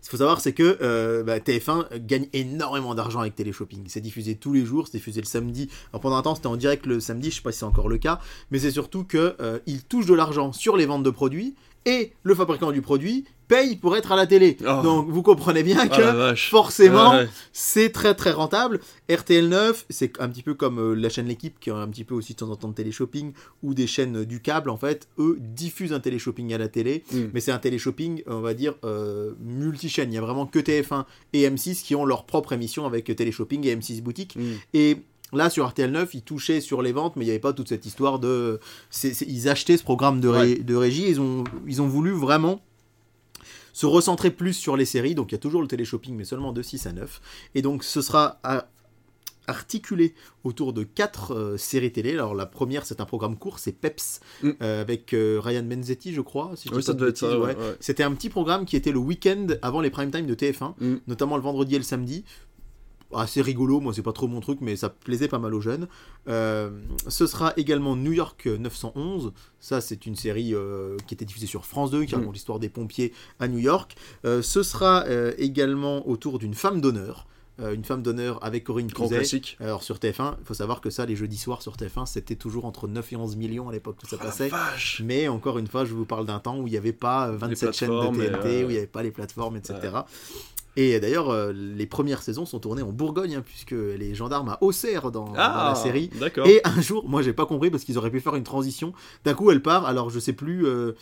Ce 0.00 0.08
qu'il 0.08 0.10
faut 0.10 0.16
savoir, 0.18 0.40
c'est 0.40 0.52
que 0.52 0.78
euh, 0.80 1.22
bah, 1.22 1.38
TF1 1.38 1.98
gagne 1.98 2.28
énormément 2.32 2.94
d'argent 2.94 3.20
avec 3.20 3.34
Téléshopping. 3.34 3.84
C'est 3.88 4.00
diffusé 4.00 4.36
tous 4.36 4.52
les 4.52 4.64
jours, 4.64 4.86
c'est 4.86 4.98
diffusé 4.98 5.20
le 5.20 5.26
samedi. 5.26 5.68
Alors 5.92 6.00
pendant 6.00 6.16
un 6.16 6.22
temps, 6.22 6.34
c'était 6.34 6.46
en 6.46 6.56
direct 6.56 6.86
le 6.86 7.00
samedi, 7.00 7.30
je 7.30 7.36
sais 7.36 7.42
pas 7.42 7.52
si 7.52 7.58
c'est 7.58 7.64
encore 7.64 7.88
le 7.88 7.98
cas, 7.98 8.20
mais 8.50 8.58
c'est 8.58 8.70
surtout 8.70 9.04
que 9.04 9.36
euh, 9.40 9.58
il 9.66 9.82
touche 9.82 10.06
de 10.06 10.14
l'argent 10.14 10.52
sur 10.52 10.76
les 10.76 10.86
ventes 10.86 11.02
de 11.02 11.10
produits 11.10 11.54
et 11.86 12.12
le 12.22 12.34
fabricant 12.34 12.72
du 12.72 12.82
produit 12.82 13.24
paye 13.48 13.76
pour 13.76 13.96
être 13.96 14.12
à 14.12 14.16
la 14.16 14.26
télé. 14.26 14.58
Oh. 14.60 14.82
Donc 14.82 15.08
vous 15.08 15.22
comprenez 15.22 15.62
bien 15.62 15.78
Ah 15.90 16.32
que 16.32 16.34
forcément, 16.34 17.12
ouais. 17.12 17.28
c'est 17.52 17.90
très 17.90 18.14
très 18.14 18.30
rentable. 18.30 18.78
RTL9, 19.08 19.84
c'est 19.88 20.20
un 20.20 20.28
petit 20.28 20.42
peu 20.42 20.52
comme 20.54 20.78
euh, 20.78 20.94
la 20.94 21.08
chaîne 21.08 21.26
L'équipe 21.26 21.58
qui 21.58 21.70
a 21.70 21.76
un 21.76 21.88
petit 21.88 22.04
peu 22.04 22.14
aussi 22.14 22.34
de 22.34 22.38
temps 22.38 22.50
en 22.50 22.56
temps 22.56 22.68
de 22.68 22.74
téléshopping 22.74 23.32
ou 23.62 23.72
des 23.72 23.86
chaînes 23.86 24.18
euh, 24.18 24.26
du 24.26 24.40
câble 24.40 24.68
en 24.68 24.76
fait, 24.76 25.08
eux 25.18 25.38
diffusent 25.40 25.92
un 25.94 26.00
téléshopping 26.00 26.52
à 26.52 26.58
la 26.58 26.68
télé, 26.68 27.04
Mm. 27.12 27.18
mais 27.32 27.40
c'est 27.40 27.52
un 27.52 27.58
téléshopping, 27.58 28.22
on 28.26 28.40
va 28.40 28.52
dire 28.52 28.74
euh, 28.84 29.32
multi-chaîne. 29.40 30.12
Il 30.12 30.16
y 30.16 30.18
a 30.18 30.20
vraiment 30.20 30.44
que 30.46 30.58
TF1 30.58 31.04
et 31.32 31.48
M6 31.48 31.82
qui 31.82 31.94
ont 31.94 32.04
leur 32.04 32.26
propre 32.26 32.52
émission 32.52 32.84
avec 32.84 33.04
téléshopping 33.16 33.66
et 33.66 33.74
M6 33.74 34.02
boutique 34.02 34.36
Mm. 34.36 34.42
et 34.74 34.96
Là, 35.32 35.50
sur 35.50 35.66
RTL 35.68 35.90
9, 35.90 36.14
ils 36.14 36.22
touchaient 36.22 36.60
sur 36.62 36.80
les 36.80 36.92
ventes, 36.92 37.16
mais 37.16 37.24
il 37.24 37.26
n'y 37.28 37.32
avait 37.32 37.38
pas 37.38 37.52
toute 37.52 37.68
cette 37.68 37.84
histoire 37.84 38.18
de. 38.18 38.60
ils 39.26 39.48
achetaient 39.48 39.76
ce 39.76 39.82
programme 39.82 40.20
de, 40.20 40.28
ré- 40.28 40.54
de 40.56 40.74
régie. 40.74 41.04
Ils 41.08 41.20
ont, 41.20 41.44
ils 41.66 41.82
ont 41.82 41.86
voulu 41.88 42.12
vraiment 42.12 42.62
se 43.74 43.84
recentrer 43.86 44.30
plus 44.30 44.54
sur 44.54 44.76
les 44.76 44.86
séries. 44.86 45.14
Donc, 45.14 45.30
il 45.30 45.34
y 45.34 45.36
a 45.36 45.38
toujours 45.38 45.60
le 45.62 45.68
téléshopping, 45.68 46.14
mais 46.16 46.24
seulement 46.24 46.52
de 46.52 46.62
6 46.62 46.86
à 46.86 46.92
9. 46.92 47.20
Et 47.54 47.62
donc, 47.62 47.84
ce 47.84 48.00
sera 48.00 48.40
à- 48.42 48.68
articulé 49.46 50.14
autour 50.44 50.72
de 50.74 50.82
quatre 50.82 51.32
euh, 51.34 51.56
séries 51.56 51.92
télé. 51.92 52.12
Alors, 52.12 52.34
la 52.34 52.44
première, 52.46 52.84
c'est 52.84 53.00
un 53.00 53.04
programme 53.06 53.36
court, 53.36 53.58
c'est 53.58 53.72
Peps, 53.72 54.20
Mm. 54.42 54.50
euh, 54.62 54.80
avec 54.82 55.14
euh, 55.14 55.40
Ryan 55.42 55.62
Benzetti, 55.62 56.12
je 56.12 56.20
crois. 56.20 56.52
si 56.54 56.68
Oui, 56.70 56.82
ça 56.82 56.92
devait 56.92 57.10
être 57.10 57.38
ouais. 57.38 57.56
C'était 57.80 58.02
un 58.02 58.12
petit 58.12 58.28
programme 58.30 58.66
qui 58.66 58.76
était 58.76 58.92
le 58.92 58.98
week-end 58.98 59.46
avant 59.62 59.80
les 59.80 59.90
prime 59.90 60.10
time 60.10 60.26
de 60.26 60.34
TF1 60.34 60.74
Mm. 60.80 60.96
notamment 61.06 61.36
le 61.36 61.42
vendredi 61.42 61.74
et 61.76 61.78
le 61.78 61.84
samedi. 61.84 62.24
Assez 63.14 63.40
rigolo, 63.40 63.80
moi 63.80 63.92
c'est 63.94 64.02
pas 64.02 64.12
trop 64.12 64.28
mon 64.28 64.40
truc, 64.40 64.58
mais 64.60 64.76
ça 64.76 64.90
plaisait 64.90 65.28
pas 65.28 65.38
mal 65.38 65.54
aux 65.54 65.60
jeunes. 65.60 65.88
Euh, 66.28 66.70
ce 67.08 67.26
sera 67.26 67.54
également 67.56 67.96
New 67.96 68.12
York 68.12 68.46
911. 68.46 69.32
Ça, 69.60 69.80
c'est 69.80 70.04
une 70.06 70.14
série 70.14 70.54
euh, 70.54 70.96
qui 71.06 71.14
était 71.14 71.24
diffusée 71.24 71.46
sur 71.46 71.64
France 71.64 71.90
2, 71.90 72.04
qui 72.04 72.14
Mm. 72.14 72.18
raconte 72.18 72.34
l'histoire 72.34 72.58
des 72.58 72.68
pompiers 72.68 73.12
à 73.40 73.48
New 73.48 73.58
York. 73.58 73.96
Euh, 74.24 74.42
ce 74.42 74.62
sera 74.62 75.04
également 75.38 76.06
autour 76.08 76.38
d'une 76.38 76.54
femme 76.54 76.80
d'honneur. 76.80 77.26
Euh, 77.60 77.74
une 77.74 77.82
femme 77.82 78.02
d'honneur 78.02 78.38
avec 78.44 78.62
Corinne 78.62 78.86
classique. 78.92 79.56
Alors 79.58 79.82
sur 79.82 79.96
TF1, 79.96 80.36
il 80.38 80.44
faut 80.44 80.54
savoir 80.54 80.80
que 80.80 80.90
ça, 80.90 81.06
les 81.06 81.16
jeudis 81.16 81.38
soirs 81.38 81.60
sur 81.60 81.74
TF1, 81.76 82.06
c'était 82.06 82.36
toujours 82.36 82.66
entre 82.66 82.86
9 82.86 83.12
et 83.12 83.16
11 83.16 83.34
millions 83.34 83.68
à 83.68 83.72
l'époque 83.72 83.96
que 84.00 84.06
ça 84.08 84.16
Oh 84.20 84.22
passait. 84.22 84.48
Mais 85.02 85.26
encore 85.26 85.58
une 85.58 85.66
fois, 85.66 85.84
je 85.84 85.92
vous 85.92 86.04
parle 86.04 86.24
d'un 86.24 86.38
temps 86.38 86.56
où 86.60 86.68
il 86.68 86.70
n'y 86.70 86.76
avait 86.76 86.92
pas 86.92 87.26
euh, 87.30 87.36
27 87.36 87.72
chaînes 87.72 87.90
de 87.90 88.16
TNT, 88.16 88.46
euh, 88.62 88.66
où 88.66 88.70
il 88.70 88.72
n'y 88.74 88.76
avait 88.76 88.86
pas 88.86 89.02
les 89.02 89.10
plateformes, 89.10 89.56
etc. 89.56 89.74
Et 90.76 91.00
d'ailleurs, 91.00 91.30
euh, 91.30 91.52
les 91.52 91.86
premières 91.86 92.22
saisons 92.22 92.46
sont 92.46 92.60
tournées 92.60 92.82
en 92.82 92.92
Bourgogne, 92.92 93.34
hein, 93.36 93.42
puisque 93.44 93.72
les 93.72 94.14
gendarmes 94.14 94.48
à 94.50 94.58
Auxerre 94.62 95.10
dans, 95.10 95.24
dans 95.24 95.34
Ah, 95.36 95.70
la 95.70 95.74
série. 95.74 96.08
D'accord. 96.20 96.46
Et 96.46 96.60
un 96.64 96.80
jour, 96.80 97.08
moi 97.08 97.22
j'ai 97.22 97.32
pas 97.32 97.46
compris 97.46 97.70
parce 97.70 97.82
qu'ils 97.84 97.98
auraient 97.98 98.10
pu 98.10 98.20
faire 98.20 98.36
une 98.36 98.44
transition. 98.44 98.92
D'un 99.24 99.34
coup, 99.34 99.50
elle 99.50 99.62
part, 99.62 99.86
alors 99.86 100.10
je 100.10 100.20
sais 100.20 100.32
plus. 100.32 100.66
euh, 100.66 100.92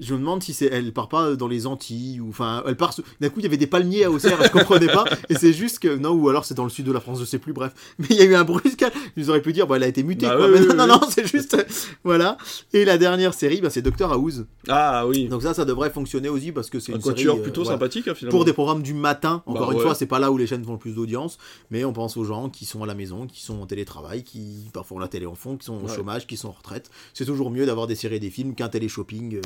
je 0.00 0.14
me 0.14 0.18
demande 0.20 0.42
si 0.42 0.52
c'est 0.52 0.66
elle 0.66 0.92
part 0.92 1.08
pas 1.08 1.36
dans 1.36 1.48
les 1.48 1.66
Antilles 1.66 2.20
ou 2.20 2.28
enfin 2.28 2.62
elle 2.66 2.76
part 2.76 2.94
d'un 3.20 3.28
coup 3.28 3.40
il 3.40 3.44
y 3.44 3.46
avait 3.46 3.56
des 3.56 3.66
palmiers 3.66 4.04
à 4.04 4.10
Auxerre 4.10 4.38
je 4.42 4.48
comprenais 4.50 4.86
pas 4.86 5.04
et 5.28 5.34
c'est 5.34 5.52
juste 5.52 5.78
que 5.78 5.96
non 5.96 6.10
ou 6.10 6.28
alors 6.28 6.44
c'est 6.44 6.54
dans 6.54 6.64
le 6.64 6.70
sud 6.70 6.86
de 6.86 6.92
la 6.92 7.00
France 7.00 7.18
je 7.20 7.24
sais 7.24 7.38
plus 7.38 7.52
bref 7.52 7.72
mais 7.98 8.06
il 8.10 8.16
y 8.16 8.20
a 8.20 8.24
eu 8.24 8.34
un 8.34 8.44
brusque 8.44 8.84
ils 9.16 9.30
auraient 9.30 9.42
pu 9.42 9.52
dire 9.52 9.66
bah 9.66 9.76
elle 9.76 9.82
a 9.84 9.88
été 9.88 10.02
mutée 10.02 10.26
Bah 10.26 10.36
quoi. 10.36 10.46
oui, 10.46 10.52
Mais 10.54 10.60
oui, 10.60 10.66
non 10.68 10.86
non 10.86 10.94
oui. 10.94 11.00
non 11.02 11.08
c'est 11.10 11.26
juste 11.26 11.56
voilà 12.04 12.36
et 12.72 12.84
la 12.84 12.98
dernière 12.98 13.34
série 13.34 13.60
bah, 13.60 13.70
c'est 13.70 13.82
Doctor 13.82 14.12
House 14.12 14.44
Ah 14.68 15.06
oui. 15.06 15.28
donc 15.28 15.42
ça 15.42 15.54
ça 15.54 15.64
devrait 15.64 15.90
fonctionner 15.90 16.28
aussi 16.28 16.52
parce 16.52 16.70
que 16.70 16.78
c'est 16.80 16.92
Un 16.92 16.96
une 16.96 17.02
série 17.02 17.28
euh, 17.28 17.34
plutôt 17.42 17.62
voilà. 17.62 17.76
sympathique, 17.76 18.08
hein, 18.08 18.14
finalement. 18.14 18.36
Pour 18.38 18.44
des 18.44 18.52
programmes 18.52 18.82
du 18.82 18.94
matin, 18.94 19.42
encore 19.46 19.66
Bah 19.68 19.72
une 19.72 19.78
ouais. 19.78 19.84
fois, 19.84 19.94
c'est 19.94 20.06
pas 20.06 20.18
là 20.18 20.30
où 20.30 20.36
les 20.38 20.46
chaînes 20.46 20.64
font 20.64 20.72
le 20.72 20.78
plus 20.78 20.94
d'audience, 20.94 21.38
mais 21.70 21.84
on 21.84 21.92
pense 21.92 22.16
aux 22.16 22.24
gens 22.24 22.48
qui 22.48 22.64
sont 22.66 22.82
à 22.82 22.86
la 22.86 22.94
maison, 22.94 23.26
qui 23.26 23.42
sont 23.42 23.60
en 23.60 23.66
télétravail, 23.66 24.22
qui 24.24 24.68
parfois 24.72 24.96
ont 24.96 25.00
la 25.00 25.08
télé 25.08 25.26
en 25.26 25.34
fond, 25.34 25.56
qui 25.56 25.64
sont 25.66 25.74
au 25.76 25.86
Ouais. 25.88 25.94
chômage, 25.94 26.26
qui 26.26 26.36
sont 26.36 26.48
en 26.48 26.52
retraite. 26.52 26.90
C'est 27.14 27.24
toujours 27.24 27.50
mieux 27.50 27.64
d'avoir 27.66 27.86
des 27.86 27.94
séries 27.94 28.16
et 28.16 28.20
des 28.20 28.30
films 28.30 28.54
qu'un 28.54 28.68
télé-shopping. 28.68 29.36
euh. 29.36 29.40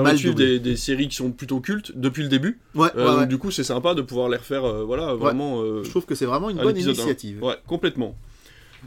Mal 0.00 0.16
suivre 0.18 0.34
des, 0.34 0.58
des 0.60 0.76
séries 0.76 1.08
qui 1.08 1.16
sont 1.16 1.30
plutôt 1.30 1.60
cultes 1.60 1.92
depuis 1.94 2.22
le 2.22 2.28
début. 2.28 2.58
Ouais, 2.74 2.88
Euh, 2.96 3.04
ouais, 3.04 3.10
donc 3.12 3.20
ouais. 3.20 3.26
du 3.26 3.38
coup, 3.38 3.50
c'est 3.50 3.64
sympa 3.64 3.94
de 3.94 4.02
pouvoir 4.02 4.28
les 4.28 4.36
refaire, 4.38 4.64
euh, 4.64 4.84
voilà, 4.84 5.14
vraiment. 5.14 5.60
euh, 5.62 5.82
Je 5.84 5.90
trouve 5.90 6.06
que 6.06 6.14
c'est 6.14 6.26
vraiment 6.26 6.48
une 6.50 6.58
bonne 6.58 6.76
initiative. 6.76 7.42
Ouais, 7.42 7.56
complètement. 7.66 8.16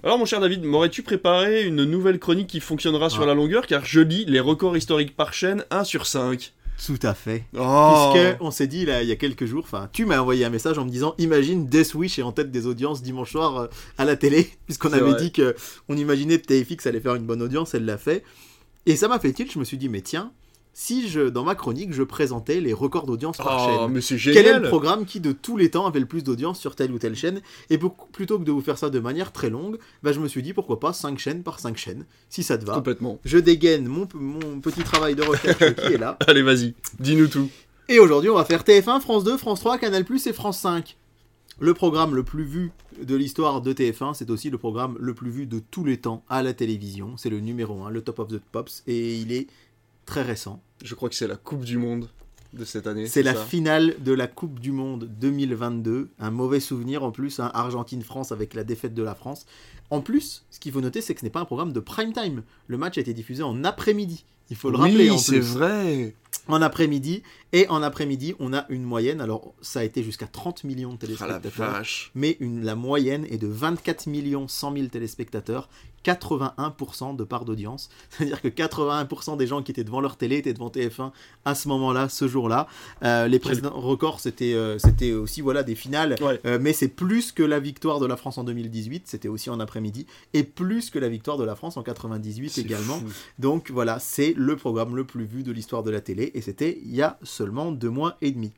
Alors, 0.04 0.18
mon 0.20 0.26
cher 0.26 0.42
David, 0.42 0.64
m'aurais-tu 0.64 1.04
préparé 1.04 1.64
une 1.64 1.84
nouvelle 1.86 2.20
chronique 2.20 2.48
qui 2.48 2.60
fonctionnera 2.60 3.10
sur 3.10 3.24
Ah. 3.24 3.28
la 3.28 3.34
longueur? 3.34 3.66
Car 3.68 3.86
je 3.86 4.02
lis 4.02 4.26
les 4.26 4.40
records 4.42 4.76
historiques 4.76 5.16
par 5.16 5.34
chaîne 5.34 5.64
1 5.72 5.84
sur 5.86 6.06
5. 6.06 6.54
Tout 6.86 7.00
à 7.04 7.14
fait. 7.14 7.46
Oh 7.58 8.12
Puisque 8.14 8.42
on 8.42 8.52
s'est 8.52 8.68
dit 8.68 8.86
là 8.86 9.02
il 9.02 9.08
y 9.08 9.12
a 9.14 9.16
quelques 9.16 9.46
jours, 9.46 9.64
enfin 9.64 9.88
tu 9.94 10.04
m'as 10.06 10.20
envoyé 10.20 10.44
un 10.44 10.50
message 10.50 10.78
en 10.78 10.84
me 10.84 10.90
disant 10.90 11.16
imagine 11.20 11.68
Death 11.68 11.94
Wish 11.96 12.20
est 12.20 12.22
en 12.22 12.34
tête 12.34 12.52
des 12.52 12.68
audiences 12.68 13.02
dimanche 13.02 13.32
soir 13.32 13.58
euh, 13.58 13.68
à 13.98 14.04
la 14.04 14.18
télé, 14.18 14.50
puisqu'on 14.66 14.92
avait 14.92 15.12
vrai. 15.12 15.22
dit 15.22 15.32
que 15.32 15.56
on 15.88 15.96
imaginait 15.96 16.38
que 16.38 16.46
TFX 16.48 16.86
allait 16.88 17.00
faire 17.00 17.16
une 17.16 17.24
bonne 17.26 17.42
audience, 17.42 17.74
elle 17.74 17.86
l'a 17.86 17.98
fait. 17.98 18.26
Et 18.86 18.98
ça 18.98 19.08
m'a 19.08 19.20
fait 19.20 19.32
tilt, 19.32 19.50
je 19.54 19.58
me 19.58 19.64
suis 19.64 19.78
dit 19.78 19.88
mais 19.88 20.02
tiens, 20.02 20.34
si 20.78 21.08
je 21.08 21.30
dans 21.30 21.46
ma 21.46 21.56
chronique 21.56 21.94
je 21.94 22.04
présentais 22.04 22.60
les 22.60 22.74
records 22.74 23.06
d'audience 23.06 23.38
par 23.38 23.62
Oh, 23.62 23.66
chaîne. 23.84 23.92
mais 23.94 24.02
c'est 24.02 24.18
Quel 24.18 24.46
est 24.46 24.60
le 24.60 24.68
programme 24.68 25.06
qui 25.06 25.22
de 25.22 25.32
tous 25.32 25.56
les 25.56 25.72
temps 25.72 25.86
avait 25.86 26.02
le 26.02 26.06
plus 26.06 26.22
d'audience 26.22 26.60
sur 26.60 26.76
telle 26.76 26.92
ou 26.92 27.00
telle 27.00 27.16
chaîne 27.16 27.42
Et 27.70 27.78
beaucoup- 27.78 28.08
plutôt 28.12 28.38
que 28.38 28.44
de 28.44 28.52
vous 28.52 28.60
faire 28.60 28.78
ça 28.78 28.90
de 28.90 29.00
manière 29.00 29.32
très 29.32 29.50
longue, 29.50 29.78
bah, 30.04 30.12
je 30.12 30.20
me 30.20 30.28
suis 30.28 30.44
dit 30.44 30.52
pourquoi 30.54 30.82
pas 30.82 30.92
5 30.92 31.18
chaînes 31.18 31.44
par 31.44 31.62
5 31.62 31.78
chaînes, 31.78 32.06
si 32.30 32.44
ça 32.44 32.58
te 32.58 32.66
va. 32.66 32.74
Complètement. 32.76 33.20
Je 33.24 33.38
dégaine 33.38 33.88
mon, 33.88 34.06
mon 34.16 34.60
petit 34.60 34.84
travail 34.84 35.16
de 35.16 35.24
recherche 35.24 35.58
qui 35.76 35.94
est 35.94 35.98
là. 35.98 36.18
Allez, 36.28 36.42
vas-y, 36.42 36.74
dis-nous 37.00 37.28
tout. 37.28 37.50
Et 37.88 38.00
aujourd'hui, 38.00 38.30
on 38.30 38.36
va 38.36 38.44
faire 38.44 38.64
TF1, 38.64 39.00
France 39.00 39.24
2, 39.24 39.38
France 39.38 39.62
3, 39.62 39.78
Canal+, 39.78 40.04
et 40.26 40.34
France 40.34 40.60
5. 40.60 40.98
Le 41.62 41.74
programme 41.74 42.16
le 42.16 42.24
plus 42.24 42.44
vu 42.44 42.72
de 43.02 43.16
l'histoire 43.16 43.62
de 43.62 43.72
TF1, 43.72 44.14
c'est 44.14 44.30
aussi 44.30 44.50
le 44.50 44.58
programme 44.58 44.98
le 45.00 45.14
plus 45.14 45.30
vu 45.32 45.46
de 45.46 45.60
tous 45.72 45.86
les 45.86 45.96
temps 45.98 46.22
à 46.28 46.44
la 46.44 46.54
télévision. 46.54 47.16
C'est 47.16 47.30
le 47.30 47.40
numéro 47.40 47.82
1, 47.84 47.92
le 47.92 48.02
top 48.02 48.20
of 48.20 48.28
the 48.28 48.42
pops, 48.52 48.84
et 48.88 49.16
il 49.16 49.32
est 49.32 49.48
très 50.06 50.22
récent. 50.22 50.62
Je 50.84 50.96
crois 50.96 51.10
que 51.10 51.16
c'est 51.16 51.28
la 51.28 51.38
Coupe 51.38 51.64
du 51.64 51.78
Monde 51.78 52.10
de 52.54 52.66
cette 52.66 52.88
année. 52.88 53.08
C'est 53.08 53.24
la 53.24 53.34
ça 53.34 53.46
finale 53.46 53.96
de 54.00 54.14
la 54.14 54.28
Coupe 54.28 54.60
du 54.60 54.72
Monde 54.72 55.10
2022. 55.20 56.10
Un 56.20 56.32
mauvais 56.32 56.60
souvenir 56.60 57.04
en 57.04 57.12
plus, 57.12 57.40
hein, 57.40 57.52
Argentine-France 57.54 58.32
avec 58.32 58.54
la 58.54 58.64
défaite 58.64 58.94
de 58.94 59.04
la 59.04 59.16
France. 59.16 59.46
En 59.92 60.02
plus, 60.02 60.44
ce 60.50 60.60
qu'il 60.60 60.72
faut 60.72 60.82
noter, 60.82 61.02
c'est 61.02 61.14
que 61.14 61.20
ce 61.20 61.26
n'est 61.26 61.32
pas 61.32 61.40
un 61.42 61.46
programme 61.46 61.72
de 61.74 61.80
prime 61.80 62.12
time. 62.14 62.44
Le 62.68 62.78
match 62.78 62.98
a 62.98 63.02
été 63.02 63.14
diffusé 63.14 63.44
en 63.44 63.64
après-midi. 63.64 64.26
Il 64.50 64.56
faut 64.56 64.70
le 64.70 64.78
rappeler 64.78 65.10
en 65.10 65.14
Oui, 65.16 65.20
c'est 65.20 65.40
vrai. 65.40 66.14
En 66.48 66.62
après-midi. 66.62 67.24
Et 67.54 67.68
en 67.70 67.82
après-midi, 67.82 68.36
on 68.40 68.54
a 68.54 68.66
une 68.70 68.84
moyenne. 68.84 69.22
Alors, 69.22 69.54
ça 69.62 69.80
a 69.80 69.84
été 69.84 70.04
jusqu'à 70.04 70.28
30 70.28 70.64
millions 70.66 70.94
de 70.94 70.98
Ah 71.20 71.28
la 71.28 71.40
téléspectateurs. 71.40 71.72
vache. 71.74 72.12
mais 72.14 72.38
une, 72.40 72.64
la 72.64 72.76
moyenne 72.76 73.26
est 73.30 73.38
de 73.38 73.48
24 73.48 74.08
millions 74.08 74.48
100 74.48 74.74
000 74.74 74.88
téléspectateurs, 74.88 75.70
81% 76.04 77.16
de 77.16 77.24
part 77.24 77.46
d'audience. 77.46 77.90
C'est-à-dire 78.10 78.42
que 78.42 78.48
81% 78.48 79.38
des 79.38 79.48
gens 79.48 79.64
qui 79.64 79.72
étaient 79.72 79.84
devant 79.84 80.02
leur 80.02 80.18
télé 80.18 80.38
étaient 80.38 80.54
devant 80.54 80.70
TF1 80.70 81.12
à 81.46 81.56
ce 81.56 81.68
moment-là, 81.70 82.10
ce 82.10 82.28
jour-là. 82.28 82.68
Euh, 83.04 83.28
les 83.28 83.40
précédents 83.40 83.72
records, 83.80 84.20
c'était 84.20 84.54
euh, 84.54 84.78
c'était 84.78 85.14
aussi 85.14 85.42
voilà, 85.42 85.64
des 85.64 85.76
finales, 85.76 86.16
Ouais. 86.22 86.40
Euh, 86.46 86.60
mais 86.62 86.74
c'est 86.74 86.88
plus 86.88 87.32
que 87.32 87.44
la 87.44 87.60
victoire 87.60 88.00
de 88.00 88.06
la 88.06 88.18
France 88.18 88.38
en 88.38 88.44
2018, 88.44 89.04
c'était 89.08 89.28
aussi 89.28 89.50
en 89.50 89.60
après-midi, 89.60 89.75
et 90.34 90.44
plus 90.44 90.90
que 90.90 91.00
la 91.00 91.10
victoire 91.10 91.38
de 91.38 91.44
la 91.44 91.56
France 91.56 91.78
en 91.78 91.84
98 91.84 92.50
C'est 92.50 92.62
également. 92.62 92.98
fou. 93.00 93.06
Donc 93.40 93.72
voilà, 93.72 94.00
c'est 94.00 94.34
le 94.36 94.56
programme 94.56 94.96
le 94.96 95.06
plus 95.06 95.26
vu 95.26 95.44
de 95.44 95.52
l'histoire 95.52 95.84
de 95.84 95.92
la 95.92 96.02
télé, 96.02 96.32
et 96.34 96.42
c'était 96.42 96.80
il 96.84 96.96
y 96.96 97.02
a 97.02 97.18
seulement 97.24 97.72
deux 97.72 97.90
mois 97.90 98.18
et 98.22 98.32
demi. 98.32 98.52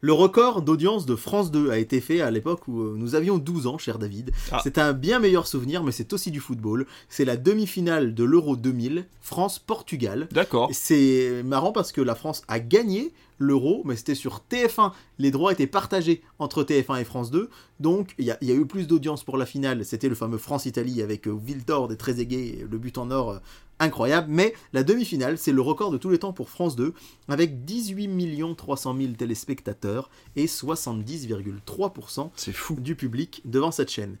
Le 0.00 0.12
record 0.12 0.62
d'audience 0.62 1.06
de 1.06 1.16
France 1.16 1.50
2 1.50 1.70
a 1.70 1.78
été 1.78 2.00
fait 2.00 2.20
à 2.20 2.30
l'époque 2.30 2.68
où 2.68 2.82
euh, 2.82 2.94
nous 2.96 3.16
avions 3.16 3.36
12 3.36 3.66
ans, 3.66 3.78
cher 3.78 3.98
David. 3.98 4.30
Ah. 4.52 4.60
C'est 4.62 4.78
un 4.78 4.92
bien 4.92 5.18
meilleur 5.18 5.48
souvenir, 5.48 5.82
mais 5.82 5.90
c'est 5.90 6.12
aussi 6.12 6.30
du 6.30 6.38
football. 6.38 6.86
C'est 7.08 7.24
la 7.24 7.36
demi-finale 7.36 8.14
de 8.14 8.22
l'Euro 8.22 8.54
2000, 8.54 9.06
France-Portugal. 9.20 10.28
D'accord. 10.30 10.70
C'est 10.72 11.42
marrant 11.44 11.72
parce 11.72 11.90
que 11.90 12.00
la 12.00 12.14
France 12.14 12.42
a 12.46 12.60
gagné 12.60 13.12
l'Euro, 13.38 13.82
mais 13.84 13.96
c'était 13.96 14.14
sur 14.14 14.42
TF1. 14.50 14.92
Les 15.18 15.30
droits 15.30 15.52
étaient 15.52 15.66
partagés 15.66 16.22
entre 16.38 16.64
TF1 16.64 17.00
et 17.00 17.04
France 17.04 17.30
2. 17.30 17.48
Donc 17.80 18.14
il 18.18 18.24
y, 18.26 18.30
a- 18.30 18.38
il 18.40 18.48
y 18.48 18.52
a 18.52 18.54
eu 18.54 18.66
plus 18.66 18.86
d'audience 18.86 19.24
pour 19.24 19.36
la 19.38 19.46
finale. 19.46 19.84
C'était 19.84 20.08
le 20.08 20.14
fameux 20.14 20.38
France-Italie 20.38 21.02
avec 21.02 21.26
euh, 21.28 21.36
Viltord 21.40 21.90
et 21.92 21.96
Trezeguet, 21.96 22.66
le 22.70 22.78
but 22.78 22.98
en 22.98 23.10
or 23.10 23.30
euh, 23.30 23.38
incroyable. 23.80 24.26
Mais 24.30 24.54
la 24.72 24.82
demi-finale, 24.82 25.38
c'est 25.38 25.52
le 25.52 25.60
record 25.60 25.90
de 25.92 25.98
tous 25.98 26.10
les 26.10 26.18
temps 26.18 26.32
pour 26.32 26.50
France 26.50 26.74
2, 26.74 26.94
avec 27.28 27.64
18 27.64 28.56
300 28.56 28.96
000 28.98 29.12
téléspectateurs 29.12 30.10
et 30.34 30.46
70,3% 30.46 32.30
C'est 32.36 32.52
fou. 32.52 32.74
du 32.74 32.96
public 32.96 33.42
devant 33.44 33.70
cette 33.70 33.90
chaîne. 33.90 34.16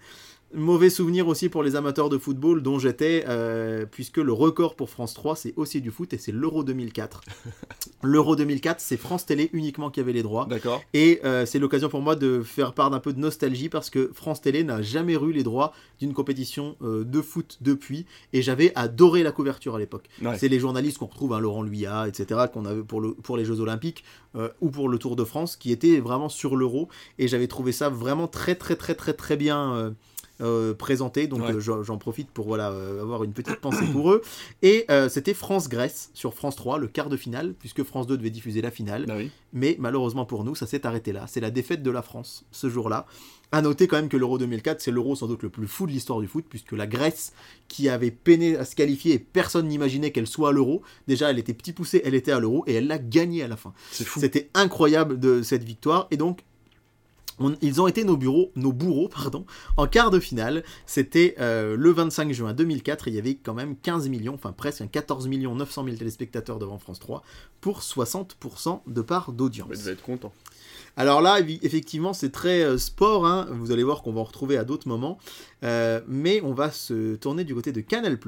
Mauvais 0.54 0.88
souvenir 0.88 1.28
aussi 1.28 1.50
pour 1.50 1.62
les 1.62 1.76
amateurs 1.76 2.08
de 2.08 2.16
football 2.16 2.62
dont 2.62 2.78
j'étais, 2.78 3.24
euh, 3.28 3.84
puisque 3.84 4.16
le 4.16 4.32
record 4.32 4.76
pour 4.76 4.88
France 4.88 5.12
3 5.12 5.36
c'est 5.36 5.52
aussi 5.56 5.82
du 5.82 5.90
foot 5.90 6.14
et 6.14 6.18
c'est 6.18 6.32
l'Euro 6.32 6.64
2004. 6.64 7.20
L'Euro 8.02 8.34
2004 8.34 8.80
c'est 8.80 8.96
France 8.96 9.26
Télé 9.26 9.50
uniquement 9.52 9.90
qui 9.90 10.00
avait 10.00 10.14
les 10.14 10.22
droits. 10.22 10.46
D'accord. 10.48 10.82
Et 10.94 11.20
euh, 11.24 11.44
c'est 11.44 11.58
l'occasion 11.58 11.90
pour 11.90 12.00
moi 12.00 12.16
de 12.16 12.40
faire 12.42 12.72
part 12.72 12.88
d'un 12.88 12.98
peu 12.98 13.12
de 13.12 13.18
nostalgie 13.18 13.68
parce 13.68 13.90
que 13.90 14.10
France 14.14 14.40
Télé 14.40 14.64
n'a 14.64 14.80
jamais 14.80 15.16
eu 15.16 15.32
les 15.32 15.42
droits 15.42 15.74
d'une 16.00 16.14
compétition 16.14 16.76
euh, 16.80 17.04
de 17.04 17.20
foot 17.20 17.58
depuis 17.60 18.06
et 18.32 18.40
j'avais 18.40 18.72
adoré 18.74 19.22
la 19.22 19.32
couverture 19.32 19.76
à 19.76 19.78
l'époque. 19.78 20.08
Ouais. 20.22 20.38
C'est 20.38 20.48
les 20.48 20.60
journalistes 20.60 20.96
qu'on 20.96 21.06
retrouve, 21.06 21.34
hein, 21.34 21.40
Laurent 21.40 21.62
Luyat, 21.62 22.08
etc., 22.08 22.46
qu'on 22.50 22.64
avait 22.64 22.82
pour, 22.82 23.02
le, 23.02 23.12
pour 23.12 23.36
les 23.36 23.44
Jeux 23.44 23.60
Olympiques 23.60 24.02
ou 24.60 24.70
pour 24.70 24.88
le 24.88 24.98
Tour 24.98 25.16
de 25.16 25.24
France, 25.24 25.56
qui 25.56 25.72
étaient 25.72 25.98
vraiment 25.98 26.28
sur 26.28 26.54
l'euro 26.54 26.88
et 27.18 27.26
j'avais 27.26 27.48
trouvé 27.48 27.72
ça 27.72 27.88
vraiment 27.88 28.28
très 28.28 28.54
très 28.54 28.76
très 28.76 28.94
très 28.94 29.12
très 29.12 29.36
bien. 29.36 29.94
Euh, 30.40 30.70
euh, 30.70 30.74
présenté 30.74 31.26
donc 31.26 31.40
Ouais. 31.40 31.52
euh, 31.54 31.82
j'en 31.82 31.98
profite 31.98 32.30
pour 32.30 32.46
voilà 32.46 32.70
euh, 32.70 33.02
avoir 33.02 33.24
une 33.24 33.32
petite 33.32 33.56
pensée 33.60 33.84
pour 33.92 34.12
eux 34.12 34.22
et 34.62 34.84
euh, 34.90 35.08
c'était 35.08 35.34
France-Grèce 35.34 36.10
sur 36.14 36.32
France 36.34 36.56
3 36.56 36.78
le 36.78 36.86
quart 36.88 37.08
de 37.08 37.16
finale 37.16 37.54
puisque 37.58 37.82
France 37.82 38.06
2 38.06 38.16
devait 38.16 38.30
diffuser 38.30 38.62
la 38.62 38.70
finale 38.70 39.06
Bah 39.06 39.14
oui. 39.16 39.30
mais 39.52 39.76
malheureusement 39.78 40.24
pour 40.26 40.44
nous, 40.44 40.54
ça 40.54 40.66
s'est 40.66 40.86
arrêté 40.86 41.12
là. 41.12 41.24
C'est 41.28 41.40
la 41.40 41.50
défaite 41.50 41.82
de 41.82 41.90
la 41.90 42.02
France 42.02 42.44
ce 42.52 42.68
jour-là. 42.68 43.06
À 43.50 43.62
noter 43.62 43.86
quand 43.88 43.96
même 43.96 44.08
que 44.10 44.16
l'Euro 44.18 44.36
2004, 44.36 44.80
c'est 44.82 44.90
l'Euro 44.90 45.16
sans 45.16 45.26
doute 45.26 45.42
le 45.42 45.48
plus 45.48 45.66
fou 45.66 45.86
de 45.86 45.92
l'histoire 45.92 46.20
du 46.20 46.26
foot, 46.26 46.44
puisque 46.48 46.72
la 46.72 46.86
Grèce, 46.86 47.32
qui 47.66 47.88
avait 47.88 48.10
peiné 48.10 48.58
à 48.58 48.66
se 48.66 48.76
qualifier 48.76 49.14
et 49.14 49.18
personne 49.18 49.68
n'imaginait 49.68 50.12
qu'elle 50.12 50.26
soit 50.26 50.50
à 50.50 50.52
l'Euro, 50.52 50.82
déjà 51.06 51.30
elle 51.30 51.38
était 51.38 51.54
petit 51.54 51.72
poussée, 51.72 52.02
elle 52.04 52.14
était 52.14 52.32
à 52.32 52.40
l'Euro 52.40 52.62
et 52.66 52.74
elle 52.74 52.86
l'a 52.88 52.98
gagné 52.98 53.42
à 53.42 53.48
la 53.48 53.56
fin. 53.56 53.72
C'était 53.90 54.50
incroyable 54.52 55.18
de 55.18 55.40
cette 55.42 55.64
victoire 55.64 56.08
et 56.10 56.18
donc 56.18 56.40
On- 57.40 57.54
ils 57.62 57.80
ont 57.80 57.86
été 57.86 58.04
nos, 58.04 58.16
bureaux, 58.16 58.50
nos 58.56 58.72
bourreaux 58.72 59.08
pardon, 59.08 59.44
en 59.76 59.86
quart 59.86 60.10
de 60.10 60.18
finale. 60.20 60.64
C'était 60.86 61.34
euh, 61.38 61.76
le 61.76 61.90
25 61.90 62.32
juin 62.32 62.52
2004. 62.52 63.08
et 63.08 63.10
Il 63.12 63.14
y 63.16 63.18
avait 63.18 63.34
quand 63.36 63.54
même 63.54 63.76
15 63.76 64.08
millions, 64.08 64.34
enfin 64.34 64.52
presque 64.52 64.80
un 64.80 64.86
14 64.86 65.28
millions 65.28 65.54
900 65.54 65.84
000 65.84 65.96
téléspectateurs 65.96 66.58
devant 66.58 66.78
France 66.78 66.98
3 67.00 67.22
pour 67.60 67.80
60% 67.80 68.80
de 68.86 69.00
part 69.02 69.32
d'audience. 69.32 69.68
Tu 69.72 69.84
vas 69.84 69.90
être 69.92 70.02
content. 70.02 70.32
Alors 70.96 71.20
là, 71.22 71.38
effectivement, 71.40 72.12
c'est 72.12 72.30
très 72.30 72.62
euh, 72.64 72.76
sport. 72.76 73.24
hein. 73.26 73.46
Vous 73.52 73.70
allez 73.70 73.84
voir 73.84 74.02
qu'on 74.02 74.12
va 74.12 74.20
en 74.20 74.24
retrouver 74.24 74.56
à 74.58 74.64
d'autres 74.64 74.88
moments. 74.88 75.18
Euh, 75.62 76.00
mais 76.08 76.40
on 76.42 76.52
va 76.54 76.72
se 76.72 77.14
tourner 77.14 77.44
du 77.44 77.54
côté 77.54 77.70
de 77.70 77.80
Canal+. 77.80 78.18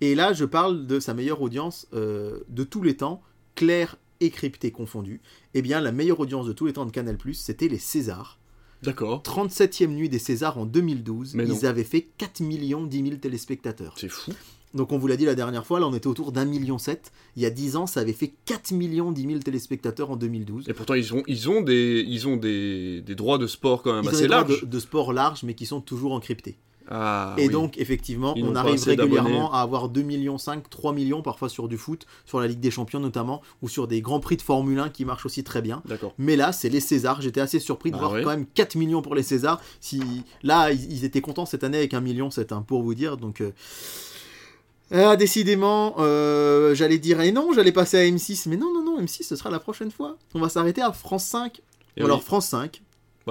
Et 0.00 0.14
là, 0.14 0.32
je 0.32 0.44
parle 0.44 0.86
de 0.86 0.98
sa 1.00 1.14
meilleure 1.14 1.40
audience 1.42 1.86
euh, 1.94 2.40
de 2.48 2.64
tous 2.64 2.82
les 2.82 2.96
temps, 2.96 3.22
claire 3.54 3.96
et 4.20 4.30
cryptée 4.30 4.70
confondue. 4.70 5.20
Eh 5.54 5.62
bien, 5.62 5.80
la 5.80 5.92
meilleure 5.92 6.20
audience 6.20 6.46
de 6.46 6.52
tous 6.52 6.66
les 6.66 6.72
temps 6.72 6.86
de 6.86 6.90
Canal+, 6.90 7.16
c'était 7.34 7.68
les 7.68 7.78
Césars. 7.78 8.38
D'accord. 8.82 9.22
37e 9.22 9.88
nuit 9.88 10.08
des 10.08 10.18
Césars 10.18 10.56
en 10.58 10.66
2012. 10.66 11.34
Mais 11.34 11.46
ils 11.48 11.66
avaient 11.66 11.84
fait 11.84 12.08
4 12.18 12.40
millions 12.40 12.84
10 12.86 13.02
000 13.02 13.16
téléspectateurs. 13.16 13.94
C'est 13.96 14.08
fou. 14.08 14.32
Donc 14.74 14.92
on 14.92 14.98
vous 14.98 15.06
l'a 15.06 15.16
dit 15.16 15.24
la 15.24 15.34
dernière 15.34 15.64
fois, 15.66 15.80
là 15.80 15.86
on 15.88 15.94
était 15.94 16.06
autour 16.06 16.30
d'un 16.30 16.44
million 16.44 16.76
sept. 16.78 17.10
Il 17.36 17.42
y 17.42 17.46
a 17.46 17.50
10 17.50 17.76
ans, 17.76 17.86
ça 17.86 18.00
avait 18.00 18.12
fait 18.12 18.34
4 18.44 18.72
millions 18.72 19.10
10 19.10 19.22
000 19.26 19.38
téléspectateurs 19.40 20.10
en 20.10 20.16
2012. 20.16 20.68
Et 20.68 20.74
pourtant, 20.74 20.92
ils 20.94 21.14
ont, 21.14 21.22
ils 21.26 21.48
ont, 21.48 21.62
des, 21.62 22.04
ils 22.06 22.28
ont 22.28 22.36
des, 22.36 23.00
des 23.00 23.14
droits 23.14 23.38
de 23.38 23.46
sport 23.46 23.82
quand 23.82 23.94
même 23.94 24.04
Ils 24.04 24.08
ont 24.08 24.12
assez 24.12 24.26
droits 24.26 24.42
larges. 24.42 24.60
de, 24.60 24.66
de 24.66 24.78
sport 24.78 25.12
large, 25.14 25.42
mais 25.42 25.54
qui 25.54 25.64
sont 25.66 25.80
toujours 25.80 26.12
encryptés. 26.12 26.58
Ah, 26.90 27.34
et 27.36 27.46
oui. 27.46 27.52
donc, 27.52 27.76
effectivement, 27.78 28.34
Ils 28.34 28.44
on 28.44 28.54
arrive 28.54 28.82
régulièrement 28.82 29.52
à 29.52 29.60
avoir 29.60 29.88
2 29.88 30.00
millions 30.02 30.38
5, 30.38 30.70
3 30.70 30.92
millions 30.92 31.20
parfois 31.20 31.48
sur 31.48 31.68
du 31.68 31.76
foot, 31.76 32.06
sur 32.24 32.40
la 32.40 32.46
Ligue 32.46 32.60
des 32.60 32.70
Champions 32.70 33.00
notamment, 33.00 33.42
ou 33.60 33.68
sur 33.68 33.86
des 33.86 34.00
grands 34.00 34.20
prix 34.20 34.36
de 34.36 34.42
Formule 34.42 34.78
1 34.78 34.88
qui 34.88 35.04
marchent 35.04 35.26
aussi 35.26 35.44
très 35.44 35.60
bien. 35.60 35.82
Mais 36.16 36.36
là, 36.36 36.52
c'est 36.52 36.70
les 36.70 36.80
Césars. 36.80 37.20
J'étais 37.20 37.40
assez 37.40 37.60
surpris 37.60 37.90
de 37.90 37.96
Bah 37.96 38.08
voir 38.08 38.22
quand 38.22 38.30
même 38.30 38.46
4 38.46 38.76
millions 38.76 39.02
pour 39.02 39.14
les 39.14 39.22
Césars. 39.22 39.60
Si 39.80 40.00
là, 40.42 40.72
ils, 40.72 41.04
étaient 41.04 41.20
contents 41.20 41.46
cette 41.46 41.64
année 41.64 41.78
avec 41.78 41.92
un 41.94 42.00
million, 42.00 42.30
c'est 42.30 42.52
un 42.52 42.62
pour 42.62 42.82
vous 42.82 42.94
dire. 42.94 43.18
Donc, 43.18 43.42
euh, 43.42 43.50
ah, 44.90 45.16
décidément, 45.16 45.96
euh, 45.98 46.74
j'allais 46.74 46.98
dire 46.98 47.20
et 47.20 47.32
non, 47.32 47.52
j'allais 47.52 47.72
passer 47.72 47.98
à 47.98 48.04
M6, 48.04 48.48
mais 48.48 48.56
non, 48.56 48.72
non, 48.72 48.82
non, 48.82 49.00
M6, 49.02 49.24
ce 49.24 49.36
sera 49.36 49.50
la 49.50 49.60
prochaine 49.60 49.90
fois. 49.90 50.16
On 50.34 50.40
va 50.40 50.48
s'arrêter 50.48 50.80
à 50.80 50.92
France 50.92 51.26
5. 51.26 51.60
Et 51.96 52.02
Ou 52.02 52.06
alors 52.06 52.18
oui. 52.18 52.24
France 52.24 52.46
5. 52.46 52.80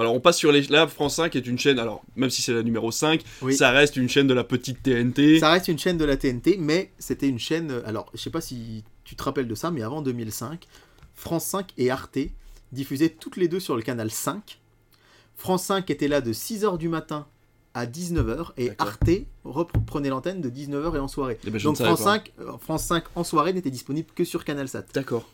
Alors 0.00 0.14
on 0.14 0.20
passe 0.20 0.36
sur 0.38 0.52
les. 0.52 0.62
Là, 0.62 0.86
France 0.86 1.16
5 1.16 1.34
est 1.36 1.46
une 1.46 1.58
chaîne. 1.58 1.78
Alors, 1.78 2.02
même 2.16 2.30
si 2.30 2.42
c'est 2.42 2.52
la 2.52 2.62
numéro 2.62 2.90
5, 2.90 3.22
Oui. 3.42 3.54
ça 3.56 3.70
reste 3.70 3.96
une 3.96 4.08
chaîne 4.08 4.26
de 4.26 4.34
la 4.34 4.44
petite 4.44 4.82
TNT. 4.82 5.38
Ça 5.40 5.50
reste 5.50 5.68
une 5.68 5.78
chaîne 5.78 5.98
de 5.98 6.04
la 6.04 6.16
TNT, 6.16 6.56
mais 6.58 6.92
c'était 6.98 7.28
une 7.28 7.38
chaîne. 7.38 7.70
euh, 7.70 7.82
Alors, 7.86 8.10
je 8.14 8.18
sais 8.20 8.30
pas 8.30 8.40
si 8.40 8.84
tu 9.04 9.16
te 9.16 9.22
rappelles 9.22 9.48
de 9.48 9.54
ça, 9.54 9.70
mais 9.70 9.82
avant 9.82 10.02
2005, 10.02 10.66
France 11.14 11.44
5 11.46 11.68
et 11.78 11.90
Arte 11.90 12.18
diffusaient 12.72 13.08
toutes 13.10 13.36
les 13.36 13.48
deux 13.48 13.60
sur 13.60 13.76
le 13.76 13.82
canal 13.82 14.10
5. 14.10 14.58
France 15.36 15.64
5 15.64 15.88
était 15.90 16.08
là 16.08 16.20
de 16.20 16.32
6h 16.32 16.78
du 16.78 16.88
matin 16.88 17.26
à 17.74 17.86
19h 17.86 18.52
et. 18.56 18.72
Arte 18.78 19.10
reprenait 19.44 20.08
l'antenne 20.08 20.40
de 20.40 20.50
19h 20.50 20.96
et 20.96 20.98
en 20.98 21.06
soirée. 21.08 21.38
Eh 21.46 21.50
ben, 21.50 21.60
Donc 21.62 21.76
France 21.76 21.98
pas. 22.02 22.04
5, 22.16 22.32
euh, 22.40 22.52
France 22.58 22.84
5 22.84 23.04
en 23.14 23.24
soirée 23.24 23.52
n'était 23.52 23.70
disponible 23.70 24.08
que 24.14 24.24
sur 24.24 24.44
Canal 24.44 24.68
Sat. 24.68 24.84
D'accord. 24.94 25.28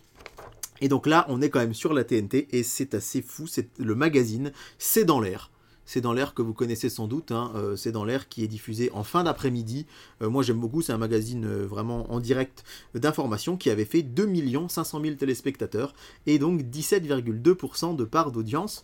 Et 0.81 0.89
donc 0.89 1.07
là, 1.07 1.25
on 1.29 1.41
est 1.41 1.51
quand 1.51 1.61
même 1.61 1.75
sur 1.75 1.95
la 1.95 2.05
TNT 2.05 2.49
et 2.51 2.63
c'est 2.63 2.95
assez 2.95 3.23
fou. 3.23 3.47
C'est 3.47 3.79
le 3.79 3.95
magazine, 3.95 4.53
c'est 4.79 5.05
dans 5.05 5.21
l'air. 5.21 5.51
C'est 5.87 6.01
dans 6.01 6.13
l'air 6.13 6.35
que 6.35 6.43
vous 6.43 6.55
connaissez 6.55 6.89
sans 6.89 7.07
doute. 7.09 7.31
hein, 7.33 7.53
euh, 7.57 7.77
c'est 7.77 7.93
dans 7.93 8.05
l'air 8.05 8.29
qui 8.29 8.43
est 8.43 8.49
diffusé 8.49 8.91
en 8.93 9.05
fin 9.05 9.25
d'après-midi. 9.25 9.87
Euh, 10.23 10.31
moi, 10.31 10.43
j'aime 10.43 10.59
beaucoup. 10.59 10.83
C'est 10.83 10.93
un 10.93 10.99
magazine 10.99 11.45
euh, 11.45 11.67
vraiment 11.67 12.11
en 12.13 12.21
direct 12.21 12.65
d'information 12.95 13.57
qui 13.57 13.71
avait 13.71 13.85
fait 13.85 14.03
2 14.03 14.29
500 14.69 15.01
000 15.03 15.15
téléspectateurs 15.17 15.95
et 16.27 16.39
donc 16.39 16.63
17,2% 16.63 17.97
de 17.97 18.05
part 18.05 18.33
d'audience. 18.33 18.83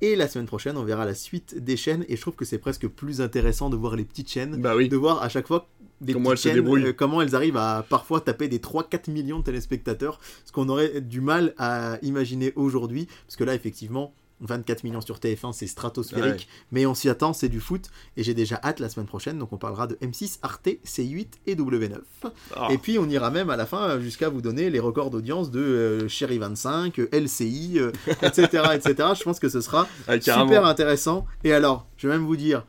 Et 0.00 0.16
la 0.16 0.28
semaine 0.28 0.46
prochaine, 0.46 0.76
on 0.76 0.84
verra 0.84 1.04
la 1.04 1.14
suite 1.14 1.62
des 1.62 1.76
chaînes. 1.76 2.04
Et 2.08 2.16
je 2.16 2.20
trouve 2.20 2.34
que 2.34 2.44
c'est 2.44 2.58
presque 2.58 2.86
plus 2.88 3.20
intéressant 3.20 3.70
de 3.70 3.76
voir 3.76 3.96
les 3.96 4.04
petites 4.04 4.30
chaînes 4.30 4.60
Bah 4.60 4.74
oui. 4.76 4.88
de 4.88 4.96
voir 4.96 5.22
à 5.22 5.28
chaque 5.28 5.46
fois 5.46 5.68
des 6.00 6.12
Comment 6.12 6.30
petites 6.30 6.46
elles 6.46 6.64
chaînes, 6.64 6.86
euh, 6.86 6.92
comment 6.92 7.20
elles 7.22 7.34
arrivent 7.34 7.56
à 7.56 7.84
parfois 7.88 8.20
taper 8.20 8.46
des 8.48 8.60
3-4 8.60 9.10
millions 9.10 9.40
de 9.40 9.44
téléspectateurs, 9.44 10.20
ce 10.44 10.52
qu'on 10.52 10.68
aurait 10.68 11.00
du 11.00 11.20
mal 11.20 11.54
à 11.58 11.98
imaginer 12.02 12.52
aujourd'hui, 12.54 13.08
parce 13.26 13.34
que 13.34 13.42
là 13.42 13.54
effectivement 13.54 14.12
24 14.40 14.84
millions 14.84 15.00
sur 15.00 15.18
TF1 15.18 15.52
c'est 15.52 15.66
stratosphérique, 15.66 16.32
Ouais. 16.48 16.64
mais 16.72 16.86
on 16.86 16.94
s'y 16.94 17.08
attend, 17.08 17.32
c'est 17.32 17.48
du 17.48 17.60
foot, 17.60 17.90
et 18.16 18.22
j'ai 18.22 18.34
déjà 18.34 18.60
hâte 18.62 18.80
la 18.80 18.88
semaine 18.88 19.06
prochaine, 19.06 19.38
donc 19.38 19.52
on 19.52 19.56
parlera 19.58 19.86
de 19.86 19.96
M6, 19.96 20.38
Arte, 20.42 20.68
C8 20.84 21.26
et 21.46 21.54
W9. 21.56 21.96
Ah. 22.56 22.68
Et 22.70 22.78
puis 22.78 22.98
on 22.98 23.08
ira 23.08 23.30
même 23.30 23.50
à 23.50 23.56
la 23.56 23.66
fin 23.66 23.82
euh, 23.90 24.00
jusqu'à 24.00 24.28
vous 24.28 24.40
donner 24.40 24.70
les 24.70 24.80
records 24.80 25.10
d'audience 25.10 25.50
de 25.50 25.60
euh, 25.60 26.08
Chéri 26.08 26.38
25, 26.38 26.98
euh, 26.98 27.08
LCI, 27.12 27.78
euh, 27.78 27.92
etc., 28.22 28.46
etc. 28.74 28.94
Je 29.18 29.22
pense 29.24 29.40
que 29.40 29.48
ce 29.48 29.60
sera 29.60 29.88
Ah, 30.06 30.20
super 30.20 30.64
intéressant. 30.64 31.26
Et 31.44 31.52
alors, 31.52 31.86
je 31.96 32.08
vais 32.08 32.14
même 32.14 32.26
vous 32.26 32.36
dire, 32.36 32.64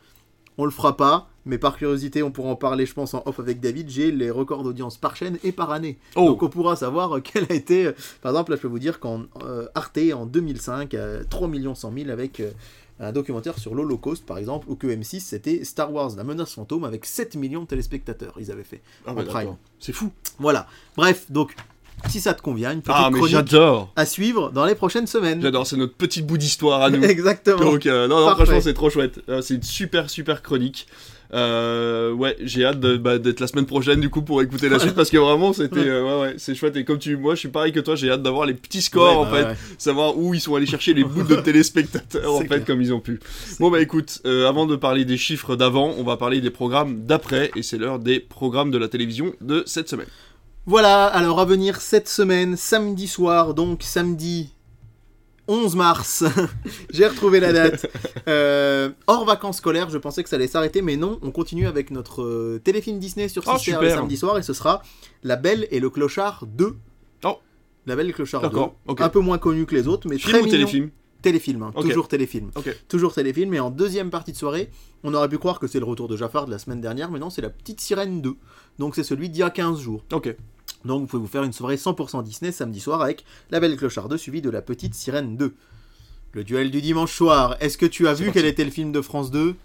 on 0.59 0.65
le 0.65 0.71
fera 0.71 0.97
pas, 0.97 1.29
mais 1.45 1.57
par 1.57 1.77
curiosité, 1.77 2.21
on 2.21 2.31
pourra 2.31 2.49
en 2.49 2.55
parler, 2.57 2.85
je 2.85 2.93
pense, 2.93 3.13
en 3.13 3.23
off 3.25 3.39
avec 3.39 3.61
David. 3.61 3.89
J'ai 3.89 4.11
les 4.11 4.29
records 4.29 4.63
d'audience 4.63 4.97
par 4.97 5.15
chaîne 5.15 5.39
et 5.43 5.51
par 5.53 5.71
année. 5.71 5.97
Oh. 6.15 6.25
Donc 6.27 6.43
on 6.43 6.49
pourra 6.49 6.75
savoir 6.75 7.15
euh, 7.17 7.21
quel 7.21 7.45
a 7.49 7.53
été. 7.53 7.85
euh, 7.87 7.91
Par 8.21 8.31
exemple, 8.33 8.51
là, 8.51 8.57
je 8.57 8.61
peux 8.61 8.67
vous 8.67 8.77
dire 8.77 8.99
qu'en 8.99 9.23
euh, 9.43 9.67
Arte, 9.73 9.99
en 10.13 10.25
2005, 10.25 10.93
euh, 10.93 11.23
3 11.29 11.49
100 11.75 11.93
000 11.93 12.09
avec. 12.11 12.39
euh, 12.41 12.51
un 13.01 13.13
documentaire 13.13 13.57
sur 13.57 13.75
l'Holocauste, 13.75 14.25
par 14.25 14.37
exemple, 14.37 14.65
ou 14.69 14.75
que 14.75 14.85
M6, 14.87 15.21
c'était 15.21 15.63
Star 15.63 15.93
Wars, 15.93 16.11
la 16.17 16.25
menace 16.25 16.53
fantôme, 16.55 16.83
avec 16.83 17.05
7 17.05 17.37
millions 17.37 17.61
de 17.61 17.67
téléspectateurs, 17.67 18.33
ils 18.41 18.51
avaient 18.51 18.65
fait. 18.65 18.81
Ah, 19.05 19.11
en 19.11 19.13
bah, 19.13 19.23
prime. 19.23 19.33
d'accord. 19.41 19.57
C'est 19.79 19.93
fou. 19.93 20.11
Voilà. 20.37 20.67
Bref, 20.97 21.31
donc, 21.31 21.55
si 22.07 22.21
ça 22.21 22.33
te 22.33 22.41
convient, 22.41 22.71
une 22.71 22.81
petite 22.81 22.95
Ah, 22.97 23.09
mais 23.11 23.19
chronique 23.19 23.55
à 23.95 24.05
suivre 24.05 24.51
dans 24.51 24.65
les 24.65 24.75
prochaines 24.75 25.07
semaines. 25.07 25.41
J'adore. 25.41 25.67
C'est 25.67 25.77
notre 25.77 25.93
petit 25.95 26.21
bout 26.21 26.37
d'histoire 26.37 26.81
à 26.81 26.89
nous. 26.89 27.03
Exactement. 27.03 27.59
Donc, 27.59 27.85
euh, 27.85 28.07
non, 28.07 28.27
franchement, 28.29 28.61
c'est 28.61 28.73
trop 28.73 28.89
chouette. 28.89 29.19
Euh, 29.29 29.41
c'est 29.41 29.55
une 29.55 29.63
super, 29.63 30.09
super 30.09 30.41
chronique. 30.41 30.87
Euh, 31.31 32.11
ouais, 32.11 32.35
j'ai 32.41 32.65
hâte 32.65 32.79
bah, 32.79 33.19
d'être 33.19 33.39
la 33.39 33.45
semaine 33.45 33.67
prochaine 33.67 33.99
du 33.99 34.09
coup 34.09 34.23
pour 34.23 34.41
écouter 34.41 34.67
la 34.67 34.79
suite 34.79 34.95
parce 34.95 35.11
que 35.11 35.17
vraiment 35.17 35.53
c'était 35.53 35.77
euh, 35.87 36.03
ouais 36.03 36.21
ouais 36.29 36.33
c'est 36.39 36.55
chouette 36.55 36.75
et 36.75 36.83
comme 36.83 36.97
tu 36.97 37.17
moi 37.17 37.35
je 37.35 37.39
suis 37.41 37.49
pareil 37.49 37.71
que 37.71 37.79
toi 37.79 37.95
j'ai 37.95 38.09
hâte 38.09 38.23
d'avoir 38.23 38.47
les 38.47 38.55
petits 38.55 38.81
scores 38.81 39.11
Ouais, 39.11 39.15
en 39.27 39.31
bah 39.31 39.37
fait 39.37 39.43
ouais. 39.49 39.55
savoir 39.77 40.17
où 40.17 40.33
ils 40.33 40.39
sont 40.41 40.55
allés 40.55 40.65
chercher 40.65 40.95
les 40.95 41.03
bouts 41.03 41.21
de 41.21 41.35
téléspectateurs 41.41 42.33
en 42.33 42.39
fait 42.39 42.47
clair. 42.47 42.65
comme 42.65 42.81
ils 42.81 42.91
ont 42.95 42.99
pu 42.99 43.19
bon 43.59 43.69
bah 43.69 43.79
écoute 43.79 44.21
euh, 44.25 44.49
avant 44.49 44.65
de 44.65 44.75
parler 44.75 45.05
des 45.05 45.17
chiffres 45.17 45.55
d'avant 45.55 45.93
on 45.99 46.03
va 46.03 46.17
parler 46.17 46.41
des 46.41 46.49
programmes 46.49 47.05
d'après 47.05 47.51
et 47.55 47.61
c'est 47.61 47.77
l'heure 47.77 47.99
des 47.99 48.19
programmes 48.19 48.71
de 48.71 48.79
la 48.79 48.87
télévision 48.87 49.31
de 49.39 49.61
cette 49.67 49.87
semaine 49.87 50.07
Voilà, 50.69 51.07
alors 51.07 51.39
à 51.39 51.45
venir 51.45 51.81
cette 51.81 52.07
semaine, 52.07 52.55
samedi 52.55 53.07
soir, 53.07 53.55
donc 53.55 53.81
samedi 53.81 54.53
11 55.47 55.75
mars, 55.75 56.23
j'ai 56.91 57.07
retrouvé 57.07 57.39
la 57.39 57.51
date. 57.51 57.87
Euh, 58.27 58.91
hors 59.07 59.25
vacances 59.25 59.57
scolaires, 59.57 59.89
je 59.89 59.97
pensais 59.97 60.21
que 60.21 60.29
ça 60.29 60.35
allait 60.35 60.45
s'arrêter, 60.45 60.83
mais 60.83 60.95
non, 60.95 61.17
on 61.23 61.31
continue 61.31 61.65
avec 61.65 61.89
notre 61.89 62.21
euh, 62.21 62.61
téléfilm 62.63 62.99
Disney 62.99 63.27
sur 63.27 63.41
Oh, 63.47 63.57
Sister 63.57 63.79
le 63.81 63.89
samedi 63.89 64.17
soir, 64.17 64.37
et 64.37 64.43
ce 64.43 64.53
sera 64.53 64.83
La 65.23 65.35
Belle 65.37 65.67
et 65.71 65.79
le 65.79 65.89
Clochard 65.89 66.45
2. 66.45 66.75
Oh. 67.25 67.37
La 67.87 67.95
Belle 67.95 68.05
et 68.05 68.09
le 68.09 68.13
Clochard 68.13 68.41
2. 68.41 68.47
D'accord, 68.49 68.75
ok. 68.85 69.01
Un 69.01 69.09
peu 69.09 69.21
moins 69.21 69.39
connu 69.39 69.65
que 69.65 69.73
les 69.73 69.87
autres, 69.87 70.07
mais 70.07 70.19
film 70.19 70.29
très 70.33 70.41
ou 70.41 70.43
mignon. 70.43 70.57
téléfilm? 70.57 70.89
Téléfilm, 71.23 71.63
hein, 71.63 71.71
toujours 71.81 72.07
téléfilm. 72.07 72.51
Toujours 72.87 73.15
téléfilm, 73.15 73.51
et 73.55 73.59
en 73.59 73.71
deuxième 73.71 74.11
partie 74.11 74.33
de 74.33 74.37
soirée, 74.37 74.69
on 75.03 75.15
aurait 75.15 75.29
pu 75.29 75.39
croire 75.39 75.59
que 75.59 75.65
c'est 75.65 75.79
le 75.79 75.85
retour 75.85 76.07
de 76.07 76.15
Jafar 76.15 76.45
de 76.45 76.51
la 76.51 76.59
semaine 76.59 76.81
dernière, 76.81 77.09
mais 77.09 77.17
non, 77.17 77.31
c'est 77.31 77.41
La 77.41 77.49
Petite 77.49 77.81
Sirène 77.81 78.21
2. 78.21 78.35
Donc 78.77 78.93
c'est 78.93 79.03
celui 79.03 79.29
d'il 79.29 79.39
y 79.39 79.43
a 79.43 79.49
15 79.49 79.79
jours. 79.79 80.03
ok 80.13 80.35
Donc 80.85 81.01
vous 81.01 81.07
pouvez 81.07 81.21
vous 81.21 81.27
faire 81.27 81.43
une 81.43 81.53
soirée 81.53 81.75
100% 81.75 82.23
Disney 82.23 82.51
samedi 82.51 82.79
soir 82.79 83.01
avec 83.01 83.25
La 83.51 83.59
Belle 83.59 83.75
Clochard 83.75 84.07
2 84.09 84.17
suivi 84.17 84.41
de 84.41 84.49
La 84.49 84.61
Petite 84.61 84.95
Sirène 84.95 85.35
2. 85.35 85.53
Le 86.31 86.43
duel 86.43 86.71
du 86.71 86.81
dimanche 86.81 87.13
soir. 87.13 87.57
Est-ce 87.59 87.77
que 87.77 87.85
tu 87.85 88.07
as 88.07 88.13
vu 88.13 88.25
parti. 88.25 88.39
quel 88.39 88.47
était 88.47 88.63
le 88.63 88.71
film 88.71 88.91
de 88.91 89.01
France 89.01 89.31
2 89.31 89.55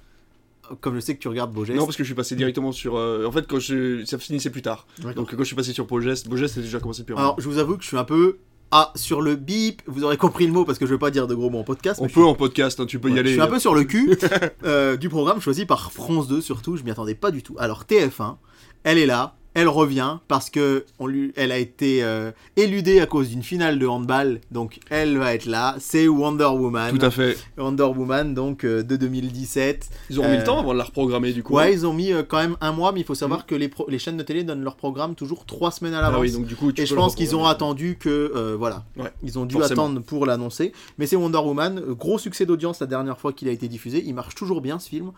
Comme 0.80 0.94
je 0.94 1.00
sais 1.00 1.14
que 1.14 1.20
tu 1.20 1.28
regardes 1.28 1.52
Beaugest. 1.52 1.78
non 1.78 1.84
parce 1.84 1.96
que 1.96 2.02
je 2.02 2.08
suis 2.08 2.14
passé 2.14 2.34
directement 2.36 2.72
sur 2.72 2.96
euh, 2.96 3.26
en 3.26 3.32
fait 3.32 3.46
quand 3.46 3.60
je 3.60 4.04
ça 4.06 4.18
finissait 4.18 4.50
plus 4.50 4.62
tard 4.62 4.86
donc 5.14 5.30
quand 5.30 5.38
je 5.38 5.44
suis 5.44 5.56
passé 5.56 5.72
sur 5.72 5.86
Beaugest 5.86 6.26
Beaugest 6.28 6.54
c'était 6.54 6.64
déjà 6.64 6.80
commencé 6.80 7.02
depuis 7.02 7.14
Alors 7.16 7.38
je 7.38 7.48
vous 7.48 7.58
avoue 7.58 7.76
que 7.76 7.82
je 7.82 7.88
suis 7.88 7.98
un 7.98 8.04
peu... 8.04 8.38
Ah, 8.70 8.90
sur 8.96 9.22
le 9.22 9.36
bip, 9.36 9.82
vous 9.86 10.02
aurez 10.02 10.16
compris 10.16 10.46
le 10.46 10.52
mot 10.52 10.64
parce 10.64 10.78
que 10.78 10.86
je 10.86 10.90
veux 10.90 10.98
pas 10.98 11.12
dire 11.12 11.28
de 11.28 11.34
gros 11.36 11.48
mots 11.48 11.60
en 11.60 11.64
podcast. 11.64 12.00
on 12.02 12.08
peut 12.08 12.24
en 12.24 12.34
podcast 12.34 12.80
hein, 12.80 12.86
tu 12.86 12.98
peux 12.98 13.08
y 13.08 13.18
aller 13.20 13.28
Je 13.28 13.34
suis 13.34 13.40
un 13.40 13.46
peu 13.46 13.60
sur 13.60 13.72
le 13.74 13.84
cul 13.84 14.16
euh, 14.64 14.96
du 14.96 15.08
programme 15.08 15.40
choisi 15.40 15.64
par 15.64 15.92
France 15.92 16.26
2 16.26 16.40
surtout, 16.40 16.76
je 16.76 16.82
m'y 16.82 16.90
attendais 16.90 17.14
pas 17.14 17.30
du 17.30 17.42
tout. 17.44 17.54
Alors 17.58 17.84
TF1, 17.84 18.36
elle 18.82 18.98
est 18.98 19.06
là, 19.06 19.36
elle 19.54 19.68
revient 19.68 20.18
parce 20.28 20.50
que 20.50 20.84
on 20.98 21.06
lui, 21.06 21.32
elle 21.36 21.52
a 21.52 21.58
été 21.58 22.02
euh, 22.02 22.32
éludée 22.56 23.00
à 23.00 23.06
cause 23.06 23.28
d'une 23.28 23.42
finale 23.42 23.78
de 23.78 23.86
handball, 23.86 24.40
donc 24.50 24.80
elle 24.90 25.16
va 25.18 25.34
être 25.34 25.46
là. 25.46 25.76
C'est 25.78 26.06
Wonder 26.08 26.44
Woman. 26.44 26.96
tout 26.98 27.04
à 27.04 27.10
fait 27.10 27.36
Wonder 27.56 27.84
Woman 27.84 28.34
donc 28.34 28.64
euh, 28.64 28.82
de 28.82 28.96
2017. 28.96 29.88
ils 30.10 30.20
ont 30.20 30.24
mis 30.24 30.34
Euh, 30.34 30.38
le 30.38 30.44
temps 30.44 30.58
avant 30.58 30.72
de 30.72 30.78
la 30.78 30.84
reprogrammer 30.84 31.32
du 31.32 31.42
coup 31.42 31.54
Ouais, 31.54 31.72
ils 31.72 31.86
ont 31.86 31.92
mis 31.92 32.12
euh, 32.12 32.22
quand 32.26 32.38
même 32.38 32.56
un 32.60 32.72
mois, 32.72 32.92
mais 32.92 33.00
il 33.00 33.06
faut 33.06 33.14
savoir 33.14 33.46
que 33.46 33.54
les, 33.54 33.68
pro- 33.68 33.86
les 33.88 33.98
chaînes 33.98 34.16
de 34.16 34.22
télé 34.22 34.44
donnent 34.44 34.62
leur 34.64 34.76
programme 34.76 35.14
toujours 35.14 35.44
trois 35.46 35.70
semaines 35.70 35.94
à 35.94 36.00
l'avance. 36.02 36.16
ah 36.18 36.20
oui 36.20 36.32
donc 36.32 36.46
du 36.46 36.56
coup 36.56 36.72
tu 36.72 36.82
Et 36.82 36.86
je 36.86 36.94
pense 36.94 37.14
qu'ils 37.14 37.36
ont 37.36 37.46
attendu 37.46 37.96
que 37.98 38.32
euh, 38.34 38.56
voilà, 38.58 38.84
Ouais, 38.96 39.12
ils 39.22 39.38
ont 39.38 39.44
dû 39.46 39.54
forcément. 39.54 39.84
attendre 39.84 40.00
pour 40.02 40.26
l'annoncer. 40.26 40.72
Mais 40.98 41.06
c'est 41.06 41.16
Wonder 41.16 41.38
Woman, 41.38 41.78
euh, 41.78 41.94
gros 41.94 42.18
succès 42.18 42.44
d'audience 42.46 42.80
la 42.80 42.86
dernière 42.86 43.18
fois 43.18 43.32
qu'il 43.32 43.48
a 43.48 43.52
été 43.52 43.68
diffusé. 43.68 44.02
Il 44.04 44.14
marche 44.14 44.34
toujours 44.34 44.60
bien 44.60 44.78
ce 44.78 44.88
film. 44.88 45.12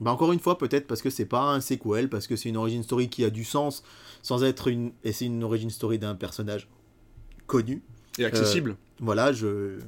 Bah 0.00 0.10
encore 0.12 0.32
une 0.32 0.40
fois 0.40 0.56
peut-être 0.58 0.86
parce 0.86 1.02
que 1.02 1.10
c'est 1.10 1.26
pas 1.26 1.52
un 1.52 1.60
sequel, 1.60 2.08
parce 2.08 2.26
que 2.26 2.36
c'est 2.36 2.48
une 2.48 2.56
origin 2.56 2.82
story 2.82 3.08
qui 3.08 3.24
a 3.24 3.30
du 3.30 3.44
sens 3.44 3.82
sans 4.22 4.42
être 4.44 4.68
une 4.68 4.92
et 5.04 5.12
c'est 5.12 5.26
une 5.26 5.44
origin 5.44 5.70
story 5.70 5.98
d'un 5.98 6.14
personnage 6.14 6.68
connu. 7.46 7.82
et 8.18 8.24
accessible 8.24 8.76
Voilà, 8.98 9.32
je 9.32 9.78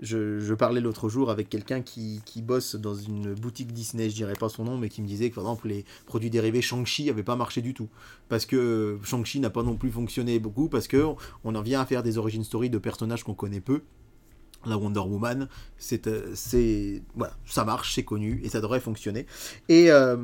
je, 0.00 0.40
je 0.40 0.54
parlais 0.54 0.80
l'autre 0.80 1.08
jour 1.08 1.30
avec 1.30 1.48
quelqu'un 1.48 1.80
qui, 1.80 2.20
qui 2.24 2.42
bosse 2.42 2.74
dans 2.74 2.94
une 2.94 3.34
boutique 3.34 3.72
Disney, 3.72 4.10
je 4.10 4.14
dirais 4.14 4.34
pas 4.34 4.48
son 4.48 4.64
nom, 4.64 4.76
mais 4.76 4.88
qui 4.88 5.02
me 5.02 5.06
disait 5.06 5.30
que 5.30 5.36
par 5.36 5.44
exemple 5.44 5.68
les 5.68 5.84
produits 6.06 6.30
dérivés 6.30 6.62
Shang-Chi 6.62 7.06
n'avaient 7.06 7.22
pas 7.22 7.36
marché 7.36 7.62
du 7.62 7.74
tout. 7.74 7.88
Parce 8.28 8.46
que 8.46 8.98
Shang-Chi 9.02 9.40
n'a 9.40 9.50
pas 9.50 9.62
non 9.62 9.76
plus 9.76 9.90
fonctionné 9.90 10.38
beaucoup, 10.38 10.68
parce 10.68 10.88
que 10.88 11.06
on 11.44 11.54
en 11.54 11.62
vient 11.62 11.80
à 11.80 11.86
faire 11.86 12.02
des 12.02 12.18
origin 12.18 12.42
story 12.44 12.70
de 12.70 12.78
personnages 12.78 13.24
qu'on 13.24 13.34
connaît 13.34 13.60
peu. 13.60 13.82
La 14.66 14.76
Wonder 14.76 15.00
Woman, 15.00 15.48
c'est, 15.78 16.06
euh, 16.06 16.30
c'est 16.34 17.02
voilà, 17.14 17.34
ça 17.46 17.64
marche, 17.64 17.94
c'est 17.94 18.02
connu 18.04 18.40
et 18.44 18.48
ça 18.48 18.60
devrait 18.60 18.80
fonctionner. 18.80 19.26
Et, 19.68 19.90
euh, 19.90 20.16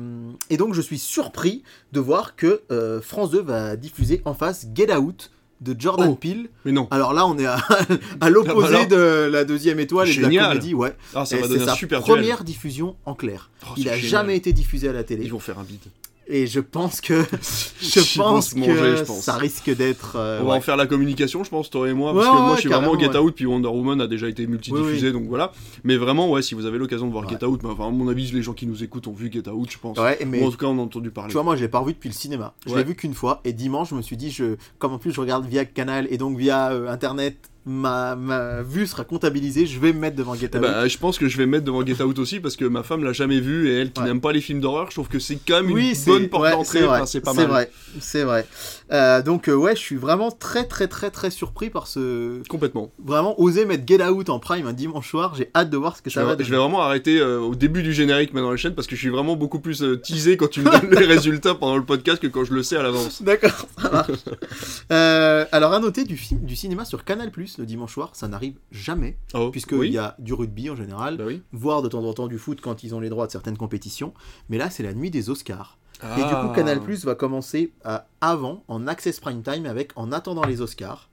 et 0.49 0.57
donc 0.57 0.73
je 0.73 0.81
suis 0.81 0.97
surpris 0.99 1.63
de 1.91 1.99
voir 1.99 2.35
que 2.35 2.61
euh, 2.71 3.01
France 3.01 3.31
2 3.31 3.41
va 3.41 3.75
diffuser 3.75 4.21
en 4.25 4.33
face 4.33 4.67
Get 4.73 4.93
Out 4.95 5.31
de 5.61 5.75
Jordan 5.79 6.09
Oh. 6.11 6.15
Peele. 6.15 6.49
Mais 6.65 6.71
non. 6.71 6.87
Alors 6.89 7.13
là, 7.13 7.27
on 7.27 7.37
est 7.37 7.45
à, 7.45 7.59
à 8.19 8.29
l'opposé 8.31 8.75
Ah 8.75 8.79
bah 8.79 8.85
de 8.85 9.29
la 9.31 9.45
deuxième 9.45 9.79
étoile 9.79 10.09
et 10.09 10.15
de 10.15 10.21
la 10.27 10.47
comédie, 10.47 10.73
ouais. 10.73 10.95
Ah, 11.13 11.23
ça 11.23 11.37
Et 11.37 11.41
va 11.41 11.47
c'est 11.47 11.59
sa 11.63 11.75
duel. 11.75 11.99
première 12.01 12.43
diffusion 12.43 12.95
en 13.05 13.13
clair. 13.13 13.51
Oh, 13.63 13.73
Il 13.77 13.87
a 13.87 13.95
génial. 13.95 14.09
jamais 14.09 14.35
été 14.37 14.53
diffusé 14.53 14.89
à 14.89 14.93
la 14.93 15.03
télé. 15.03 15.23
Ils 15.25 15.31
vont 15.31 15.39
faire 15.39 15.59
un 15.59 15.63
bide. 15.63 15.79
Et 16.27 16.47
je 16.47 16.59
pense 16.61 17.01
que 17.01 17.23
je 17.81 18.17
pense 18.17 18.53
que 18.53 18.59
manger, 18.59 18.97
je 18.97 19.03
pense. 19.03 19.21
ça 19.21 19.35
risque 19.35 19.69
d'être. 19.75 20.15
euh, 20.15 20.39
On 20.41 20.45
va 20.45 20.51
ouais. 20.51 20.57
en 20.59 20.61
faire 20.61 20.77
la 20.77 20.85
communication, 20.87 21.43
je 21.43 21.49
pense, 21.49 21.69
toi 21.69 21.89
et 21.89 21.93
moi, 21.93 22.13
parce 22.13 22.25
Ouais, 22.25 22.31
que 22.31 22.37
moi 22.37 22.49
ouais, 22.51 22.55
je 22.55 22.59
suis 22.61 22.69
vraiment 22.69 22.97
Get. 22.97 23.17
Out, 23.17 23.35
puis 23.35 23.45
Wonder 23.45 23.67
Woman 23.67 23.99
a 23.99 24.07
déjà 24.07 24.29
été 24.29 24.47
multidiffusé, 24.47 25.11
donc 25.11 25.25
voilà. 25.27 25.51
Mais 25.83 25.97
vraiment, 25.97 26.29
ouais, 26.31 26.41
si 26.41 26.55
vous 26.55 26.65
avez 26.65 26.77
l'occasion 26.77 27.07
de 27.07 27.11
voir. 27.11 27.27
Get 27.27 27.43
Out, 27.43 27.61
mais 27.63 27.69
enfin, 27.69 27.87
à 27.87 27.89
mon 27.89 28.07
avis, 28.07 28.31
les 28.31 28.43
gens 28.43 28.53
qui 28.53 28.65
nous 28.65 28.83
écoutent 28.83 29.07
ont 29.07 29.13
vu 29.13 29.29
Get 29.31 29.49
Out, 29.49 29.71
je 29.71 29.77
pense. 29.77 29.97
Ouais, 29.97 30.19
mais 30.25 30.41
Ou 30.41 30.47
en 30.47 30.51
tout 30.51 30.57
cas, 30.57 30.67
on 30.67 30.77
a 30.79 30.81
entendu 30.81 31.11
parler. 31.11 31.29
Tu 31.29 31.33
vois, 31.33 31.43
moi, 31.43 31.55
je 31.55 31.61
l'ai 31.61 31.67
pas 31.67 31.79
revu 31.79 31.93
depuis 31.93 32.09
le 32.09 32.15
cinéma. 32.15 32.53
Je 32.65 32.75
l'ai 32.75 32.83
vu 32.83 32.95
qu'une 32.95 33.13
fois. 33.13 33.41
Et 33.43 33.51
dimanche, 33.51 33.89
je 33.89 33.95
me 33.95 34.01
suis 34.01 34.15
dit, 34.17 34.31
je, 34.31 34.55
comme 34.79 34.93
en 34.93 34.99
plus, 34.99 35.11
je 35.11 35.19
regarde 35.19 35.45
via 35.45 35.65
Canal 35.65 36.07
et 36.09 36.17
donc 36.17 36.37
via 36.37 36.71
euh, 36.71 36.87
Internet, 36.89 37.35
ma, 37.65 38.15
ma 38.15 38.61
vue 38.61 38.87
sera 38.87 39.03
comptabilisée. 39.03 39.65
Je 39.65 39.79
vais 39.79 39.93
me 39.93 39.99
mettre 39.99 40.15
devant 40.15 40.33
Get 40.35 40.49
Eh 40.53 40.57
Out. 40.57 40.61
ben, 40.63 40.87
je 40.87 40.97
pense 40.97 41.17
que 41.17 41.27
je 41.27 41.37
vais 41.37 41.45
me 41.45 41.51
mettre 41.51 41.65
devant 41.65 41.85
Get 41.85 42.01
Out 42.01 42.17
aussi 42.19 42.39
parce 42.39 42.55
que 42.55 42.65
ma 42.65 42.83
femme 42.83 43.03
l'a 43.03 43.13
jamais 43.13 43.39
vu 43.39 43.69
et 43.69 43.77
elle 43.79 43.91
qui 43.91 44.01
Ouais. 44.01 44.07
n'aime 44.07 44.21
pas 44.21 44.31
les 44.31 44.41
films 44.41 44.59
d'horreur, 44.61 44.87
je 44.89 44.95
trouve 44.95 45.07
que 45.09 45.19
c'est 45.19 45.37
quand 45.47 45.61
même 45.61 45.71
oui, 45.71 45.93
une 45.97 46.05
bonne 46.05 46.27
porte 46.29 46.43
ouais, 46.43 46.51
d'entrée. 46.51 46.79
c'est 46.79 46.85
vrai. 46.85 46.97
Enfin, 46.97 47.05
c'est 47.05 47.21
pas 47.21 47.33
mal. 47.33 47.47
vrai. 47.47 47.71
C'est 47.99 48.23
vrai. 48.23 48.47
Euh, 48.91 49.21
donc, 49.21 49.47
euh, 49.47 49.53
ouais, 49.55 49.75
je 49.75 49.81
suis 49.81 49.95
vraiment 49.95 50.31
très, 50.31 50.65
très, 50.65 50.87
très, 50.87 51.11
très 51.11 51.29
surpris 51.29 51.69
par 51.69 51.87
ce. 51.87 52.41
Complètement. 52.47 52.91
Vraiment, 53.03 53.39
oser 53.39 53.65
mettre 53.65 53.83
Get 53.87 54.03
Out 54.03 54.29
en 54.29 54.39
prime 54.39 54.65
un 54.67 54.73
dimanche 54.73 55.09
soir. 55.09 55.35
J'ai 55.35 55.49
hâte 55.55 55.69
de 55.69 55.77
voir 55.77 55.95
ce 55.97 56.01
que 56.01 56.09
Je 56.09 56.15
ça 56.15 56.21
va 56.25 56.35
vais, 56.35 56.43
je 56.43 56.49
donner. 56.49 56.49
vais 56.51 56.57
vraiment 56.63 56.81
arrêter 56.81 57.19
euh, 57.19 57.39
au 57.39 57.53
début 57.55 57.83
du 57.83 57.93
générique 57.93 58.33
maintenant 58.33 58.51
la 58.51 58.57
chaîne 58.57 58.73
parce 58.75 58.87
que 58.87 58.95
je 58.95 59.01
suis 59.01 59.09
vraiment 59.09 59.35
beaucoup 59.35 59.59
plus 59.59 59.83
teasé 60.03 60.35
quand 60.37 60.49
tu 60.49 60.61
me 60.61 60.71
donnes 60.71 60.99
les 60.99 61.05
résultats 61.13 61.53
pendant 61.55 61.77
le 61.77 61.83
podcast 61.85 62.21
que 62.21 62.27
quand 62.27 62.43
je 62.43 62.53
le 62.53 62.63
sais 62.63 62.75
à 62.77 62.83
l'avance. 62.83 63.21
D'accord, 63.21 63.67
ça 63.81 63.89
marche. 63.91 65.49
Alors, 65.51 65.73
à 65.73 65.79
noter 65.79 66.03
du, 66.03 66.17
film, 66.17 66.41
du 66.41 66.55
cinéma 66.55 66.85
sur 66.85 67.03
Canal 67.03 67.31
le 67.57 67.65
dimanche 67.65 67.93
soir, 67.93 68.11
ça 68.13 68.27
n'arrive 68.27 68.55
jamais, 68.71 69.17
Oh, 69.33 69.49
puisqu'il 69.51 69.77
oui. 69.77 69.89
y 69.91 69.97
a 69.97 70.15
du 70.19 70.33
rugby 70.33 70.69
en 70.69 70.75
général, 70.75 71.17
Bah 71.17 71.23
oui. 71.27 71.41
voire 71.51 71.81
de 71.81 71.87
temps 71.87 72.03
en 72.03 72.13
temps 72.13 72.27
du 72.27 72.37
foot 72.37 72.59
quand 72.61 72.83
ils 72.83 72.93
ont 72.95 72.99
les 72.99 73.09
droits 73.09 73.27
de 73.27 73.31
certaines 73.31 73.57
compétitions. 73.57 74.13
Mais 74.49 74.57
là, 74.57 74.69
c'est 74.69 74.83
la 74.83 74.93
nuit 74.93 75.11
des 75.11 75.29
Oscars. 75.29 75.77
Ah. 76.01 76.15
Et 76.19 76.23
du 76.23 76.33
coup, 76.47 76.53
Canal 76.55 76.81
Plus 76.81 77.05
va 77.05 77.13
commencer 77.15 77.71
à- 77.83 78.07
avant, 78.21 78.63
en 78.67 78.87
Access 78.87 79.19
Prime 79.19 79.43
Time, 79.43 79.65
avec 79.65 79.91
En 79.95 80.11
attendant 80.11 80.43
les 80.45 80.61
Oscars. 80.61 81.09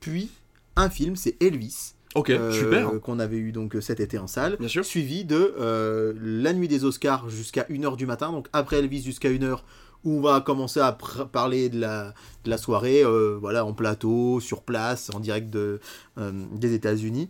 Puis, 0.00 0.30
un 0.76 0.88
film, 0.88 1.16
c'est 1.16 1.36
Elvis. 1.42 1.92
Ok, 2.14 2.30
euh, 2.30 2.50
super. 2.50 3.00
Qu'on 3.02 3.18
avait 3.20 3.36
eu 3.36 3.52
donc 3.52 3.76
cet 3.80 4.00
été 4.00 4.18
en 4.18 4.26
salle. 4.26 4.56
Bien 4.58 4.66
sûr. 4.68 4.84
Suivi 4.84 5.24
de 5.24 5.54
euh, 5.60 6.12
La 6.20 6.52
nuit 6.52 6.66
des 6.68 6.84
Oscars 6.84 7.28
jusqu'à 7.28 7.64
1h 7.68 7.96
du 7.96 8.06
matin. 8.06 8.32
Donc, 8.32 8.48
après 8.52 8.78
Elvis 8.78 9.02
jusqu'à 9.02 9.28
1h, 9.30 9.62
où 10.04 10.18
on 10.18 10.20
va 10.20 10.40
commencer 10.40 10.80
à 10.80 10.92
parler 10.92 11.68
de 11.68 11.80
la, 11.80 12.58
soirée, 12.58 13.02
euh, 13.04 13.36
voilà, 13.40 13.64
en 13.64 13.72
plateau, 13.72 14.40
sur 14.40 14.62
place, 14.62 15.10
en 15.14 15.20
direct 15.20 15.54
euh, 15.54 15.78
des 16.16 16.74
États-Unis. 16.74 17.28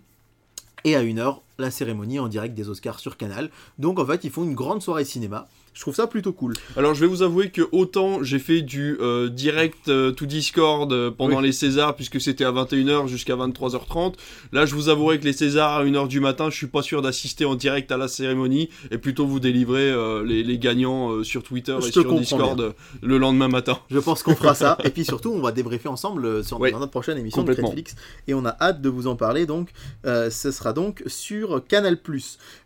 Et 0.84 0.96
à 0.96 1.02
1h, 1.02 1.40
la 1.58 1.70
cérémonie 1.70 2.18
en 2.18 2.28
direct 2.28 2.54
des 2.54 2.68
Oscars 2.68 3.00
sur 3.00 3.16
Canal. 3.16 3.50
Donc, 3.78 3.98
en 3.98 4.06
fait, 4.06 4.24
ils 4.24 4.30
font 4.30 4.44
une 4.44 4.54
grande 4.54 4.82
soirée 4.82 5.04
cinéma. 5.04 5.46
Je 5.72 5.82
trouve 5.82 5.94
ça 5.94 6.08
plutôt 6.08 6.32
cool. 6.32 6.54
Alors 6.76 6.94
je 6.94 7.00
vais 7.00 7.06
vous 7.06 7.22
avouer 7.22 7.50
que 7.50 7.62
autant 7.70 8.22
j'ai 8.24 8.40
fait 8.40 8.60
du 8.60 8.98
euh, 9.00 9.28
direct 9.28 9.88
euh, 9.88 10.10
to 10.10 10.26
Discord 10.26 10.92
euh, 10.92 11.10
pendant 11.12 11.38
Oui. 11.38 11.44
les 11.44 11.52
Césars 11.52 11.94
puisque 11.94 12.20
c'était 12.20 12.44
à 12.44 12.50
21h 12.50 13.06
jusqu'à 13.06 13.36
23h30. 13.36 14.14
Là 14.52 14.66
je 14.66 14.74
vous 14.74 14.88
avouerai 14.88 15.20
que 15.20 15.24
les 15.24 15.32
Césars 15.32 15.70
à 15.78 15.84
1h 15.84 16.08
du 16.08 16.18
matin, 16.18 16.50
je 16.50 16.56
suis 16.56 16.66
pas 16.66 16.82
sûr 16.82 17.02
d'assister 17.02 17.44
en 17.44 17.54
direct 17.54 17.90
à 17.92 17.96
la 17.96 18.08
cérémonie 18.08 18.68
et 18.90 18.98
plutôt 18.98 19.26
vous 19.26 19.38
délivrer 19.38 19.88
euh, 19.90 20.24
les, 20.24 20.42
les 20.42 20.58
gagnants 20.58 21.22
sur 21.22 21.44
Twitter 21.44 21.76
Je 21.80 21.88
et 21.88 21.92
sur 21.92 22.14
Discord 22.18 22.74
le 23.00 23.18
lendemain 23.18 23.48
matin. 23.48 23.78
Je 23.90 24.00
pense 24.00 24.22
qu'on 24.24 24.34
fera 24.34 24.54
ça. 24.54 24.76
Et 24.84 24.90
puis 24.90 25.04
surtout, 25.04 25.30
on 25.30 25.40
va 25.40 25.52
débriefer 25.52 25.88
ensemble 25.88 26.44
sur, 26.44 26.58
Ouais. 26.60 26.72
dans 26.72 26.80
notre 26.80 26.90
prochaine 26.90 27.16
émission 27.16 27.42
de. 27.44 27.54
Netflix. 27.54 27.94
Et 28.26 28.34
on 28.34 28.44
a 28.44 28.56
hâte 28.60 28.82
de 28.82 28.88
vous 28.88 29.06
en 29.06 29.14
parler. 29.16 29.46
Donc, 29.46 29.70
ce 30.04 30.50
sera 30.50 30.72
donc 30.72 31.02
sur 31.06 31.64
Canal+. 31.66 31.96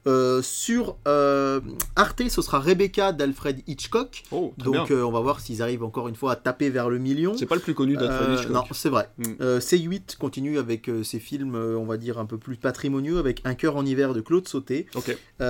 Euh, 0.06 0.42
sur 0.42 0.96
euh, 1.08 1.60
Arte, 1.96 2.28
ce 2.28 2.42
sera 2.42 2.60
Rebecca 2.60 3.12
d'Alfred 3.12 3.62
Hitchcock. 3.66 4.24
Oh, 4.30 4.52
Donc, 4.58 4.90
euh, 4.90 5.02
on 5.02 5.10
va 5.10 5.20
voir 5.20 5.40
s'ils 5.40 5.62
arrivent 5.62 5.84
encore 5.84 6.08
une 6.08 6.14
fois 6.14 6.32
à 6.32 6.36
taper 6.36 6.70
vers 6.70 6.90
le 6.90 6.98
million. 6.98 7.36
C'est 7.36 7.46
pas 7.46 7.54
le 7.54 7.60
plus 7.60 7.74
connu 7.74 7.96
d'Alfred 7.96 8.38
Hitchcock. 8.38 8.52
non, 8.52 8.64
c'est 8.72 8.90
vrai. 8.90 9.08
Mm. 9.18 9.24
Euh, 9.40 9.60
C8 9.60 10.16
continue 10.18 10.58
avec 10.58 10.90
ses 11.02 11.18
films, 11.18 11.54
on 11.54 11.84
va 11.84 11.96
dire, 11.96 12.18
un 12.18 12.26
peu 12.26 12.38
plus 12.38 12.56
patrimoniaux, 12.56 13.18
avec 13.18 13.40
Un 13.44 13.54
cœur 13.54 13.76
en 13.76 13.86
hiver 13.86 14.14
de 14.14 14.20
Claude 14.20 14.46
Sauté. 14.48 14.86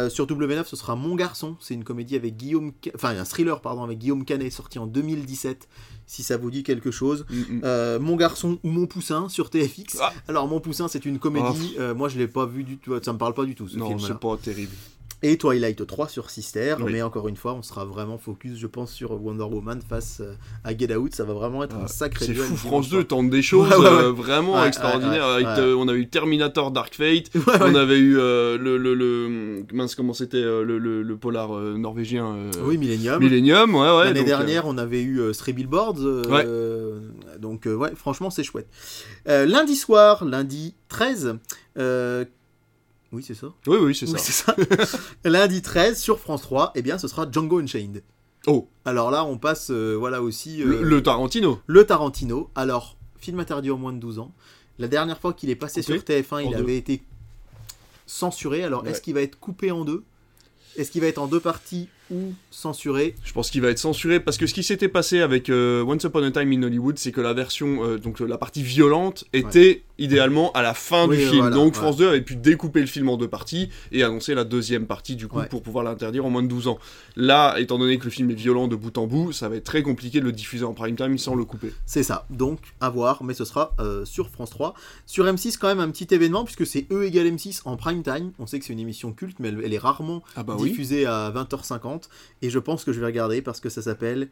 Sur 0.09 0.27
W9, 0.27 0.65
ce 0.65 0.77
sera 0.77 0.97
Mon 0.97 1.15
garçon. 1.15 1.57
C'est 1.61 1.75
une 1.75 1.85
comédie 1.85 2.17
avec 2.17 2.37
Guillaume, 2.37 2.73
enfin 2.95 3.17
un 3.17 3.25
thriller 3.25 3.61
pardon 3.61 3.83
avec 3.83 3.99
Guillaume 3.99 4.25
Canet, 4.25 4.53
sorti 4.53 4.79
en 4.79 4.87
2017. 4.87 5.69
Si 6.07 6.23
ça 6.23 6.37
vous 6.37 6.51
dit 6.51 6.63
quelque 6.63 6.91
chose. 6.91 7.25
Mm, 7.31 7.35
mm. 7.37 7.61
Euh, 7.65 7.99
Mon 7.99 8.17
garçon 8.17 8.59
ou 8.63 8.71
Mon 8.71 8.87
poussin 8.87 9.29
sur 9.29 9.51
TFX. 9.51 9.99
Ah. 10.01 10.13
Alors 10.29 10.47
Mon 10.49 10.61
poussin, 10.61 10.89
c'est 10.89 11.05
une 11.05 11.19
comédie. 11.19 11.77
euh, 11.79 11.95
moi, 11.95 12.09
je 12.09 12.19
l'ai 12.19 12.29
pas 12.29 12.47
vu 12.47 12.65
du 12.65 12.77
tout. 12.79 12.95
Ça 13.03 13.13
me 13.13 13.19
parle 13.19 13.35
pas 13.35 13.45
du 13.45 13.55
tout 13.55 13.69
ce 13.69 13.77
non, 13.77 13.99
c'est 13.99 14.19
pas 14.19 14.37
terrible. 14.37 14.73
Et 15.27 15.39
Twilight 15.39 15.87
3 15.87 16.09
sur 16.09 16.29
Sister. 16.29 16.77
Oui. 16.81 16.93
Mais 16.93 17.01
encore 17.01 17.29
une 17.29 17.37
fois, 17.37 17.55
on 17.55 17.63
sera 17.63 17.87
vraiment 17.87 18.19
focus, 18.19 18.59
je 18.59 18.67
pense, 18.67 18.93
sur 18.93 19.13
Wonder 19.25 19.45
Woman 19.45 19.81
face 19.81 20.19
euh, 20.21 20.35
à 20.65 20.77
Get 20.77 20.95
Out. 20.95 21.15
Ça 21.15 21.25
va 21.25 21.33
vraiment 21.33 21.65
être 21.65 21.75
un 21.75 21.85
Ah, 21.85 21.89
sacré 21.89 22.27
C'est 22.27 22.35
fou, 22.35 22.55
France 22.57 22.89
soir. 22.89 23.01
2 23.01 23.07
tente 23.07 23.31
des 23.31 23.41
choses 23.41 23.67
Ouais, 23.71 23.77
ouais, 23.77 23.83
ouais. 23.85 24.03
euh, 24.05 24.13
vraiment 24.13 24.63
extraordinaires. 24.63 25.25
avec, 25.25 25.47
euh, 25.47 25.75
on 25.79 25.89
a 25.89 25.95
eu 25.95 26.09
Terminator 26.11 26.71
Dark 26.73 26.95
Fate, 26.95 27.31
on 27.59 27.75
avait 27.75 27.97
eu 27.99 28.19
euh, 28.19 28.59
le, 28.59 28.77
le, 28.77 28.93
le- 28.93 29.65
mince 29.73 29.95
comment 29.95 30.13
c'était 30.13 30.37
euh, 30.37 30.63
le, 30.63 31.17
polar 31.17 31.53
norvégien 31.59 32.37
Oui, 32.63 32.77
Millennium. 32.77 33.19
Millennium, 33.19 33.75
ouais 33.75 33.81
ouais. 33.81 34.05
L'année 34.05 34.21
donc, 34.21 34.27
dernière, 34.27 34.67
on 34.67 34.77
avait 34.77 35.03
eu 35.03 35.33
Stray 35.33 35.55
Billboards. 35.55 35.95
Donc, 37.41 37.63
ouais, 37.65 37.93
franchement, 37.97 38.29
c'est 38.29 38.45
chouette. 38.45 38.69
Lundi 39.27 39.75
soir, 39.75 40.27
lundi 40.27 40.75
13. 40.91 41.39
Oui, 43.15 43.23
c'est 43.27 43.35
ça. 43.35 43.47
oui 43.67 43.77
oui 43.81 43.95
c'est 43.95 44.07
Oui, 44.07 44.19
ça. 44.19 44.55
c'est 44.57 44.85
ça. 44.87 44.99
lundi 45.25 45.63
13 45.63 45.99
sur 46.01 46.19
France 46.19 46.43
3, 46.43 46.73
eh 46.75 46.83
bien, 46.83 46.99
ce 46.99 47.09
sera 47.09 47.31
Django 47.31 47.61
Unchained. 47.61 48.03
Oh 48.47 48.69
Alors 48.85 49.11
là, 49.11 49.25
on 49.25 49.39
passe, 49.39 49.71
euh, 49.71 49.95
voilà 49.95 50.21
aussi. 50.21 50.61
euh, 50.63 50.67
le, 50.67 50.83
le 50.83 51.03
Tarantino. 51.03 51.61
le 51.67 51.85
Tarantino. 51.87 52.51
Alors, 52.55 52.97
film 53.19 53.41
interdit 53.41 53.71
aux 53.71 53.79
moins 53.79 53.93
de 53.93 53.99
12 53.99 54.19
ans. 54.19 54.33
La 54.79 54.89
dernière 54.89 55.19
fois 55.19 55.33
qu'il 55.33 55.49
est 55.51 55.55
passé 55.57 55.81
Coupé 55.83 55.95
sur 55.99 56.03
TF1, 56.39 56.45
il 56.45 56.51
deux. 56.51 56.57
avait 56.57 56.77
été 56.77 57.03
censuré. 58.07 58.63
Alors, 58.65 58.83
Ouais. 58.83 58.91
est-ce 58.91 59.01
qu'il 59.01 59.15
va 59.15 59.23
être 59.23 59.39
coupé 59.39 59.71
en 59.71 59.85
deux? 59.85 60.03
Est-ce 60.77 60.91
qu'il 60.91 61.01
va 61.01 61.07
être 61.07 61.19
en 61.19 61.27
deux 61.27 61.41
parties 61.41 61.89
ou 62.11 62.33
censuré 62.51 63.15
Je 63.25 63.33
pense 63.33 63.51
qu'il 63.51 63.61
va 63.63 63.69
être 63.71 63.79
censuré 63.79 64.21
parce 64.21 64.37
que 64.37 64.47
ce 64.47 64.55
qui 64.55 64.63
s'était 64.63 64.89
passé 64.89 65.21
avec 65.21 65.49
euh, 65.51 65.83
Once 65.85 66.03
Upon 66.05 66.23
a 66.23 66.31
Time 66.31 66.53
in 66.53 66.63
Hollywood, 66.63 66.99
c'est 66.99 67.13
que 67.13 67.21
la 67.21 67.33
version, 67.33 67.85
euh, 67.85 67.99
donc 67.99 68.21
la 68.21 68.39
partie 68.39 68.63
violente, 68.63 69.25
était 69.33 69.83
idéalement 69.99 70.51
à 70.53 70.63
la 70.63 70.75
fin 70.75 71.07
Oui, 71.07 71.17
du 71.19 71.23
film. 71.27 71.39
voilà, 71.39 71.55
donc 71.57 71.75
ouais. 71.75 71.81
France 71.81 71.97
2 71.97 72.09
avait 72.09 72.21
pu 72.21 72.35
découper 72.37 72.81
le 72.81 72.87
film 72.87 73.09
en 73.09 73.17
deux 73.17 73.29
parties 73.29 73.69
et 73.93 74.03
annoncer 74.03 74.35
la 74.35 74.45
deuxième 74.45 74.87
partie 74.87 75.15
du 75.17 75.29
coup 75.29 75.39
Ouais. 75.39 75.47
pour 75.47 75.63
pouvoir 75.63 75.85
l'interdire 75.85 76.25
en 76.27 76.31
moins 76.31 76.43
de 76.43 76.49
12 76.49 76.69
ans. 76.69 76.79
Là, 77.17 77.57
étant 77.59 77.79
donné 77.79 77.99
que 77.99 78.05
le 78.05 78.11
film 78.11 78.31
est 78.31 78.35
violent 78.35 78.67
de 78.69 78.77
bout 78.77 78.97
en 78.99 79.07
bout, 79.07 79.33
ça 79.33 79.49
va 79.49 79.57
être 79.57 79.65
très 79.65 79.83
compliqué 79.83 80.21
de 80.21 80.25
le 80.25 80.33
diffuser 80.33 80.65
en 80.65 80.75
prime 80.75 80.97
time 80.97 81.17
sans 81.19 81.35
le 81.35 81.45
couper. 81.45 81.73
C'est 81.87 82.03
ça, 82.03 82.27
donc 82.31 82.59
à 82.81 82.91
voir, 82.91 83.23
mais 83.25 83.35
ce 83.35 83.45
sera 83.45 83.75
euh, 83.81 84.05
sur 84.05 84.29
France 84.31 84.51
3. 84.51 84.75
Sur 85.07 85.25
M6, 85.27 85.59
quand 85.59 85.69
même 85.69 85.81
un 85.81 85.91
petit 85.91 86.13
événement, 86.13 86.45
puisque 86.45 86.67
c'est 86.67 86.87
E 86.93 87.05
égale 87.05 87.27
M6 87.29 87.63
en 87.65 87.77
prime 87.77 88.03
time. 88.03 88.33
On 88.39 88.47
sait 88.47 88.59
que 88.59 88.65
c'est 88.65 88.73
une 88.73 88.81
émission 88.81 89.13
culte, 89.13 89.37
mais 89.39 89.49
elle, 89.49 89.61
elle 89.65 89.73
est 89.75 89.79
rarement 89.79 90.23
Ah 90.37 90.43
bah 90.43 90.57
diffusée 90.59 91.07
à 91.07 91.31
20h50. 91.35 91.94
Et 92.43 92.51
je 92.51 92.59
pense 92.59 92.85
que 92.85 92.93
je 92.93 93.01
vais 93.01 93.07
regarder 93.07 93.43
parce 93.43 93.61
que 93.61 93.69
ça 93.69 93.83
s'appelle 93.83 94.29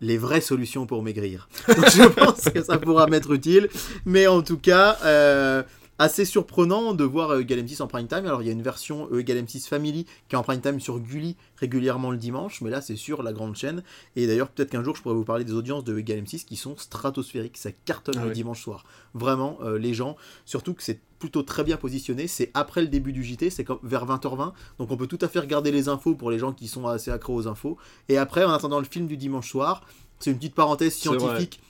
Les 0.00 0.18
vraies 0.18 0.40
solutions 0.40 0.86
pour 0.86 1.02
maigrir. 1.02 1.48
Je 1.68 2.08
pense 2.08 2.50
que 2.50 2.62
ça 2.62 2.78
pourra 2.78 3.06
m'être 3.06 3.32
utile. 3.32 3.68
Mais 4.04 4.26
en 4.26 4.42
tout 4.42 4.58
cas, 4.58 4.98
euh, 5.04 5.62
assez 5.98 6.24
surprenant 6.24 6.92
de 6.92 7.04
voir 7.04 7.32
E 7.32 7.40
égale 7.40 7.60
M6 7.60 7.82
en 7.82 7.86
prime 7.86 8.06
time. 8.06 8.26
Alors 8.26 8.42
il 8.42 8.46
y 8.46 8.48
a 8.48 8.52
une 8.52 8.62
version 8.62 9.08
E 9.12 9.20
égale 9.20 9.38
M6 9.38 9.68
Family 9.68 10.04
qui 10.28 10.34
est 10.34 10.38
en 10.38 10.42
prime 10.42 10.60
time 10.60 10.80
sur 10.80 10.98
Gulli 10.98 11.36
régulièrement 11.56 12.10
le 12.10 12.16
dimanche, 12.16 12.60
mais 12.60 12.70
là 12.70 12.80
c'est 12.80 12.96
sur 12.96 13.22
la 13.22 13.32
grande 13.32 13.56
chaîne. 13.56 13.82
Et 14.16 14.26
d'ailleurs, 14.26 14.48
peut-être 14.48 14.70
qu'un 14.70 14.82
jour 14.82 14.96
je 14.96 15.02
pourrais 15.02 15.14
vous 15.14 15.24
parler 15.24 15.44
des 15.44 15.52
audiences 15.52 15.84
de 15.84 15.94
E 15.94 15.98
égale 15.98 16.22
M6 16.22 16.44
qui 16.44 16.56
sont 16.56 16.76
stratosphériques. 16.76 17.56
Ça 17.56 17.70
cartonne 17.72 18.16
Ah 18.18 18.26
le 18.26 18.32
dimanche 18.32 18.62
soir. 18.62 18.84
Vraiment, 19.14 19.58
euh, 19.62 19.78
les 19.78 19.94
gens, 19.94 20.16
surtout 20.44 20.74
que 20.74 20.82
c'est 20.82 21.00
plutôt 21.18 21.42
très 21.42 21.64
bien 21.64 21.76
positionné. 21.76 22.26
C'est 22.26 22.50
après 22.54 22.82
le 22.82 22.88
début 22.88 23.12
du 23.12 23.24
JT, 23.24 23.50
c'est 23.50 23.64
comme 23.64 23.78
vers 23.82 24.04
20h20. 24.04 24.52
Donc 24.78 24.90
on 24.90 24.96
peut 24.96 25.06
tout 25.06 25.18
à 25.22 25.28
fait 25.28 25.38
regarder 25.38 25.70
les 25.70 25.88
infos 25.88 26.14
pour 26.14 26.30
les 26.30 26.38
gens 26.38 26.52
qui 26.52 26.68
sont 26.68 26.86
assez 26.86 27.10
accros 27.10 27.34
aux 27.34 27.48
infos. 27.48 27.78
Et 28.08 28.18
après, 28.18 28.44
en 28.44 28.50
attendant 28.50 28.78
le 28.78 28.84
film 28.84 29.06
du 29.06 29.16
dimanche 29.16 29.50
soir, 29.50 29.82
c'est 30.18 30.30
une 30.30 30.36
petite 30.36 30.54
parenthèse 30.54 30.94
scientifique 30.94 31.60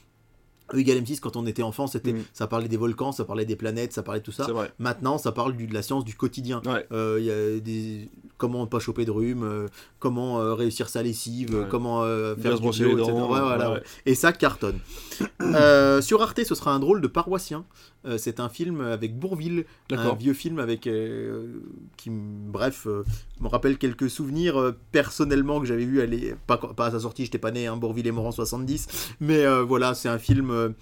E 0.75 0.79
égale 0.79 0.99
M6, 0.99 1.21
quand 1.21 1.37
on 1.37 1.47
était 1.47 1.63
enfant, 1.63 1.87
c'était, 1.87 2.13
Mm. 2.13 2.23
ça 2.33 2.47
parlait 2.47 2.69
des 2.69 2.77
volcans, 2.77 3.13
ça 3.13 3.25
parlait 3.25 3.45
des 3.45 3.57
planètes, 3.57 3.93
ça 3.93 4.03
parlait 4.03 4.21
de 4.21 4.25
tout 4.25 4.33
ça. 4.33 4.47
Maintenant, 4.79 5.19
ça 5.19 5.33
parle 5.33 5.57
du- 5.57 5.67
de 5.67 5.75
la 5.75 5.83
science 5.83 6.05
du 6.05 6.15
quotidien. 6.15 6.61
Ouais. 6.67 6.87
Euh, 6.93 7.19
y 7.21 7.31
a 7.31 7.61
des 7.61 8.09
comment 8.37 8.63
ne 8.63 8.67
pas 8.67 8.81
choper 8.81 9.05
de 9.05 9.11
rhume, 9.13 9.43
euh, 9.45 9.69
comment 10.01 10.41
euh, 10.41 10.55
réussir 10.55 10.89
sa 10.89 11.03
lessive, 11.03 11.55
Ouais. 11.55 11.67
comment 11.71 12.03
faire 12.03 12.53
se 12.53 12.57
du 12.57 12.63
brosser 12.63 12.85
les 12.85 12.95
dents. 12.97 13.31
Ouais, 13.33 13.41
voilà. 13.41 13.81
Et 14.07 14.15
ça 14.15 14.33
cartonne. 14.33 14.79
Sur 16.03 16.23
Arte, 16.23 16.45
ce 16.45 16.55
sera 16.55 16.73
un 16.73 16.81
drôle 16.81 17.01
de 17.01 17.07
paroissien. 17.07 17.65
Euh, 18.07 18.19
c'est 18.19 18.41
un 18.41 18.49
film 18.49 18.81
avec 18.81 19.19
Bourville, 19.19 19.65
un 19.91 20.15
vieux 20.15 20.35
film 20.35 20.59
avec 20.59 20.87
euh, 20.87 21.61
qui, 21.97 22.11
bref, 22.11 22.87
euh, 22.87 23.05
me 23.41 23.49
rappelle 23.49 23.79
quelques 23.79 24.11
souvenirs 24.11 24.75
personnellement 24.93 25.61
que 25.61 25.67
j'avais 25.67 25.85
vu 25.85 26.01
aller 26.01 26.35
pas, 26.47 26.59
pas 26.59 26.87
à 26.87 26.91
sa 26.91 27.01
sortie, 27.01 27.25
j'étais 27.25 27.39
pas 27.39 27.51
né, 27.51 27.67
hein, 27.67 27.77
Bourville 27.77 28.07
est 28.07 28.13
mort 28.13 28.27
en 28.27 28.33
70, 28.33 29.15
mais 29.21 29.45
voilà, 29.63 29.95
c'est 29.95 30.09
un 30.09 30.19
film. 30.19 30.75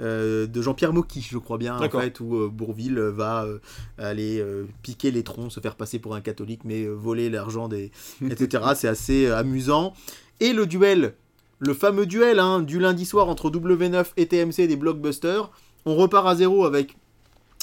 euh, 0.00 0.46
de 0.46 0.62
Jean-Pierre 0.62 0.92
Mocky, 0.92 1.20
je 1.20 1.38
crois 1.38 1.58
bien, 1.58 1.78
en 1.78 1.88
fait, 1.90 2.20
où 2.20 2.34
euh, 2.34 2.48
Bourville 2.48 2.98
va 2.98 3.44
euh, 3.44 3.58
aller 3.98 4.42
piquer 4.82 5.10
les 5.10 5.22
troncs, 5.22 5.52
se 5.52 5.60
faire 5.60 5.76
passer 5.76 5.98
pour 5.98 6.14
un 6.14 6.20
catholique, 6.20 6.62
mais 6.64 6.86
voler 6.86 7.28
l'argent 7.30 7.68
des. 7.68 7.90
etc. 8.28 8.64
C'est 8.74 8.88
assez 8.88 9.26
amusant. 9.26 9.92
Et 10.40 10.52
le 10.54 10.66
duel, 10.66 11.14
le 11.58 11.74
fameux 11.74 12.06
duel 12.06 12.38
hein, 12.38 12.60
du 12.60 12.78
lundi 12.78 13.04
soir 13.04 13.28
entre 13.28 13.50
W9 13.50 14.06
et 14.16 14.26
TMC 14.26 14.66
des 14.66 14.76
blockbusters, 14.76 15.50
on 15.86 15.96
repart 15.96 16.26
à 16.26 16.34
zéro 16.34 16.64
avec 16.64 16.96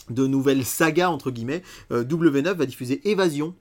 de 0.09 0.25
nouvelles 0.25 0.65
sagas, 0.65 1.09
entre 1.09 1.31
guillemets. 1.31 1.63
Euh, 1.91 2.03
W9 2.03 2.53
va 2.53 2.65
diffuser 2.65 3.01
Évasion. 3.09 3.53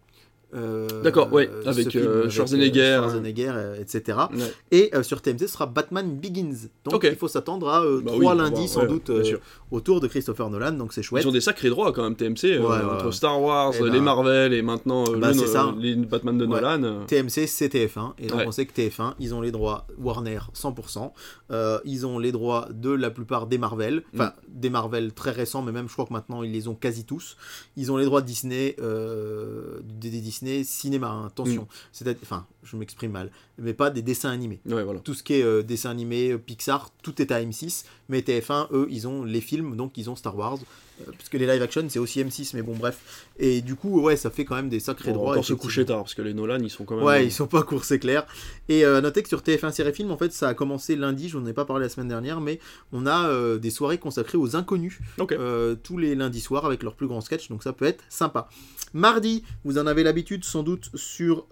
Euh, 0.55 0.87
D'accord, 1.03 1.33
ouais, 1.33 1.51
ce 1.65 1.69
avec, 1.69 1.91
film 1.91 2.05
euh, 2.07 2.31
Schwarzenegger. 2.31 2.97
Schwarzenegger, 3.01 3.51
euh, 3.55 3.81
etc. 3.81 4.19
Ouais. 4.33 4.39
Et 4.71 4.91
euh, 4.95 5.03
sur 5.03 5.21
TMC, 5.21 5.41
ce 5.41 5.47
sera 5.49 5.67
Batman 5.67 6.09
Begins. 6.17 6.69
Donc 6.85 7.03
il 7.05 7.17
faut 7.17 7.29
s'attendre 7.29 7.69
à 7.69 7.83
euh, 7.83 8.01
Bah 8.01 8.13
trois 8.13 8.33
oui, 8.33 8.39
lundis 8.39 8.61
ouais, 8.63 8.67
sans 8.69 8.81
ouais, 8.83 8.87
doute 8.89 9.11
euh, 9.11 9.39
autour 9.73 10.01
de 10.01 10.07
Christopher 10.07 10.49
Nolan, 10.49 10.73
donc 10.73 10.93
c'est 10.93 11.03
chouette. 11.03 11.25
Ils 11.25 11.29
ont 11.29 11.33
des 11.33 11.41
sacrés 11.41 11.69
droits 11.69 11.93
quand 11.93 12.05
même, 12.05 12.15
TMC, 12.15 12.45
euh, 12.45 12.61
Ouais, 12.61 12.77
entre. 12.95 13.11
Star 13.11 13.43
Wars, 13.43 13.73
Eh 13.79 13.83
les 13.85 13.91
ben, 13.91 14.03
Marvel 14.03 14.53
et 14.55 14.63
maintenant 14.63 15.05
euh, 15.09 15.17
bah, 15.19 15.33
le- 15.33 15.47
ça. 15.47 15.75
les 15.79 15.97
Batman 15.97 16.39
de. 16.39 16.47
Nolan. 16.47 16.83
euh. 16.85 17.05
TMC, 17.07 17.47
c'est 17.49 17.69
TF1. 17.75 18.13
Et 18.19 18.29
donc 18.29 18.41
on 18.47 18.53
sait 18.53 18.67
que 18.67 18.73
TF1, 18.81 19.15
ils 19.19 19.35
ont 19.35 19.41
les 19.41 19.51
droits 19.51 19.87
Warner 19.99 20.39
100%. 20.55 21.11
Euh, 21.51 21.79
ils 21.85 22.07
ont 22.07 22.19
les 22.21 22.31
droits 22.33 22.69
de 22.73 22.91
la 22.91 23.11
plupart 23.11 23.47
des 23.49 23.59
Marvel. 23.59 24.05
Enfin, 24.15 24.33
des 24.49 24.71
Marvel 24.71 25.13
très 25.13 25.33
récents, 25.33 25.63
mais 25.63 25.73
même 25.73 25.89
je 25.89 25.93
crois 25.93 26.07
que 26.07 26.13
maintenant 26.13 26.43
ils 26.45 26.53
les 26.53 26.69
ont 26.69 26.75
quasi 26.75 27.05
tous. 27.05 27.37
Ils 27.77 27.91
ont 27.91 27.97
les 27.97 28.05
droits 28.05 28.21
de 28.21 28.27
Disney, 28.27 28.77
euh, 28.81 29.81
des, 29.85 30.11
des 30.11 30.21
Disney 30.21 30.36
cinéma, 30.65 31.09
hein, 31.09 31.27
attention. 31.27 31.67
C'est-à-dire, 31.93 32.21
enfin, 32.23 32.47
je 32.63 32.77
m'exprime 32.77 33.13
mal, 33.13 33.31
mais 33.59 33.75
pas 33.75 33.91
des 33.91 34.03
dessins 34.03 34.31
animés. 34.31 34.61
Ouais, 34.67 34.83
voilà. 34.85 35.01
Tout 35.01 35.15
ce 35.15 35.23
qui 35.23 35.35
est 35.35 35.43
euh, 35.43 35.63
dessin 35.63 35.91
animé, 35.91 36.31
euh, 36.31 36.39
Pixar, 36.39 36.91
tout 37.03 37.21
est 37.21 37.31
à 37.33 37.43
M6. 37.43 37.85
Mais 38.09 38.21
TF1, 38.21 38.69
eux, 38.73 38.87
ils 38.91 39.09
ont 39.09 39.25
les 39.25 39.41
films, 39.41 39.77
donc 39.77 39.97
ils 39.97 40.11
ont 40.11 40.17
Star 40.17 40.37
Wars. 40.37 40.59
Euh, 41.01 41.13
puisque 41.17 41.35
les 41.35 41.47
live 41.47 41.63
action, 41.63 41.85
c'est 41.89 41.99
aussi 41.99 42.23
M6, 42.23 42.53
mais 42.55 42.63
bon, 42.63 42.75
bref. 42.75 43.27
Et 43.39 43.61
du 43.61 43.75
coup, 43.75 44.01
ouais, 44.01 44.17
ça 44.17 44.31
fait 44.31 44.45
quand 44.45 44.55
même 44.57 44.69
des 44.69 44.81
sacrés 44.81 45.11
On 45.11 45.13
va 45.13 45.19
droits. 45.19 45.33
encore 45.33 45.45
se 45.45 45.53
coucher 45.53 45.85
tard 45.85 45.99
parce 45.99 46.15
que 46.15 46.23
les 46.23 46.33
Nolan 46.33 46.59
ils 46.61 46.71
sont 46.71 46.85
quand 46.85 46.97
même. 46.97 47.05
Ouais, 47.05 47.27
ils 47.27 47.33
sont 47.33 47.47
pas 47.47 47.63
courts, 47.63 47.85
c'est 47.85 47.99
clair. 47.99 48.27
Et 48.69 48.85
euh, 48.85 49.01
notez 49.01 49.23
que 49.23 49.29
sur 49.29 49.41
TF1 49.41 49.73
Série 49.73 49.93
Film, 49.93 50.11
en 50.11 50.17
fait, 50.17 50.33
ça 50.33 50.49
a 50.49 50.55
commencé 50.55 50.97
lundi, 50.97 51.29
je 51.29 51.39
n'en 51.39 51.47
ai 51.47 51.53
pas 51.53 51.65
parlé 51.65 51.85
la 51.85 51.89
semaine 51.89 52.09
dernière, 52.09 52.41
mais 52.41 52.59
on 52.93 53.07
a 53.07 53.29
euh, 53.29 53.59
des 53.59 53.71
soirées 53.71 53.99
consacrées 53.99 54.39
aux 54.39 54.57
inconnus 54.57 55.01
euh, 55.33 55.75
tous 55.75 55.99
les 55.99 56.15
lundis 56.15 56.41
soirs 56.41 56.65
avec 56.65 56.83
leurs 56.83 56.95
plus 56.95 57.07
grands 57.07 57.21
sketchs, 57.21 57.49
donc 57.49 57.63
ça 57.63 57.73
peut 57.73 57.85
être 57.85 58.03
sympa. 58.09 58.49
Mardi, 58.95 59.45
vous 59.65 59.79
en 59.79 59.87
avez 59.87 60.03
l'habitude 60.03 60.45
sans 60.45 60.63
doute 60.63 60.91
sur 60.95 61.47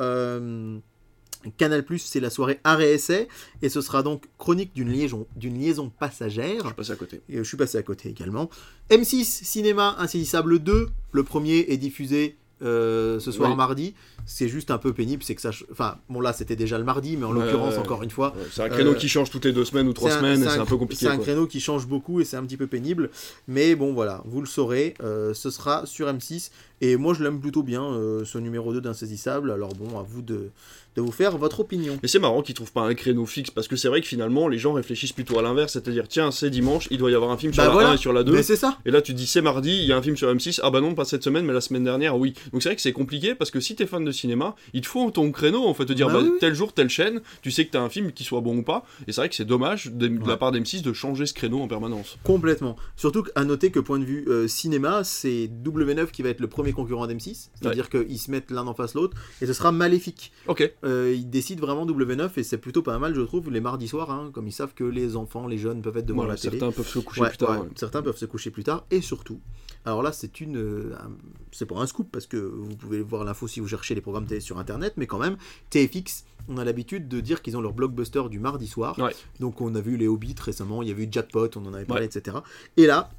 Canal+, 1.57 1.85
c'est 1.99 2.21
la 2.21 2.31
soirée 2.31 2.61
Arrêt 2.65 2.93
Essai, 2.95 3.29
et 3.63 3.69
ce 3.69 3.81
sera 3.81 4.03
donc 4.03 4.25
chronique 4.39 4.73
d'une 4.75 4.91
liaison, 4.91 5.27
d'une 5.37 5.59
liaison 5.59 5.91
passagère. 5.99 6.69
Je 6.69 6.75
passe 6.75 6.91
à 6.91 6.97
côté. 6.97 7.21
Et 7.29 7.39
je 7.39 7.43
suis 7.43 7.57
passé 7.57 7.79
à 7.79 7.83
côté 7.83 8.09
également. 8.09 8.49
M6 8.91 9.25
Cinéma 9.45 9.97
Insaisissable 9.99 10.59
2, 10.59 10.89
le 11.13 11.23
premier 11.23 11.67
est 11.69 11.77
diffusé 11.77 12.37
euh, 12.63 13.19
ce 13.21 13.31
soir 13.33 13.51
Oui. 13.51 13.57
mardi. 13.57 13.95
C'est 14.27 14.49
juste 14.49 14.71
un 14.71 14.79
peu 14.79 14.95
pénible, 14.95 15.23
c'est 15.23 15.35
que 15.35 15.41
ça. 15.43 15.51
Enfin, 15.71 15.99
bon 16.09 16.21
là 16.21 16.33
c'était 16.33 16.57
déjà 16.57 16.79
le 16.79 16.85
mardi, 16.85 17.17
mais 17.19 17.25
en 17.27 17.33
l'occurrence, 17.33 17.77
encore 17.77 18.03
une 18.03 18.11
fois, 18.11 18.33
C'est 18.53 18.63
un 18.63 18.69
créneau 18.71 18.93
Euh, 18.93 18.95
qui 18.95 19.09
change 19.09 19.29
toutes 19.29 19.45
les 19.45 19.53
deux 19.53 19.65
semaines 19.67 19.87
ou 19.89 19.93
trois 19.93 20.11
semaines 20.13 20.41
c'est 20.43 20.49
un- 20.59 20.61
un 20.63 20.65
peu 20.65 20.77
compliqué. 20.79 21.05
c'est 21.05 21.11
un 21.13 21.17
quoi. 21.17 21.25
créneau 21.25 21.47
qui 21.47 21.61
change 21.61 21.87
beaucoup 21.87 22.21
et 22.21 22.25
c'est 22.25 22.37
un 22.37 22.45
petit 22.45 22.57
peu 22.57 22.67
pénible. 22.67 23.11
Mais 23.49 23.75
bon, 23.75 23.93
voilà, 23.93 24.23
vous 24.25 24.41
le 24.41 24.47
saurez, 24.47 24.95
euh, 25.03 25.35
ce 25.35 25.51
sera 25.51 25.85
sur 25.85 26.07
M6. 26.09 26.51
Et 26.81 26.97
moi, 26.97 27.13
je 27.13 27.23
l'aime 27.25 27.41
plutôt 27.41 27.63
bien, 27.63 27.83
ce 28.25 28.39
numéro 28.39 28.73
2 28.73 28.81
d'Insaisissable. 28.81 29.51
Alors 29.51 29.75
bon, 29.75 29.99
à 29.99 30.03
vous 30.03 30.23
de, 30.23 30.51
de 30.97 31.01
vous 31.03 31.13
faire 31.13 31.37
votre 31.37 31.61
opinion. 31.61 31.99
Mais 32.03 32.09
c'est 32.09 32.19
marrant 32.19 32.43
qu'ils 32.43 32.55
trouvent 32.55 32.73
pas 32.73 32.83
un 32.83 32.95
créneau 32.95 33.27
fixe 33.27 33.51
parce 33.51 33.69
que 33.69 33.77
c'est 33.77 33.89
vrai 33.89 34.01
que 34.01 34.07
finalement 34.07 34.49
les 34.49 34.59
gens 34.59 34.73
réfléchissent 34.73 35.13
plutôt 35.13 35.39
à 35.39 35.43
l'inverse, 35.43 35.73
c'est-à-dire 35.73 36.09
tiens 36.09 36.31
c'est 36.31 36.51
dimanche, 36.51 36.89
il 36.91 36.99
doit 36.99 37.11
y 37.11 37.15
avoir 37.15 37.31
un 37.31 37.37
film 37.37 37.53
sur 37.53 37.63
Bah 37.63 37.69
la 37.69 37.73
voilà. 37.73 37.91
1 37.91 37.95
et 37.95 37.97
sur 37.99 38.13
la 38.13 38.23
2. 38.23 38.33
Mais 38.33 38.43
c'est 38.43 38.57
ça 38.57 38.79
Et 38.87 38.91
là, 38.91 39.03
tu 39.03 39.15
dis 39.15 39.27
c'est 39.27 39.43
mardi, 39.43 39.71
il 39.71 39.85
y 39.87 39.93
a 39.93 39.97
un 39.97 40.03
film 40.03 40.17
sur 40.17 40.33
M6. 40.33 40.61
Ah 40.63 40.71
bah 40.71 40.81
non, 40.81 40.95
pas 40.95 41.05
cette 41.05 41.25
semaine, 41.25 41.45
mais 41.45 41.53
la 41.53 41.61
semaine 41.61 41.85
dernière, 41.85 42.17
oui. 42.17 42.35
Donc 42.53 42.63
c'est 42.63 42.69
vrai 42.71 42.77
que 42.77 42.83
c'est 42.83 42.93
compliqué 42.93 43.35
parce 43.35 43.51
que 43.51 43.61
si 43.61 43.75
t'es 43.77 43.87
fan 43.87 44.05
de 44.05 44.13
cinéma, 44.13 44.55
il 44.73 44.81
te 44.83 44.87
faut 44.87 45.11
ton 45.11 45.31
créneau, 45.33 45.65
en 45.67 45.75
fait, 45.75 45.85
te 45.87 45.93
dire 45.93 46.07
Bah 46.09 46.15
bah, 46.15 46.21
oui, 46.23 46.29
oui. 46.33 46.39
tel 46.41 46.55
jour, 46.55 46.73
telle 46.73 46.89
chaîne, 46.91 47.21
tu 47.43 47.51
sais 47.51 47.65
que 47.67 47.71
t'as 47.73 47.81
un 47.81 47.89
film 47.89 48.13
qui 48.13 48.25
soit 48.25 48.41
bon 48.41 48.59
ou 48.59 48.63
pas. 48.63 48.85
Et 49.07 49.13
c'est 49.13 49.21
vrai 49.21 49.29
que 49.29 49.35
c'est 49.35 49.45
dommage 49.45 49.87
de, 49.87 50.09
de 50.09 50.29
la 50.29 50.37
part 50.37 50.53
d'M6 50.53 50.83
de 50.83 50.93
changer 50.93 51.27
ce 51.27 51.35
créneau 51.35 51.61
en 51.61 51.69
permanence. 51.69 52.19
Complètement. 52.23 52.77
Surtout 52.97 53.25
à 53.35 53.45
noter 53.45 53.71
que 53.71 53.81
point 53.81 53.99
de 53.99 54.05
vue 54.05 54.25
euh, 54.29 54.47
cinéma, 54.49 55.03
c'est 55.05 55.49
W9 55.65 56.11
qui 56.11 56.23
va 56.23 56.29
être 56.31 56.41
le 56.41 56.49
premier 56.49 56.73
concurrent 56.73 57.07
d'M6. 57.07 57.49
C'est-à-dire 57.61 57.89
qu'ils 57.91 58.19
se 58.19 58.31
mettent 58.31 58.51
l'un 58.51 58.67
en 58.67 58.75
face 58.75 58.95
l'autre. 58.95 59.17
Et 59.41 59.47
ce 59.47 59.53
sera 59.53 59.73
maléfique. 59.73 60.33
Ok. 60.47 60.71
Euh, 60.85 61.15
ils 61.17 61.29
décident 61.31 61.61
vraiment 61.65 61.87
W9 61.87 62.31
et 62.37 62.43
c'est 62.43 62.59
plutôt 62.59 62.83
pas 62.83 62.99
mal, 62.99 63.15
je 63.15 63.21
trouve, 63.23 63.51
les 63.51 63.61
mardis 63.61 63.89
soirs, 63.89 64.11
hein, 64.11 64.31
comme 64.35 64.47
ils 64.47 64.53
savent 64.53 64.75
que 64.75 64.85
les 64.85 65.17
enfants, 65.17 65.47
les 65.47 65.57
jeunes 65.57 65.81
peuvent 65.81 65.97
être 65.97 66.05
devant 66.07 66.19
Voilà, 66.23 66.35
la 66.35 66.39
télé. 66.39 66.59
certains 66.59 66.73
peuvent 66.77 66.87
se 66.89 66.99
coucher 66.99 67.21
Ouais, 67.23 67.29
plus 67.31 67.39
tard. 67.39 67.51
ouais, 67.53 67.59
ouais. 67.59 67.69
Certains 67.75 68.03
peuvent 68.03 68.17
se 68.19 68.27
coucher 68.27 68.51
plus 68.51 68.65
tard 68.65 68.85
et 68.91 69.01
surtout. 69.01 69.41
Alors 69.87 70.03
là, 70.03 70.13
c'est 70.13 70.41
une, 70.41 70.57
euh, 70.59 70.95
un- 71.01 71.11
c'est 71.53 71.67
pas 71.67 71.77
un 71.77 71.87
scoop 71.87 72.09
parce 72.13 72.27
que 72.27 72.37
vous 72.37 72.77
pouvez 72.77 73.01
voir 73.03 73.25
l'info 73.25 73.49
si 73.49 73.61
vous 73.61 73.69
cherchez 73.69 73.95
les 73.95 74.01
programmes 74.03 74.27
télé 74.27 74.41
sur 74.41 74.59
internet, 74.59 74.95
mais 74.99 75.07
quand 75.07 75.19
même, 75.19 75.37
TFX, 75.71 76.25
on 76.49 76.59
a 76.59 76.65
l'habitude 76.65 77.09
de 77.09 77.21
dire 77.21 77.41
qu'ils 77.43 77.57
ont 77.57 77.61
leur 77.63 77.73
blockbuster 77.73 78.23
du 78.31 78.39
mardi 78.39 78.67
soir. 78.67 78.99
Ouais. 78.99 79.15
Donc 79.41 79.61
on 79.63 79.75
a 79.75 79.81
vu 79.81 79.97
les 79.97 80.07
Hobbits 80.09 80.35
récemment, 80.41 80.83
il 80.83 80.89
y 80.89 80.93
a 80.93 80.95
eu 80.95 81.09
Jackpot, 81.11 81.49
on 81.57 81.67
en 81.67 81.73
avait 81.75 81.85
parlé, 81.87 82.03
Ouais. 82.07 82.07
etc. 82.15 82.39
Et 82.77 82.87
là, 82.87 83.11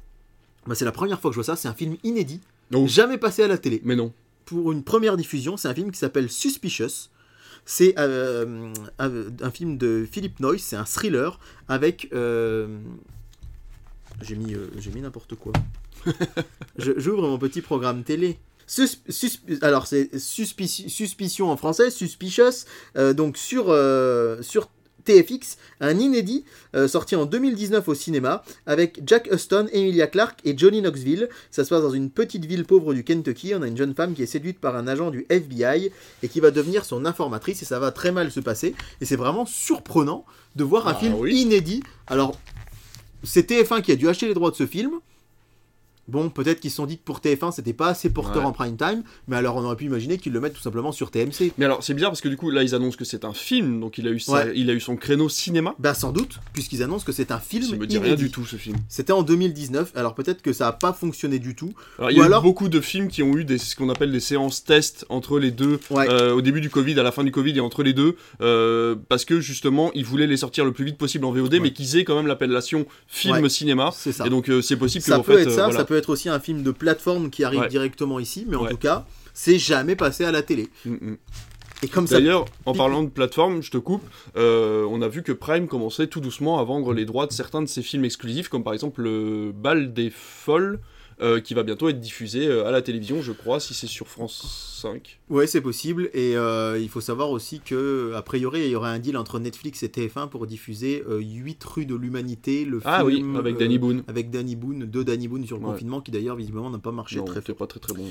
bah, 0.66 0.74
c'est 0.76 0.84
la 0.84 0.92
première 0.92 1.20
fois 1.20 1.30
que 1.30 1.34
je 1.34 1.38
vois 1.40 1.44
ça. 1.44 1.56
C'est 1.56 1.68
un 1.68 1.74
film 1.74 1.96
inédit, 2.04 2.40
jamais 2.86 3.18
passé 3.18 3.42
à 3.42 3.48
la 3.48 3.58
télé 3.58 3.80
Mais 3.84 3.96
non. 3.96 4.12
pour 4.44 4.70
une 4.72 4.82
première 4.84 5.16
diffusion, 5.16 5.56
c'est 5.56 5.68
un 5.68 5.74
film 5.74 5.90
qui 5.90 5.98
s'appelle 5.98 6.30
Suspicious. 6.30 7.10
C'est 7.66 7.94
euh, 7.98 8.72
un, 8.98 9.10
un 9.42 9.50
film 9.50 9.76
de 9.76 10.06
Philip 10.10 10.38
Noyce, 10.40 10.62
c'est 10.62 10.76
un 10.76 10.84
thriller 10.84 11.38
avec. 11.68 12.08
euh, 12.14 12.78
j'ai 14.22 14.36
mis, 14.36 14.54
euh, 14.54 14.68
j'ai 14.78 14.90
mis 14.92 15.00
n'importe 15.02 15.34
quoi. 15.34 15.52
Je- 16.78 16.92
J'ouvre 16.98 17.22
mon 17.28 17.38
petit 17.38 17.60
programme 17.60 18.02
télé. 18.04 18.38
Sus- 18.68 19.00
sus- 19.08 19.40
alors 19.62 19.86
c'est 19.86 20.14
suspici- 20.16 20.88
suspicion 20.88 21.50
en 21.50 21.56
français, 21.56 21.90
suspicious, 21.90 22.64
euh, 22.96 23.12
donc 23.12 23.36
sur, 23.36 23.66
euh, 23.68 24.40
sur 24.42 24.70
TFX, 25.06 25.56
un 25.80 25.98
inédit 25.98 26.44
euh, 26.74 26.86
sorti 26.88 27.16
en 27.16 27.24
2019 27.24 27.88
au 27.88 27.94
cinéma 27.94 28.42
avec 28.66 29.00
Jack 29.06 29.28
Huston, 29.32 29.68
Emilia 29.72 30.06
Clarke 30.06 30.40
et 30.44 30.56
Johnny 30.58 30.82
Knoxville. 30.82 31.30
Ça 31.50 31.64
se 31.64 31.70
passe 31.70 31.80
dans 31.82 31.90
une 31.90 32.10
petite 32.10 32.44
ville 32.44 32.64
pauvre 32.66 32.92
du 32.92 33.04
Kentucky. 33.04 33.54
On 33.54 33.62
a 33.62 33.68
une 33.68 33.76
jeune 33.76 33.94
femme 33.94 34.12
qui 34.14 34.22
est 34.22 34.26
séduite 34.26 34.58
par 34.58 34.76
un 34.76 34.86
agent 34.86 35.10
du 35.10 35.24
FBI 35.30 35.90
et 36.22 36.28
qui 36.28 36.40
va 36.40 36.50
devenir 36.50 36.84
son 36.84 37.06
informatrice 37.06 37.62
et 37.62 37.64
ça 37.64 37.78
va 37.78 37.90
très 37.92 38.12
mal 38.12 38.30
se 38.30 38.40
passer. 38.40 38.74
Et 39.00 39.06
c'est 39.06 39.16
vraiment 39.16 39.46
surprenant 39.46 40.26
de 40.56 40.64
voir 40.64 40.88
un 40.88 40.92
Ah 40.92 41.00
film 41.00 41.14
oui. 41.14 41.34
inédit. 41.40 41.82
Alors, 42.06 42.38
c'est 43.22 43.50
TF1 43.50 43.82
qui 43.82 43.92
a 43.92 43.96
dû 43.96 44.08
acheter 44.08 44.26
les 44.26 44.34
droits 44.34 44.50
de 44.50 44.56
ce 44.56 44.66
film. 44.66 44.90
Bon, 46.08 46.30
peut-être 46.30 46.60
qu'ils 46.60 46.70
se 46.70 46.76
sont 46.76 46.86
dit 46.86 46.98
que 46.98 47.02
pour 47.04 47.18
TF1 47.20 47.52
c'était 47.52 47.72
pas 47.72 47.88
assez 47.88 48.10
porteur 48.10 48.42
Ouais. 48.42 48.48
en 48.48 48.52
prime 48.52 48.76
time, 48.76 49.02
mais 49.28 49.36
alors 49.36 49.56
on 49.56 49.64
aurait 49.64 49.76
pu 49.76 49.84
imaginer 49.86 50.18
qu'ils 50.18 50.32
le 50.32 50.40
mettent 50.40 50.54
tout 50.54 50.62
simplement 50.62 50.92
sur 50.92 51.10
TMC. 51.10 51.52
Mais 51.58 51.64
alors, 51.64 51.82
c'est 51.82 51.94
bizarre 51.94 52.10
parce 52.10 52.20
que 52.20 52.28
du 52.28 52.36
coup, 52.36 52.50
là, 52.50 52.62
ils 52.62 52.74
annoncent 52.74 52.96
que 52.96 53.04
c'est 53.04 53.24
un 53.24 53.32
film, 53.32 53.80
donc 53.80 53.98
il 53.98 54.06
a 54.06 54.10
eu, 54.10 54.20
sa- 54.20 54.32
Ouais. 54.32 54.52
il 54.54 54.70
a 54.70 54.72
eu 54.74 54.80
son 54.80 54.96
créneau 54.96 55.28
cinéma. 55.28 55.74
Bah 55.78 55.94
sans 55.94 56.12
doute, 56.12 56.38
puisqu'ils 56.52 56.82
annoncent 56.82 57.04
que 57.04 57.12
c'est 57.12 57.30
un 57.32 57.38
film 57.40 57.64
Ça 57.64 57.76
me 57.76 57.86
dit 57.86 57.96
inédit. 57.96 58.10
rien 58.10 58.16
du 58.16 58.30
tout, 58.30 58.44
ce 58.46 58.56
film. 58.56 58.76
C'était 58.88 59.12
en 59.12 59.22
2019, 59.22 59.92
alors 59.94 60.14
peut-être 60.14 60.42
que 60.42 60.52
ça 60.52 60.68
a 60.68 60.72
pas 60.72 60.92
fonctionné 60.92 61.38
du 61.38 61.54
tout. 61.54 61.72
Alors, 61.98 62.10
il 62.10 62.16
y 62.18 62.20
a 62.20 62.24
alors- 62.24 62.40
eu 62.42 62.44
beaucoup 62.44 62.68
de 62.68 62.80
films 62.80 63.08
qui 63.08 63.22
ont 63.22 63.36
eu 63.36 63.44
des, 63.44 63.58
ce 63.58 63.74
qu'on 63.74 63.88
appelle 63.88 64.12
des 64.12 64.20
séances 64.20 64.64
test 64.64 65.06
entre 65.08 65.38
les 65.38 65.50
deux, 65.50 65.80
Ouais. 65.90 66.06
euh, 66.10 66.32
au 66.34 66.40
début 66.42 66.60
du 66.60 66.70
Covid, 66.70 66.98
à 67.00 67.02
la 67.02 67.12
fin 67.12 67.24
du 67.24 67.32
Covid 67.32 67.56
et 67.56 67.60
entre 67.60 67.82
les 67.82 67.92
deux, 67.92 68.16
euh, 68.42 68.94
parce 69.08 69.24
que 69.24 69.40
justement, 69.40 69.90
ils 69.94 70.04
voulaient 70.04 70.26
les 70.26 70.36
sortir 70.36 70.64
le 70.64 70.72
plus 70.72 70.84
vite 70.84 70.98
possible 70.98 71.24
en 71.24 71.32
VOD, 71.32 71.58
mais 71.60 71.72
qu'ils 71.72 71.96
aient 71.96 72.04
quand 72.04 72.16
même 72.16 72.26
l'appellation 72.26 72.86
film-cinéma. 73.08 73.90
C'est 73.94 74.12
ça. 74.12 74.26
Et 74.26 74.30
donc, 74.30 74.48
euh, 74.48 74.62
c'est 74.62 74.76
possible 74.76 75.04
que, 75.04 75.10
ça 75.10 75.18
en 75.18 75.22
peut 75.22 75.36
fait, 75.36 75.42
être 75.42 75.50
ça, 75.50 75.64
voilà. 75.64 75.78
ça 75.78 75.84
peut 75.84 75.95
être 75.96 76.10
aussi 76.10 76.28
un 76.28 76.40
film 76.40 76.62
de 76.62 76.70
plateforme 76.70 77.30
qui 77.30 77.44
arrive 77.44 77.60
Ouais. 77.60 77.68
directement 77.68 78.18
ici, 78.20 78.44
mais 78.48 78.56
en 78.56 78.62
Ouais. 78.64 78.70
tout 78.70 78.76
cas, 78.76 79.06
c'est 79.34 79.58
jamais 79.58 79.96
passé 79.96 80.24
à 80.24 80.32
la 80.32 80.42
télé. 80.42 80.68
Mm, 80.84 80.90
mm. 81.12 81.16
Et 81.82 81.88
comme 81.88 82.06
ça, 82.06 82.18
D'ailleurs, 82.18 82.46
en 82.64 82.72
parlant 82.72 83.02
de 83.02 83.10
plateforme, 83.10 83.62
je 83.62 83.70
te 83.70 83.76
coupe, 83.76 84.02
euh, 84.36 84.86
on 84.90 85.02
a 85.02 85.08
vu 85.08 85.22
que 85.22 85.32
Prime 85.32 85.66
commençait 85.68 86.06
tout 86.06 86.20
doucement 86.20 86.58
à 86.58 86.64
vendre 86.64 86.94
les 86.94 87.04
droits 87.04 87.26
de 87.26 87.32
certains 87.32 87.60
de 87.60 87.66
ses 87.66 87.82
films 87.82 88.04
exclusifs, 88.06 88.48
comme 88.48 88.64
par 88.64 88.72
exemple 88.72 89.02
le 89.02 89.52
Bal 89.54 89.92
des 89.92 90.08
Folles, 90.10 90.78
euh, 91.22 91.40
qui 91.40 91.54
va 91.54 91.62
bientôt 91.62 91.88
être 91.88 91.98
diffusé 92.00 92.46
euh, 92.46 92.66
à 92.66 92.70
la 92.70 92.82
télévision, 92.82 93.22
je 93.22 93.32
crois, 93.32 93.58
si 93.60 93.72
c'est 93.72 93.86
sur 93.86 94.06
France 94.08 94.78
5. 94.82 95.18
Ouais, 95.30 95.46
c'est 95.46 95.60
possible. 95.62 96.10
Et 96.12 96.36
euh, 96.36 96.78
il 96.78 96.88
faut 96.90 97.00
savoir 97.00 97.30
aussi 97.30 97.60
que, 97.60 98.12
a 98.14 98.20
priori, 98.22 98.60
il 98.64 98.70
y 98.70 98.76
aurait 98.76 98.90
un 98.90 98.98
deal 98.98 99.16
entre 99.16 99.38
Netflix 99.38 99.82
et 99.82 99.88
TF1 99.88 100.28
pour 100.28 100.46
diffuser 100.46 101.02
euh, 101.08 101.18
8 101.20 101.64
rues 101.64 101.86
de 101.86 101.94
l'humanité, 101.94 102.64
le 102.66 102.80
Ah 102.84 103.04
oui, 103.04 103.16
film 103.16 103.36
avec 103.36 103.56
euh, 103.56 103.58
Danny 103.58 103.78
Boone. 103.78 104.04
avec 104.08 104.30
Danny 104.30 104.56
Boone, 104.56 104.80
de 104.90 105.02
Danny 105.02 105.26
Boone 105.28 105.46
sur 105.46 105.56
le 105.58 105.64
Ouais. 105.64 105.72
confinement, 105.72 106.00
qui 106.02 106.10
d'ailleurs 106.10 106.36
visiblement 106.36 106.68
n'a 106.70 106.78
pas 106.78 106.92
marché 106.92 107.16
Non, 107.16 107.24
très 107.24 107.40
fort. 107.40 107.56
pas 107.56 107.66
très 107.66 107.80
très 107.80 107.94
bon. 107.94 108.04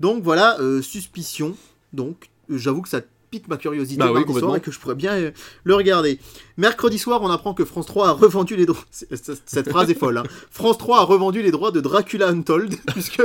Donc 0.00 0.22
voilà, 0.24 0.58
suspicion. 0.82 1.54
Donc, 1.92 2.28
j'avoue 2.50 2.82
que 2.82 2.88
ça 2.88 3.00
pique 3.30 3.48
ma 3.48 3.56
curiosité 3.56 3.98
Bah 3.98 4.10
oui, 4.12 4.22
soir 4.38 4.56
et 4.56 4.60
que 4.60 4.70
je 4.70 4.78
pourrais 4.78 4.94
bien 4.94 5.12
euh, 5.12 5.30
le 5.64 5.74
regarder. 5.74 6.18
Mercredi 6.56 6.98
soir, 6.98 7.20
on 7.22 7.28
apprend 7.30 7.54
que 7.54 7.64
France 7.64 7.86
3 7.86 8.08
a 8.08 8.12
revendu 8.12 8.56
les 8.56 8.66
droits. 8.66 8.84
Cette 8.90 9.68
phrase 9.70 9.90
est 9.90 9.94
folle. 9.98 10.18
hein. 10.18 10.24
France 10.50 10.78
3 10.78 10.98
a 10.98 11.02
revendu 11.02 11.42
les 11.42 11.50
droits 11.50 11.70
de 11.70 11.80
Dracula 11.80 12.28
Untold 12.28 12.74
puisque 12.92 13.22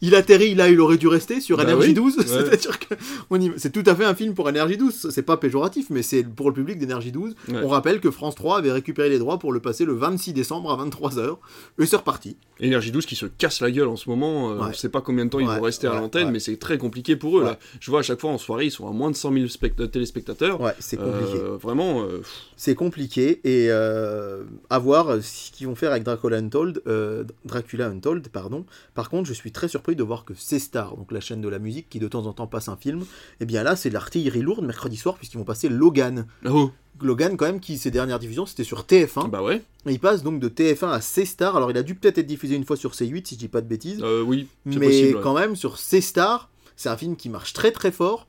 il 0.00 0.14
atterrit 0.14 0.54
là, 0.54 0.68
il 0.68 0.80
aurait 0.80 0.96
dû 0.98 1.08
rester 1.08 1.40
sur 1.40 1.56
Bah 1.56 1.64
Energy 1.64 1.88
oui, 1.88 1.94
12. 1.94 2.16
ouais. 2.18 2.24
C'est-à-dire 2.26 2.78
que 2.78 2.94
on 3.30 3.40
y- 3.40 3.52
c'est 3.56 3.70
tout 3.72 3.82
à 3.86 3.94
fait 3.94 4.04
un 4.04 4.14
film 4.14 4.34
pour 4.34 4.46
Energy 4.46 4.76
12. 4.76 5.08
C'est 5.10 5.22
pas 5.22 5.36
péjoratif, 5.36 5.86
mais 5.90 6.02
c'est 6.02 6.22
pour 6.22 6.48
le 6.48 6.54
public 6.54 6.78
d'Energy 6.78 7.10
12. 7.12 7.34
Ouais. 7.48 7.60
On 7.64 7.68
rappelle 7.68 8.00
que 8.00 8.10
France 8.10 8.34
3 8.34 8.58
avait 8.58 8.72
récupéré 8.72 9.08
les 9.08 9.18
droits 9.18 9.38
pour 9.38 9.52
le 9.52 9.60
passer 9.60 9.84
le 9.84 9.94
26 9.94 10.32
décembre 10.32 10.70
à 10.72 10.84
23h. 10.84 11.36
Et 11.78 11.86
c'est 11.86 11.96
reparti. 11.96 12.36
Énergie 12.60 12.92
12 12.92 13.06
qui 13.06 13.16
se 13.16 13.26
casse 13.26 13.60
la 13.60 13.70
gueule 13.70 13.88
en 13.88 13.96
ce 13.96 14.08
moment. 14.08 14.52
euh, 14.52 14.58
Ouais. 14.62 14.66
On 14.70 14.72
sait 14.72 14.88
pas 14.88 15.00
combien 15.00 15.24
de 15.24 15.30
temps 15.30 15.40
ils 15.40 15.46
vont 15.46 15.60
rester 15.60 15.86
à 15.88 15.94
l'antenne, 15.94 16.30
mais 16.30 16.38
c'est 16.38 16.56
très 16.58 16.78
compliqué 16.78 17.16
pour 17.16 17.38
eux. 17.40 17.44
Là. 17.44 17.58
Je 17.80 17.90
vois 17.90 18.00
à 18.00 18.02
chaque 18.02 18.20
fois 18.20 18.30
en 18.30 18.38
soirée, 18.38 18.66
ils 18.66 18.70
sont 18.70 18.86
à 18.88 18.92
moins 18.92 19.10
de 19.10 19.16
100 19.22 19.32
000 19.32 19.46
spect- 19.46 19.90
téléspectateurs. 19.90 20.60
Ouais, 20.60 20.74
c'est 20.78 20.96
compliqué. 20.96 21.38
Euh, 21.38 21.56
vraiment, 21.56 22.02
euh, 22.02 22.20
C'est 22.56 22.74
compliqué 22.74 23.40
et 23.44 23.68
euh, 23.70 24.44
à 24.70 24.78
voir 24.78 25.08
euh, 25.10 25.20
ce 25.20 25.50
qu'ils 25.50 25.66
vont 25.66 25.74
faire 25.74 25.90
avec 25.92 26.02
Dracula 26.04 26.36
Untold, 26.38 26.82
euh, 26.86 27.24
Dracula 27.44 27.86
Untold, 27.88 28.28
pardon. 28.28 28.64
Par 28.94 29.08
contre, 29.10 29.28
je 29.28 29.32
suis 29.32 29.52
très 29.52 29.68
surpris 29.68 29.96
de 29.96 30.02
voir 30.02 30.24
que 30.24 30.34
C-Star, 30.34 30.96
donc 30.96 31.10
la 31.12 31.20
chaîne 31.20 31.40
de 31.40 31.48
la 31.48 31.58
musique 31.58 31.88
qui 31.88 31.98
de 31.98 32.08
temps 32.08 32.26
en 32.26 32.32
temps 32.32 32.46
passe 32.46 32.68
un 32.68 32.76
film, 32.76 33.04
et 33.40 33.44
bien 33.46 33.62
là 33.62 33.76
c'est 33.76 33.88
de 33.88 33.94
l'artillerie 33.94 34.42
lourde 34.42 34.64
mercredi 34.64 34.96
soir 34.96 35.16
puisqu'ils 35.16 35.38
vont 35.38 35.44
passer 35.44 35.68
Logan. 35.68 36.26
oh, 36.48 36.70
Logan 37.00 37.36
quand 37.36 37.46
même 37.46 37.58
qui 37.60 37.78
ses 37.78 37.90
dernières 37.90 38.18
diffusions 38.20 38.46
c'était 38.46 38.64
sur 38.64 38.82
TF1 38.82 39.28
bah 39.28 39.42
ouais, 39.42 39.62
et 39.86 39.92
il 39.92 39.98
passe 39.98 40.22
donc 40.22 40.38
de 40.40 40.48
TF1 40.48 40.90
à 40.90 41.00
C-Star. 41.00 41.56
Alors 41.56 41.70
il 41.70 41.76
a 41.76 41.82
dû 41.82 41.94
peut-être 41.94 42.18
être 42.18 42.26
diffusé 42.26 42.54
une 42.54 42.64
fois 42.64 42.76
sur 42.76 42.92
C8 42.92 43.26
si 43.26 43.34
je 43.34 43.40
dis 43.40 43.48
pas 43.48 43.60
de 43.60 43.66
bêtises, 43.66 44.00
euh, 44.02 44.22
oui, 44.22 44.46
mais 44.66 44.86
possible. 44.86 45.16
ouais. 45.16 45.22
quand 45.22 45.34
même 45.34 45.56
sur 45.56 45.78
C-Star, 45.78 46.50
c'est 46.76 46.88
un 46.90 46.96
film 46.96 47.16
qui 47.16 47.28
marche 47.28 47.52
très 47.54 47.72
très 47.72 47.90
fort. 47.92 48.26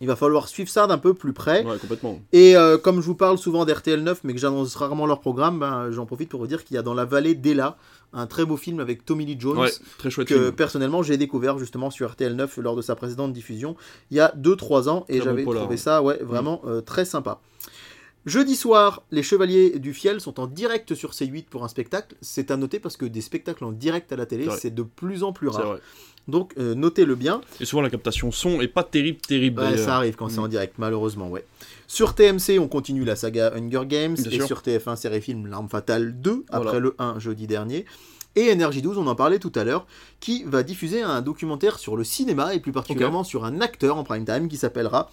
Il 0.00 0.06
va 0.06 0.16
falloir 0.16 0.48
suivre 0.48 0.68
ça 0.68 0.86
d'un 0.86 0.98
peu 0.98 1.14
plus 1.14 1.32
près. 1.32 1.64
Ouais, 1.64 1.78
complètement. 1.78 2.20
Et 2.32 2.56
euh, 2.56 2.78
comme 2.78 3.00
je 3.00 3.06
vous 3.06 3.14
parle 3.14 3.38
souvent 3.38 3.64
d'RTL 3.64 4.02
9, 4.02 4.20
mais 4.24 4.32
que 4.32 4.38
j'annonce 4.38 4.74
rarement 4.76 5.06
leur 5.06 5.20
programme, 5.20 5.58
ben, 5.58 5.90
j'en 5.90 6.06
profite 6.06 6.28
pour 6.28 6.40
vous 6.40 6.46
dire 6.46 6.64
qu'il 6.64 6.76
y 6.76 6.78
a 6.78 6.82
dans 6.82 6.94
la 6.94 7.04
vallée 7.04 7.34
d'Ella 7.34 7.76
un 8.12 8.26
très 8.26 8.44
beau 8.44 8.56
film 8.56 8.80
avec 8.80 9.04
Tommy 9.04 9.26
Lee 9.26 9.36
Jones. 9.38 9.58
Ouais, 9.58 9.70
très 9.98 10.10
chouette 10.10 10.28
Que 10.28 10.34
film. 10.34 10.52
personnellement 10.52 11.02
j'ai 11.02 11.16
découvert 11.16 11.58
justement 11.58 11.90
sur 11.90 12.10
RTL 12.10 12.34
9 12.34 12.58
lors 12.58 12.76
de 12.76 12.82
sa 12.82 12.94
précédente 12.94 13.32
diffusion 13.32 13.76
il 14.10 14.16
y 14.16 14.20
a 14.20 14.32
2-3 14.36 14.88
ans 14.88 15.04
et 15.08 15.18
bon 15.18 15.24
j'avais 15.24 15.42
trouvé 15.42 15.60
ouais. 15.60 15.76
ça 15.76 16.02
ouais, 16.02 16.18
vraiment 16.22 16.62
euh, 16.66 16.80
très 16.80 17.04
sympa. 17.04 17.40
Jeudi 18.26 18.56
soir, 18.56 19.02
les 19.10 19.22
Chevaliers 19.22 19.78
du 19.78 19.94
Fiel 19.94 20.20
sont 20.20 20.38
en 20.40 20.46
direct 20.46 20.94
sur 20.94 21.12
C8 21.12 21.44
pour 21.46 21.64
un 21.64 21.68
spectacle. 21.68 22.14
C'est 22.20 22.50
à 22.50 22.56
noter 22.56 22.78
parce 22.78 22.96
que 22.96 23.06
des 23.06 23.20
spectacles 23.22 23.64
en 23.64 23.72
direct 23.72 24.12
à 24.12 24.16
la 24.16 24.26
télé, 24.26 24.48
C'est 24.58 24.74
de 24.74 24.82
plus 24.82 25.22
en 25.22 25.32
plus 25.32 25.48
rare. 25.48 25.78
Donc 26.26 26.52
euh, 26.58 26.74
notez-le 26.74 27.14
bien. 27.14 27.40
Et 27.58 27.64
souvent 27.64 27.80
la 27.80 27.88
captation 27.88 28.30
son 28.30 28.60
est 28.60 28.68
pas 28.68 28.82
terrible, 28.84 29.18
terrible. 29.20 29.62
Ouais, 29.62 29.78
ça 29.78 29.96
arrive 29.96 30.14
quand 30.16 30.28
c'est 30.28 30.40
Mm. 30.40 30.44
en 30.44 30.48
direct, 30.48 30.74
malheureusement, 30.76 31.28
ouais. 31.30 31.44
Sur 31.86 32.14
TMC, 32.14 32.58
on 32.58 32.68
continue 32.68 33.02
la 33.04 33.16
saga 33.16 33.50
Hunger 33.56 33.86
Games, 33.86 34.14
Bien 34.14 34.30
et 34.30 34.34
sûr. 34.34 34.46
sur 34.46 34.60
TF1, 34.60 34.96
série 34.96 35.22
film 35.22 35.46
L'Arme 35.46 35.70
Fatale 35.70 36.20
2, 36.20 36.44
après 36.50 36.64
Voilà. 36.64 36.78
le 36.80 36.94
1 36.98 37.18
jeudi 37.18 37.46
dernier. 37.46 37.86
Et 38.36 38.52
Energy 38.52 38.82
12, 38.82 38.98
on 38.98 39.06
en 39.06 39.14
parlait 39.14 39.38
tout 39.38 39.52
à 39.54 39.64
l'heure, 39.64 39.86
qui 40.20 40.44
va 40.44 40.62
diffuser 40.62 41.00
un 41.00 41.22
documentaire 41.22 41.78
sur 41.78 41.96
le 41.96 42.04
cinéma, 42.04 42.54
et 42.54 42.60
plus 42.60 42.72
particulièrement 42.72 43.24
sur 43.24 43.46
un 43.46 43.62
acteur 43.62 43.96
en 43.96 44.04
prime 44.04 44.26
time 44.26 44.48
qui 44.48 44.58
s'appellera 44.58 45.10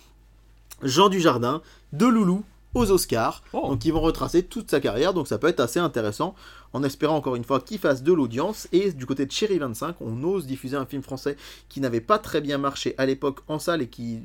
Jean 0.83 1.07
Dujardin, 1.07 1.61
de 1.93 2.05
Loulou 2.07 2.43
aux 2.75 2.91
Oscars. 2.91 3.41
Oh. 3.53 3.69
Donc 3.69 3.83
ils 3.85 3.91
vont 3.91 4.01
retracer 4.01 4.43
toute 4.43 4.69
sa 4.69 4.79
carrière, 4.79 5.13
donc 5.13 5.27
ça 5.27 5.39
peut 5.39 5.47
être 5.47 5.59
assez 5.59 5.79
intéressant, 5.79 6.35
en 6.73 6.83
espérant 6.83 7.15
encore 7.15 7.35
une 7.35 7.43
fois 7.43 7.59
qu'il 7.59 7.79
fasse 7.79 8.03
de 8.03 8.13
l'audience. 8.13 8.67
Et 8.71 8.91
du 8.91 9.07
côté 9.07 9.25
de 9.25 9.31
Cherry 9.31 9.57
25, 9.57 9.95
on 10.01 10.23
ose 10.23 10.45
diffuser 10.45 10.77
un 10.77 10.85
film 10.85 11.01
français 11.01 11.37
qui 11.69 11.81
n'avait 11.81 12.01
pas 12.01 12.19
très 12.19 12.41
bien 12.41 12.59
marché 12.59 12.93
à 12.99 13.07
l'époque 13.07 13.39
en 13.47 13.57
salle 13.57 13.81
et 13.81 13.87
qui, 13.87 14.21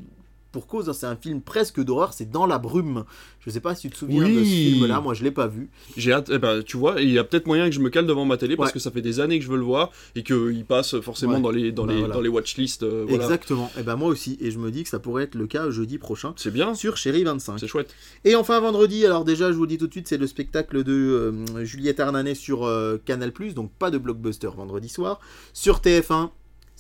pour 0.53 0.67
cause, 0.67 0.89
hein, 0.89 0.93
c'est 0.93 1.07
un 1.07 1.17
film 1.17 1.41
presque 1.41 1.83
d'horreur, 1.83 2.13
c'est 2.13 2.31
Dans 2.31 2.47
la 2.47 2.59
brume. 2.59 3.05
Je 3.41 3.51
sais 3.51 3.61
pas 3.61 3.75
si 3.75 3.83
tu 3.89 3.91
te 3.91 3.97
souviens 3.97 4.23
de 4.29 4.35
ce 4.35 4.39
Oui. 4.41 4.73
film-là, 4.75 5.01
moi 5.01 5.15
je 5.15 5.25
l'ai 5.25 5.31
pas 5.31 5.47
vu. 5.47 5.71
J'ai 5.97 6.13
hâte, 6.13 6.31
eh 6.33 6.39
ben, 6.39 6.63
tu 6.63 6.77
vois, 6.77 7.01
il 7.01 7.11
y 7.11 7.19
a 7.19 7.25
peut-être 7.25 7.47
moyen 7.47 7.67
que 7.69 7.75
je 7.75 7.81
me 7.81 7.89
cale 7.89 8.07
devant 8.07 8.25
ma 8.25 8.37
télé 8.37 8.57
parce 8.57 8.73
que 8.73 8.79
ça 8.79 8.91
fait 8.91 9.01
des 9.03 9.19
années 9.21 9.39
que 9.39 9.45
je 9.45 9.51
veux 9.51 9.57
le 9.57 9.63
voir 9.65 9.91
et 10.15 10.23
qu'il 10.23 10.65
passe 10.67 11.01
forcément 11.01 11.35
Ouais. 11.37 11.41
dans 11.41 11.51
les, 11.51 11.73
dans 11.73 11.87
Bah, 11.87 11.93
les, 11.95 11.99
voilà. 12.01 12.15
dans 12.15 12.21
les 12.21 12.29
watchlists. 12.29 12.83
euh, 12.83 13.05
voilà. 13.09 13.25
Exactement, 13.25 13.71
et 13.79 13.83
ben 13.83 13.97
moi 13.97 14.09
aussi, 14.09 14.37
et 14.41 14.51
je 14.51 14.59
me 14.59 14.71
dis 14.71 14.83
que 14.83 14.89
ça 14.89 14.99
pourrait 14.99 15.25
être 15.25 15.35
le 15.37 15.47
cas 15.47 15.71
jeudi 15.71 15.97
prochain 15.99 16.35
C'est 16.37 16.53
bien, 16.53 16.75
sur 16.75 16.97
Chéri 16.97 17.25
25. 17.25 17.59
c'est 17.59 17.67
chouette. 17.69 17.95
Et 18.25 18.35
enfin 18.35 18.61
vendredi, 18.61 19.07
alors 19.07 19.25
déjà 19.25 19.51
je 19.53 19.57
vous 19.57 19.63
le 19.63 19.69
dis 19.69 19.79
tout 19.79 19.87
de 19.87 19.93
suite, 19.93 20.09
c'est 20.09 20.19
le 20.19 20.27
spectacle 20.27 20.85
de 20.85 20.93
euh, 20.93 21.65
Juliette 21.65 22.01
Armanet 22.01 22.35
sur 22.35 22.65
euh, 22.65 22.99
Canal+, 23.05 23.33
donc 23.55 23.71
pas 23.79 23.91
de 23.91 23.99
blockbuster 23.99 24.51
vendredi 24.57 24.89
soir. 24.89 25.21
Sur 25.55 25.79
TF1, 25.81 26.31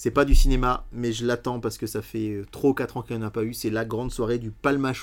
c'est 0.02 0.10
pas 0.10 0.24
du 0.24 0.35
cinéma, 0.35 0.86
mais 0.93 1.12
je 1.12 1.27
l'attends 1.27 1.60
parce 1.60 1.77
que 1.77 1.86
ça 1.86 2.01
fait 2.01 2.31
euh, 2.31 2.47
trop 2.51 2.72
4 2.72 2.97
ans 2.97 3.02
qu'il 3.02 3.18
n'y 3.18 3.22
en 3.22 3.27
a 3.27 3.31
pas 3.31 3.43
eu, 3.43 3.52
c'est 3.52 3.68
la 3.68 3.85
grande 3.85 4.10
soirée 4.10 4.39
du 4.39 4.51
Palma 4.51 4.94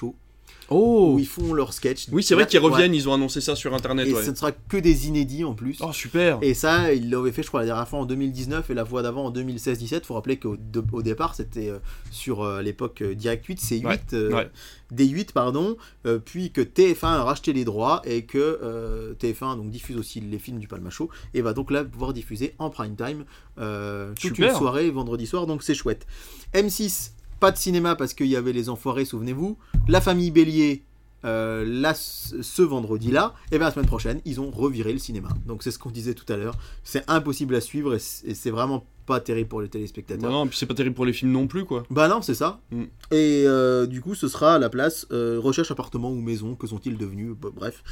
Oh 0.69 1.13
où 1.13 1.19
ils 1.19 1.27
font 1.27 1.53
leur 1.53 1.73
sketch. 1.73 2.07
Oui, 2.11 2.23
c'est 2.23 2.35
vrai 2.35 2.45
qu'ils 2.45 2.59
ouais. 2.59 2.69
reviennent, 2.69 2.93
ils 2.93 3.07
ont 3.07 3.13
annoncé 3.13 3.39
ça 3.39 3.55
sur 3.55 3.73
internet. 3.73 4.07
Et 4.07 4.13
ouais. 4.13 4.23
ce 4.23 4.31
ne 4.31 4.35
sera 4.35 4.51
que 4.51 4.77
des 4.77 5.07
inédits 5.07 5.43
en 5.43 5.53
plus. 5.53 5.77
Oh, 5.81 5.93
super 5.93 6.39
Et 6.41 6.53
ça, 6.53 6.93
ils 6.93 7.09
l'avaient 7.09 7.31
fait, 7.31 7.43
je 7.43 7.47
crois, 7.47 7.61
la 7.61 7.67
dernière 7.67 7.87
fois 7.87 7.99
en 7.99 8.05
2019 8.05 8.69
et 8.69 8.73
la 8.73 8.85
fois 8.85 9.01
d'avant 9.01 9.25
en 9.25 9.31
2016-17. 9.31 10.03
Faut 10.03 10.15
rappeler 10.15 10.37
qu'au 10.37 10.57
au 10.91 11.01
départ, 11.01 11.35
c'était 11.35 11.69
euh, 11.69 11.79
sur 12.11 12.43
euh, 12.43 12.61
l'époque 12.61 13.01
euh, 13.01 13.15
Direct 13.15 13.45
8, 13.45 13.61
C8, 13.61 13.85
Ouais, 13.85 13.99
euh, 14.13 14.31
ouais. 14.33 14.49
D8, 14.93 15.31
pardon, 15.33 15.75
puis 16.23 16.51
que 16.51 16.61
TF1 16.61 17.07
a 17.07 17.23
racheté 17.23 17.51
les 17.51 17.65
droits 17.65 18.01
et 18.05 18.23
que 18.23 18.37
euh, 18.37 19.13
TF1 19.15 19.57
donc, 19.57 19.69
diffuse 19.69 19.97
aussi 19.97 20.21
les 20.21 20.39
films 20.39 20.59
du 20.59 20.67
Palma 20.67 20.89
Show 20.89 21.09
et 21.33 21.41
va 21.41 21.51
donc 21.51 21.71
là 21.71 21.83
pouvoir 21.83 22.13
diffuser 22.13 22.55
en 22.57 22.69
prime 22.69 22.95
time 22.95 23.25
toute 23.57 24.35
Super. 24.35 24.51
une 24.51 24.57
soirée 24.57 24.89
vendredi 24.89 25.27
soir, 25.27 25.45
donc 25.45 25.61
c'est 25.61 25.73
chouette. 25.73 26.07
M6, 26.53 27.11
pas 27.39 27.51
de 27.51 27.57
cinéma 27.57 27.95
parce 27.95 28.13
qu'il 28.13 28.27
y 28.27 28.35
avait 28.35 28.53
les 28.53 28.69
Enfoirés, 28.69 29.05
souvenez-vous. 29.05 29.57
La 29.87 30.01
famille 30.01 30.31
Bélier. 30.31 30.83
euh, 31.25 31.65
là, 31.67 31.93
ce 31.95 32.61
vendredi-là, 32.61 33.33
et 33.51 33.57
bien 33.57 33.67
la 33.67 33.73
semaine 33.73 33.87
prochaine, 33.87 34.21
ils 34.25 34.39
ont 34.39 34.51
reviré 34.51 34.93
le 34.93 34.99
cinéma. 34.99 35.29
Donc 35.45 35.63
c'est 35.63 35.71
ce 35.71 35.79
qu'on 35.79 35.89
disait 35.89 36.13
tout 36.13 36.31
à 36.31 36.37
l'heure. 36.37 36.55
C'est 36.83 37.03
impossible 37.09 37.55
à 37.55 37.61
suivre 37.61 37.95
et 37.95 37.99
c'est 37.99 38.51
vraiment 38.51 38.85
pas 39.07 39.19
terrible 39.19 39.49
pour 39.49 39.61
les 39.61 39.69
téléspectateurs. 39.69 40.29
Non, 40.29 40.39
non, 40.39 40.47
puis 40.47 40.57
c'est 40.57 40.65
pas 40.65 40.73
terrible 40.75 40.95
pour 40.95 41.05
les 41.05 41.13
films 41.13 41.31
non 41.31 41.47
plus, 41.47 41.65
quoi. 41.65 41.83
Bah 41.89 42.07
non, 42.07 42.21
c'est 42.21 42.35
ça. 42.35 42.59
Mm. 42.71 42.83
Et 43.11 43.43
euh, 43.47 43.87
du 43.87 44.01
coup, 44.01 44.15
ce 44.15 44.27
sera 44.27 44.55
à 44.55 44.59
la 44.59 44.69
place 44.69 45.07
euh, 45.11 45.39
recherche 45.41 45.71
appartement 45.71 46.11
ou 46.11 46.21
maison, 46.21 46.55
que 46.55 46.67
sont-ils 46.67 46.97
devenus 46.97 47.35
Bah, 47.41 47.49
Bref, 47.53 47.83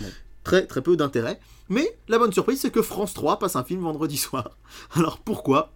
très 0.44 0.82
peu 0.82 0.96
d'intérêt. 0.96 1.40
Mais 1.70 1.98
la 2.08 2.20
bonne 2.20 2.32
surprise, 2.32 2.60
c'est 2.62 2.72
que 2.72 2.82
France 2.82 3.14
3 3.14 3.40
passe 3.40 3.56
un 3.56 3.64
film 3.64 3.82
vendredi 3.82 4.18
soir. 4.18 4.58
Alors 4.96 5.18
pourquoi? 5.18 5.72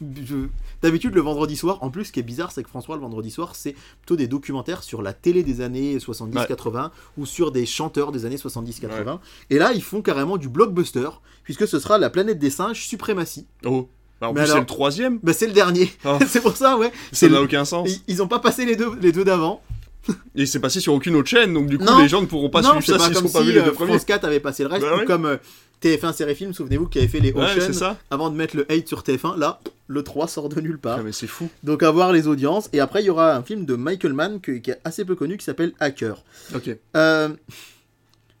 Je- 0.00 0.48
D'habitude, 0.82 1.14
le 1.14 1.20
vendredi 1.20 1.56
soir, 1.56 1.78
en 1.82 1.90
plus, 1.90 2.06
ce 2.06 2.12
qui 2.12 2.18
est 2.20 2.24
bizarre, 2.24 2.50
c'est 2.50 2.62
que 2.64 2.68
France 2.68 2.84
3, 2.84 2.96
le 2.96 3.02
vendredi 3.02 3.30
soir, 3.30 3.54
c'est 3.54 3.72
plutôt 4.00 4.16
des 4.16 4.26
documentaires 4.26 4.82
sur 4.82 5.00
la 5.00 5.12
télé 5.12 5.42
des 5.44 5.60
années 5.60 5.96
70-80 5.98 6.90
ou 7.18 7.24
sur 7.26 7.52
des 7.52 7.66
chanteurs 7.66 8.10
des 8.10 8.24
années 8.24 8.36
70-80. 8.36 9.20
Et 9.50 9.58
là, 9.58 9.72
ils 9.72 9.82
font 9.82 10.02
carrément 10.02 10.36
du 10.38 10.48
blockbuster, 10.48 11.08
puisque 11.44 11.68
ce 11.68 11.78
sera 11.78 11.98
La 11.98 12.10
planète 12.10 12.38
des 12.40 12.50
singes 12.50 12.84
Suprématie. 12.84 13.46
Oh 13.64 13.88
Bah, 14.20 14.28
En 14.30 14.32
Mais 14.32 14.42
plus, 14.42 14.52
c'est 14.52 14.58
le 14.60 14.66
troisième 14.66 15.18
Bah, 15.22 15.32
c'est 15.32 15.46
le 15.46 15.52
dernier. 15.52 15.92
Ah. 16.04 16.18
c'est 16.26 16.40
pour 16.40 16.56
ça, 16.56 16.76
ouais. 16.76 16.88
Ça 16.88 16.92
C'est 17.12 17.28
n'a 17.28 17.38
le- 17.38 17.44
aucun 17.44 17.64
sens. 17.64 17.88
Ils- 17.88 18.00
Ils 18.14 18.22
ont 18.22 18.28
pas 18.28 18.38
passé 18.40 18.64
les 18.64 18.74
deux, 18.76 18.90
les 19.00 19.12
deux 19.12 19.24
d'avant. 19.24 19.62
Et 20.34 20.46
c'est 20.46 20.58
passé 20.58 20.80
sur 20.80 20.94
aucune 20.94 21.14
autre 21.14 21.28
chaîne, 21.28 21.54
donc 21.54 21.68
du 21.68 21.78
coup, 21.78 21.84
Non. 21.84 22.00
les 22.00 22.08
gens 22.08 22.20
ne 22.20 22.26
pourront 22.26 22.50
pas 22.50 22.60
non, 22.62 22.70
suivre 22.80 22.84
c'est 22.86 22.92
ça 22.92 22.98
pas 22.98 23.04
s'ils 23.04 23.14
sont 23.16 23.28
pas 23.32 23.38
si 23.40 23.46
vus 23.46 23.52
les 23.52 23.58
euh, 23.60 23.64
deux 23.66 23.72
premiers. 23.72 23.90
France 23.92 24.04
4 24.04 24.24
avait 24.24 24.40
passé 24.40 24.64
le 24.64 24.68
reste, 24.68 24.82
Bah 24.84 24.96
ou 24.96 24.98
ouais. 24.98 25.04
comme 25.04 25.26
euh, 25.26 25.36
TF1 25.82 26.12
Série 26.12 26.34
Film, 26.34 26.52
souvenez-vous, 26.54 26.86
qui 26.86 26.98
avait 26.98 27.08
fait 27.08 27.20
les 27.20 27.32
Ocean 27.32 27.72
ça. 27.72 27.98
avant 28.10 28.30
de 28.30 28.36
mettre 28.36 28.56
le 28.56 28.70
hate 28.70 28.86
sur 28.88 29.02
TF1. 29.02 29.36
Là, 29.38 29.60
le 29.88 30.02
3 30.02 30.28
sort 30.28 30.48
de 30.48 30.60
nulle 30.60 30.78
part. 30.78 30.98
Ah, 31.00 31.02
mais 31.02 31.12
c'est 31.12 31.26
fou. 31.26 31.48
Donc 31.62 31.82
à 31.82 31.90
voir 31.90 32.12
les 32.12 32.26
audiences. 32.28 32.68
Et 32.72 32.80
après, 32.80 33.02
il 33.02 33.06
y 33.06 33.10
aura 33.10 33.34
un 33.36 33.42
film 33.42 33.64
de 33.66 33.74
Michael 33.74 34.12
Mann 34.12 34.40
que- 34.40 34.52
qui 34.52 34.70
est 34.70 34.80
assez 34.84 35.04
peu 35.04 35.14
connu 35.14 35.36
qui 35.36 35.44
s'appelle 35.44 35.72
Hacker. 35.80 36.22
Ok. 36.54 36.70
Euh, 36.96 37.28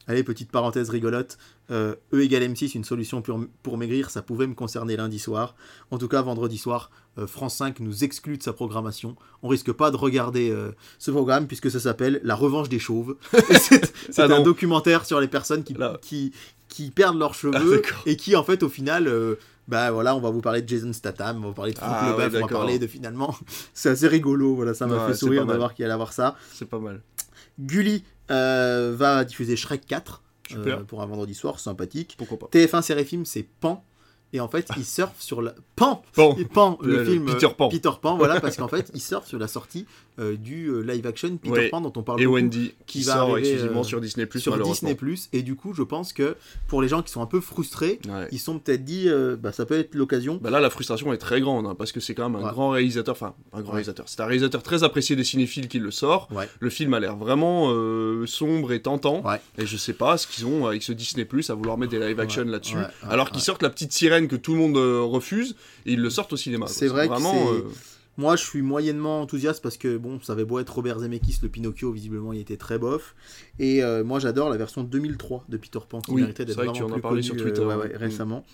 Allez, 0.08 0.24
petite 0.24 0.50
parenthèse 0.50 0.90
rigolote. 0.90 1.38
Euh, 1.70 1.94
e 2.12 2.20
égale 2.22 2.42
M6, 2.42 2.76
une 2.76 2.84
solution 2.84 3.22
pour, 3.22 3.40
pour 3.62 3.78
maigrir, 3.78 4.10
ça 4.10 4.20
pouvait 4.20 4.46
me 4.46 4.54
concerner 4.54 4.96
lundi 4.96 5.18
soir. 5.18 5.54
En 5.90 5.98
tout 5.98 6.08
cas, 6.08 6.20
vendredi 6.20 6.58
soir, 6.58 6.90
euh, 7.18 7.26
France 7.26 7.56
5 7.56 7.80
nous 7.80 8.04
exclut 8.04 8.36
de 8.36 8.42
sa 8.42 8.52
programmation. 8.52 9.16
On 9.42 9.48
risque 9.48 9.72
pas 9.72 9.90
de 9.90 9.96
regarder 9.96 10.50
euh, 10.50 10.72
ce 10.98 11.10
programme 11.10 11.46
puisque 11.46 11.70
ça 11.70 11.78
s'appelle 11.78 12.20
La 12.24 12.34
revanche 12.34 12.68
des 12.68 12.80
chauves. 12.80 13.16
C'est 14.10 14.18
Ah 14.18 14.24
un 14.24 14.42
documentaire 14.42 15.06
sur 15.06 15.20
les 15.20 15.28
personnes 15.28 15.62
qui, 15.62 15.76
qui, 16.02 16.32
qui 16.68 16.90
perdent 16.90 17.18
leurs 17.18 17.30
Ah, 17.30 17.34
cheveux 17.34 17.82
et 18.06 18.16
qui, 18.16 18.34
en 18.34 18.42
fait, 18.42 18.62
au 18.64 18.68
final, 18.68 19.10
bah 19.68 19.92
voilà, 19.92 20.16
on 20.16 20.20
va 20.20 20.30
vous 20.30 20.40
parler 20.40 20.62
de 20.62 20.68
Jason 20.68 20.92
Statham, 20.92 21.38
on 21.38 21.40
va 21.42 21.48
vous 21.48 21.54
parler 21.54 21.72
de 21.72 21.78
Franck 21.78 21.90
Ah, 21.92 22.10
Leboeuf, 22.10 22.32
ouais, 22.32 22.38
on 22.42 22.46
va 22.46 22.52
parler 22.52 22.78
de 22.80 22.88
finalement. 22.88 23.34
c'est 23.72 23.90
assez 23.90 24.08
rigolo, 24.08 24.56
voilà, 24.56 24.74
ça 24.74 24.86
m'a 24.86 24.96
Ouais, 25.06 25.12
fait 25.12 25.16
sourire 25.18 25.46
d'avoir 25.46 25.74
qu'il 25.74 25.84
allait 25.84 25.94
avoir 25.94 26.12
ça. 26.12 26.36
C'est 26.52 26.68
pas 26.68 26.80
mal. 26.80 27.00
Gulli 27.60 28.04
va 28.28 29.24
diffuser 29.24 29.54
Shrek 29.56 29.86
4 29.86 30.21
Super. 30.48 30.78
euh, 30.80 30.82
pour 30.84 31.02
un 31.02 31.06
vendredi 31.06 31.34
soir, 31.34 31.58
sympathique. 31.60 32.14
Pourquoi 32.18 32.38
pas 32.38 32.46
TF1 32.46 32.82
Série 32.82 33.04
Film, 33.04 33.24
c'est 33.24 33.42
Pan. 33.42 33.84
et 34.32 34.40
en 34.40 34.48
fait 34.48 34.68
il 34.76 34.84
surfe 34.84 35.20
sur 35.20 35.42
la 35.42 35.54
Pan, 35.76 36.02
Pan. 36.14 36.36
Pan, 36.52 36.78
le, 36.82 36.96
Le- 36.98 37.04
film 37.04 37.26
Peter 37.26 37.46
euh, 37.46 37.50
Pan. 37.50 37.68
Peter 37.68 37.90
Pan, 38.00 38.16
voilà, 38.16 38.40
parce 38.40 38.56
qu'en 38.56 38.68
fait 38.68 38.90
il 38.94 39.00
surfe 39.00 39.26
sur 39.26 39.38
la 39.38 39.46
sortie 39.48 39.86
euh, 40.18 40.36
du 40.36 40.66
euh, 40.68 40.80
live 40.82 41.06
action 41.06 41.36
Peter 41.36 41.50
Ouais. 41.52 41.68
Pan 41.70 41.80
dont 41.80 41.92
on 41.96 42.02
parle 42.02 42.20
Et 42.20 42.24
beaucoup. 42.24 42.36
Wendy 42.36 42.74
qui 42.86 43.00
qui 43.00 43.04
va 43.06 43.14
sort 43.14 43.30
arriver, 43.32 43.48
exclusivement 43.50 43.80
euh, 43.80 43.84
sur 43.84 44.00
Disney 44.00 44.26
Plus 44.26 44.40
sur. 44.40 44.56
Disney 44.62 44.96
et 45.32 45.42
du 45.42 45.54
coup 45.56 45.72
je 45.74 45.82
pense 45.82 46.12
que 46.12 46.36
pour 46.68 46.82
les 46.82 46.88
gens 46.88 47.02
qui 47.02 47.10
sont 47.12 47.22
un 47.22 47.26
peu 47.26 47.40
frustrés 47.40 47.98
Ouais. 48.08 48.28
ils 48.30 48.38
sont 48.38 48.58
peut-être 48.58 48.84
dit 48.84 49.08
euh, 49.08 49.36
bah 49.36 49.52
ça 49.52 49.64
peut 49.66 49.78
être 49.78 49.94
l'occasion 49.94 50.38
Bah 50.42 50.50
là, 50.50 50.60
la 50.60 50.70
frustration 50.70 51.12
est 51.12 51.18
très 51.18 51.40
grande, 51.40 51.66
hein, 51.66 51.74
parce 51.76 51.92
que 51.92 52.00
c'est 52.00 52.14
quand 52.14 52.28
même 52.28 52.40
un 52.40 52.44
Ouais. 52.46 52.52
grand 52.52 52.70
réalisateur, 52.70 53.14
enfin, 53.14 53.34
un 53.52 53.60
grand 53.62 53.72
réalisateur, 53.72 54.06
c'est 54.08 54.20
un 54.20 54.26
réalisateur 54.26 54.62
très 54.62 54.82
apprécié 54.84 55.16
des 55.16 55.24
cinéphiles 55.24 55.68
qui 55.68 55.78
le 55.78 55.90
sort. 55.90 56.28
Le 56.60 56.70
film 56.70 56.94
a 56.94 57.00
l'air 57.00 57.16
vraiment 57.16 57.70
euh, 57.72 58.26
sombre 58.26 58.72
et 58.72 58.82
tentant, 58.82 59.22
et 59.58 59.66
je 59.66 59.76
sais 59.76 59.92
pas 59.94 60.16
ce 60.18 60.26
qu'ils 60.26 60.46
ont 60.46 60.66
avec 60.66 60.82
ce 60.82 60.92
Disney 60.92 61.24
Plus 61.24 61.48
à 61.50 61.54
vouloir 61.54 61.78
mettre 61.78 61.92
des 61.92 61.98
live 61.98 62.20
action 62.20 62.44
là-dessus, 62.44 62.76
alors 63.08 63.30
qu'ils 63.30 63.40
sortent 63.42 63.62
la 63.62 63.70
petite 63.70 63.92
sirène 63.92 64.28
que 64.28 64.36
tout 64.36 64.52
le 64.52 64.58
monde 64.58 64.76
refuse, 64.76 65.56
et 65.86 65.92
ils 65.94 66.00
le 66.00 66.10
sortent 66.10 66.32
au 66.32 66.36
cinéma. 66.36 66.66
C'est 66.68 66.88
vrai 66.88 67.06
que 67.08 67.12
vraiment. 67.12 67.50
euh, 67.52 67.62
Moi, 68.18 68.36
je 68.36 68.44
suis 68.44 68.60
moyennement 68.60 69.22
enthousiaste 69.22 69.62
parce 69.62 69.76
que, 69.76 69.96
bon, 69.96 70.20
ça 70.20 70.34
avait 70.34 70.44
beau 70.44 70.58
être 70.58 70.74
Robert 70.74 70.98
Zemeckis, 70.98 71.38
le 71.42 71.48
Pinocchio, 71.48 71.92
visiblement, 71.92 72.32
il 72.32 72.40
était 72.40 72.58
très 72.58 72.78
bof. 72.78 73.14
Et 73.58 73.82
euh, 73.82 74.04
moi, 74.04 74.18
j'adore 74.18 74.50
la 74.50 74.56
version 74.58 74.84
2003 74.84 75.46
de 75.48 75.56
Peter 75.56 75.78
Pan, 75.88 76.00
qui 76.00 76.10
Oui, 76.10 76.22
méritait 76.22 76.44
d'être 76.44 76.56
que 76.56 76.62
vraiment 76.62 76.72
tu 76.74 76.82
en 76.82 76.90
plus 76.90 77.00
parlé 77.00 77.22
sur 77.22 77.34
euh, 77.34 77.38
Twitter, 77.38 77.62
ouais, 77.62 77.74
ouais, 77.74 77.88
ouais. 77.88 77.96
récemment. 77.96 78.44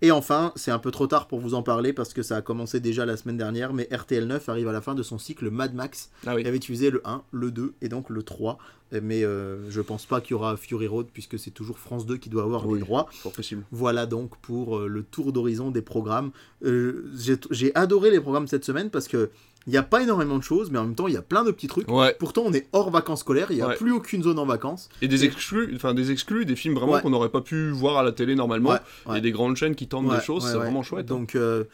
Et 0.00 0.12
enfin, 0.12 0.52
c'est 0.54 0.70
un 0.70 0.78
peu 0.78 0.90
trop 0.92 1.06
tard 1.08 1.26
pour 1.26 1.40
vous 1.40 1.54
en 1.54 1.62
parler 1.62 1.92
parce 1.92 2.14
que 2.14 2.22
ça 2.22 2.36
a 2.36 2.42
commencé 2.42 2.78
déjà 2.78 3.04
la 3.04 3.16
semaine 3.16 3.36
dernière, 3.36 3.72
mais 3.74 3.84
RTL9 3.90 4.48
arrive 4.48 4.68
à 4.68 4.72
la 4.72 4.80
fin 4.80 4.94
de 4.94 5.02
son 5.02 5.18
cycle 5.18 5.50
Mad 5.50 5.74
Max. 5.74 6.10
Ah 6.26 6.34
oui. 6.36 6.42
Il 6.42 6.46
avait 6.46 6.56
utilisé 6.56 6.90
le 6.90 7.00
1, 7.04 7.22
le 7.32 7.50
2 7.50 7.74
et 7.82 7.88
donc 7.88 8.08
le 8.10 8.22
3. 8.22 8.58
Mais 9.02 9.22
euh, 9.24 9.68
je 9.70 9.80
pense 9.82 10.06
pas 10.06 10.20
qu'il 10.22 10.30
y 10.30 10.34
aura 10.34 10.56
Fury 10.56 10.86
Road 10.86 11.08
puisque 11.12 11.38
c'est 11.38 11.50
toujours 11.50 11.78
France 11.78 12.06
2 12.06 12.16
qui 12.16 12.30
doit 12.30 12.44
avoir 12.44 12.66
Oui. 12.66 12.78
les 12.78 12.84
droits. 12.84 13.06
Fort 13.10 13.32
possible. 13.32 13.64
Voilà 13.72 14.06
donc 14.06 14.36
pour 14.38 14.78
euh, 14.78 14.86
le 14.86 15.02
tour 15.02 15.32
d'horizon 15.32 15.70
des 15.70 15.82
programmes. 15.82 16.30
Euh, 16.64 17.10
J'ai 17.50 17.74
adoré 17.74 18.10
les 18.10 18.20
programmes 18.20 18.46
cette 18.46 18.64
semaine 18.64 18.88
parce 18.90 19.08
que 19.08 19.30
il 19.68 19.72
n'y 19.72 19.76
a 19.76 19.82
pas 19.84 20.02
énormément 20.02 20.36
de 20.38 20.42
choses, 20.42 20.70
mais 20.72 20.78
en 20.78 20.84
même 20.86 20.94
temps 20.96 21.06
il 21.06 21.14
y 21.14 21.16
a 21.16 21.22
plein 21.22 21.44
de 21.44 21.50
petits 21.52 21.68
trucs. 21.68 21.88
Ouais. 21.88 22.16
Pourtant 22.18 22.42
on 22.46 22.52
est 22.52 22.66
hors 22.72 22.90
vacances 22.90 23.20
scolaires, 23.20 23.48
il 23.50 23.56
n'y 23.56 23.62
a 23.62 23.68
Ouais. 23.68 23.76
plus 23.76 23.92
aucune 23.92 24.22
zone 24.24 24.38
en 24.40 24.46
vacances. 24.46 24.88
Et 25.02 25.08
des 25.08 25.24
exclus, 25.24 25.70
enfin 25.76 25.94
des 25.94 26.10
exclus, 26.10 26.44
des 26.46 26.56
films 26.56 26.74
vraiment 26.74 26.94
Ouais. 26.94 27.00
qu'on 27.02 27.10
n'aurait 27.10 27.28
pas 27.28 27.42
pu 27.42 27.70
voir 27.70 27.98
à 27.98 28.02
la 28.02 28.10
télé 28.12 28.34
normalement. 28.34 28.74
Il 29.08 29.14
y 29.14 29.16
a 29.18 29.20
des 29.20 29.30
grandes 29.30 29.56
chaînes 29.56 29.74
qui 29.76 29.86
tentent 29.86 30.08
des 30.10 30.20
choses, 30.20 30.44
c'est 30.50 30.56
vraiment 30.56 30.82
chouette. 30.82 31.10
hein. 31.10 31.14
Donc 31.14 31.34
euh, 31.36 31.64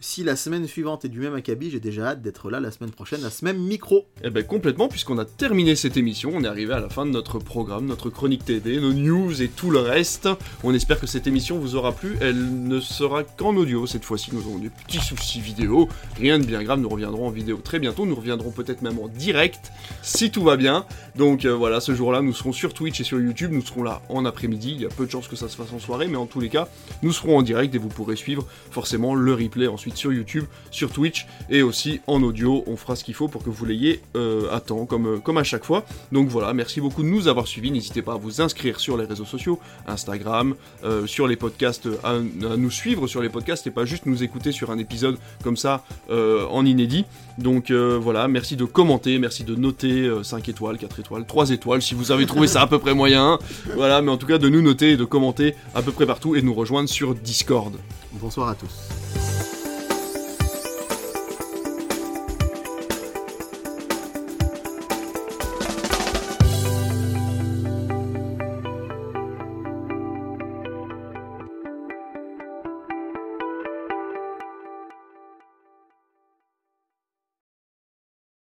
si 0.00 0.22
la 0.22 0.36
semaine 0.36 0.66
suivante 0.66 1.04
est 1.04 1.08
du 1.08 1.20
même 1.20 1.34
acabit, 1.34 1.70
j'ai 1.70 1.80
déjà 1.80 2.08
hâte 2.08 2.22
d'être 2.22 2.50
là 2.50 2.60
la 2.60 2.70
semaine 2.70 2.90
prochaine, 2.90 3.24
à 3.24 3.30
ce 3.30 3.44
même 3.44 3.58
micro. 3.58 4.06
Eh 4.22 4.28
ben 4.28 4.44
complètement, 4.44 4.88
puisqu'on 4.88 5.18
a 5.18 5.24
terminé 5.24 5.76
cette 5.76 5.96
émission, 5.96 6.32
on 6.34 6.44
est 6.44 6.46
arrivé 6.46 6.74
à 6.74 6.80
la 6.80 6.90
fin 6.90 7.06
de 7.06 7.10
notre 7.10 7.38
programme, 7.38 7.86
notre 7.86 8.10
chronique 8.10 8.44
TV, 8.44 8.80
nos 8.80 8.92
news 8.92 9.40
et 9.40 9.48
tout 9.48 9.70
le 9.70 9.78
reste. 9.78 10.28
On 10.62 10.74
espère 10.74 11.00
que 11.00 11.06
cette 11.06 11.26
émission 11.26 11.58
vous 11.58 11.74
aura 11.74 11.92
plu. 11.92 12.16
Elle 12.20 12.66
ne 12.68 12.80
sera 12.80 13.22
qu'en 13.24 13.56
audio 13.56 13.86
cette 13.86 14.04
fois-ci. 14.04 14.30
Nous 14.34 14.40
avons 14.40 14.58
des 14.58 14.68
petits 14.68 14.98
soucis 14.98 15.40
vidéo, 15.40 15.88
rien 16.16 16.38
de 16.38 16.44
bien 16.44 16.62
grave. 16.62 16.80
Nous 16.80 16.88
reviendrons 16.88 17.28
en 17.28 17.30
vidéo 17.30 17.56
très 17.62 17.78
bientôt. 17.78 18.04
Nous 18.04 18.16
reviendrons 18.16 18.50
peut-être 18.50 18.82
même 18.82 18.98
en 18.98 19.08
direct 19.08 19.72
si 20.02 20.30
tout 20.30 20.42
va 20.42 20.56
bien. 20.56 20.84
Donc 21.16 21.44
euh, 21.44 21.54
voilà, 21.54 21.80
ce 21.80 21.94
jour-là, 21.94 22.20
nous 22.20 22.34
serons 22.34 22.52
sur 22.52 22.74
Twitch 22.74 23.00
et 23.00 23.04
sur 23.04 23.20
YouTube. 23.20 23.52
Nous 23.52 23.64
serons 23.64 23.82
là 23.82 24.02
en 24.10 24.24
après-midi. 24.26 24.72
Il 24.72 24.82
y 24.82 24.86
a 24.86 24.90
peu 24.90 25.06
de 25.06 25.10
chances 25.10 25.28
que 25.28 25.36
ça 25.36 25.48
se 25.48 25.56
fasse 25.56 25.72
en 25.72 25.78
soirée, 25.78 26.08
mais 26.08 26.16
en 26.16 26.26
tous 26.26 26.40
les 26.40 26.50
cas, 26.50 26.68
nous 27.02 27.12
serons 27.12 27.38
en 27.38 27.42
direct 27.42 27.74
et 27.74 27.78
vous 27.78 27.88
pourrez 27.88 28.16
suivre 28.16 28.46
forcément 28.70 29.14
le 29.14 29.32
replay 29.32 29.66
ensuite 29.66 29.83
sur 29.94 30.12
YouTube, 30.12 30.44
sur 30.70 30.90
Twitch 30.90 31.26
et 31.50 31.62
aussi 31.62 32.00
en 32.06 32.22
audio. 32.22 32.64
On 32.66 32.76
fera 32.76 32.96
ce 32.96 33.04
qu'il 33.04 33.14
faut 33.14 33.28
pour 33.28 33.42
que 33.42 33.50
vous 33.50 33.64
l'ayez 33.64 34.00
euh, 34.16 34.54
à 34.54 34.60
temps, 34.60 34.86
comme, 34.86 35.06
euh, 35.06 35.18
comme 35.18 35.38
à 35.38 35.44
chaque 35.44 35.64
fois. 35.64 35.84
Donc 36.12 36.28
voilà, 36.28 36.54
merci 36.54 36.80
beaucoup 36.80 37.02
de 37.02 37.08
nous 37.08 37.28
avoir 37.28 37.46
suivis. 37.46 37.70
N'hésitez 37.70 38.02
pas 38.02 38.14
à 38.14 38.16
vous 38.16 38.40
inscrire 38.40 38.80
sur 38.80 38.96
les 38.96 39.04
réseaux 39.04 39.24
sociaux, 39.24 39.58
Instagram, 39.86 40.54
euh, 40.84 41.06
sur 41.06 41.26
les 41.26 41.36
podcasts, 41.36 41.88
à, 42.02 42.18
nous 42.18 42.70
suivre 42.70 43.06
sur 43.06 43.20
les 43.22 43.28
podcasts 43.28 43.66
et 43.66 43.70
pas 43.70 43.84
juste 43.84 44.06
nous 44.06 44.22
écouter 44.22 44.52
sur 44.52 44.70
un 44.70 44.78
épisode 44.78 45.18
comme 45.42 45.56
ça 45.56 45.84
en 46.08 46.64
inédit. 46.64 47.04
Donc 47.38 47.70
voilà, 47.70 48.28
merci 48.28 48.56
de 48.56 48.64
commenter, 48.64 49.18
merci 49.18 49.44
de 49.44 49.54
noter 49.54 50.02
euh, 50.02 50.22
5 50.22 50.48
étoiles, 50.48 50.78
4 50.78 51.00
étoiles, 51.00 51.24
3 51.26 51.50
étoiles 51.50 51.82
si 51.82 51.94
vous 51.94 52.12
avez 52.12 52.26
trouvé 52.26 52.46
ça 52.46 52.62
à 52.62 52.66
peu 52.66 52.78
près 52.78 52.94
moyen. 52.94 53.38
Voilà, 53.74 54.02
mais 54.02 54.10
en 54.10 54.16
tout 54.16 54.26
cas 54.26 54.38
de 54.38 54.48
nous 54.48 54.62
noter 54.62 54.92
et 54.92 54.96
de 54.96 55.04
commenter 55.04 55.54
à 55.74 55.82
peu 55.82 55.92
près 55.92 56.06
partout 56.06 56.36
et 56.36 56.42
nous 56.42 56.54
rejoindre 56.54 56.88
sur 56.88 57.14
Discord. 57.14 57.74
Bonsoir 58.12 58.48
à 58.48 58.54
tous. 58.54 59.03